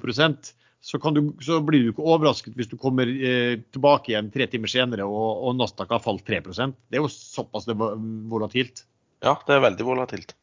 så, 0.82 0.98
du, 1.12 1.22
så 1.44 1.60
blir 1.66 1.84
du 1.84 1.90
ikke 1.92 2.06
overrasket 2.08 2.56
hvis 2.56 2.70
du 2.72 2.78
kommer 2.80 3.10
eh, 3.10 3.60
tilbake 3.74 4.14
igjen 4.14 4.30
tre 4.32 4.48
timer 4.48 4.72
senere 4.72 5.08
og, 5.08 5.44
og 5.50 5.58
Nasdaq 5.60 5.92
har 5.92 6.04
falt 6.04 6.24
3% 6.28 6.78
Det 6.88 7.00
er 7.00 7.04
jo 7.04 7.12
såpass 7.12 7.68
det 7.68 7.76
volatilt. 7.76 8.86
Ja, 9.20 9.36
det 9.46 9.58
er 9.58 9.66
veldig 9.66 9.88
volatilt. 9.88 10.36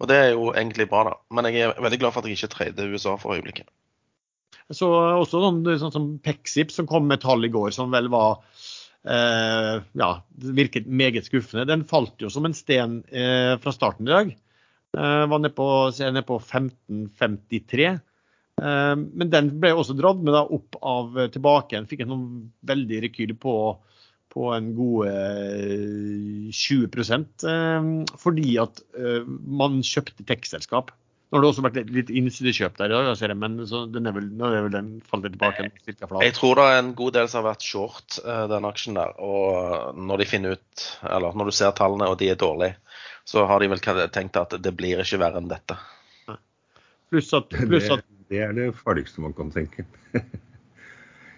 Og 0.00 0.08
det 0.08 0.16
er 0.16 0.30
jo 0.32 0.48
egentlig 0.54 0.88
bra, 0.88 1.02
da. 1.10 1.18
Men 1.36 1.50
jeg 1.50 1.66
er 1.66 1.82
veldig 1.84 2.00
glad 2.00 2.14
for 2.14 2.24
at 2.24 2.30
jeg 2.30 2.38
ikke 2.38 2.54
trader 2.54 2.94
USA 2.94 3.18
for 3.20 3.36
øyeblikket. 3.36 3.68
Så 4.72 4.88
også 4.88 5.42
noen 5.42 5.76
sånn 5.80 5.92
som 5.92 6.06
Pexip 6.24 6.72
som 6.72 6.88
kom 6.88 7.04
med 7.10 7.20
tall 7.20 7.44
i 7.44 7.52
går 7.52 7.74
som 7.76 7.92
vel 7.92 8.08
var 8.12 8.40
eh, 9.04 9.82
ja, 10.00 10.10
virket 10.56 10.88
meget 10.88 11.28
skuffende. 11.28 11.66
Den 11.68 11.84
falt 11.88 12.16
jo 12.24 12.32
som 12.32 12.48
en 12.48 12.56
sten 12.56 13.02
eh, 13.12 13.52
fra 13.60 13.74
starten 13.76 14.08
i 14.08 14.14
dag. 14.14 14.32
Eh, 14.96 15.26
var 15.28 15.42
nede 15.42 15.52
på, 15.54 15.68
ned 16.00 16.24
på 16.24 16.40
1553. 16.40 17.92
Eh, 18.62 18.94
men 18.96 19.32
den 19.32 19.50
ble 19.60 19.74
også 19.74 19.96
dratt 19.98 20.22
med 20.22 20.34
da, 20.36 20.44
opp 20.46 20.78
av 20.80 21.18
eh, 21.18 21.30
tilbake 21.34 21.74
igjen. 21.74 21.88
Fikk 21.90 22.04
en 22.04 22.12
noen 22.12 22.26
veldig 22.66 23.00
rekyl 23.08 23.34
på, 23.40 23.54
på 24.34 24.50
en 24.54 24.74
god 24.76 26.52
20 26.54 27.00
eh, 27.50 27.88
fordi 28.20 28.58
at 28.62 28.84
man 29.44 29.82
kjøpte 29.84 30.26
tekstselskap. 30.28 30.94
Nå 31.32 31.40
har 31.40 31.42
det 31.42 31.48
også 31.50 31.64
vært 31.64 31.78
litt, 31.80 31.88
litt 31.90 32.10
innsidekjøp 32.14 32.76
der 32.78 32.92
i 32.92 32.94
dag, 32.94 33.08
ser 33.18 33.32
jeg, 33.32 33.38
men 33.40 33.56
den 33.90 34.06
er 34.06 34.14
vel, 34.14 34.28
nå 34.38 34.50
er 34.54 34.66
vel 34.68 34.74
den 34.76 34.90
falt 35.02 35.24
tilbake 35.26 35.66
cirka 35.82 36.06
flat. 36.06 36.22
Jeg 36.22 36.36
tror 36.36 36.60
det 36.60 36.66
er 36.70 36.76
en 36.78 36.92
god 36.94 37.16
del 37.16 37.30
som 37.32 37.40
har 37.40 37.48
vært 37.48 37.66
short 37.66 38.18
den 38.52 38.68
aksjen 38.68 39.00
der. 39.00 39.16
Og 39.18 39.98
når 39.98 40.22
de 40.22 40.28
finner 40.30 40.54
ut, 40.54 40.84
eller 41.02 41.34
når 41.34 41.50
du 41.50 41.56
ser 41.58 41.74
tallene 41.74 42.06
og 42.12 42.20
de 42.20 42.30
er 42.30 42.38
dårlige, 42.38 42.78
så 43.26 43.48
har 43.50 43.64
de 43.64 43.72
vel 43.72 43.82
tenkt 44.14 44.38
at 44.38 44.54
det 44.62 44.74
blir 44.78 45.02
ikke 45.02 45.18
verre 45.24 45.42
enn 45.42 45.50
dette. 45.50 45.80
Pluss 47.10 47.34
at, 47.34 47.50
pluss 47.72 47.90
at 47.90 48.06
det, 48.28 48.36
det, 48.36 48.42
er 48.46 48.56
det 48.56 48.72
farligste 48.78 49.24
man 49.24 49.36
kan 49.36 49.52
tenke. 49.54 49.86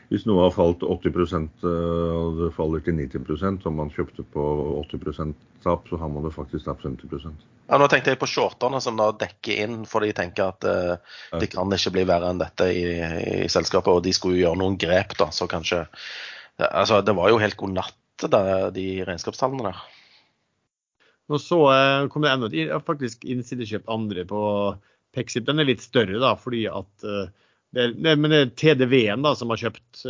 Hvis 0.07 0.23
noe 0.29 0.45
har 0.45 0.55
falt 0.55 0.85
80 0.87 1.09
eh, 1.11 1.67
og 1.67 2.39
det 2.39 2.53
faller 2.55 2.83
til 2.87 2.95
90% 3.01 3.67
og 3.67 3.75
man 3.75 3.91
kjøpte 3.91 4.23
på 4.31 4.45
80% 4.85 5.35
tap, 5.65 5.89
så 5.91 5.99
har 5.99 6.13
man 6.13 6.23
det 6.27 6.35
faktisk 6.37 6.69
tapt 6.69 6.87
50 6.87 7.11
ja, 7.67 7.79
Nå 7.81 7.89
tenkte 7.91 8.15
jeg 8.15 8.21
på 8.21 8.29
shorterne 8.31 8.79
som 8.83 8.99
da 9.01 9.11
dekker 9.19 9.65
inn, 9.65 9.81
for 9.91 10.07
de 10.07 10.13
tenker 10.15 10.53
at 10.53 10.67
uh, 10.69 11.19
det 11.41 11.51
kan 11.51 11.73
ikke 11.75 11.97
bli 11.97 12.07
verre 12.07 12.31
enn 12.31 12.39
dette 12.39 12.71
i, 12.71 12.87
i, 13.43 13.51
selskapet. 13.51 13.91
Og 13.91 14.05
de 14.07 14.15
skulle 14.15 14.39
jo 14.39 14.45
gjøre 14.47 14.61
noen 14.63 14.79
grep, 14.79 15.17
da, 15.19 15.33
så 15.35 15.51
kanskje 15.51 15.87
Altså, 16.57 17.03
det 17.05 17.13
var 17.13 17.29
jo 17.29 17.37
helt 17.37 17.59
god 17.61 17.75
natt, 17.77 18.25
de 18.73 18.85
regnskapstallene 19.05 19.67
der. 19.67 19.81
Nå 21.29 21.41
så 21.43 21.59
uh, 21.67 22.07
kom 22.09 22.23
det 22.25 22.31
enda 22.31 22.49
et 22.49 22.87
faktisk 22.87 23.27
innsidekjøpt 23.27 23.91
andre 23.93 24.23
på 24.31 24.41
Pexip. 25.17 25.47
Den 25.49 25.63
er 25.63 25.69
litt 25.69 25.85
større, 25.85 26.21
da, 26.23 26.35
fordi 26.39 26.67
at 26.69 27.07
uh, 27.09 27.27
det, 27.77 27.89
det, 27.97 28.15
Men 28.21 28.33
det 28.33 28.43
er 28.43 28.53
TDV-en 28.61 29.25
da, 29.27 29.33
som 29.37 29.51
har 29.53 29.63
kjøpt 29.65 30.05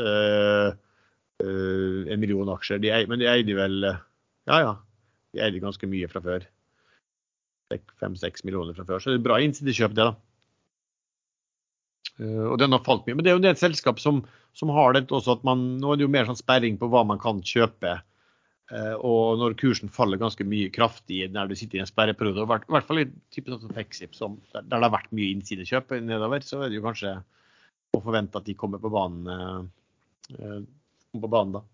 en 1.37 2.21
million 2.23 2.49
aksjer. 2.49 2.79
De, 2.81 2.93
men 3.11 3.21
de 3.21 3.27
eide 3.29 3.57
vel 3.59 3.75
Ja, 3.87 4.57
ja. 4.57 4.75
De 5.35 5.43
eide 5.45 5.61
ganske 5.61 5.89
mye 5.91 6.09
fra 6.09 6.23
før 6.25 6.47
fem-seks 8.01 8.45
millioner 8.47 8.77
fra 8.77 8.87
før. 8.87 9.03
Så 9.03 9.11
det 9.11 9.21
er 9.21 9.27
bra 9.27 9.41
innsidekjøp, 9.43 9.97
det, 9.97 10.07
da. 10.07 10.15
Uh, 12.17 12.53
og 12.53 12.59
den 12.63 12.73
har 12.73 12.85
falt 12.87 13.07
mye. 13.07 13.17
Men 13.17 13.25
det 13.25 13.33
er 13.33 13.37
jo 13.37 13.45
et 13.51 13.61
selskap 13.61 14.01
som, 14.01 14.23
som 14.57 14.73
har 14.73 14.97
det 14.97 15.07
også 15.13 15.37
at 15.37 15.43
man 15.47 15.65
Nå 15.83 15.93
er 15.93 16.01
det 16.01 16.07
jo 16.07 16.13
mer 16.13 16.29
sånn 16.29 16.39
sperring 16.39 16.79
på 16.81 16.89
hva 16.93 17.05
man 17.09 17.21
kan 17.23 17.43
kjøpe. 17.45 17.99
Uh, 18.67 18.97
og 18.99 19.39
når 19.39 19.55
kursen 19.61 19.93
faller 19.95 20.19
ganske 20.19 20.43
mye 20.43 20.73
kraftig 20.75 21.21
når 21.31 21.53
du 21.53 21.55
sitter 21.59 21.79
i 21.79 21.85
en 21.85 21.91
sperreperiode, 21.91 22.43
og 22.43 22.51
i 22.67 22.75
hvert 22.75 22.89
fall 22.89 23.05
i 23.05 23.07
type 23.35 23.53
sånn 23.53 23.63
som 23.63 23.77
Pexip, 23.77 24.17
der 24.19 24.67
det 24.67 24.81
har 24.81 24.95
vært 24.95 25.15
mye 25.15 25.37
innsidekjøp 25.37 25.95
nedover, 26.03 26.43
så 26.43 26.65
er 26.65 26.73
det 26.73 26.81
jo 26.81 26.87
kanskje 26.87 27.15
å 27.95 28.03
forvente 28.03 28.41
at 28.41 28.49
de 28.49 28.57
kommer 28.59 28.83
på 28.83 28.91
banen, 28.91 29.71
uh, 30.35 30.61
på 31.15 31.31
banen 31.31 31.59
da. 31.61 31.65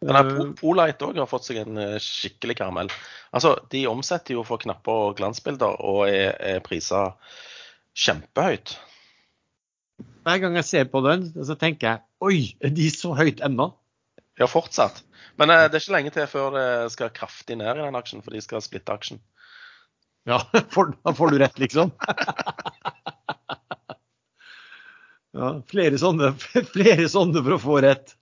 Den 0.00 0.14
eh, 0.14 0.50
Polite 0.58 1.08
òg 1.08 1.18
har 1.18 1.30
fått 1.30 1.48
seg 1.48 1.62
en 1.64 1.78
eh, 1.82 1.96
skikkelig 2.02 2.58
karamell. 2.60 2.90
Altså, 3.34 3.56
De 3.72 3.84
omsetter 3.90 4.36
jo 4.36 4.44
for 4.46 4.62
knapper 4.62 5.08
og 5.08 5.16
glansbilder 5.18 5.80
og 5.82 6.04
er, 6.06 6.36
er 6.38 6.62
prisa 6.64 7.08
kjempehøyt. 7.98 8.76
Hver 10.22 10.42
gang 10.44 10.58
jeg 10.60 10.68
ser 10.68 10.90
på 10.92 11.02
den, 11.06 11.26
så 11.34 11.56
tenker 11.58 11.88
jeg 11.88 12.04
oi, 12.22 12.38
er 12.62 12.74
de 12.74 12.86
så 12.94 13.14
høyt 13.18 13.42
ennå? 13.44 13.72
Ja, 14.38 14.48
fortsatt. 14.50 15.02
Men 15.40 15.50
eh, 15.50 15.66
det 15.66 15.78
er 15.78 15.84
ikke 15.84 15.96
lenge 15.96 16.14
til 16.14 16.30
før 16.30 16.54
det 16.56 16.68
skal 16.94 17.14
kraftig 17.14 17.58
ned 17.58 17.74
i 17.74 17.84
den 17.84 17.98
aksjen, 17.98 18.22
for 18.24 18.34
de 18.34 18.44
skal 18.44 18.64
splitte 18.64 18.94
aksjen. 18.94 19.22
Ja, 20.28 20.42
for, 20.74 20.84
da 21.04 21.14
får 21.16 21.32
du 21.32 21.40
rett, 21.42 21.58
liksom. 21.62 21.92
ja, 25.38 25.48
flere 25.70 26.00
sånne, 26.00 26.32
flere 26.74 27.06
sånne 27.10 27.42
for 27.42 27.56
å 27.56 27.62
få 27.62 27.82
rett. 27.86 28.14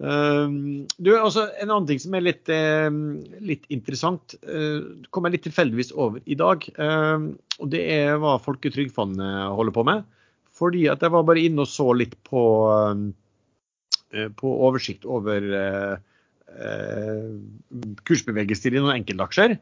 Ehm, 0.00 0.86
du, 0.96 1.10
altså, 1.18 1.44
en 1.60 1.68
annen 1.68 1.88
ting 1.90 2.00
som 2.00 2.14
er 2.16 2.24
litt, 2.24 2.48
ehm, 2.52 3.20
litt 3.44 3.66
interessant, 3.72 4.34
uh, 4.48 4.80
kom 5.12 5.28
jeg 5.28 5.36
litt 5.36 5.46
tilfeldigvis 5.48 5.92
over 5.92 6.24
i 6.24 6.38
dag. 6.40 6.64
Uh, 6.80 7.36
og 7.60 7.68
Det 7.72 7.84
er 7.92 8.16
hva 8.20 8.38
Folketrygdfondet 8.40 9.52
holder 9.52 9.76
på 9.76 9.84
med. 9.88 10.08
Fordi 10.56 10.86
at 10.92 11.04
jeg 11.04 11.12
var 11.12 11.26
bare 11.28 11.44
inne 11.44 11.64
og 11.64 11.70
så 11.70 11.90
litt 11.96 12.16
på, 12.26 12.42
uh, 12.72 13.10
på 14.10 14.52
oversikt 14.66 15.04
over 15.06 15.44
uh, 15.54 15.96
kursbevegelser 18.08 18.74
i 18.74 18.80
noen 18.82 18.96
enkeltaksjer. 18.98 19.54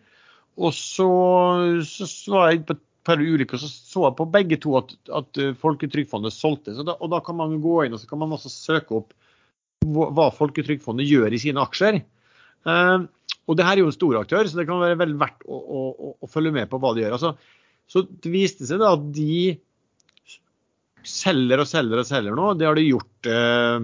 Og 0.58 0.72
så, 0.74 1.08
så, 1.84 2.06
var 2.32 2.52
jeg 2.52 2.62
på 2.66 2.74
et 2.74 2.84
par 3.06 3.20
ulykker, 3.20 3.60
så 3.60 3.68
så 3.68 4.06
jeg 4.06 4.16
på 4.18 4.28
begge 4.32 4.58
to 4.62 4.72
at, 4.80 4.94
at 5.14 5.40
Folketrygdfondet 5.60 6.34
solgte. 6.34 6.74
Da, 6.80 6.96
og 6.96 7.12
da 7.12 7.20
kan 7.24 7.36
man 7.38 7.60
gå 7.62 7.82
inn 7.84 7.94
og 7.94 8.02
så 8.02 8.08
kan 8.10 8.22
man 8.22 8.32
også 8.34 8.50
søke 8.52 8.98
opp 9.02 9.14
hva 9.86 10.28
Folketrygdfondet 10.34 11.06
gjør 11.08 11.34
i 11.34 11.40
sine 11.42 11.62
aksjer. 11.62 12.00
Eh, 12.68 12.98
og 13.48 13.56
det 13.56 13.64
her 13.64 13.78
er 13.78 13.84
jo 13.84 13.92
en 13.92 13.96
stor 13.96 14.18
aktør, 14.20 14.48
så 14.48 14.60
det 14.60 14.66
kan 14.68 14.82
være 14.82 14.98
vel 15.00 15.14
verdt 15.20 15.46
å, 15.48 15.56
å, 15.58 16.10
å 16.20 16.30
følge 16.30 16.52
med 16.54 16.68
på 16.70 16.80
hva 16.82 16.92
de 16.94 17.04
gjør. 17.04 17.16
Altså, 17.16 17.32
så 17.88 18.04
det 18.04 18.32
viste 18.32 18.68
seg 18.68 18.82
da 18.82 18.92
at 18.96 19.06
de 19.16 19.56
selger 21.09 21.62
og 21.62 21.68
selger 21.70 22.02
og 22.02 22.06
selger 22.09 22.36
nå. 22.39 22.52
Det 22.60 22.66
har 22.68 22.78
de 22.78 22.86
gjort 22.86 23.28
eh, 23.32 23.78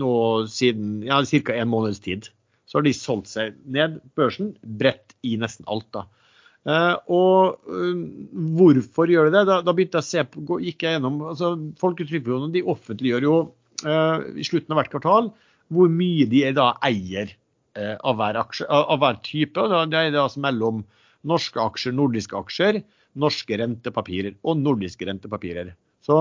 nå 0.00 0.12
siden 0.50 0.96
ja, 1.06 1.20
ca. 1.26 1.54
en 1.58 1.70
måneds 1.72 2.00
tid. 2.04 2.30
Så 2.66 2.78
har 2.78 2.86
de 2.86 2.94
solgt 2.96 3.28
seg 3.30 3.56
ned 3.70 3.98
børsen, 4.18 4.54
bredt 4.64 5.14
i 5.26 5.36
nesten 5.40 5.66
alt. 5.70 5.86
da. 5.94 6.06
Eh, 6.64 6.94
og 7.12 7.58
eh, 7.68 7.98
hvorfor 8.56 9.10
gjør 9.12 9.28
de 9.28 9.36
det? 9.36 9.44
Da, 9.50 9.58
da 9.66 9.74
begynte 9.76 10.00
jeg 10.00 10.06
å 10.06 10.10
se 10.10 10.24
på, 10.32 10.60
gikk 10.64 10.86
jeg 10.86 10.96
gjennom 10.96 11.20
altså 11.34 11.50
Folketrygdfondet 11.82 12.54
de 12.56 12.62
offentliggjør 12.72 13.26
jo 13.28 13.34
eh, 13.84 14.24
i 14.40 14.46
slutten 14.48 14.72
av 14.72 14.80
hvert 14.80 14.92
kvartal 14.94 15.28
hvor 15.74 15.88
mye 15.92 16.24
de 16.30 16.40
da 16.56 16.70
eier 16.84 17.28
eh, 17.76 17.96
av, 18.00 18.16
hver 18.20 18.38
aksje, 18.40 18.66
av, 18.68 18.96
hver 19.02 19.20
type. 19.24 19.60
da- 19.70 19.84
Det 19.90 20.00
er 20.06 20.16
altså 20.22 20.40
mellom 20.44 20.82
norske 21.24 21.60
aksjer, 21.60 21.94
nordiske 21.96 22.36
aksjer, 22.36 22.80
norske 23.20 23.56
rentepapirer 23.60 24.34
og 24.44 24.58
nordiske 24.60 25.06
rentepapirer. 25.08 25.70
Så, 26.04 26.18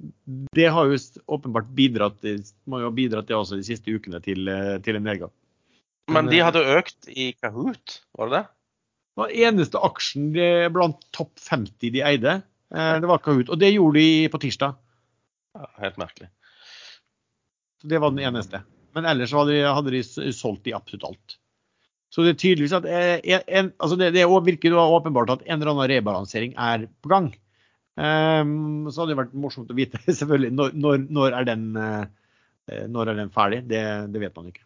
det 0.54 0.68
har 0.70 0.86
jo 0.86 0.98
åpenbart 1.26 1.70
bidratt, 1.74 2.22
må 2.70 2.82
jo 2.82 2.90
ha 2.90 2.94
bidratt 2.94 3.26
det 3.30 3.34
også 3.34 3.58
de 3.58 3.66
siste 3.66 3.90
ukene 3.90 4.20
til, 4.22 4.46
eh, 4.50 4.76
til 4.82 4.98
en 4.98 5.06
nedgang. 5.06 5.34
Men 6.08 6.30
de 6.30 6.38
hadde 6.40 6.62
økt 6.78 7.10
i 7.12 7.32
Kahoot, 7.36 7.98
var 8.16 8.30
det 8.30 8.38
det? 8.38 8.46
Det 9.18 9.22
var 9.24 9.34
eneste 9.48 9.80
aksjen 9.82 10.28
blant 10.72 11.02
topp 11.12 11.34
50 11.42 11.90
de 11.92 12.02
eide. 12.06 12.40
eh, 12.74 13.00
Det 13.02 13.10
var 13.10 13.18
Kahoot. 13.18 13.50
Og 13.50 13.58
det 13.58 13.74
gjorde 13.74 13.98
de 13.98 14.28
på 14.30 14.38
tirsdag. 14.38 14.78
Ja, 15.58 15.66
helt 15.82 15.98
merkelig. 15.98 16.30
Så 17.80 17.88
Det 17.90 18.00
var 18.02 18.14
den 18.14 18.24
eneste. 18.26 18.62
Men 18.96 19.06
ellers 19.06 19.32
hadde 19.36 19.54
de, 19.54 19.62
hadde 19.66 19.92
de 19.94 20.32
solgt 20.34 20.66
i 20.66 20.74
absolutt 20.74 21.06
alt. 21.10 21.36
Så 22.08 22.24
det 22.24 22.32
er 22.32 22.40
tydeligvis 22.40 22.76
at 22.78 22.86
eh, 22.88 23.40
en, 23.46 23.72
altså 23.76 23.98
det, 24.00 24.14
det 24.16 24.24
virker 24.24 24.78
åpenbart 24.80 25.34
at 25.34 25.44
en 25.44 25.58
eller 25.58 25.74
annen 25.74 25.90
rebalansering 25.92 26.54
er 26.56 26.86
på 27.04 27.12
gang. 27.12 27.28
Um, 27.98 28.86
så 28.86 29.02
hadde 29.02 29.12
det 29.12 29.18
vært 29.18 29.34
morsomt 29.34 29.70
å 29.72 29.76
vite 29.76 29.98
selvfølgelig 30.20 30.54
når, 30.54 31.04
når, 31.10 31.34
er, 31.34 31.48
den, 31.48 31.68
eh, 31.76 32.86
når 32.88 33.12
er 33.12 33.20
den 33.20 33.34
ferdig. 33.34 33.64
Det, 33.70 33.84
det 34.14 34.22
vet 34.22 34.36
man 34.38 34.48
ikke. 34.52 34.64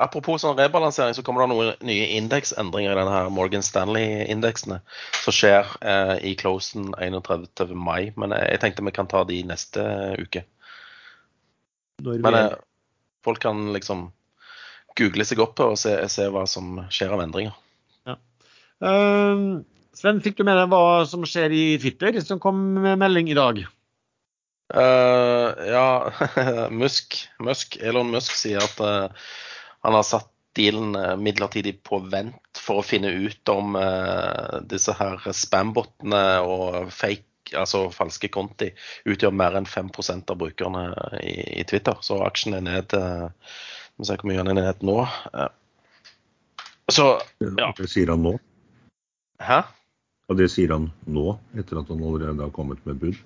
Apropos 0.00 0.40
sånn 0.40 0.56
rebalansering, 0.56 1.12
så 1.12 1.24
kommer 1.24 1.44
det 1.44 1.50
noen 1.50 1.82
nye 1.84 2.06
indeksendringer 2.16 2.94
i 2.94 2.96
denne 2.96 3.12
her 3.12 3.32
Morgan 3.36 3.64
Stanley-indeksene 3.64 4.78
som 5.20 5.34
skjer 5.36 5.68
eh, 5.84 6.14
i 6.30 6.32
closen 6.40 6.94
31. 6.96 7.74
mai. 7.76 8.08
Men 8.16 8.32
jeg, 8.32 8.46
jeg 8.54 8.62
tenkte 8.62 8.86
vi 8.86 8.94
kan 8.96 9.10
ta 9.10 9.26
de 9.28 9.42
neste 9.50 9.84
uke. 10.22 10.46
Men 12.00 12.36
eh, 12.36 12.54
folk 13.24 13.42
kan 13.42 13.70
liksom 13.74 14.08
google 14.98 15.24
seg 15.26 15.42
opp 15.42 15.60
og 15.64 15.76
se, 15.80 15.94
se 16.10 16.26
hva 16.32 16.46
som 16.50 16.80
skjer 16.92 17.12
av 17.14 17.22
endringer. 17.24 17.56
Ehm, 18.80 19.62
Sven, 19.96 20.22
fikk 20.24 20.38
du 20.38 20.46
med 20.48 20.56
deg 20.56 20.72
hva 20.72 21.04
som 21.08 21.26
skjer 21.28 21.52
i 21.52 21.64
Twitter, 21.82 22.16
som 22.24 22.40
kom 22.42 22.58
med 22.80 23.00
melding 23.00 23.28
i 23.30 23.36
dag? 23.36 23.62
Uh, 24.70 25.50
ja, 25.66 25.88
Musk, 26.82 27.18
Musk, 27.42 27.76
Elon 27.82 28.12
Musk 28.12 28.36
sier 28.38 28.62
at 28.62 28.78
uh, 28.80 29.32
han 29.84 29.96
har 29.98 30.06
satt 30.06 30.30
dealen 30.58 30.96
eh, 30.98 31.12
midlertidig 31.14 31.76
på 31.86 32.00
vent 32.10 32.58
for 32.58 32.80
å 32.80 32.84
finne 32.84 33.12
ut 33.14 33.50
om 33.52 33.76
disse 34.66 34.90
her 34.98 35.22
spambotene 35.30 36.22
og 36.42 36.90
fake, 36.90 37.29
altså 37.58 37.86
falske 37.94 38.30
konti, 38.32 38.70
utgjør 39.08 39.34
mer 39.34 39.58
enn 39.58 39.68
5% 39.68 40.32
av 40.32 40.38
brukerne 40.40 40.84
i, 41.22 41.34
i 41.60 41.66
Twitter. 41.68 41.98
Så 42.04 42.20
aksjen 42.24 42.58
er 42.58 42.66
ned 42.66 42.94
eh, 42.96 43.26
Vi 44.00 44.08
ser 44.08 44.22
hvor 44.22 44.30
mye 44.30 44.40
den 44.42 44.54
er 44.54 44.60
ned 44.60 44.86
nå. 44.86 45.00
Eh, 45.34 45.50
så 46.90 47.12
Ja. 47.38 47.70
Det 47.76 47.90
sier 47.90 48.10
han 48.14 48.24
nå. 48.26 48.34
Hæ? 49.40 49.62
Og 50.30 50.38
det 50.38 50.50
sier 50.52 50.74
han 50.74 50.90
nå, 51.10 51.32
etter 51.58 51.80
at 51.80 51.88
han 51.90 52.02
allerede 52.02 52.44
har 52.44 52.52
kommet 52.54 52.82
med 52.86 53.00
bud. 53.02 53.18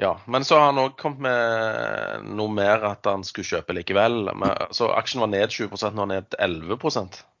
Ja, 0.00 0.14
men 0.26 0.44
så 0.44 0.56
har 0.56 0.70
han 0.70 0.80
òg 0.80 0.94
kommet 1.00 1.20
med 1.26 2.30
noe 2.38 2.52
mer 2.52 2.84
at 2.88 3.04
han 3.06 3.24
skulle 3.28 3.48
kjøpe 3.48 3.76
likevel. 3.76 4.30
Så 4.72 4.88
aksjen 4.94 5.20
var 5.20 5.30
ned 5.34 5.52
20 5.52 5.76
nå 5.76 5.82
er 5.84 5.98
den 5.98 6.12
ned 6.14 6.38
11 6.40 6.78
Eh, 6.78 7.31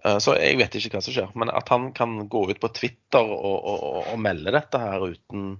Så 0.00 0.32
jeg 0.38 0.56
vet 0.58 0.74
ikke 0.78 0.96
hva 0.96 1.02
som 1.04 1.14
skjer. 1.14 1.28
Men 1.38 1.52
at 1.52 1.68
han 1.70 1.90
kan 1.94 2.14
gå 2.32 2.46
ut 2.48 2.60
på 2.62 2.70
Twitter 2.74 3.22
og, 3.22 3.58
og, 3.60 3.82
og, 4.00 4.16
melde 4.18 4.54
dette 4.54 4.80
her 4.80 5.04
uten 5.04 5.58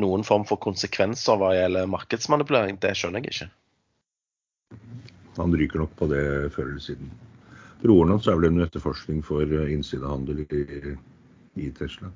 noen 0.00 0.26
form 0.26 0.44
for 0.46 0.60
konsekvenser 0.62 1.40
hva 1.40 1.54
gjelder 1.56 1.88
markedsmanipulering, 1.90 2.78
det 2.82 2.92
skjønner 2.98 3.24
jeg 3.24 3.34
ikke. 3.34 3.48
Han 5.40 5.56
ryker 5.56 5.82
nok 5.82 5.96
på 5.98 6.10
det 6.12 6.24
før 6.54 6.68
eller 6.68 6.84
siden. 6.84 7.10
Broren 7.80 8.12
hans 8.12 8.28
er 8.28 8.36
vel 8.36 8.50
under 8.50 8.68
etterforskning 8.68 9.22
for 9.24 9.42
eh, 9.42 9.72
innsidehandel 9.72 10.44
i, 10.44 10.96
i 11.64 11.70
Tesla. 11.76 12.10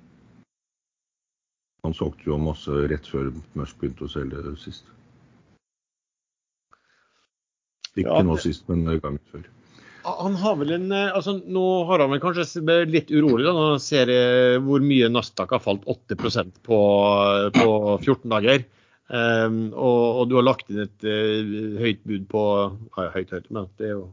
Han 1.85 1.97
solgte 1.97 2.29
jo 2.29 2.39
masse 2.41 2.85
rett 2.93 3.09
før 3.09 3.31
Musk 3.57 3.81
begynte 3.81 4.07
å 4.07 4.13
selge 4.13 4.55
sist. 4.61 4.87
Ikke 7.95 8.09
Ja, 8.09 8.23
nå 8.27 8.37
sist, 8.43 8.65
men 8.69 8.85
gangen 8.89 9.21
før. 9.33 9.45
Han 10.05 10.35
har 10.37 10.57
vel 10.61 10.75
en 10.77 10.91
eh, 10.93 11.13
altså 11.17 11.39
Nå 11.41 11.65
har 11.89 12.03
han 12.05 12.13
vel 12.13 12.23
kanskje 12.23 12.63
blitt 12.65 12.93
litt 12.93 13.13
urolig 13.15 13.47
da, 13.47 13.55
når 13.57 13.71
han 13.75 13.83
ser 13.83 14.11
eh, 14.13 14.57
hvor 14.63 14.85
mye 14.85 15.11
Nasdaq 15.13 15.55
har 15.57 15.63
falt 15.65 15.87
8 15.89 16.17
på, 16.65 16.81
på 17.57 17.69
14 18.05 18.35
dager. 18.35 18.67
Um, 19.05 19.69
og, 19.77 20.03
og 20.21 20.29
du 20.31 20.39
har 20.39 20.47
lagt 20.47 20.71
inn 20.73 20.81
et 20.87 21.05
uh, 21.05 21.81
høyt 21.83 22.01
bud 22.09 22.23
på 22.31 22.43
ja, 22.97 23.11
Høyt, 23.13 23.35
høyt, 23.37 23.51
men 23.53 23.67
det 23.77 23.91
er 23.91 23.93
jo, 23.99 24.07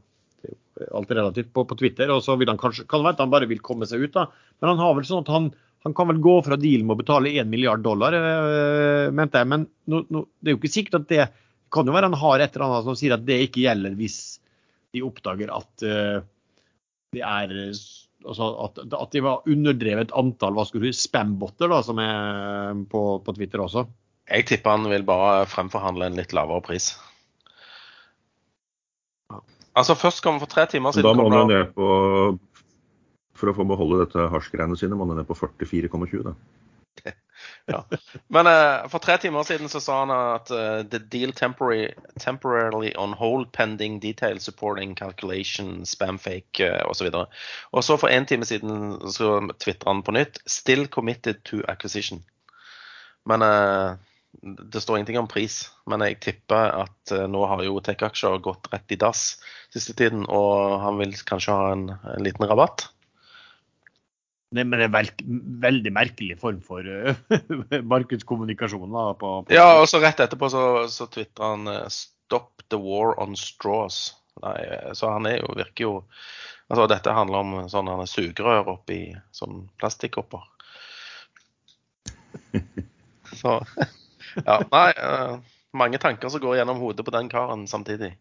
det 0.43 0.51
er 0.51 0.89
jo 0.89 0.97
alt 0.99 1.13
relativt 1.15 1.53
på, 1.55 1.63
på 1.67 1.77
Twitter. 1.79 2.11
Og 2.11 2.23
så 2.25 2.35
vil 2.39 2.51
han 2.51 2.59
kanskje, 2.59 2.87
kan 2.91 3.03
være 3.05 3.15
at 3.15 3.23
han 3.23 3.31
bare 3.31 3.47
vil 3.49 3.63
komme 3.63 3.87
seg 3.87 4.03
ut, 4.03 4.15
da. 4.17 4.27
Men 4.59 4.73
han 4.73 4.83
har 4.83 4.97
vel 4.97 5.07
sånn 5.07 5.23
at 5.23 5.31
han, 5.31 5.47
han 5.87 5.95
kan 5.97 6.11
vel 6.11 6.19
gå 6.23 6.35
fra 6.43 6.59
dealen 6.59 6.89
med 6.89 6.97
å 6.97 7.03
betale 7.03 7.31
1 7.39 7.51
milliard 7.51 7.83
dollar, 7.85 8.15
uh, 8.15 9.07
mente 9.15 9.39
jeg. 9.39 9.51
Men 9.53 9.65
no, 9.91 10.03
no, 10.11 10.27
det 10.39 10.51
er 10.51 10.57
jo 10.57 10.61
ikke 10.61 10.75
sikkert 10.75 11.01
at 11.01 11.09
det 11.13 11.29
kan 11.71 11.87
jo 11.87 11.95
være 11.95 12.11
han 12.11 12.19
har 12.19 12.43
et 12.43 12.55
eller 12.55 12.67
annet 12.67 12.89
som 12.89 12.99
sier 12.99 13.15
at 13.15 13.23
det 13.23 13.39
ikke 13.47 13.63
gjelder 13.63 13.95
hvis 13.95 14.19
de 14.95 15.03
oppdager 15.05 15.51
at 15.53 15.85
eh, 15.87 16.21
det 17.15 17.23
er 17.25 17.53
eh, 17.67 17.83
altså 18.25 18.49
at, 18.65 18.81
at 18.85 19.15
de 19.15 19.23
var 19.25 19.47
underdrevet 19.49 20.13
antall 20.17 20.55
hva 20.57 20.65
skulle 20.67 20.89
du, 20.89 20.95
si, 20.95 21.07
spambotter 21.07 21.71
da, 21.71 21.81
som 21.85 21.99
er 22.03 22.83
på, 22.91 23.05
på 23.25 23.35
Twitter 23.37 23.63
også. 23.63 23.85
Jeg 24.31 24.47
tipper 24.47 24.77
han 24.77 24.91
vil 24.91 25.07
bare 25.07 25.47
fremforhandle 25.49 26.07
en 26.07 26.19
litt 26.19 26.35
lavere 26.35 26.63
pris. 26.63 26.93
Altså 29.71 29.95
Først 29.95 30.23
kom 30.23 30.39
for 30.39 30.51
tre 30.51 30.67
timer 30.71 30.95
siden 30.95 31.07
da 31.07 31.15
må 31.15 31.29
han 31.31 31.47
ned 31.47 31.69
på 31.75 31.87
For 33.39 33.49
å 33.51 33.55
få 33.55 33.63
beholde 33.65 34.01
dette 34.03 34.25
hasjgreiene 34.33 34.75
sine, 34.77 34.97
må 34.99 35.07
han 35.07 35.21
ned 35.21 35.27
på 35.29 35.37
44,20. 35.39 36.27
da. 36.27 36.35
Ja. 37.65 37.83
Men 38.27 38.47
uh, 38.47 38.89
for 38.91 38.99
tre 38.99 39.17
timer 39.21 39.43
siden 39.47 39.69
så 39.69 39.79
sa 39.79 39.99
han 39.99 40.11
at 40.11 40.51
uh, 40.51 40.81
the 40.83 40.99
deal 40.99 41.33
temporary, 41.33 41.93
temporarily 42.19 42.93
on 42.97 43.13
hold 43.13 43.51
pending 43.51 43.99
detail 44.01 44.39
supporting 44.39 44.95
calculation, 44.95 45.85
spamfake 45.85 46.61
uh, 46.65 46.89
osv. 46.89 47.09
Og, 47.13 47.27
og 47.71 47.83
så 47.83 47.97
for 47.97 48.11
en 48.11 48.25
time 48.25 48.45
siden 48.45 48.97
så 49.11 49.39
tvitra 49.59 49.93
han 49.93 50.03
på 50.03 50.11
nytt 50.17 50.41
'still 50.45 50.87
committed 50.87 51.43
to 51.45 51.61
acquisition'. 51.69 52.23
Men 53.25 53.41
uh, 53.41 53.97
det 54.41 54.81
står 54.81 54.97
ingenting 54.97 55.19
om 55.19 55.27
pris. 55.27 55.71
Men 55.85 56.03
jeg 56.05 56.19
tipper 56.23 56.71
at 56.83 57.13
eh, 57.13 57.27
nå 57.29 57.43
har 57.49 57.63
jo 57.65 57.81
tech-aksjer 57.83 58.39
gått 58.43 58.69
rett 58.71 58.93
i 58.93 58.99
dass 58.99 59.35
siste 59.73 59.95
tiden, 59.97 60.25
og 60.29 60.79
han 60.83 60.99
vil 61.01 61.13
kanskje 61.27 61.55
ha 61.55 61.71
en, 61.75 61.89
en 62.15 62.25
liten 62.25 62.47
rabatt. 62.47 62.87
Det, 64.51 64.65
men 64.67 64.81
det 64.81 64.87
er 64.89 64.93
vel, 64.93 65.09
veldig 65.63 65.91
merkelig 65.95 66.35
form 66.41 66.57
for 66.65 66.83
uh, 66.83 67.15
markedskommunikasjon. 67.93 68.89
Da, 68.91 69.05
på, 69.15 69.29
på 69.47 69.55
Ja, 69.55 69.77
og 69.79 69.87
så 69.87 70.01
rett 70.03 70.19
etterpå 70.19 70.49
så, 70.51 70.63
så 70.91 71.07
tvitra 71.11 71.53
han 71.53 71.71
eh, 71.71 71.85
'Stop 71.87 72.65
the 72.71 72.79
war 72.79 73.15
on 73.21 73.37
straws'. 73.39 74.11
Nei, 74.43 74.57
eh, 74.65 74.91
så 74.97 75.13
han 75.13 75.27
er 75.29 75.39
jo, 75.39 75.53
virker 75.55 75.87
jo 75.87 75.93
Altså, 76.71 76.85
dette 76.87 77.11
handler 77.11 77.43
om 77.43 77.55
sånne 77.67 78.05
sugerør 78.07 78.69
oppi 78.77 79.01
sånn 79.35 79.65
plastikkopper. 79.81 80.45
Så 83.41 83.57
Ja, 84.45 84.61
nei. 84.71 84.91
eh, 84.95 85.33
mange 85.75 85.99
tanker 85.99 86.31
som 86.31 86.39
går 86.43 86.61
gjennom 86.61 86.79
hodet 86.79 87.03
på 87.07 87.11
den 87.11 87.27
karen 87.31 87.65
samtidig. 87.67 88.13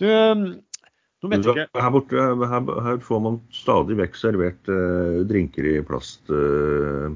Du, 0.00 0.06
Her, 1.18 1.90
borte, 1.90 2.14
her, 2.14 2.68
her 2.86 3.00
får 3.02 3.22
man 3.24 3.40
stadig 3.50 3.96
vekk 3.98 4.14
servert 4.14 4.68
eh, 4.70 5.24
drinker 5.26 5.66
i 5.66 5.80
plast, 5.82 6.30
eh, 6.30 7.10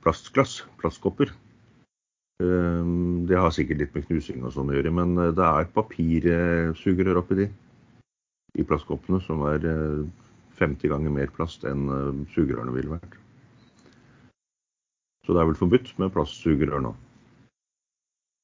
plastglass, 0.00 0.62
plastkopper. 0.80 1.34
Eh, 2.40 2.86
det 3.28 3.36
har 3.36 3.52
sikkert 3.52 3.82
litt 3.82 3.98
med 3.98 4.06
knusing 4.08 4.40
og 4.40 4.54
sånn 4.56 4.72
å 4.72 4.78
gjøre, 4.78 4.94
men 4.96 5.12
eh, 5.20 5.34
det 5.36 5.44
er 5.44 5.68
papirsugerør 5.76 7.20
oppi 7.20 7.42
de. 7.42 7.48
I 8.56 8.64
plastkoppene, 8.68 9.20
som 9.26 9.44
er 9.50 9.68
eh, 9.68 10.00
50 10.56 10.94
ganger 10.94 11.12
mer 11.12 11.36
plast 11.36 11.68
enn 11.68 11.84
eh, 11.92 12.24
sugerørene 12.32 12.72
ville 12.72 12.96
vært. 12.96 13.20
Så 15.26 15.36
det 15.36 15.44
er 15.44 15.52
vel 15.52 15.60
forbudt 15.60 15.92
med 16.00 16.16
plastsugerør 16.16 16.88
nå. 16.88 16.96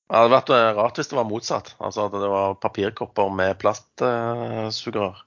Det 0.09 0.17
hadde 0.17 0.33
vært 0.33 0.51
eh, 0.57 0.67
rart 0.79 0.99
hvis 0.99 1.11
det 1.11 1.19
var 1.19 1.29
motsatt. 1.29 1.75
Altså 1.85 2.07
at 2.09 2.15
det 2.17 2.29
var 2.33 2.55
papirkopper 2.63 3.33
med 3.35 3.59
plastsugerør. 3.61 5.25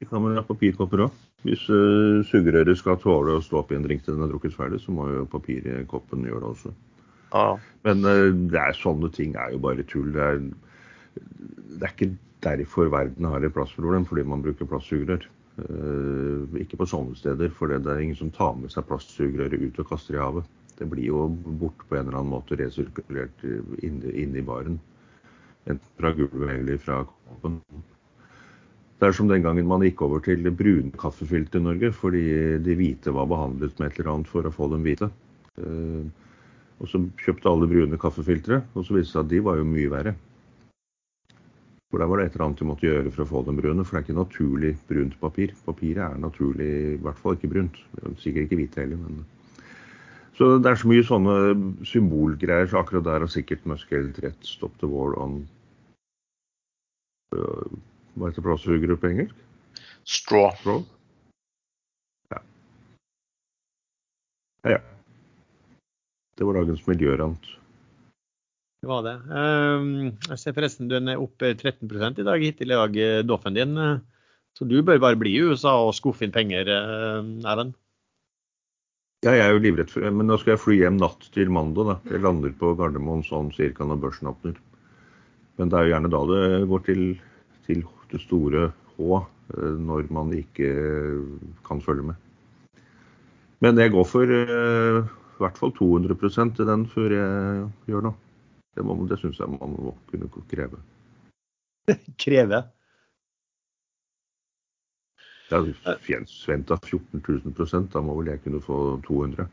Det 0.00 0.08
kan 0.10 0.24
ha 0.34 0.42
papirkopper 0.46 1.04
òg. 1.06 1.18
Hvis 1.46 1.62
uh, 1.72 2.20
sugerøret 2.28 2.76
skal 2.76 2.98
tåle 3.00 3.38
å 3.38 3.44
stå 3.44 3.62
i 3.70 3.76
en 3.78 3.84
drink 3.86 4.02
til 4.04 4.16
den 4.16 4.26
er 4.26 4.32
drukket 4.32 4.56
ferdig, 4.56 4.82
så 4.82 4.92
må 4.92 5.06
jo 5.08 5.28
papirkoppen 5.30 6.26
gjøre 6.28 6.42
det 6.42 6.50
også. 6.50 6.72
Ja. 7.32 7.44
Men 7.86 8.04
uh, 8.04 8.26
det 8.52 8.60
er, 8.60 8.76
sånne 8.76 9.08
ting 9.14 9.38
er 9.40 9.54
jo 9.54 9.62
bare 9.64 9.86
tull. 9.88 10.10
Det 10.12 10.26
er, 10.26 10.42
det 11.16 11.80
er 11.80 11.94
ikke 11.94 12.10
derfor 12.44 12.90
verden 12.92 13.28
har 13.30 13.44
et 13.44 13.54
plastproblem, 13.56 14.04
fordi 14.10 14.26
man 14.28 14.44
bruker 14.44 14.68
plastsugerør. 14.68 15.24
Uh, 15.60 16.60
ikke 16.60 16.80
på 16.80 16.88
sånne 16.90 17.16
steder, 17.16 17.52
for 17.56 17.72
det 17.72 17.88
er 17.88 18.04
ingen 18.04 18.18
som 18.18 18.32
tar 18.34 18.58
med 18.58 18.74
seg 18.74 18.88
plastsugerøret 18.90 19.64
ut 19.64 19.80
og 19.80 19.94
kaster 19.94 20.18
i 20.18 20.20
havet. 20.20 20.50
Det 20.80 20.88
blir 20.88 21.10
jo 21.10 21.26
borte 21.60 21.84
på 21.86 21.98
en 21.98 22.06
eller 22.06 22.22
annen 22.22 22.32
måte 22.32 22.56
resirkulert 22.56 23.44
inne, 23.84 24.12
inne 24.16 24.40
i 24.40 24.44
baren. 24.44 24.78
Enten 25.68 25.96
fra 26.00 26.12
gulvet 26.16 26.54
eller 26.54 26.80
fra 26.80 27.02
koppen. 27.04 27.58
Det 29.00 29.08
er 29.08 29.16
som 29.16 29.28
den 29.28 29.44
gangen 29.44 29.68
man 29.68 29.84
gikk 29.84 30.02
over 30.04 30.20
til 30.24 30.48
brune 30.52 30.92
kaffefilter 31.00 31.60
i 31.60 31.64
Norge, 31.64 31.92
fordi 31.96 32.24
de 32.64 32.74
hvite 32.76 33.12
var 33.16 33.28
behandlet 33.28 33.78
med 33.78 33.90
et 33.90 34.00
eller 34.00 34.10
annet 34.14 34.28
for 34.28 34.44
å 34.44 34.52
få 34.52 34.68
dem 34.72 34.84
hvite. 34.84 35.08
Eh, 35.60 36.08
og 36.80 36.88
så 36.88 37.00
kjøpte 37.20 37.48
alle 37.48 37.68
brune 37.68 38.00
kaffefiltre, 38.00 38.62
og 38.74 38.84
så 38.84 38.96
viste 38.96 39.08
det 39.08 39.14
seg 39.14 39.22
at 39.24 39.32
de 39.32 39.40
var 39.44 39.60
jo 39.60 39.68
mye 39.68 39.92
verre. 39.92 40.14
For 41.90 42.00
der 42.00 42.06
var 42.06 42.20
det 42.20 42.28
et 42.28 42.36
eller 42.36 42.46
annet 42.46 42.60
du 42.60 42.68
måtte 42.68 42.86
gjøre 42.86 43.10
for 43.10 43.24
å 43.24 43.30
få 43.32 43.42
dem 43.48 43.58
brune, 43.58 43.84
for 43.84 43.96
det 43.96 44.00
er 44.00 44.06
ikke 44.06 44.20
naturlig 44.20 44.72
brunt 44.88 45.16
papir. 45.20 45.52
Papiret 45.64 46.04
er 46.06 46.20
naturlig, 46.22 46.70
i 46.94 47.00
hvert 47.02 47.20
fall 47.20 47.36
ikke 47.36 47.50
brunt. 47.50 47.80
Sikkert 48.22 48.46
ikke 48.46 48.60
hvitt 48.60 48.78
heller, 48.78 49.00
men 49.00 49.24
Så 50.40 50.46
det 50.64 50.70
er 50.70 50.78
så 50.80 50.88
mye 50.88 51.04
sånne 51.04 51.32
symbolgreier, 51.84 52.64
så 52.70 52.80
akkurat 52.80 53.04
der 53.04 53.24
har 53.26 53.28
sikkert 53.28 53.66
Musk 53.68 53.90
helt 53.92 54.16
rett. 54.24 54.46
Stop 54.48 54.72
the 54.80 54.88
war 54.88 55.12
on 55.20 55.42
øh, 57.36 57.74
Hva 58.16 58.30
heter 58.30 58.46
plastsugerør 58.46 58.96
på 59.02 59.10
engelsk? 59.10 59.42
Straw. 60.08 60.48
Straw? 60.62 60.80
Ja. 62.32 62.40
Ja, 64.64 64.78
ja. 64.78 64.80
Det 66.40 66.48
var 66.48 66.56
dagens 66.56 66.86
miljørant. 66.88 67.50
Det 68.80 68.88
var 68.88 69.04
det. 69.04 69.14
Um, 69.28 69.90
jeg 70.24 70.40
ser 70.40 70.56
forresten 70.56 70.88
du 70.88 70.96
er 70.96 71.20
opp 71.20 71.36
13 71.36 72.16
i 72.16 72.24
dag 72.24 72.40
hittil 72.40 72.72
i 72.72 72.80
dag, 72.80 72.96
eh, 72.96 73.20
Doffen 73.28 73.60
din. 73.60 73.76
eh, 73.76 74.00
Så 74.56 74.64
du 74.64 74.80
bør 74.82 74.98
bare 74.98 75.20
bli 75.20 75.36
i 75.36 75.44
USA 75.44 75.76
og 75.84 75.92
skuffe 75.94 76.24
inn 76.24 76.32
penger, 76.32 76.64
eh, 76.64 77.28
Erlend. 77.44 77.76
Ja, 79.20 79.34
jeg 79.36 79.44
er 79.44 79.50
jo 79.52 79.60
livredd 79.60 79.90
for 79.92 80.06
Men 80.16 80.30
nå 80.30 80.38
skal 80.40 80.54
jeg 80.54 80.62
fly 80.62 80.76
hjem 80.80 80.96
natt 81.00 81.26
til 81.34 81.50
mandag. 81.52 81.90
da. 81.90 81.96
Jeg 82.14 82.22
lander 82.24 82.54
på 82.56 82.72
Gardermoen 82.78 83.20
sånn 83.26 83.50
cirka 83.52 83.84
når 83.84 84.00
børsen 84.00 84.30
åpner. 84.32 84.56
Men 85.60 85.68
det 85.68 85.76
er 85.76 85.84
jo 85.84 85.92
gjerne 85.92 86.12
da 86.14 86.20
det 86.30 86.68
går 86.70 86.84
til, 86.86 87.02
til 87.66 87.82
det 88.08 88.20
store 88.22 88.70
H, 88.96 89.18
eh, 89.52 89.76
når 89.76 90.08
man 90.16 90.32
ikke 90.32 90.70
kan 91.68 91.82
følge 91.84 92.06
med. 92.08 92.16
Men 93.60 93.76
jeg 93.76 93.92
går 93.92 94.06
for 94.08 94.24
uh, 94.24 95.04
i 95.04 95.42
hvert 95.42 95.58
fall 95.60 95.72
200 95.76 96.16
til 96.56 96.64
den 96.64 96.86
før 96.88 97.12
jeg 97.12 97.66
gjør 97.92 98.06
noe. 98.08 98.16
Det, 98.72 98.84
må- 98.88 98.96
det 99.04 99.18
syns 99.20 99.36
jeg 99.36 99.52
man 99.52 99.76
må 99.76 99.92
kunne 100.08 100.30
kreve. 100.48 100.80
Kreve. 102.24 102.62
Er 105.50 105.98
forventa 106.06 106.78
14 106.78 107.22
000 107.26 107.88
da 107.92 108.02
må 108.04 108.14
vel 108.20 108.30
jeg 108.32 108.42
kunne 108.44 108.62
få 108.62 109.00
200 109.06 109.48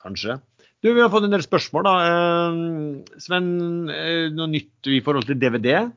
Kanskje. 0.00 0.38
Du, 0.80 0.94
Vi 0.94 1.00
har 1.00 1.10
fått 1.12 1.26
en 1.26 1.34
del 1.34 1.42
spørsmål. 1.44 1.84
da. 1.84 1.94
Eh, 2.08 3.18
Sven, 3.20 3.90
eh, 3.92 4.30
noe 4.32 4.48
nytt 4.48 4.88
i 4.88 5.02
forhold 5.04 5.26
til 5.28 5.36
DVD? 5.36 5.90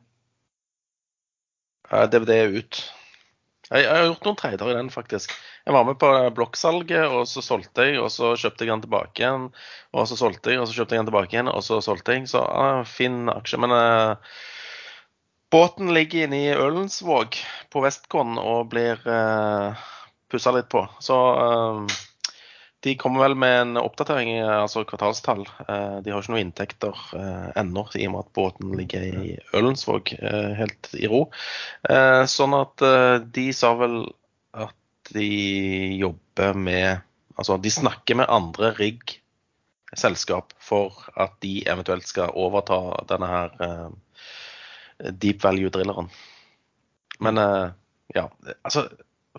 DVD 2.11 2.35
er 2.35 2.57
ut. 2.57 2.81
Jeg, 3.71 3.87
har 3.87 4.03
gjort 4.05 4.25
noen 4.27 4.37
trader 4.37 4.69
i 4.69 4.75
den, 4.75 4.89
faktisk. 4.91 5.31
Jeg 5.65 5.73
var 5.73 5.85
med 5.87 5.95
på 6.01 6.09
blokksalget, 6.35 7.07
og 7.07 7.23
så 7.31 7.41
solgte 7.41 7.87
jeg, 7.87 7.99
og 8.01 8.11
så 8.11 8.33
kjøpte 8.35 8.65
jeg 8.65 8.73
den 8.73 8.83
tilbake 8.83 9.23
igjen. 9.23 9.47
Og 9.95 10.09
så 10.09 10.17
solgte 10.19 10.51
jeg, 10.51 10.59
og 10.59 10.67
så 10.67 10.75
kjøpte 10.77 10.97
jeg 10.97 11.03
den 11.03 11.09
tilbake 11.09 11.37
igjen, 11.37 11.49
og 11.49 11.63
så 11.63 11.79
solgte 11.81 12.17
jeg. 12.17 12.27
Så 12.29 12.43
ah, 12.43 12.83
fin 12.83 13.31
aksje. 13.31 13.61
Men 13.63 13.71
eh, 13.77 14.35
båten 15.53 15.91
ligger 15.93 16.25
inne 16.25 16.39
i 16.47 16.53
Ølensvåg 16.57 17.37
på 17.73 17.83
Vestkorn 17.83 18.39
og 18.41 18.71
blir 18.73 18.97
eh, 19.05 19.83
pussa 20.33 20.53
litt 20.55 20.71
på. 20.73 20.81
Så 21.03 21.17
eh, 21.43 21.99
de 22.83 22.95
kommer 22.99 23.23
vel 23.23 23.35
med 23.39 23.53
en 23.61 23.77
oppdatering, 23.79 24.33
altså 24.43 24.81
kvartalstall. 24.89 25.45
Eh, 25.67 25.99
De 26.03 26.11
har 26.11 26.19
ikke 26.23 26.33
noen 26.33 26.47
inntekter 26.47 27.03
eh, 27.15 27.47
ennå, 27.61 27.85
i 27.95 28.07
og 28.09 28.15
med 28.15 28.25
at 28.25 28.33
båten 28.35 28.73
ligger 28.79 29.05
i 29.07 29.37
Ølensvåg 29.55 30.15
eh, 30.17 30.51
helt 30.57 30.89
i 30.99 31.07
ro. 31.11 31.27
Eh, 31.87 32.25
Sånn 32.27 32.57
at 32.57 32.83
eh, 32.83 33.21
de 33.37 33.47
sa 33.55 33.71
vel 33.79 34.01
at 34.57 35.13
de 35.13 35.29
jobber 36.01 36.57
med 36.57 37.09
Altså 37.33 37.55
de 37.57 37.71
snakker 37.73 38.13
med 38.19 38.29
andre 38.29 38.67
rigg-selskap 38.77 40.51
for 40.61 40.99
at 41.17 41.31
de 41.41 41.63
eventuelt 41.65 42.05
skal 42.05 42.29
overta 42.37 42.77
denne 43.09 43.29
her 43.31 43.55
deep 45.11 45.43
value-drilleren. 45.43 46.09
Men 47.19 47.37
eh, 47.37 47.71
ja, 48.13 48.29
altså 48.61 48.87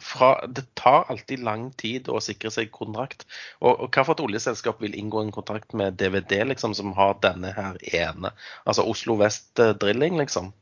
fra, 0.00 0.46
det 0.46 0.74
tar 0.74 1.04
alltid 1.08 1.38
lang 1.46 1.68
tid 1.78 2.08
å 2.10 2.20
sikre 2.22 2.50
seg 2.50 2.72
kontrakt. 2.74 3.26
Og, 3.60 3.70
og 3.86 3.94
hva 3.94 4.04
for 4.04 4.16
et 4.16 4.24
oljeselskap 4.24 4.82
vil 4.82 4.96
inngå 4.98 5.22
en 5.22 5.34
kontrakt 5.34 5.74
med 5.76 5.98
DVD, 6.00 6.42
liksom, 6.50 6.74
som 6.74 6.94
har 6.98 7.16
denne 7.22 7.54
her 7.54 7.78
ene? 7.94 8.34
Altså 8.64 8.86
Oslo 8.90 9.18
Vest 9.20 9.62
eh, 9.62 9.74
Drilling, 9.78 10.18
liksom. 10.20 10.52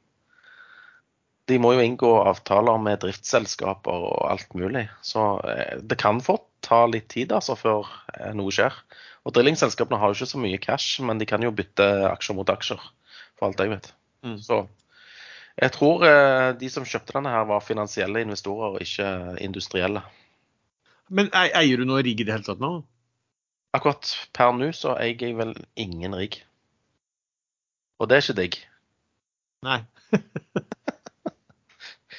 De 1.51 1.59
må 1.59 1.73
jo 1.75 1.83
inngå 1.83 2.11
avtaler 2.23 2.79
med 2.79 3.01
driftsselskaper 3.03 4.05
og 4.13 4.27
alt 4.31 4.53
mulig. 4.59 4.87
Så 5.07 5.25
eh, 5.49 5.81
det 5.81 5.99
kan 6.03 6.21
fort 6.25 6.47
ta 6.63 6.85
litt 6.87 7.09
tid 7.13 7.33
altså, 7.35 7.57
før 7.59 7.89
noe 8.37 8.53
skjer. 8.55 8.77
Og 9.27 9.35
drillingselskapene 9.35 9.99
har 9.99 10.11
jo 10.11 10.19
ikke 10.19 10.33
så 10.35 10.43
mye 10.43 10.61
cash, 10.63 11.01
men 11.03 11.19
de 11.19 11.27
kan 11.31 11.43
jo 11.43 11.55
bytte 11.55 11.89
aksjer 12.11 12.37
mot 12.39 12.53
aksjer, 12.53 12.81
for 13.39 13.49
alt 13.49 13.61
jeg 13.63 13.73
vet. 13.73 13.91
Mm. 14.27 14.39
Så 14.43 14.65
jeg 15.61 15.75
tror 15.75 16.05
eh, 16.09 16.49
de 16.59 16.71
som 16.73 16.87
kjøpte 16.89 17.17
denne 17.17 17.33
her, 17.33 17.45
var 17.49 17.65
finansielle 17.65 18.23
investorer, 18.25 18.77
og 18.77 18.85
ikke 18.85 19.09
industrielle. 19.45 20.03
Men 21.13 21.29
eier 21.37 21.81
du 21.81 21.85
noe 21.89 22.03
rigg 22.05 22.23
i 22.23 22.27
det 22.27 22.33
hele 22.35 22.47
tatt 22.47 22.63
nå? 22.63 22.79
Akkurat 23.77 24.09
per 24.37 24.53
nå 24.57 24.71
så 24.77 24.97
eier 24.97 25.21
jeg 25.21 25.37
vel 25.37 25.53
ingen 25.81 26.17
rigg. 26.17 26.41
Og 28.01 28.09
det 28.09 28.17
er 28.17 28.25
ikke 28.25 28.41
digg. 28.41 28.61
Nei. 29.67 29.81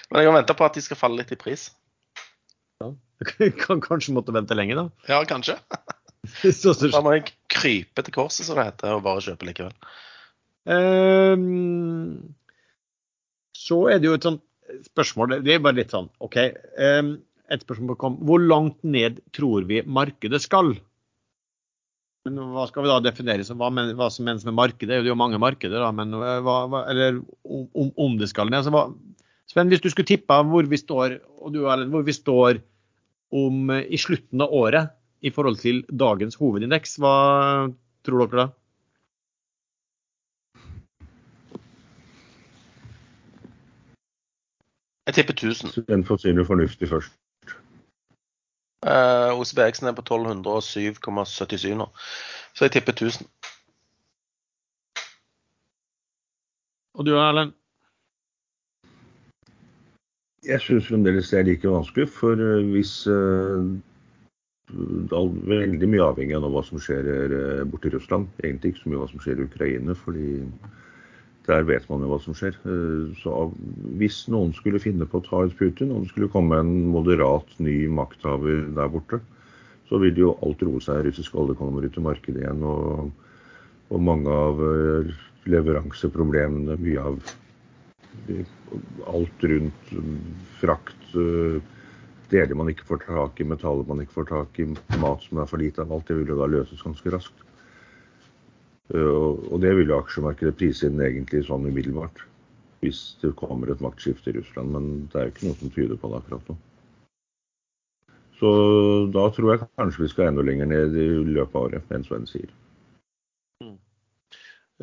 Men 0.10 0.22
jeg 0.22 0.30
har 0.30 0.38
venta 0.38 0.56
på 0.58 0.66
at 0.68 0.78
de 0.78 0.84
skal 0.86 1.00
falle 1.00 1.20
litt 1.22 1.34
i 1.34 1.40
pris. 1.40 1.72
Du 2.80 3.50
kan 3.66 3.82
kanskje 3.82 4.14
måtte 4.16 4.36
vente 4.36 4.56
lenge, 4.58 4.78
da. 4.78 4.88
Ja, 5.10 5.24
kanskje. 5.28 5.58
Så, 6.24 6.72
så, 6.72 6.88
Da 6.88 7.02
må 7.04 7.18
jeg 7.18 7.34
krype 7.52 8.00
til 8.00 8.14
korset, 8.16 8.46
som 8.48 8.56
det 8.56 8.64
heter, 8.70 8.94
og 8.96 9.02
bare 9.04 9.20
kjøpe 9.26 9.44
likevel. 9.44 9.74
Ehm, 10.72 12.32
så 13.64 13.80
er 13.92 14.02
det 14.02 14.10
jo 14.10 14.18
et 14.18 14.26
sånt 14.26 14.44
spørsmål 14.88 15.38
Det 15.44 15.54
er 15.54 15.62
bare 15.64 15.78
litt 15.78 15.94
sånn 15.94 16.10
OK. 16.24 16.38
ehm, 16.80 17.16
et 17.52 17.64
spørsmål 17.66 17.98
kom. 18.00 18.16
Hvor 18.26 18.42
langt 18.42 18.80
ned 18.88 19.20
tror 19.36 19.68
vi 19.70 19.82
markedet 19.86 20.42
skal? 20.42 20.74
Men 22.24 22.40
hva 22.54 22.64
skal 22.70 22.86
vi 22.86 22.92
da 22.92 23.02
definere 23.04 23.44
som 23.44 23.60
hva, 23.60 23.68
men, 23.74 23.92
hva 24.00 24.08
som 24.14 24.24
menes 24.26 24.46
med 24.48 24.56
markedet? 24.56 24.96
Det 24.96 25.02
er 25.02 25.12
jo 25.12 25.20
mange 25.20 25.40
markeder, 25.44 25.84
da, 25.84 25.92
men 25.96 26.16
hva, 26.16 26.56
hva, 26.72 26.86
eller 26.90 27.20
om, 27.44 27.92
om 28.00 28.16
det 28.20 28.32
skal 28.32 28.52
ned. 28.52 28.64
Så 28.64 28.72
hva, 28.74 28.88
Sven, 29.52 29.70
hvis 29.70 29.84
du 29.84 29.90
skulle 29.92 30.08
tippa 30.08 30.40
hvor 30.48 30.68
vi 30.72 30.80
står, 30.80 31.18
og 31.44 31.52
du 31.54 31.66
Erlend, 31.68 31.92
hvor 31.94 32.06
vi 32.08 32.16
står 32.16 32.62
om, 33.36 33.68
eh, 33.76 33.84
i 33.92 34.00
slutten 34.00 34.42
av 34.46 34.56
året 34.56 34.94
i 35.24 35.32
forhold 35.34 35.60
til 35.62 35.84
dagens 35.92 36.40
hovedindeks, 36.40 36.96
hva 37.04 37.16
tror 38.08 38.24
dere 38.24 38.40
da? 38.40 38.48
Jeg 45.08 45.14
tipper 45.14 45.34
1000. 45.34 45.70
Så 45.70 45.82
Den 45.88 46.06
forsvinner 46.06 46.44
fornuftig 46.44 46.90
først. 46.90 47.12
Uh, 48.84 49.40
OCBX-en 49.40 49.88
er 49.88 49.96
på 49.96 50.04
1207,77 50.04 51.76
nå, 51.80 51.86
så 52.54 52.66
jeg 52.66 52.72
tipper 52.72 52.92
1000. 52.92 53.28
Og 56.94 57.06
du 57.06 57.16
Erlend? 57.16 57.54
Jeg 60.46 60.60
syns 60.62 60.88
fremdeles 60.88 61.30
det 61.32 61.40
er 61.40 61.48
like 61.48 61.70
vanskelig, 61.70 62.10
for 62.12 62.36
eh, 62.36 62.66
hvis 62.74 63.08
uh, 63.08 63.64
det 64.74 65.16
er 65.18 65.34
veldig 65.50 65.90
mye 65.90 66.06
avhengig 66.06 66.36
av 66.38 66.50
hva 66.52 66.64
som 66.66 66.82
skjer 66.82 67.08
eh, 67.14 67.64
borti 67.70 67.92
Russland. 67.94 68.28
Egentlig 68.44 68.74
ikke 68.74 68.84
så 68.84 68.92
mye 68.92 69.02
hva 69.04 69.10
som 69.12 69.24
skjer 69.24 69.40
i 69.40 69.48
Ukraina, 69.48 69.96
fordi 69.96 70.30
der 71.48 71.66
vet 71.68 71.90
man 71.90 72.04
jo 72.04 72.12
hva 72.12 72.20
som 72.24 72.36
skjer. 72.38 72.56
Eh, 72.64 73.12
Så 73.20 73.52
hvis 74.00 74.24
noen 74.32 74.54
skulle 74.56 74.82
finne 74.84 75.08
på 75.10 75.20
å 75.20 75.26
ta 75.26 75.44
ut 75.44 75.58
Putin, 75.60 75.92
og 75.92 76.04
det 76.06 76.14
skulle 76.14 76.32
komme 76.32 76.60
en 76.62 76.74
moderat 76.94 77.50
ny 77.60 77.88
makthaver 77.92 78.68
der 78.76 78.92
borte, 78.94 79.20
så 79.90 80.00
vil 80.02 80.18
jo 80.18 80.34
alt 80.46 80.64
roe 80.64 80.82
seg. 80.82 81.04
Russisk 81.06 81.36
olje 81.36 81.58
kommer 81.60 81.84
ut 81.86 81.98
i 82.00 82.04
markedet 82.04 82.46
igjen, 82.46 82.64
og, 82.64 83.12
og 83.92 84.04
mange 84.04 84.32
av 84.32 84.64
eh, 84.72 85.14
leveranseproblemene, 85.52 86.80
mye 86.80 87.08
av 87.12 87.34
alt 89.10 89.48
rundt 89.50 89.96
eh, 89.98 90.12
frakt, 90.62 91.00
deler 92.34 92.58
man 92.58 92.72
ikke 92.72 92.88
får 92.88 93.04
tak 93.06 93.42
i, 93.44 93.46
metaller 93.46 93.86
man 93.86 94.00
ikke 94.02 94.16
får 94.16 94.30
tak 94.32 94.60
i, 94.64 94.66
mat 95.02 95.26
som 95.28 95.42
er 95.44 95.50
for 95.50 95.62
lite 95.62 95.84
av 95.84 95.92
alt, 95.94 96.08
det 96.08 96.16
vil 96.18 96.32
jo 96.34 96.40
da 96.40 96.48
løses 96.50 96.82
ganske 96.82 97.12
raskt. 97.14 97.44
Eh, 98.92 99.32
Og 99.54 99.62
det 99.62 99.72
vil 99.78 99.88
jo 99.88 100.02
aksjemarkedet 100.02 100.58
prise 100.60 100.90
inn 100.90 101.02
egentlig 101.02 101.46
sånn 101.48 101.68
umiddelbart. 101.70 102.26
Hvis 102.84 103.16
det 103.22 103.32
kommer 103.40 103.72
et 103.72 103.82
maktskifte 103.84 104.34
i 104.34 104.38
Russland, 104.38 104.74
men 104.76 104.88
det 105.12 105.20
er 105.20 105.28
jo 105.30 105.34
ikke 105.34 105.48
noe 105.48 105.60
som 105.62 105.72
tyder 105.72 106.00
på 106.00 106.12
det 106.12 106.20
akkurat 106.20 106.50
nå. 106.52 106.58
Så 108.42 108.50
da 109.16 109.24
tror 109.32 109.54
jeg 109.54 109.64
kanskje 109.80 110.04
vi 110.04 110.10
skal 110.12 110.28
enda 110.28 110.44
lenger 110.44 110.68
ned 110.68 110.98
i 111.00 111.08
løpet 111.38 111.56
av 111.56 111.68
året, 111.70 111.94
enn 111.96 112.04
Sven 112.04 112.28
sier. 112.28 112.50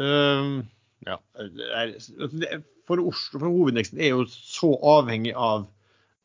Ehm, 0.00 0.62
ja, 1.04 1.18
det 1.36 1.66
er, 1.68 1.92
altså 1.98 2.62
for 2.88 3.02
Oslo, 3.04 3.38
for 3.38 3.50
hovedindeksen 3.50 4.00
er 4.00 4.14
jo 4.14 4.24
så 4.30 4.72
avhengig 4.96 5.34
av 5.36 5.66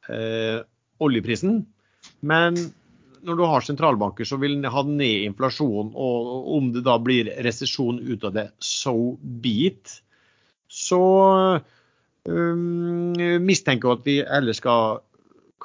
uh, 0.07 0.63
oljeprisen. 1.03 1.65
Men 2.25 2.57
når 3.25 3.39
du 3.39 3.45
har 3.49 3.65
sentralbanker 3.65 4.27
som 4.27 4.41
vil 4.43 4.59
ha 4.71 4.83
ned 4.87 5.25
inflasjonen, 5.29 5.93
og 5.95 6.51
om 6.57 6.71
det 6.75 6.85
da 6.85 6.97
blir 7.01 7.31
resesjon 7.45 8.01
ut 8.03 8.25
av 8.27 8.35
det, 8.37 8.49
so 8.63 9.15
be 9.21 9.55
it, 9.69 9.97
så 10.71 11.01
um, 11.59 13.15
mistenker 13.45 13.89
jeg 13.89 13.99
at 13.99 14.07
vi 14.09 14.19
ellers 14.39 14.61
skal 14.61 15.01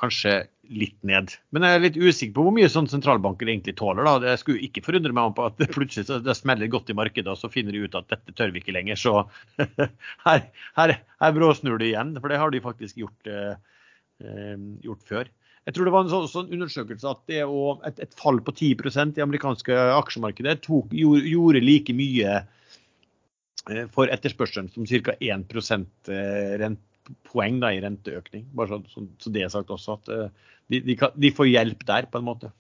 kanskje 0.01 0.43
litt 0.71 0.97
ned. 1.07 1.33
Men 1.51 1.67
jeg 1.67 1.77
er 1.77 1.83
litt 1.83 1.99
usikker 1.99 2.35
på 2.37 2.45
hvor 2.47 2.55
mye 2.55 2.71
sånn 2.71 2.89
sentralbanker 2.91 3.49
egentlig 3.51 3.75
tåler. 3.79 4.07
da. 4.07 4.31
Jeg 4.31 4.43
skulle 4.43 4.63
ikke 4.69 4.85
forundre 4.87 5.15
meg 5.17 5.31
om 5.31 5.35
på 5.35 5.49
at 5.49 5.59
det 5.59 5.71
plutselig 5.75 6.07
så 6.07 6.21
det 6.23 6.37
smeller 6.39 6.71
godt 6.71 6.93
i 6.93 6.97
markedet, 6.97 7.27
og 7.33 7.41
så 7.41 7.51
finner 7.51 7.75
de 7.75 7.83
ut 7.85 7.97
at 7.99 8.07
dette 8.13 8.35
tør 8.39 8.55
vi 8.55 8.63
ikke 8.63 8.77
lenger. 8.77 9.01
Så 9.01 9.17
her, 10.27 10.47
her, 10.79 10.95
her 11.25 11.35
bråsnur 11.37 11.81
det 11.83 11.91
igjen, 11.91 12.15
for 12.21 12.31
det 12.31 12.39
har 12.43 12.55
de 12.55 12.63
faktisk 12.63 13.03
gjort, 13.03 13.31
eh, 13.31 13.83
eh, 14.23 14.57
gjort 14.87 15.03
før. 15.11 15.33
Jeg 15.69 15.77
tror 15.77 15.87
det 15.87 15.93
var 15.95 16.07
en 16.07 16.13
sånn, 16.13 16.29
sånn 16.31 16.53
undersøkelse 16.57 17.11
at 17.11 17.33
å, 17.45 17.65
et, 17.87 17.99
et 18.07 18.15
fall 18.19 18.41
på 18.45 18.55
10% 18.57 19.19
i 19.21 19.25
amerikanske 19.25 19.77
aksjemarkedet 19.99 20.63
tok, 20.65 20.95
gjorde, 20.97 21.61
like 21.63 21.95
mye 21.95 22.39
eh, 22.41 23.83
for 23.93 24.11
etterspørselen 24.13 24.71
som 24.73 24.89
ca. 24.89 25.17
1 25.21 25.53
eh, 25.53 26.55
rent, 26.63 26.81
poeng 27.27 27.59
da, 27.63 27.73
i 27.75 27.83
renteøkning. 27.83 28.47
Bare 28.57 28.73
så, 28.73 28.81
så, 28.93 29.05
så 29.21 29.35
det 29.35 29.45
er 29.45 29.53
sagt 29.53 29.73
også 29.75 29.99
at 29.99 30.11
eh, 30.15 30.49
de, 30.71 30.97
de, 30.97 31.33
får 31.35 31.51
hjelp 31.51 31.85
der, 31.87 32.09
på 32.11 32.21
en 32.21 32.27
måte. 32.27 32.53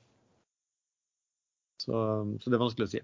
Så, 1.80 1.94
så 2.42 2.50
det 2.50 2.56
er 2.56 2.62
vanskelig 2.62 2.88
å 2.88 2.92
si. 2.92 3.00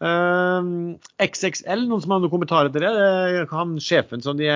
Uh, 0.00 0.94
XXL, 1.20 1.82
noen 1.88 2.04
som 2.04 2.14
har 2.14 2.22
noen 2.22 2.32
kommentarer 2.32 2.70
til 2.72 2.84
det? 2.86 2.92
det? 2.96 3.48
Han 3.50 3.74
sjefen 3.82 4.22
som 4.24 4.38
de 4.38 4.48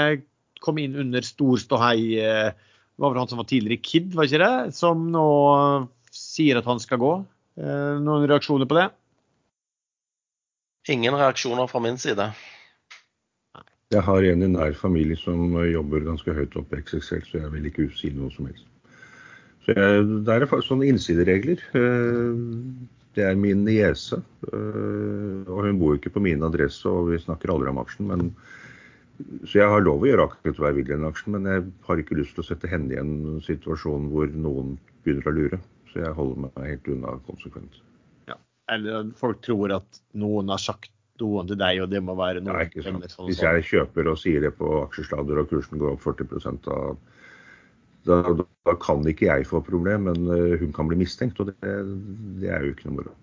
kom 0.65 0.79
inn 0.81 0.97
under 0.97 1.25
stor 1.27 1.59
ståhei, 1.61 2.21
eh, 2.23 2.71
det 2.95 3.03
var 3.03 3.11
vel 3.11 3.23
han 3.25 3.31
som 3.31 3.41
var 3.43 3.49
tidligere 3.51 3.83
Kid, 3.83 4.13
var 4.15 4.29
ikke 4.29 4.43
det? 4.45 4.75
Som 4.77 5.09
nå 5.11 5.29
sier 6.15 6.61
at 6.61 6.69
han 6.69 6.83
skal 6.83 7.01
gå. 7.03 7.15
Eh, 7.59 7.97
noen 8.03 8.27
reaksjoner 8.31 8.71
på 8.71 8.79
det? 8.79 8.89
Ingen 10.95 11.17
reaksjoner 11.19 11.67
fra 11.71 11.83
min 11.83 11.99
side. 11.99 12.29
Jeg 13.91 14.03
har 14.03 14.27
en 14.27 14.47
i 14.47 14.51
nær 14.51 14.77
familie 14.79 15.19
som 15.19 15.57
jobber 15.67 16.07
ganske 16.07 16.35
høyt 16.35 16.55
oppe 16.61 16.79
i 16.79 16.85
XXL, 16.85 17.27
så 17.27 17.43
jeg 17.43 17.51
vil 17.53 17.69
ikke 17.71 17.89
si 17.99 18.11
noe 18.15 18.31
som 18.35 18.47
helst. 18.51 18.67
Så 19.65 19.75
jeg, 19.75 20.07
det 20.27 20.35
er 20.35 20.47
sånne 20.67 20.91
innsideregler. 20.93 21.63
Eh, 21.75 22.91
Det 23.15 23.23
er 23.23 23.37
min 23.39 23.61
niese, 23.63 24.17
eh, 24.51 25.47
og 25.47 25.61
hun 25.63 25.79
bor 25.79 25.95
ikke 25.95 26.11
på 26.11 26.23
min 26.23 26.43
adresse, 26.43 26.83
og 26.91 27.13
vi 27.13 27.21
snakker 27.23 27.53
aldri 27.53 27.71
om 27.71 27.79
aksjen. 27.79 28.09
men 28.11 28.35
så 29.47 29.61
jeg 29.61 29.71
har 29.71 29.85
lov 29.85 30.03
å 30.03 30.09
gjøre 30.09 30.27
akkurat 30.27 30.59
hva 30.59 30.71
jeg 30.71 30.79
vil 30.81 30.89
i 30.89 30.95
den 30.95 31.07
aksjen, 31.07 31.37
men 31.37 31.49
jeg 31.51 31.67
har 31.87 32.01
ikke 32.03 32.19
lyst 32.19 32.35
til 32.35 32.43
å 32.43 32.49
sette 32.49 32.71
henne 32.71 32.95
i 32.95 33.01
en 33.01 33.41
situasjon 33.45 34.09
hvor 34.11 34.33
noen 34.35 34.75
begynner 35.07 35.31
å 35.31 35.37
lure. 35.37 35.61
Så 35.93 36.03
jeg 36.03 36.17
holder 36.17 36.49
meg 36.49 36.71
helt 36.73 36.91
unna 36.91 37.15
konsekvent. 37.29 37.83
Eller 38.73 39.11
folk 39.19 39.43
tror 39.45 39.75
at 39.77 39.99
noen 40.17 40.49
har 40.49 40.61
sagt 40.63 40.91
noen 41.21 41.49
til 41.51 41.59
deg, 41.61 41.83
og 41.85 41.91
det 41.93 42.01
må 42.03 42.17
være 42.19 42.41
noen. 42.43 42.57
Nei, 42.57 42.69
ikke 42.71 42.85
sant. 42.85 42.97
eller 42.99 43.13
sånn, 43.13 43.29
Hvis 43.29 43.43
sånn. 43.43 43.59
jeg 43.59 43.67
kjøper 43.71 44.09
og 44.11 44.21
sier 44.21 44.47
det 44.47 44.55
på 44.59 44.71
aksjesladder 44.83 45.43
og 45.43 45.51
kursen 45.53 45.83
går 45.83 45.95
opp 45.95 46.07
40 46.07 46.33
da, 46.65 46.79
da, 48.09 48.17
da 48.69 48.75
kan 48.83 49.05
ikke 49.09 49.29
jeg 49.29 49.47
få 49.49 49.63
problem, 49.65 50.09
men 50.09 50.33
eh, 50.33 50.57
hun 50.61 50.73
kan 50.77 50.89
bli 50.91 50.99
mistenkt, 51.01 51.39
og 51.41 51.53
det, 51.53 51.75
det 52.41 52.51
er 52.53 52.67
jo 52.67 52.75
ikke 52.75 52.89
noe 52.89 52.99
moro. 52.99 53.15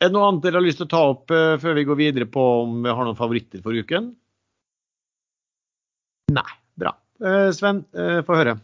Er 0.00 0.08
det 0.08 0.16
noe 0.16 0.28
annet 0.28 0.44
dere 0.46 0.60
har 0.60 0.64
lyst 0.64 0.78
til 0.80 0.86
å 0.86 0.92
ta 0.92 1.00
opp 1.14 1.34
eh, 1.34 1.56
før 1.62 1.74
vi 1.78 1.86
går 1.88 1.98
videre 1.98 2.28
på 2.30 2.44
om 2.62 2.78
vi 2.84 2.92
har 2.92 3.08
noen 3.08 3.18
favoritter 3.18 3.64
for 3.64 3.76
uken? 3.76 4.12
Nei. 6.30 6.50
Bra. 6.78 6.92
Eh, 7.24 7.48
Sven, 7.56 7.82
uh, 7.96 8.20
få 8.26 8.36
høre. 8.38 8.56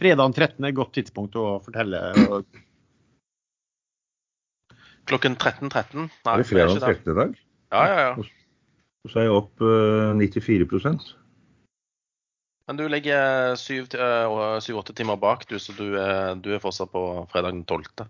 Fredag 0.00 0.34
13. 0.34 0.64
er 0.64 0.72
et 0.72 0.78
godt 0.78 0.94
tidspunkt 0.96 1.36
å 1.38 1.46
fortelle. 1.64 2.00
og- 2.30 2.60
Klokken 5.10 5.34
13.13? 5.36 6.08
Nei, 6.24 6.34
Er 6.34 6.36
det 6.42 6.46
fredag 6.46 6.74
den 6.74 6.80
det. 6.80 6.96
13. 7.04 7.12
i 7.12 7.16
dag? 7.20 7.38
Ja, 7.72 7.84
ja, 7.86 8.00
ja. 8.00 8.12
Og 9.00 9.10
så 9.10 9.20
er 9.20 9.24
jeg 9.28 9.32
opp 9.32 9.62
uh, 9.64 10.12
94% 10.18 11.14
Men 12.68 12.76
du 12.76 12.84
ligger 12.86 13.56
syv-åtte 13.58 14.94
timer 14.94 15.16
bak, 15.18 15.46
du, 15.48 15.56
så 15.58 15.72
du 15.74 15.96
er, 15.98 16.36
du 16.38 16.52
er 16.54 16.60
fortsatt 16.62 16.92
på 16.92 17.02
fredag 17.32 17.56
den 17.56 17.64
12. 17.64 18.06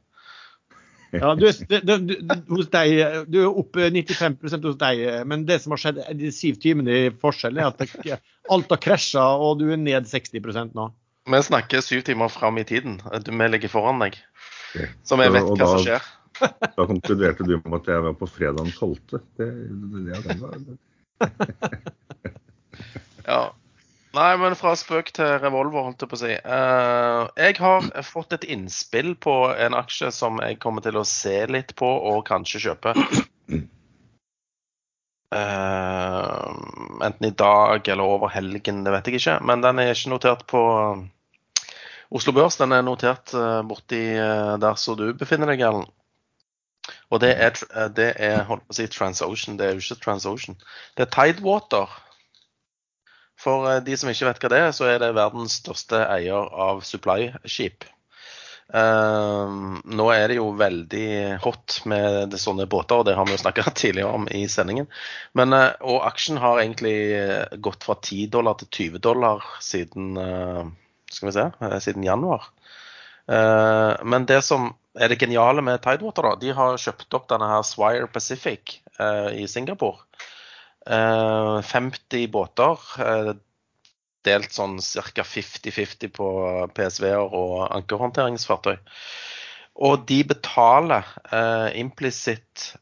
Ja, 1.13 1.33
du, 1.35 1.47
er- 1.49 1.83
du, 1.83 1.91
du, 2.07 2.15
du, 2.23 2.35
hos 2.55 2.69
deg, 2.71 3.01
du 3.31 3.41
er 3.43 3.49
oppe 3.51 3.89
95% 3.91 4.67
hos 4.69 4.77
deg, 4.79 5.01
men 5.27 5.43
det 5.49 5.57
som 5.65 5.75
har 5.75 5.81
skjedd 5.83 5.99
de 6.21 6.31
syv 6.35 6.61
timene 6.63 6.95
i 6.95 7.11
forskjell, 7.11 7.59
er 7.59 7.71
at 7.73 7.83
det, 7.83 8.19
alt 8.51 8.71
har 8.71 8.81
krasja, 8.83 9.25
og 9.43 9.59
du 9.63 9.67
er 9.75 9.81
ned 9.81 10.07
60% 10.11 10.77
nå. 10.79 10.87
Vi 11.31 11.43
snakker 11.47 11.83
syv 11.85 12.05
timer 12.07 12.31
fram 12.33 12.59
i 12.63 12.65
tiden. 12.67 13.01
Vi 13.27 13.49
ligger 13.53 13.71
foran 13.73 14.01
deg. 14.03 14.17
Så 15.05 15.19
vi 15.21 15.27
vet 15.35 15.51
hva 15.51 15.69
som 15.75 15.85
skjer. 15.85 16.09
Da 16.41 16.87
konkluderte 16.89 17.45
du 17.45 17.57
med 17.59 17.75
at 17.83 17.89
jeg 17.91 18.01
var 18.01 18.15
på 18.17 18.25
fredag 18.31 18.63
den 18.63 18.71
12. 18.73 18.95
Det, 19.11 19.19
det, 19.37 19.49
det 20.25 20.37
det. 20.71 20.77
Ja. 23.27 23.41
Nei, 24.17 24.31
men 24.43 24.57
fra 24.59 24.73
spøk 24.75 25.13
til 25.15 25.37
revolver, 25.39 25.85
holdt 25.87 26.03
jeg 26.03 26.11
på 26.11 26.17
å 26.19 26.21
si. 26.21 26.33
Eh, 26.35 27.21
jeg 27.45 27.59
har 27.63 27.87
fått 28.07 28.35
et 28.35 28.47
innspill 28.51 29.13
på 29.23 29.35
en 29.55 29.77
aksje 29.79 30.11
som 30.15 30.41
jeg 30.43 30.59
kommer 30.63 30.83
til 30.83 30.99
å 30.99 31.07
se 31.07 31.37
litt 31.47 31.77
på 31.79 31.91
og 32.11 32.25
kanskje 32.27 32.65
kjøpe. 32.69 32.97
Eh, 35.31 36.47
enten 37.07 37.29
i 37.29 37.31
dag 37.39 37.87
eller 37.87 38.17
over 38.17 38.33
helgen, 38.35 38.81
det 38.83 38.91
vet 38.97 39.07
jeg 39.07 39.21
ikke. 39.21 39.37
Men 39.47 39.63
den 39.63 39.79
er 39.79 39.93
ikke 39.95 40.11
notert 40.11 40.43
på 40.51 40.63
Oslo 42.11 42.35
Børs. 42.35 42.59
Den 42.59 42.75
er 42.75 42.83
notert 42.83 43.31
borti 43.71 44.03
eh, 44.19 44.57
der 44.59 44.75
som 44.75 44.99
du 44.99 45.13
befinner 45.15 45.55
deg, 45.55 45.63
Erlend. 45.69 45.87
Og 47.11 47.21
det 47.23 47.31
er, 47.37 47.57
eh, 47.75 47.89
det 47.95 48.11
er 48.23 48.45
holdt 48.49 48.67
på 48.67 48.75
å 48.75 48.79
si 48.79 48.87
TransOcean, 48.91 49.59
det 49.59 49.67
er 49.67 49.75
jo 49.75 49.85
ikke 49.85 50.01
TransOcean. 50.05 50.59
Det 50.97 51.07
er 51.07 51.13
Tidewater. 51.15 51.91
For 53.41 53.71
eh, 53.71 53.81
de 53.85 53.97
som 53.97 54.11
ikke 54.13 54.29
vet 54.29 54.43
hva 54.43 54.53
det 54.53 54.61
er, 54.67 54.75
så 54.77 54.91
er 54.91 55.01
det 55.03 55.15
verdens 55.17 55.61
største 55.63 56.05
eier 56.09 56.51
av 56.69 56.85
supply-skip. 56.87 57.89
Uh, 58.71 59.81
nå 59.91 60.05
er 60.15 60.31
det 60.31 60.37
jo 60.37 60.53
veldig 60.55 61.41
hot 61.43 61.81
med 61.91 62.37
sånne 62.39 62.69
båter, 62.71 63.01
og 63.01 63.09
det 63.09 63.17
har 63.19 63.27
vi 63.27 63.35
jo 63.35 63.41
snakka 63.43 63.65
tidligere 63.81 64.13
om 64.15 64.29
i 64.31 64.45
sendingen. 64.51 64.87
Men, 65.35 65.57
uh, 65.57 65.73
og 65.83 66.05
aksjen 66.07 66.39
har 66.43 66.61
egentlig 66.63 66.95
eh, 67.17 67.57
gått 67.59 67.87
fra 67.87 67.97
10 67.99 68.29
dollar 68.37 68.61
til 68.61 68.71
20 68.95 69.03
dollar 69.03 69.49
siden, 69.65 70.13
uh, 70.15 70.71
skal 71.11 71.31
vi 71.31 71.35
se, 71.35 71.49
siden 71.83 72.07
januar. 72.07 72.47
Eh, 73.31 73.93
men 74.07 74.27
det 74.27 74.41
som 74.47 74.71
er 74.99 75.11
det 75.11 75.19
geniale 75.21 75.63
med 75.63 75.83
Tidewater, 75.83 76.29
da, 76.29 76.39
de 76.39 76.55
har 76.55 76.79
kjøpt 76.79 77.19
opp 77.19 77.27
denne 77.31 77.47
her 77.51 77.67
Swire 77.67 78.07
Pacific 78.11 78.81
i 79.35 79.47
Singapore. 79.49 80.03
Eh, 80.91 81.63
50 81.63 82.27
båter, 82.35 82.79
eh, 83.07 83.33
delt 84.27 84.53
sånn 84.53 84.79
ca. 85.15 85.25
50-50 85.25 86.11
på 86.17 86.29
PSV-er 86.75 87.23
og 87.23 87.69
ankerhåndteringsfartøy. 87.71 88.77
Og 89.87 90.05
de 90.09 90.21
betaler 90.33 91.07
eh, 91.31 91.79
implisitt 91.81 92.73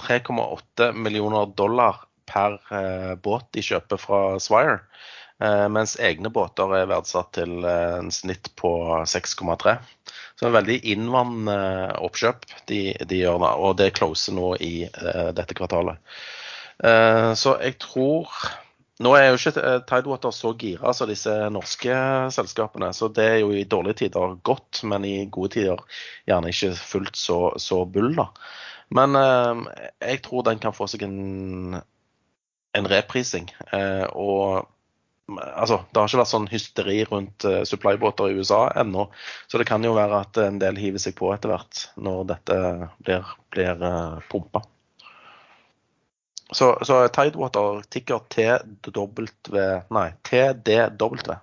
3,8 0.00 0.92
millioner 0.94 1.50
dollar 1.58 2.04
per 2.30 2.60
eh, 2.70 3.14
båt 3.20 3.50
de 3.52 3.64
kjøper 3.66 4.00
fra 4.00 4.22
Swire. 4.40 4.78
Eh, 5.42 5.66
mens 5.68 5.96
egne 5.98 6.30
båter 6.30 6.70
er 6.78 6.88
verdsatt 6.88 7.32
til 7.36 7.66
eh, 7.66 7.98
en 7.98 8.12
snitt 8.14 8.52
på 8.60 8.70
6,3. 9.10 9.74
Så 10.06 10.46
det 10.46 10.48
er 10.48 10.56
veldig 10.60 10.78
innvandrende 10.94 11.98
oppkjøp 12.06 12.46
de, 12.70 12.80
de 13.02 13.20
gjør 13.24 13.42
da, 13.42 13.52
og 13.58 13.76
det 13.82 13.92
closer 13.98 14.38
nå 14.38 14.54
i 14.62 14.74
eh, 14.86 15.28
dette 15.36 15.58
kvartalet. 15.58 15.98
Eh, 16.82 17.30
så 17.38 17.56
jeg 17.62 17.78
tror 17.82 18.30
Nå 19.02 19.10
er 19.18 19.28
jo 19.28 19.38
ikke 19.38 19.58
eh, 19.58 19.80
Tidewater 19.88 20.30
så 20.34 20.52
gira 20.58 20.92
som 20.94 21.08
disse 21.10 21.32
norske 21.50 21.94
selskapene, 22.34 22.92
så 22.94 23.08
det 23.10 23.24
er 23.26 23.40
jo 23.40 23.48
i 23.50 23.64
dårlige 23.66 24.04
tider 24.04 24.36
godt, 24.46 24.84
men 24.86 25.06
i 25.06 25.16
gode 25.26 25.56
tider 25.56 25.82
gjerne 26.30 26.52
ikke 26.54 26.70
fullt 26.78 27.18
så, 27.18 27.38
så 27.58 27.80
bull, 27.90 28.12
da. 28.14 28.28
Men 28.94 29.18
eh, 29.18 29.82
jeg 30.12 30.22
tror 30.22 30.46
den 30.46 30.62
kan 30.62 30.76
få 30.76 30.86
seg 30.90 31.02
en, 31.08 31.80
en 32.78 32.88
reprising. 32.92 33.50
Og 34.14 34.62
altså, 35.32 35.80
det 35.90 36.00
har 36.00 36.08
ikke 36.08 36.20
vært 36.20 36.32
sånn 36.32 36.50
hysteri 36.52 36.98
rundt 37.08 37.46
uh, 37.48 37.62
supply-båter 37.68 38.30
i 38.30 38.38
USA 38.38 38.66
ennå, 38.80 39.08
så 39.48 39.60
det 39.60 39.68
kan 39.68 39.84
jo 39.84 39.94
være 39.96 40.20
at 40.26 40.40
en 40.42 40.60
del 40.62 40.78
hiver 40.80 41.02
seg 41.02 41.16
på 41.18 41.32
etter 41.34 41.52
hvert 41.52 41.86
når 41.96 42.28
dette 42.34 42.60
blir, 43.04 43.34
blir 43.54 43.84
uh, 43.84 44.20
pumpa. 44.30 44.64
Så, 46.54 46.70
så 46.86 47.00
Tidewater 47.10 47.82
tikker 47.90 48.22
TW 48.30 49.26
Nei, 49.94 50.08
TDW. 50.26 51.34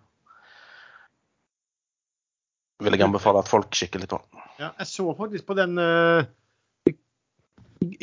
Vil 2.82 2.96
jeg 2.98 3.06
anbefale 3.06 3.44
at 3.44 3.52
folk 3.52 3.70
kikker 3.78 4.02
litt 4.02 4.14
på. 4.14 4.22
Ja, 4.62 4.72
jeg 4.80 4.88
så 4.90 5.06
faktisk 5.18 5.46
på 5.50 5.58
den 5.58 5.78
uh, 5.82 6.24
i, 6.90 6.96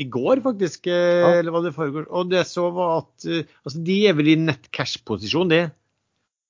i 0.05 0.06
går, 0.10 0.43
faktisk. 0.44 0.86
eh, 0.90 1.22
Ja. 1.24 1.32
Eller 1.40 1.55
hva 1.55 1.64
det 1.64 1.74
foregår. 1.74 2.06
Og 2.10 2.30
det 2.30 2.43
jeg 2.43 2.51
så 2.52 2.68
var 2.74 3.01
at 3.01 3.26
uh, 3.26 3.40
altså, 3.64 3.82
de 3.89 3.98
er 4.10 4.16
vel 4.18 4.30
i 4.35 4.39
nett 4.39 4.70
cash-posisjon, 4.74 5.51
de. 5.51 5.64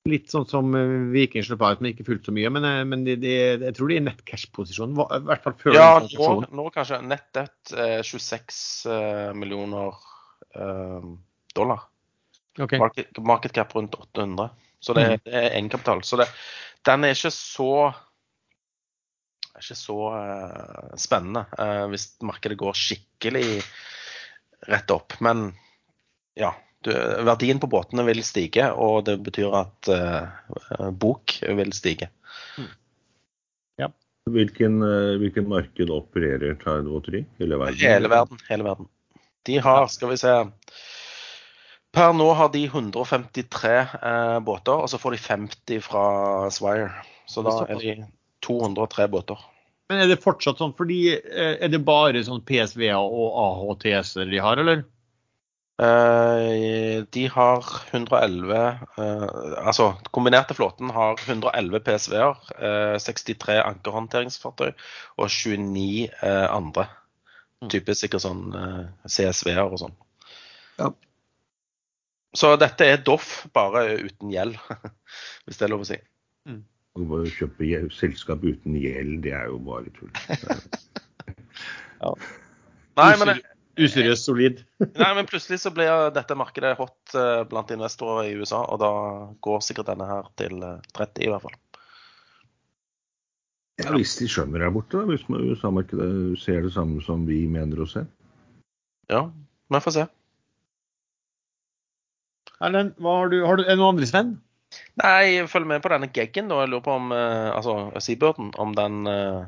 Litt 0.09 0.31
sånn 0.33 0.47
som 0.49 0.73
Viking 1.13 1.45
av 1.53 1.65
ut, 1.77 1.81
men 1.85 1.91
ikke 1.93 2.07
fullt 2.07 2.29
så 2.29 2.33
mye. 2.33 2.51
Men, 2.53 2.67
men 2.89 3.03
de, 3.05 3.17
de, 3.21 3.33
jeg 3.61 3.75
tror 3.77 3.91
de 3.91 3.97
er 3.99 4.03
i 4.03 4.07
nett 4.07 4.23
cash-posisjon. 4.29 4.95
I 4.97 5.23
hvert 5.29 5.45
fall 5.45 5.57
før 5.61 5.77
Ja, 5.77 5.89
nå, 6.01 6.29
nå 6.57 6.69
kanskje 6.73 7.03
Nettet 7.05 7.75
eh, 7.77 7.99
26 8.07 8.61
eh, 8.89 9.35
millioner 9.37 9.97
dollar. 11.55 11.83
Okay. 12.59 12.79
Market, 12.81 13.19
market 13.23 13.53
cap 13.55 13.75
rundt 13.77 13.95
800. 13.95 14.49
Så 14.81 14.95
det, 14.95 15.05
Mm. 15.07 15.21
det 15.25 15.35
er 15.35 15.51
egenkapital. 15.51 16.03
Så 16.03 16.17
det, 16.17 16.27
den 16.87 17.05
er 17.05 17.15
ikke 17.15 17.31
så 17.35 17.71
er 19.55 19.63
ikke 19.63 19.79
så 19.79 19.99
uh, 20.15 20.97
spennende 20.99 21.45
uh, 21.59 21.87
hvis 21.91 22.13
markedet 22.23 22.59
går 22.59 22.79
skikkelig 22.79 23.63
rett 24.71 24.91
opp. 24.95 25.19
Men 25.21 25.53
ja, 26.39 26.53
du, 26.87 26.93
verdien 27.27 27.59
på 27.61 27.71
båtene 27.71 28.07
vil 28.07 28.23
stige, 28.27 28.71
og 28.73 29.05
det 29.11 29.19
betyr 29.27 29.55
at 29.59 29.91
uh, 29.91 30.91
bok 30.95 31.41
vil 31.43 31.75
stige. 31.75 32.11
Hvilken, 34.29 34.83
eh, 34.83 35.17
hvilken 35.23 35.49
marked 35.49 35.91
opererer 35.91 36.55
Tidewater 36.61 37.15
i? 37.21 37.25
Hele 37.39 37.57
verden? 37.57 37.81
Hele 37.81 38.11
verden. 38.13 38.41
Hele 38.49 38.67
verden. 38.67 38.89
De 39.47 39.59
har, 39.63 39.87
skal 39.93 40.11
vi 40.13 40.19
se 40.21 40.33
Per 41.95 42.13
nå 42.13 42.27
har 42.37 42.51
de 42.53 42.67
153 42.69 43.71
eh, 43.73 44.39
båter, 44.45 44.75
og 44.77 44.91
så 44.93 44.99
får 45.01 45.17
de 45.17 45.21
50 45.25 45.81
fra 45.87 46.03
Swire. 46.53 46.91
Så 47.29 47.43
da 47.47 47.55
er 47.65 47.81
de 47.81 47.95
203 48.45 49.09
båter. 49.13 49.41
Men 49.89 50.03
er 50.03 50.11
det 50.11 50.21
fortsatt 50.21 50.61
sånn, 50.61 50.77
fordi 50.77 51.01
eh, 51.17 51.55
er 51.65 51.73
det 51.73 51.81
bare 51.87 52.21
sånn 52.27 52.45
PSV-er 52.45 53.01
og 53.01 53.41
AHTS-er 53.41 54.29
de 54.29 54.41
har, 54.45 54.61
eller? 54.61 54.85
Eh, 55.79 57.05
de 57.15 57.25
har 57.31 57.67
111 57.95 58.55
eh, 58.99 59.27
Altså, 59.63 59.93
kombinerte 60.11 60.57
flåten 60.59 60.91
har 60.91 61.21
111 61.23 61.81
PSV-er, 61.87 62.41
eh, 62.59 62.97
63 63.01 63.61
ankerhåndteringsfartøy 63.63 64.73
og 64.73 65.29
29 65.31 66.09
eh, 66.11 66.47
andre. 66.51 66.89
Mm. 67.63 67.71
Typisk 67.73 68.05
sikkert 68.05 68.23
sånn 68.25 68.45
eh, 68.55 68.85
CSV-er 69.11 69.65
og 69.67 69.81
sånn. 69.83 69.97
Ja. 70.79 70.93
Så 72.39 72.53
dette 72.61 72.87
er 72.87 73.01
Doff, 73.03 73.47
bare 73.57 73.99
uten 74.05 74.31
gjeld, 74.31 74.59
hvis 75.47 75.59
det 75.59 75.67
er 75.67 75.73
lov 75.73 75.83
å 75.87 75.89
si. 75.89 75.99
Å 76.99 77.05
bare 77.07 77.31
kjøpe 77.31 77.83
selskap 77.95 78.43
uten 78.43 78.75
gjeld, 78.79 79.21
det 79.27 79.35
er 79.37 79.51
jo 79.53 79.59
bare 79.63 79.91
tull. 79.95 80.11
Nei, 82.99 83.13
men, 83.19 83.41
Useriøst 83.79 84.27
solid. 84.27 84.63
nei, 84.99 85.11
men 85.15 85.27
plutselig 85.29 85.61
så 85.63 85.71
blir 85.75 86.11
dette 86.15 86.37
markedet 86.39 86.75
hot 86.81 87.15
eh, 87.15 87.43
blant 87.51 87.71
investorer 87.75 88.27
i 88.27 88.35
USA, 88.39 88.65
og 88.67 88.81
da 88.83 88.91
går 89.45 89.63
sikkert 89.65 89.93
denne 89.93 90.09
her 90.09 90.31
til 90.41 90.59
eh, 90.67 90.81
30 90.99 91.27
i 91.27 91.31
hvert 91.31 91.45
fall. 91.47 91.59
Ja, 93.79 93.93
Hvis 93.95 94.17
de 94.19 94.27
skjønner 94.27 94.65
der 94.65 94.73
borte, 94.75 94.99
da, 94.99 95.07
hvis 95.07 95.27
USA-markedet 95.31 96.39
ser 96.43 96.65
det 96.67 96.73
samme 96.75 97.03
som 97.05 97.23
vi 97.29 97.45
mener 97.51 97.79
å 97.79 97.87
se. 97.87 98.03
Ja, 99.09 99.29
vi 99.71 99.81
får 99.85 99.95
se. 99.95 100.07
Erlend, 102.59 102.97
hva 102.99 103.21
har 103.21 103.31
du, 103.31 103.39
har 103.47 103.61
du, 103.61 103.63
er 103.63 103.79
noen 103.79 103.95
andre, 103.95 104.09
Sven? 104.11 104.33
Nei, 104.99 105.39
jeg 105.39 105.51
følger 105.53 105.71
med 105.71 105.85
på 105.85 105.93
denne 105.93 106.11
geggen. 106.11 106.51
Og 106.51 106.65
Jeg 106.65 106.73
lurer 106.73 106.85
på 106.89 106.97
om 106.99 107.15
eh, 107.15 107.51
altså 107.55 107.77
Seabirden, 108.03 108.51
om 108.59 108.75
den 108.77 109.07
eh, 109.09 109.47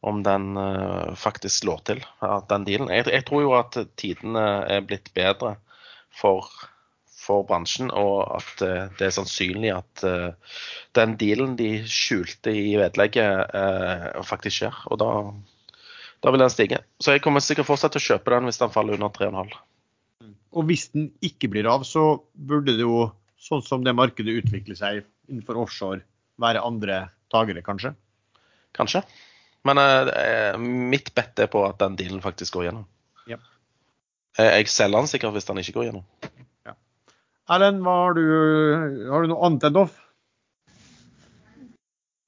om 0.00 0.22
den 0.24 0.56
eh, 0.56 1.14
faktisk 1.14 1.58
slår 1.60 1.82
til, 1.90 2.04
at 2.24 2.48
den 2.48 2.64
dealen. 2.64 2.92
Jeg, 2.94 3.06
jeg 3.12 3.26
tror 3.28 3.42
jo 3.44 3.56
at 3.58 3.76
tidene 4.00 4.44
er 4.70 4.86
blitt 4.86 5.10
bedre 5.16 5.56
for, 6.14 6.48
for 7.20 7.44
bransjen, 7.48 7.90
og 7.92 8.24
at 8.38 8.64
eh, 8.64 8.88
det 8.98 9.08
er 9.08 9.14
sannsynlig 9.14 9.72
at 9.74 10.04
eh, 10.08 10.56
den 10.96 11.16
dealen 11.20 11.56
de 11.58 11.70
skjulte 11.88 12.54
i 12.56 12.74
vedlegget, 12.80 13.54
eh, 13.56 14.20
faktisk 14.26 14.62
skjer. 14.62 14.82
Og 14.90 15.00
da, 15.02 15.10
da 16.24 16.32
vil 16.32 16.44
den 16.44 16.52
stige. 16.52 16.82
Så 17.02 17.16
jeg 17.16 17.24
kommer 17.24 17.44
sikkert 17.44 17.68
fortsatt 17.68 17.96
til 17.96 18.02
å 18.02 18.08
kjøpe 18.08 18.34
den 18.34 18.48
hvis 18.48 18.60
den 18.62 18.74
faller 18.74 18.96
under 18.96 19.12
3,5. 19.14 19.56
Og 20.50 20.66
hvis 20.66 20.88
den 20.94 21.10
ikke 21.24 21.50
blir 21.52 21.68
av, 21.70 21.84
så 21.86 22.22
burde 22.34 22.74
det 22.74 22.86
jo, 22.86 23.10
sånn 23.40 23.62
som 23.64 23.84
det 23.86 23.96
markedet 23.96 24.40
utvikler 24.42 24.78
seg 24.78 25.04
innenfor 25.30 25.60
offshore, 25.62 26.02
være 26.40 26.64
andre 26.66 27.04
tagere, 27.32 27.62
kanskje? 27.62 27.94
Kanskje. 28.76 29.04
Men 29.68 29.78
eh, 29.78 30.56
mitt 30.58 31.12
bet 31.14 31.38
er 31.44 31.50
på 31.52 31.62
at 31.68 31.78
den 31.82 31.98
dealen 32.00 32.24
faktisk 32.24 32.56
går 32.56 32.70
gjennom. 32.70 32.86
Ja. 33.28 33.36
Jeg 34.40 34.70
selger 34.72 35.02
den 35.02 35.10
sikkert 35.10 35.36
hvis 35.36 35.48
den 35.48 35.60
ikke 35.60 35.76
går 35.76 35.90
gjennom. 35.90 36.06
Erlend, 37.50 37.82
har 37.82 38.14
har 39.10 39.22
du 39.24 39.28
noe 39.32 39.46
annet 39.46 39.64
enn 39.66 39.74
Doff? 39.74 39.96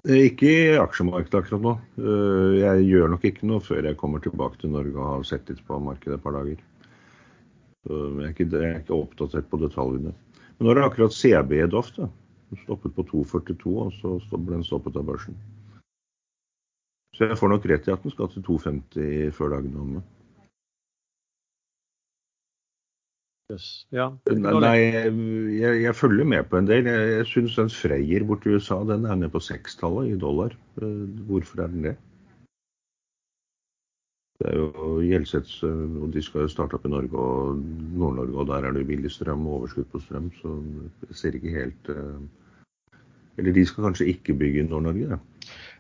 Eh, 0.09 0.24
Ikke 0.27 0.49
i 0.51 0.78
aksjemarkedet 0.82 1.39
akkurat 1.44 1.62
nå. 1.62 1.74
Eh, 2.03 2.57
Jeg 2.59 2.89
gjør 2.89 3.12
nok 3.12 3.27
ikke 3.31 3.47
noe 3.47 3.62
før 3.62 3.86
jeg 3.86 3.99
kommer 4.01 4.19
tilbake 4.24 4.59
til 4.59 4.73
Norge 4.74 4.97
og 4.99 5.11
har 5.12 5.28
sett 5.28 5.49
litt 5.49 5.62
på 5.66 5.78
markedet 5.78 6.19
et 6.19 6.24
par 6.24 6.35
dager. 6.39 6.59
Jeg 7.86 8.24
er 8.27 8.31
ikke, 8.35 8.47
jeg 8.51 8.73
er 8.73 8.81
ikke 8.82 8.94
oppdatert 8.99 9.49
på 9.51 9.59
detaljene. 9.62 10.12
Men 10.59 10.66
nå 10.66 10.70
er 10.70 10.78
det 10.81 10.85
akkurat 10.89 11.15
CB 11.15 11.57
i 11.62 11.70
Doff. 11.70 11.94
da. 11.97 12.09
Den 12.51 12.61
Stoppet 12.62 12.94
på 12.94 13.03
2,42, 13.09 13.73
og 13.81 13.93
så 13.97 14.39
ble 14.39 14.59
den 14.59 14.65
stoppet 14.66 14.97
av 14.97 15.07
børsen. 15.09 15.35
Så 17.16 17.28
jeg 17.28 17.39
får 17.39 17.49
nok 17.49 17.66
rett 17.66 17.89
i 17.89 17.93
at 17.94 18.03
den 18.03 18.12
skal 18.12 18.28
til 18.28 18.43
2,50 18.43 19.32
før 19.32 19.55
dagen 19.57 19.74
er 19.74 19.81
omme. 19.82 20.03
Yes. 23.51 23.86
Ja. 23.93 24.06
Nei, 24.31 24.77
jeg, 25.59 25.82
jeg 25.82 25.94
følger 25.98 26.28
med 26.28 26.47
på 26.51 26.60
en 26.60 26.69
del. 26.69 26.86
Jeg, 26.89 27.09
jeg 27.16 27.27
syns 27.31 27.59
den 27.59 27.73
Freyr 27.74 28.24
borti 28.28 28.55
USA 28.55 28.78
den 28.89 29.05
er 29.05 29.19
nede 29.19 29.32
på 29.35 29.43
sekstallet 29.43 30.12
i 30.12 30.19
dollar. 30.20 30.55
Eh, 30.81 31.02
Hvorfor 31.28 31.64
er 31.64 31.73
den 31.73 31.89
det? 31.90 31.97
Det 34.40 34.51
er 34.51 34.56
jo 34.59 34.94
Gjelsets, 35.06 35.60
og 35.62 36.09
de 36.14 36.23
skal 36.23 36.47
jo 36.47 36.51
starte 36.51 36.74
opp 36.74 36.86
i 36.89 36.90
Norge 36.90 37.19
og 37.19 37.60
Nord-Norge, 37.94 38.39
og 38.43 38.48
der 38.48 38.64
er 38.66 38.74
det 38.74 38.82
jo 38.82 38.89
billig 38.89 39.12
strøm 39.14 39.44
og 39.47 39.60
overskudd 39.60 39.86
på 39.93 40.01
strøm, 40.02 40.32
så 40.40 40.56
det 41.05 41.19
ser 41.19 41.36
ikke 41.39 41.52
helt 41.55 41.90
Eller 43.39 43.55
de 43.55 43.62
skal 43.66 43.86
kanskje 43.86 44.09
ikke 44.10 44.35
bygge 44.40 44.64
i 44.64 44.66
Nord-Norge? 44.66 45.06
Ja. 45.14 45.20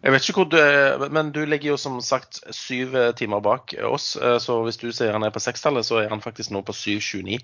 Jeg 0.02 0.12
vet 0.14 0.26
ikke 0.26 0.40
hvor 0.42 0.48
du 0.50 0.56
er, 0.58 1.04
men 1.14 1.30
du 1.30 1.44
ligger 1.46 1.72
jo 1.72 1.78
som 1.78 2.00
sagt 2.02 2.40
syv 2.50 2.96
timer 3.14 3.42
bak 3.44 3.74
oss. 3.86 4.16
Så 4.42 4.56
hvis 4.66 4.80
du 4.80 4.88
sier 4.90 5.14
han 5.14 5.22
er 5.22 5.30
på 5.30 5.42
sekstallet, 5.42 5.86
så 5.86 6.00
er 6.02 6.10
han 6.10 6.24
faktisk 6.24 6.50
nå 6.50 6.64
på 6.66 6.74
7,29. 6.74 7.38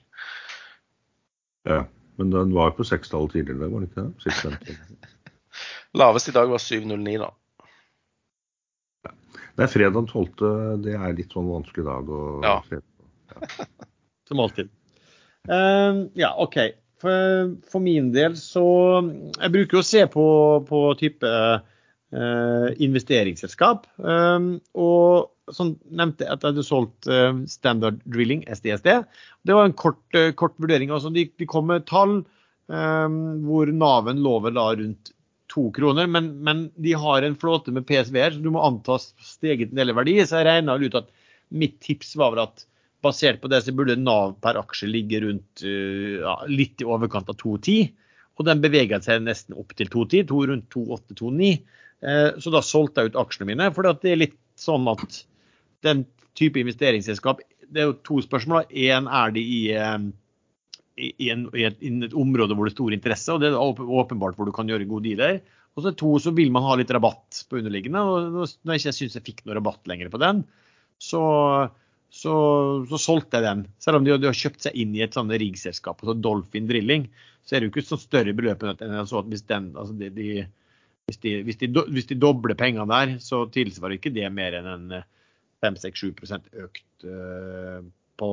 Ja, 1.71 1.85
men 2.19 2.33
den 2.35 2.55
var 2.57 2.73
jo 2.73 2.81
på 2.81 2.89
sekstallet 2.89 3.37
tidligere, 3.37 3.69
var 3.71 3.79
den 3.79 3.87
ikke 3.87 4.09
det? 4.09 4.27
650. 4.27 5.07
Lavest 6.03 6.29
i 6.29 6.35
dag 6.35 6.51
var 6.51 6.63
7,09, 6.63 7.15
da. 7.23 7.31
Det 9.59 9.65
er 9.67 9.71
fredag 9.73 10.11
12. 10.11 10.83
Det 10.85 10.93
er 10.95 11.15
litt 11.19 11.33
sånn 11.35 11.49
vanskelig 11.51 11.87
dag 11.87 12.11
å 12.15 12.21
Ja. 12.47 12.59
ja. 12.71 12.83
Som 14.29 14.43
alltid. 14.45 14.69
Uh, 15.49 16.07
ja, 16.19 16.35
OK. 16.39 16.59
For, 16.99 17.51
for 17.71 17.83
min 17.83 18.11
del 18.11 18.35
så 18.39 18.65
Jeg 19.07 19.53
bruker 19.55 19.79
å 19.81 19.87
se 19.87 20.01
på, 20.11 20.25
på 20.67 20.81
type 20.99 21.29
eh, 21.31 21.61
investeringsselskap. 22.09 23.85
Eh, 24.01 24.47
og 24.81 25.29
som 25.55 25.75
nevnte 25.89 26.27
at 26.29 26.43
jeg 26.43 26.53
hadde 26.53 26.67
solgt 26.67 27.09
eh, 27.11 27.43
Standard 27.51 28.01
Drilling, 28.09 28.45
SDSD. 28.49 28.91
Det 29.47 29.57
var 29.57 29.69
en 29.69 29.77
kort, 29.79 30.03
eh, 30.17 30.33
kort 30.39 30.57
vurdering. 30.61 30.93
Altså, 30.95 31.13
de, 31.15 31.29
de 31.39 31.49
kom 31.49 31.69
med 31.71 31.87
tall 31.89 32.21
eh, 32.21 33.19
hvor 33.47 33.73
Naven 33.73 34.23
lover 34.25 34.55
da 34.57 34.71
rundt 34.79 35.13
to 35.49 35.71
kroner, 35.73 36.09
men, 36.11 36.35
men 36.45 36.67
de 36.77 36.93
har 37.01 37.25
en 37.25 37.37
flåte 37.41 37.73
med 37.73 37.87
PSV-er, 37.89 38.35
så 38.35 38.43
du 38.45 38.51
må 38.53 38.61
anta 38.67 38.99
steget 39.01 39.71
en 39.73 39.81
del 39.81 39.95
verdi. 39.97 40.19
Så 40.21 40.43
jeg 40.43 40.49
regna 40.51 40.77
ut 40.77 40.99
at 40.99 41.09
mitt 41.49 41.79
tips 41.85 42.13
var 42.21 42.35
vel 42.35 42.45
at 42.45 42.67
basert 43.05 43.39
på 43.41 43.49
det 43.49 43.63
så 43.65 43.73
burde 43.73 43.97
Nav 43.97 44.35
per 44.43 44.59
aksje 44.59 44.89
ligge 44.91 45.23
rundt 45.23 45.63
ja, 45.63 46.35
litt 46.51 46.83
i 46.83 46.87
overkant 46.89 47.31
av 47.31 47.39
2,10. 47.41 47.95
Og 48.39 48.45
den 48.47 48.61
beveget 48.61 49.07
seg 49.07 49.23
nesten 49.25 49.57
opp 49.57 49.73
til 49.79 49.89
2,10, 49.89 50.27
rundt 50.51 50.67
2,8-2,9. 50.75 51.55
Uh, 52.05 52.39
så 52.39 52.53
da 52.55 52.63
solgte 52.63 53.03
jeg 53.03 53.13
ut 53.13 53.21
aksjene 53.25 53.51
mine, 53.53 53.73
for 53.75 53.87
det 53.89 54.13
er 54.13 54.23
litt 54.23 54.39
sånn 54.59 54.87
at 54.91 55.23
den 55.87 56.05
type 56.39 56.59
investeringsselskap 56.61 57.41
Det 57.69 57.83
er 57.83 57.91
jo 57.91 57.99
to 58.07 58.23
spørsmål. 58.25 58.71
Én 58.71 59.11
er 59.13 59.33
de 59.35 59.43
i 59.43 59.61
uh, 59.77 60.09
i, 60.99 61.31
en, 61.31 61.47
i, 61.55 61.65
et, 61.69 61.79
i, 61.85 61.91
et, 62.05 62.15
område 62.17 62.57
hvor 62.57 62.67
det 62.67 62.73
er 62.73 62.77
stor 62.77 62.95
interesse, 62.97 63.35
og 63.35 63.43
det 63.43 63.53
er 63.53 63.59
åpenbart 64.03 64.39
hvor 64.39 64.49
du 64.49 64.55
kan 64.55 64.69
gjøre 64.71 64.89
gode 64.91 65.07
dealer. 65.09 65.41
Og 65.79 65.85
så 65.85 65.93
to, 65.95 66.11
så 66.19 66.33
vil 66.35 66.51
man 66.55 66.65
ha 66.67 66.75
litt 66.79 66.91
rabatt 66.95 67.45
på 67.49 67.61
underliggende. 67.61 68.03
og 68.03 68.39
Når 68.67 68.75
jeg 68.75 68.83
ikke 68.83 68.97
syns 68.97 69.19
jeg 69.19 69.27
fikk 69.29 69.45
noe 69.45 69.59
rabatt 69.61 69.91
lenger 69.91 70.11
på 70.11 70.21
den, 70.23 70.43
så, 70.99 71.23
så, 72.11 72.35
så 72.91 72.99
solgte 72.99 73.39
jeg 73.39 73.47
den. 73.47 73.65
Selv 73.83 74.01
om 74.01 74.07
de, 74.07 74.17
de, 74.19 74.31
har 74.31 74.39
kjøpt 74.39 74.67
seg 74.67 74.79
inn 74.81 74.97
i 74.97 75.05
et 75.07 75.15
sånt 75.15 75.35
riggselskap, 75.35 76.03
altså 76.03 76.17
Dolphin 76.19 76.67
Drilling, 76.71 77.07
så 77.47 77.55
er 77.55 77.63
det 77.63 77.69
jo 77.69 77.75
ikke 77.77 77.87
så 77.93 78.01
større 78.01 78.35
beløp 78.37 78.65
enn 78.67 78.97
at 78.99 79.15
hvis, 79.31 79.47
den, 79.49 79.71
altså 79.79 79.95
de, 80.01 80.11
de, 80.17 80.29
hvis, 81.09 81.21
de, 81.25 81.39
hvis, 81.47 81.61
de, 81.61 81.69
hvis 81.89 82.09
de 82.11 82.19
dobler 82.21 82.59
pengene 82.59 82.89
der, 82.91 83.17
så 83.25 83.47
tilsvarer 83.53 83.97
ikke 83.97 84.13
det 84.15 84.29
mer 84.35 84.59
enn 84.59 84.69
en 84.75 84.99
5-6-7 85.65 86.13
økt 86.63 87.07
uh, 87.09 87.81
på, 88.19 88.31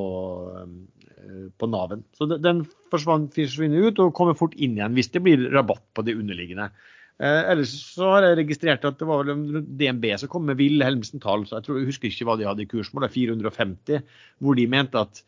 på 1.55 1.69
Naven. 1.71 2.03
Så 2.17 2.27
den 2.35 2.65
forsvinner 2.91 3.87
ut 3.87 4.01
og 4.03 4.13
kommer 4.17 4.37
fort 4.37 4.57
inn 4.57 4.75
igjen 4.77 4.97
hvis 4.97 5.13
det 5.13 5.23
blir 5.25 5.47
rabatt 5.53 5.85
på 5.95 6.05
det 6.05 6.17
underliggende. 6.19 6.69
Uh, 7.15 7.45
ellers 7.53 7.71
så 7.95 8.09
har 8.11 8.25
jeg 8.25 8.41
registrert 8.41 8.83
at 8.87 8.97
det 8.99 9.07
var 9.07 9.29
DNB 9.31 10.09
som 10.19 10.31
kom 10.31 10.43
med 10.49 10.59
Wilhelmsen-tall. 10.59 11.45
Jeg, 11.47 11.63
jeg 11.69 11.87
husker 11.87 12.11
ikke 12.11 12.27
hva 12.27 12.35
de 12.39 12.49
hadde 12.49 12.65
i 12.65 12.67
kursmål, 12.67 13.05
det 13.05 13.11
er 13.13 13.15
450, 13.15 14.17
hvor 14.43 14.59
de 14.59 14.67
mente 14.67 14.99
at, 14.99 15.23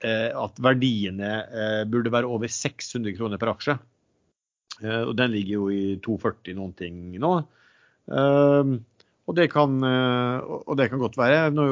eh, 0.00 0.30
at 0.32 0.64
verdiene 0.64 1.34
eh, 1.44 1.82
burde 1.92 2.14
være 2.14 2.30
over 2.32 2.48
600 2.48 3.18
kroner 3.18 3.42
per 3.42 3.52
aksje. 3.52 3.76
Eh, 4.82 5.02
og 5.02 5.14
den 5.18 5.32
ligger 5.34 5.60
jo 5.60 5.70
i 5.72 5.96
240 6.04 6.58
noen 6.58 6.74
ting 6.76 7.00
nå. 7.22 7.32
Eh, 8.12 8.76
og 9.26 9.34
det, 9.34 9.48
kan, 9.50 9.72
og 9.82 10.76
det, 10.78 10.84
kan, 10.92 11.00
godt 11.02 11.16
være. 11.18 11.48
Nå 11.50 11.64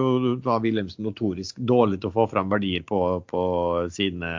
da 0.42 0.56
Wilhelmsen 0.58 1.06
notorisk 1.06 1.60
dårlig 1.62 2.00
til 2.02 2.10
å 2.10 2.16
få 2.16 2.24
fram 2.32 2.48
verdier 2.50 2.82
på, 2.82 2.98
på, 3.30 3.42
sine, 3.94 4.30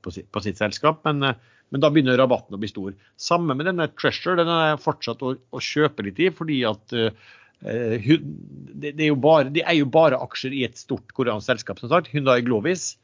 på, 0.00 0.14
sitt, 0.14 0.30
på 0.32 0.40
sitt, 0.40 0.56
selskap, 0.56 1.02
men, 1.04 1.34
men, 1.34 1.82
da 1.84 1.90
begynner 1.92 2.16
rabatten 2.16 2.56
å 2.56 2.62
bli 2.62 2.70
stor. 2.72 2.96
Samme 3.20 3.52
med 3.52 3.68
denne 3.68 3.90
Treasure. 4.00 4.38
Den 4.40 4.48
er 4.48 4.80
fortsatt 4.80 5.20
å, 5.20 5.34
å 5.36 5.60
kjøpe 5.60 6.06
litt 6.08 6.24
i, 6.24 6.30
fordi 6.32 6.62
at 6.70 6.96
uh, 6.96 7.28
det, 7.60 8.94
det, 8.96 9.10
er 9.10 9.20
bare, 9.28 9.52
de 9.52 9.66
er 9.68 9.82
jo 9.82 9.92
bare 9.92 10.24
aksjer 10.24 10.56
i 10.56 10.64
et 10.70 10.80
stort 10.80 11.12
koreansk 11.12 11.52
selskap, 11.52 11.84
som 11.84 11.92
sagt, 11.92 12.08
Hyundai 12.16 12.40
Glovis. 12.48 12.94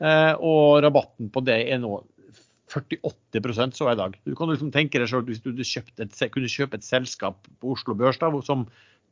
Uh, 0.00 0.32
og 0.40 0.80
rabatten 0.86 1.28
på 1.34 1.44
det 1.44 1.60
er 1.68 1.84
nå 1.84 1.98
48% 2.68 3.76
så 3.78 3.90
i 3.92 3.98
dag. 3.98 4.16
Du 4.28 4.34
kan 4.36 4.50
liksom 4.52 4.72
tenke 4.74 5.00
deg 5.00 5.08
selv 5.10 5.28
Hvis 5.28 5.42
du 5.44 5.52
et, 5.52 6.18
kunne 6.34 6.50
kjøpe 6.52 6.78
et 6.78 6.86
selskap 6.86 7.48
på 7.60 7.74
Oslo 7.74 7.96
Børs 7.98 8.20
som 8.46 8.66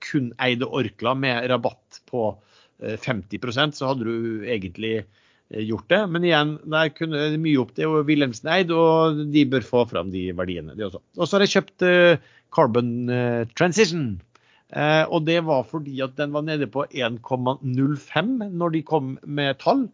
kun 0.05 0.33
eide 0.45 0.69
Orkla 0.69 1.15
med 1.17 1.49
rabatt 1.49 2.03
på 2.11 2.35
50% 2.81 3.73
så 3.73 3.89
hadde 3.89 4.05
du 4.05 4.45
egentlig 4.45 5.07
gjort 5.49 5.89
det. 5.89 6.03
Men 6.11 6.27
igjen, 6.27 6.57
der 6.69 6.93
kunne 6.93 7.39
mye 7.41 7.61
opp 7.63 7.73
til 7.77 8.03
Wilhelmsen 8.05 8.51
eid, 8.53 8.73
og 8.75 9.25
de 9.33 9.47
bør 9.49 9.65
få 9.65 9.85
fram 9.89 10.11
de 10.13 10.29
verdiene, 10.37 10.77
de 10.77 10.89
også. 10.89 11.01
Og 11.17 11.25
så 11.25 11.37
har 11.37 11.47
jeg 11.47 11.55
kjøpt 11.57 11.87
Carbon 12.53 12.91
Transition. 13.57 14.09
Og 15.09 15.23
det 15.25 15.39
var 15.47 15.65
fordi 15.71 16.01
at 16.05 16.17
den 16.19 16.35
var 16.35 16.45
nede 16.45 16.67
på 16.69 16.85
1,05 16.91 18.35
når 18.51 18.75
de 18.75 18.83
kom 18.85 19.15
med 19.25 19.57
tall. 19.63 19.87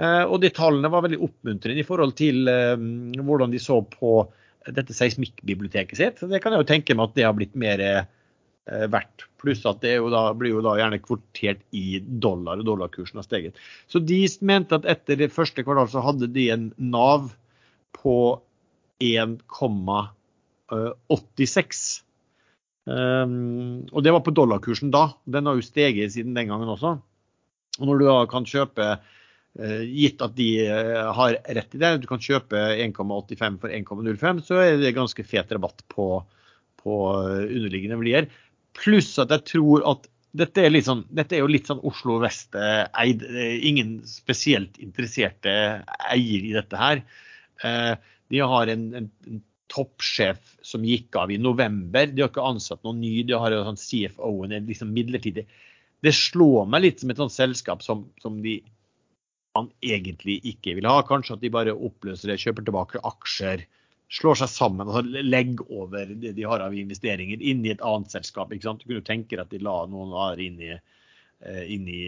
Og 0.00 0.38
de 0.40 0.48
tallene 0.56 0.88
var 0.88 1.02
veldig 1.04 1.18
oppmuntrende 1.20 1.82
i 1.82 1.84
forhold 1.84 2.14
til 2.16 2.48
hvordan 2.48 3.52
de 3.52 3.58
så 3.60 3.82
på 3.84 4.22
dette 4.72 4.94
seismikkbiblioteket 4.96 5.98
sitt. 5.98 6.22
Det 6.30 6.40
kan 6.40 6.54
jeg 6.54 6.62
jo 6.62 6.68
tenke 6.70 6.96
meg 6.96 7.10
at 7.10 7.18
det 7.18 7.26
har 7.26 7.34
blitt 7.36 7.58
mer 7.60 7.82
verdt. 8.64 9.26
Pluss 9.42 9.66
at 9.68 9.82
det 9.82 9.96
jo 9.98 10.08
da, 10.12 10.22
blir 10.38 10.54
jo 10.54 10.62
da 10.64 10.76
gjerne 10.78 11.00
kvortert 11.02 11.60
i 11.76 11.98
dollar, 12.00 12.62
og 12.62 12.68
dollarkursen 12.70 13.20
har 13.20 13.26
steget. 13.26 13.58
Så 13.90 14.00
de 14.00 14.22
mente 14.46 14.78
at 14.78 14.88
etter 14.88 15.18
det 15.20 15.34
første 15.34 15.64
kvartal 15.66 15.90
så 15.92 16.04
hadde 16.06 16.30
de 16.32 16.46
en 16.54 16.70
Nav 16.78 17.28
på 17.98 18.16
1,86. 19.02 21.82
Um, 22.82 23.86
og 23.92 24.02
det 24.02 24.10
var 24.14 24.22
på 24.26 24.34
dollarkursen 24.34 24.90
da. 24.94 25.04
Den 25.24 25.46
har 25.46 25.54
jo 25.58 25.62
steget 25.66 26.12
siden 26.14 26.36
den 26.38 26.48
gangen 26.50 26.68
også. 26.70 26.90
Og 27.80 27.84
når 27.88 27.96
du 27.98 28.04
da 28.08 28.18
kan 28.30 28.44
kjøpe 28.48 28.84
Gitt 29.52 30.22
at 30.24 30.32
de 30.32 30.46
uh, 30.64 31.10
har 31.12 31.34
rett 31.44 31.74
i 31.76 31.80
det, 31.80 31.90
du 32.00 32.06
kan 32.08 32.22
kjøpe 32.22 32.56
1,85 32.86 33.58
for 33.60 33.74
1,05, 33.76 34.40
så 34.46 34.62
er 34.62 34.78
det 34.80 34.94
ganske 34.96 35.26
fet 35.28 35.52
rabatt 35.52 35.84
på, 35.92 36.06
på 36.80 36.96
underliggende 37.12 37.98
verdier. 38.00 38.30
Pluss 38.78 39.12
at 39.20 39.34
jeg 39.34 39.44
tror 39.50 39.84
at 39.90 40.08
dette 40.32 40.64
er, 40.64 40.78
sånn, 40.80 41.04
dette 41.12 41.36
er 41.36 41.42
jo 41.44 41.50
litt 41.52 41.68
sånn 41.68 41.82
Oslo 41.84 42.16
Vest-eid. 42.22 43.26
Ingen 43.68 43.98
spesielt 44.08 44.78
interesserte 44.80 45.52
eier 46.08 46.46
i 46.48 46.54
dette 46.56 46.78
her. 46.80 47.02
De 48.32 48.40
har 48.40 48.72
en, 48.72 48.86
en, 48.96 49.10
en 49.28 49.42
toppsjef 49.72 50.40
som 50.64 50.84
gikk 50.88 51.16
av 51.20 51.32
i 51.32 51.40
november. 51.40 52.08
De 52.08 52.24
har 52.24 52.32
ikke 52.32 52.44
ansatt 52.48 52.82
noen 52.86 53.00
ny. 53.02 53.12
De 53.28 53.36
har 53.36 53.54
sånn 53.68 53.80
CFO-en 53.80 54.56
liksom 54.68 54.92
midlertidig. 54.96 55.44
Det 56.02 56.14
slår 56.16 56.64
meg 56.70 56.86
litt 56.86 57.02
som 57.02 57.12
et 57.12 57.20
sånt 57.20 57.34
selskap 57.34 57.84
som, 57.84 58.06
som 58.22 58.40
de 58.44 58.58
man 59.56 59.68
egentlig 59.84 60.38
ikke 60.48 60.76
vil 60.78 60.88
ha. 60.88 61.00
Kanskje 61.06 61.36
at 61.36 61.44
de 61.44 61.52
bare 61.52 61.74
oppløser 61.74 62.32
det, 62.32 62.40
kjøper 62.42 62.66
tilbake 62.66 63.02
aksjer, 63.08 63.66
slår 64.12 64.42
seg 64.42 64.50
sammen 64.52 64.90
og 64.92 65.08
legger 65.08 65.68
over 65.72 66.10
det 66.20 66.34
de 66.36 66.48
har 66.48 66.64
av 66.64 66.74
investeringer 66.76 67.40
inn 67.40 67.62
i 67.64 67.72
et 67.72 67.84
annet 67.84 68.12
selskap. 68.12 68.52
ikke 68.52 68.68
sant? 68.68 68.84
Du 68.84 68.90
kunne 68.90 69.06
tenke 69.06 69.36
deg 69.36 69.46
at 69.46 69.54
de 69.54 69.62
la 69.64 69.78
noen 69.88 70.12
andre 70.12 70.44
inn 70.44 70.58
i, 70.60 70.72
inn 71.72 71.88
i 71.88 72.02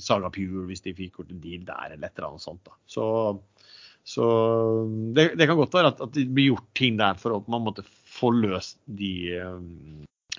Saga 0.00 0.28
Pure 0.34 0.66
hvis 0.68 0.84
de 0.84 0.96
fikk 0.96 1.20
gjort 1.20 1.32
en 1.32 1.44
deal 1.44 1.64
der 1.68 1.94
eller 1.94 2.10
et 2.10 2.18
eller 2.20 2.32
annet 2.32 2.44
sånt. 2.44 2.64
da. 2.68 2.76
Så 2.88 3.06
så 4.08 4.24
det, 5.12 5.34
det, 5.36 5.44
kan 5.46 5.58
godt 5.58 5.74
være 5.76 5.90
at, 5.92 5.98
at, 6.00 6.14
det 6.16 6.30
blir 6.32 6.54
gjort 6.54 6.68
ting 6.78 6.94
der 6.96 7.18
for 7.20 7.34
å 7.34 7.42
man 7.52 7.66
måtte 7.66 7.82
få 7.84 8.30
løst 8.32 8.78
de, 8.86 9.36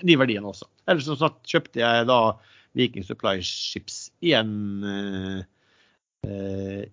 de 0.02 0.16
verdiene 0.18 0.50
også. 0.50 0.66
Ellers 0.90 1.06
som 1.06 1.18
sagt 1.20 1.46
kjøpte 1.46 1.78
jeg 1.78 2.08
da 2.10 2.18
Viking 2.78 3.06
Supply 3.06 3.38
Ships 3.46 4.08
igjen 4.22 4.82
eh, 4.82 5.38
eh, 5.38 5.46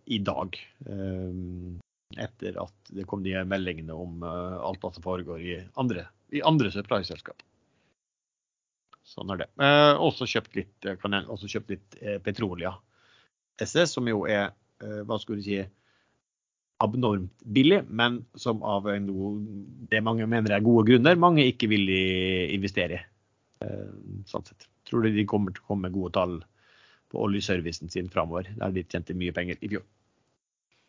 i 0.06 0.20
dag. 0.24 0.58
Eh, 0.86 2.22
etter 2.24 2.58
at 2.62 2.91
det 2.95 3.06
kom 3.10 3.24
de 3.24 3.36
meldingene 3.45 3.94
om 3.94 4.24
alt 4.24 4.82
hva 4.82 4.94
som 4.95 5.04
foregår 5.04 5.41
i 5.44 5.58
andre, 5.76 6.06
i 6.32 6.41
andre 6.41 6.72
supply-selskap. 6.72 7.44
Sånn 9.08 9.32
er 9.32 9.41
det. 9.44 9.48
også 10.04 10.28
kjøpt 10.28 10.56
litt, 10.56 10.88
kjøpt 10.88 11.74
litt 11.74 11.98
Petrolia 12.24 12.74
SS, 13.60 13.94
som 13.98 14.08
jo 14.08 14.24
er, 14.28 14.49
hva 14.80 15.20
skulle 15.20 15.44
du 15.44 15.45
si 15.45 15.60
abnormt 16.84 17.44
billig, 17.44 17.82
men 17.88 18.22
som 18.40 18.64
av 18.64 18.88
det 18.88 20.02
mange 20.04 20.28
mener 20.28 20.56
er 20.56 20.66
gode 20.66 20.88
grunner, 20.90 21.20
mange 21.20 21.45
ikke 21.48 21.70
vil 21.72 21.91
investere 22.56 22.99
i. 22.99 23.06
Sånn 24.32 24.48
sett. 24.48 24.68
Tror 24.88 25.04
du 25.04 25.12
de 25.12 25.28
kommer 25.28 25.56
til 25.56 25.64
å 25.64 25.72
komme 25.72 25.88
med 25.88 25.95
gode 25.95 26.16
tall 26.16 26.40
på 27.12 27.22
oljeservicen 27.24 27.92
sin 27.92 28.10
framover, 28.12 28.50
der 28.58 28.74
de 28.76 28.84
tjente 28.84 29.16
mye 29.18 29.36
penger 29.36 29.60
i 29.62 29.72
fjor. 29.72 29.86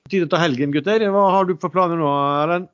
Tid 0.08 0.26
til 0.30 0.40
helgen, 0.40 0.72
gutter. 0.72 1.04
Hva 1.12 1.28
har 1.34 1.46
du 1.48 1.54
for 1.60 1.72
planer 1.72 2.00
nå, 2.00 2.08
Erlend? 2.42 2.68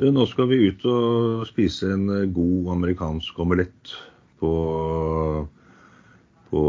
Nå 0.00 0.24
skal 0.26 0.48
vi 0.48 0.62
ut 0.70 0.84
og 0.88 1.42
spise 1.48 1.90
en 1.92 2.06
eh, 2.14 2.28
god 2.32 2.70
amerikansk 2.72 3.36
omelett 3.44 3.92
på, 4.40 4.52
på 6.48 6.62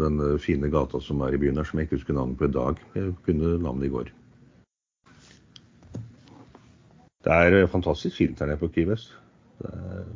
denne 0.00 0.30
fine 0.40 0.70
gata 0.72 1.02
som 1.04 1.20
er 1.26 1.36
i 1.36 1.40
byen 1.42 1.60
her, 1.60 1.68
som 1.68 1.78
jeg 1.78 1.88
ikke 1.88 1.98
husker 1.98 2.16
navnet 2.16 2.40
på 2.40 2.48
i 2.48 2.54
dag. 2.54 2.80
Jeg 2.96 3.12
kunne 3.26 3.58
navnet 3.60 3.90
i 3.90 3.92
går. 3.92 4.08
Det 7.20 7.36
er 7.36 7.58
eh, 7.60 7.68
fantastisk 7.68 8.16
fint 8.22 8.40
her 8.40 8.48
nede 8.48 8.62
på 8.62 8.88
West. 8.88 9.12
Det 9.60 9.68
er 9.68 10.08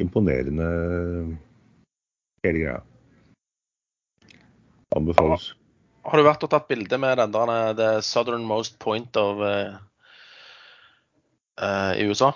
imponerende 0.00 0.70
hele 2.48 2.64
greia. 2.64 2.82
Anbefales. 4.96 5.52
Har 6.08 6.20
du 6.20 6.24
vært 6.24 6.44
og 6.46 6.52
tatt 6.52 6.68
bilde 6.70 6.98
med 7.00 7.18
den 7.20 7.34
der 7.34 7.52
eh, 7.52 7.74
The 7.76 7.88
Southernmost 8.04 8.78
Point 8.80 9.16
of 9.20 9.42
uh, 9.44 9.76
uh, 11.60 11.92
i 11.92 12.06
USA? 12.08 12.32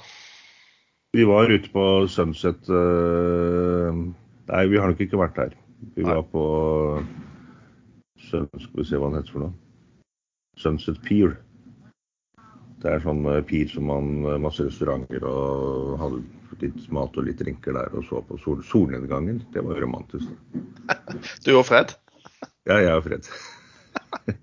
Vi 1.16 1.24
var 1.28 1.48
ute 1.48 1.68
på 1.72 1.86
Sunset 2.09 2.68
uh, 2.72 3.93
Nei, 4.52 4.62
vi 4.68 4.80
har 4.80 4.93
nok 4.93 5.01
ikke 5.01 5.20
vært 5.20 5.39
der. 5.39 5.56
Vi 5.97 6.05
Nei. 6.05 6.16
var 6.18 6.26
på 6.32 6.44
Sunset 8.28 8.66
Skal 8.66 8.82
vi 8.82 8.89
se 8.89 9.01
hva 9.01 9.09
den 9.10 9.20
heter 9.20 9.36
for 9.36 9.47
noe. 9.47 9.56
Sunset 10.60 11.01
Pier. 11.06 11.39
Det 12.83 12.91
er 12.91 13.03
sånn 13.05 13.27
pir 13.47 13.69
som 13.71 13.87
man 13.87 14.13
masse 14.43 14.67
restauranter 14.67 15.23
og 15.29 15.99
hadde 16.01 16.23
litt 16.63 16.87
mat 16.95 17.17
og 17.19 17.27
litt 17.27 17.41
drinker 17.43 17.77
der 17.79 17.95
og 17.97 18.07
så 18.09 18.23
på 18.27 18.39
sol, 18.43 18.63
solnedgangen. 18.67 19.43
Det 19.55 19.63
var 19.65 19.79
jo 19.79 19.87
romantisk. 19.87 20.31
Du 21.47 21.55
og 21.57 21.67
Fred? 21.69 21.95
Ja, 22.69 22.79
jeg 22.83 22.97
og 22.97 23.07
Fred. 23.07 23.31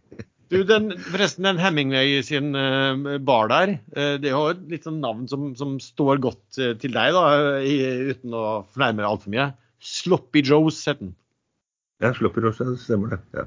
Du, 0.49 0.63
den, 0.65 0.89
forresten, 1.11 1.45
den 1.45 1.59
Hemingway 1.61 2.23
sin 2.25 2.55
eh, 2.57 3.19
bar 3.21 3.51
der, 3.51 3.75
eh, 3.93 4.15
det 4.17 4.31
er 4.31 4.33
jo 4.33 4.47
et 4.49 4.63
litt 4.71 4.87
sånn 4.87 4.97
navn 5.03 5.27
som, 5.29 5.51
som 5.59 5.75
står 5.83 6.17
godt 6.23 6.57
eh, 6.57 6.71
til 6.81 6.95
deg, 6.95 7.13
da, 7.13 7.59
i, 7.61 7.75
uten 8.09 8.33
å 8.33 8.45
fornærme 8.73 9.03
deg 9.03 9.09
altfor 9.11 9.35
mye. 9.35 9.45
Sloppy 9.77 10.41
Joes 10.41 10.81
het 10.89 11.03
den. 11.03 11.13
Ja, 12.01 12.15
Sloppy 12.17 12.41
Joes, 12.41 12.57
det 12.65 12.79
stemmer 12.81 13.13
det. 13.13 13.21
Ja. 13.37 13.45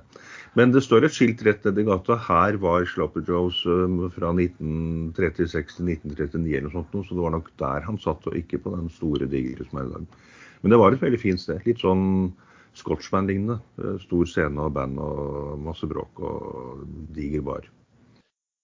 Men 0.59 0.73
det 0.75 0.83
står 0.85 1.07
et 1.07 1.15
skilt 1.17 1.41
rett 1.47 1.65
nedi 1.65 1.85
gata. 1.89 2.19
Her 2.27 2.59
var 2.61 2.85
Sloppy 2.89 3.23
Joes 3.25 3.63
um, 3.65 4.03
fra 4.13 4.35
1936 4.37 5.79
til 5.79 5.93
1939 5.95 6.59
eller 6.59 6.69
noe 6.69 6.75
sånt, 6.77 6.97
så 7.09 7.17
det 7.17 7.25
var 7.25 7.33
nok 7.33 7.49
der 7.63 7.87
han 7.87 8.01
satt, 8.01 8.29
og 8.29 8.37
ikke 8.37 8.61
på 8.61 8.75
den 8.75 8.91
store, 8.93 9.29
digre 9.33 9.65
som 9.69 9.81
er 9.81 9.89
i 9.89 9.95
dag. 9.95 10.19
Men 10.63 10.75
det 10.75 10.81
var 10.83 10.95
et 10.95 11.03
veldig 11.03 11.21
fint 11.23 11.41
sted. 11.41 11.63
Litt 11.65 11.81
sånn 11.83 12.05
Scotchman-lignende. 12.79 13.59
Eh, 13.81 13.97
Stor 14.05 14.29
scene 14.29 14.67
og 14.67 14.77
band 14.77 15.01
og 15.03 15.57
masse 15.65 15.89
bråk 15.89 16.21
og 16.21 16.85
diger 17.17 17.45
bar. 17.49 17.67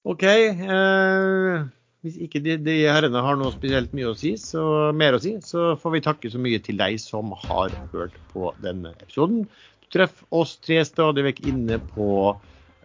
OK. 0.09 0.25
Eh, 0.29 1.65
hvis 2.07 2.21
ikke 2.29 2.41
de, 2.45 2.55
de 2.63 2.77
herrene 2.87 3.25
har 3.25 3.41
noe 3.41 3.51
spesielt 3.57 3.97
mye 3.97 4.13
å 4.13 4.17
si, 4.17 4.37
så, 4.41 4.63
mer 4.97 5.17
å 5.17 5.23
si, 5.23 5.35
så 5.45 5.73
får 5.81 5.97
vi 5.97 6.05
takke 6.05 6.31
så 6.31 6.41
mye 6.41 6.61
til 6.63 6.79
deg 6.79 7.01
som 7.03 7.33
har 7.49 7.75
hørt 7.95 8.15
på 8.33 8.53
denne 8.63 8.95
episoden. 9.01 9.49
Du 9.89 9.97
treffer 9.97 10.27
oss 10.37 10.59
tre 10.61 10.83
stadig 10.85 11.23
vekk 11.25 11.39
inne 11.49 11.79
på 11.81 12.09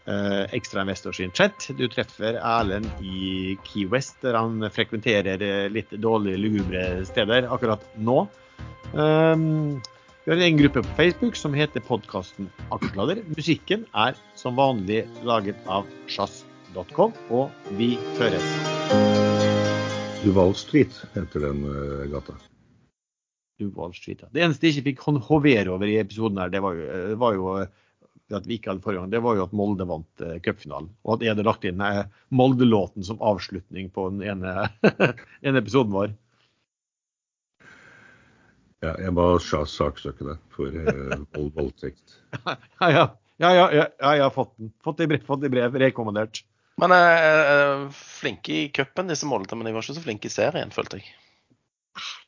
eh, 0.07 0.43
Ekstra 0.55 0.85
Investor 0.85 1.11
sin 1.11 1.33
chat. 1.35 1.65
Du 1.75 1.83
treffer 1.91 2.37
Erlend 2.39 2.87
i 3.03 3.57
Key 3.67 3.89
West, 3.91 4.21
der 4.23 4.37
han 4.39 4.63
frekventerer 4.71 5.43
eh, 5.43 5.65
litt 5.67 5.91
dårlige, 5.91 6.39
lugubre 6.39 6.85
steder 7.09 7.49
akkurat 7.51 7.83
nå. 7.99 8.21
Um, 8.93 9.81
vi 10.23 10.31
har 10.31 10.45
en 10.45 10.61
gruppe 10.61 10.85
på 10.85 10.95
Facebook 10.95 11.35
som 11.35 11.59
heter 11.59 11.83
podkasten 11.83 12.47
Aksjelader. 12.71 13.19
Musikken 13.35 13.83
er 13.91 14.15
som 14.39 14.55
vanlig 14.55 15.03
laget 15.27 15.59
av 15.67 15.83
sjazz.com, 16.07 17.11
og 17.35 17.75
vi 17.75 17.97
høres. 18.21 18.55
Duval 20.23 20.55
Street 20.55 21.03
heter 21.17 21.49
den 21.49 21.67
eh, 21.67 22.07
gata. 22.15 22.39
Street. 23.93 24.23
Det 24.33 24.41
eneste 24.43 24.67
jeg 24.67 24.75
ikke 24.77 24.87
fikk 24.91 25.03
hon- 25.05 25.21
hovere 25.21 25.69
over 25.71 25.85
i 25.87 25.99
episoden, 26.01 26.37
her, 26.41 26.49
det 26.49 26.61
var 26.63 26.73
jo, 26.75 26.87
eh, 26.89 27.13
var 27.21 27.33
jo 27.37 27.51
eh, 27.61 27.67
at 28.33 28.47
vi 28.49 28.57
ikke 28.57 28.71
hadde 28.71 28.81
forrige 28.81 28.99
gang, 29.03 29.11
det 29.13 29.21
var 29.21 29.35
jo 29.37 29.43
at 29.45 29.53
Molde 29.53 29.85
vant 29.87 30.23
eh, 30.25 30.39
cupfinalen. 30.43 30.89
Og 31.05 31.15
at 31.15 31.21
jeg 31.25 31.33
hadde 31.35 31.45
lagt 31.45 31.65
inn 31.69 31.81
eh, 31.85 32.03
Molde-låten 32.33 33.05
som 33.05 33.21
avslutning 33.21 33.91
på 33.93 34.09
den 34.09 34.23
ene, 34.25 34.69
ene 35.45 35.61
episoden 35.61 35.93
vår. 35.93 36.15
Ja, 38.83 38.95
jeg 38.99 39.13
ba 39.15 39.25
Shah 39.39 39.63
saksøke 39.69 40.25
deg 40.27 40.41
for 40.51 40.73
eh, 40.75 41.19
vold, 41.35 41.53
voldtekt. 41.55 42.17
Ja, 42.81 42.89
ja. 42.89 43.05
Ja, 43.41 43.49
ja, 43.55 43.63
ja, 43.73 43.85
jeg 44.13 44.21
har 44.21 44.31
fått 44.31 44.51
den. 44.61 44.69
Fått 44.85 44.99
det 44.99 45.07
i 45.07 45.09
brev, 45.09 45.23
fått 45.25 45.41
det 45.41 45.49
i 45.49 45.53
brev 45.55 45.73
rekommandert. 45.81 46.43
Men 46.81 46.93
eh, 46.95 47.53
eh, 47.53 47.85
flinke 47.97 48.53
i 48.53 48.67
cupen, 48.73 49.09
disse 49.09 49.27
Molde, 49.29 49.55
men 49.57 49.67
de 49.67 49.73
var 49.75 49.83
ikke 49.85 49.95
så 49.97 50.03
flinke 50.03 50.29
i 50.29 50.33
serien, 50.33 50.71
følte 50.73 50.99
jeg. 50.99 51.09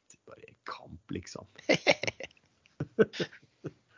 Det 0.10 0.18
er 0.18 0.32
bare 0.32 0.56
kamp, 0.70 1.05
liksom. 1.16 1.48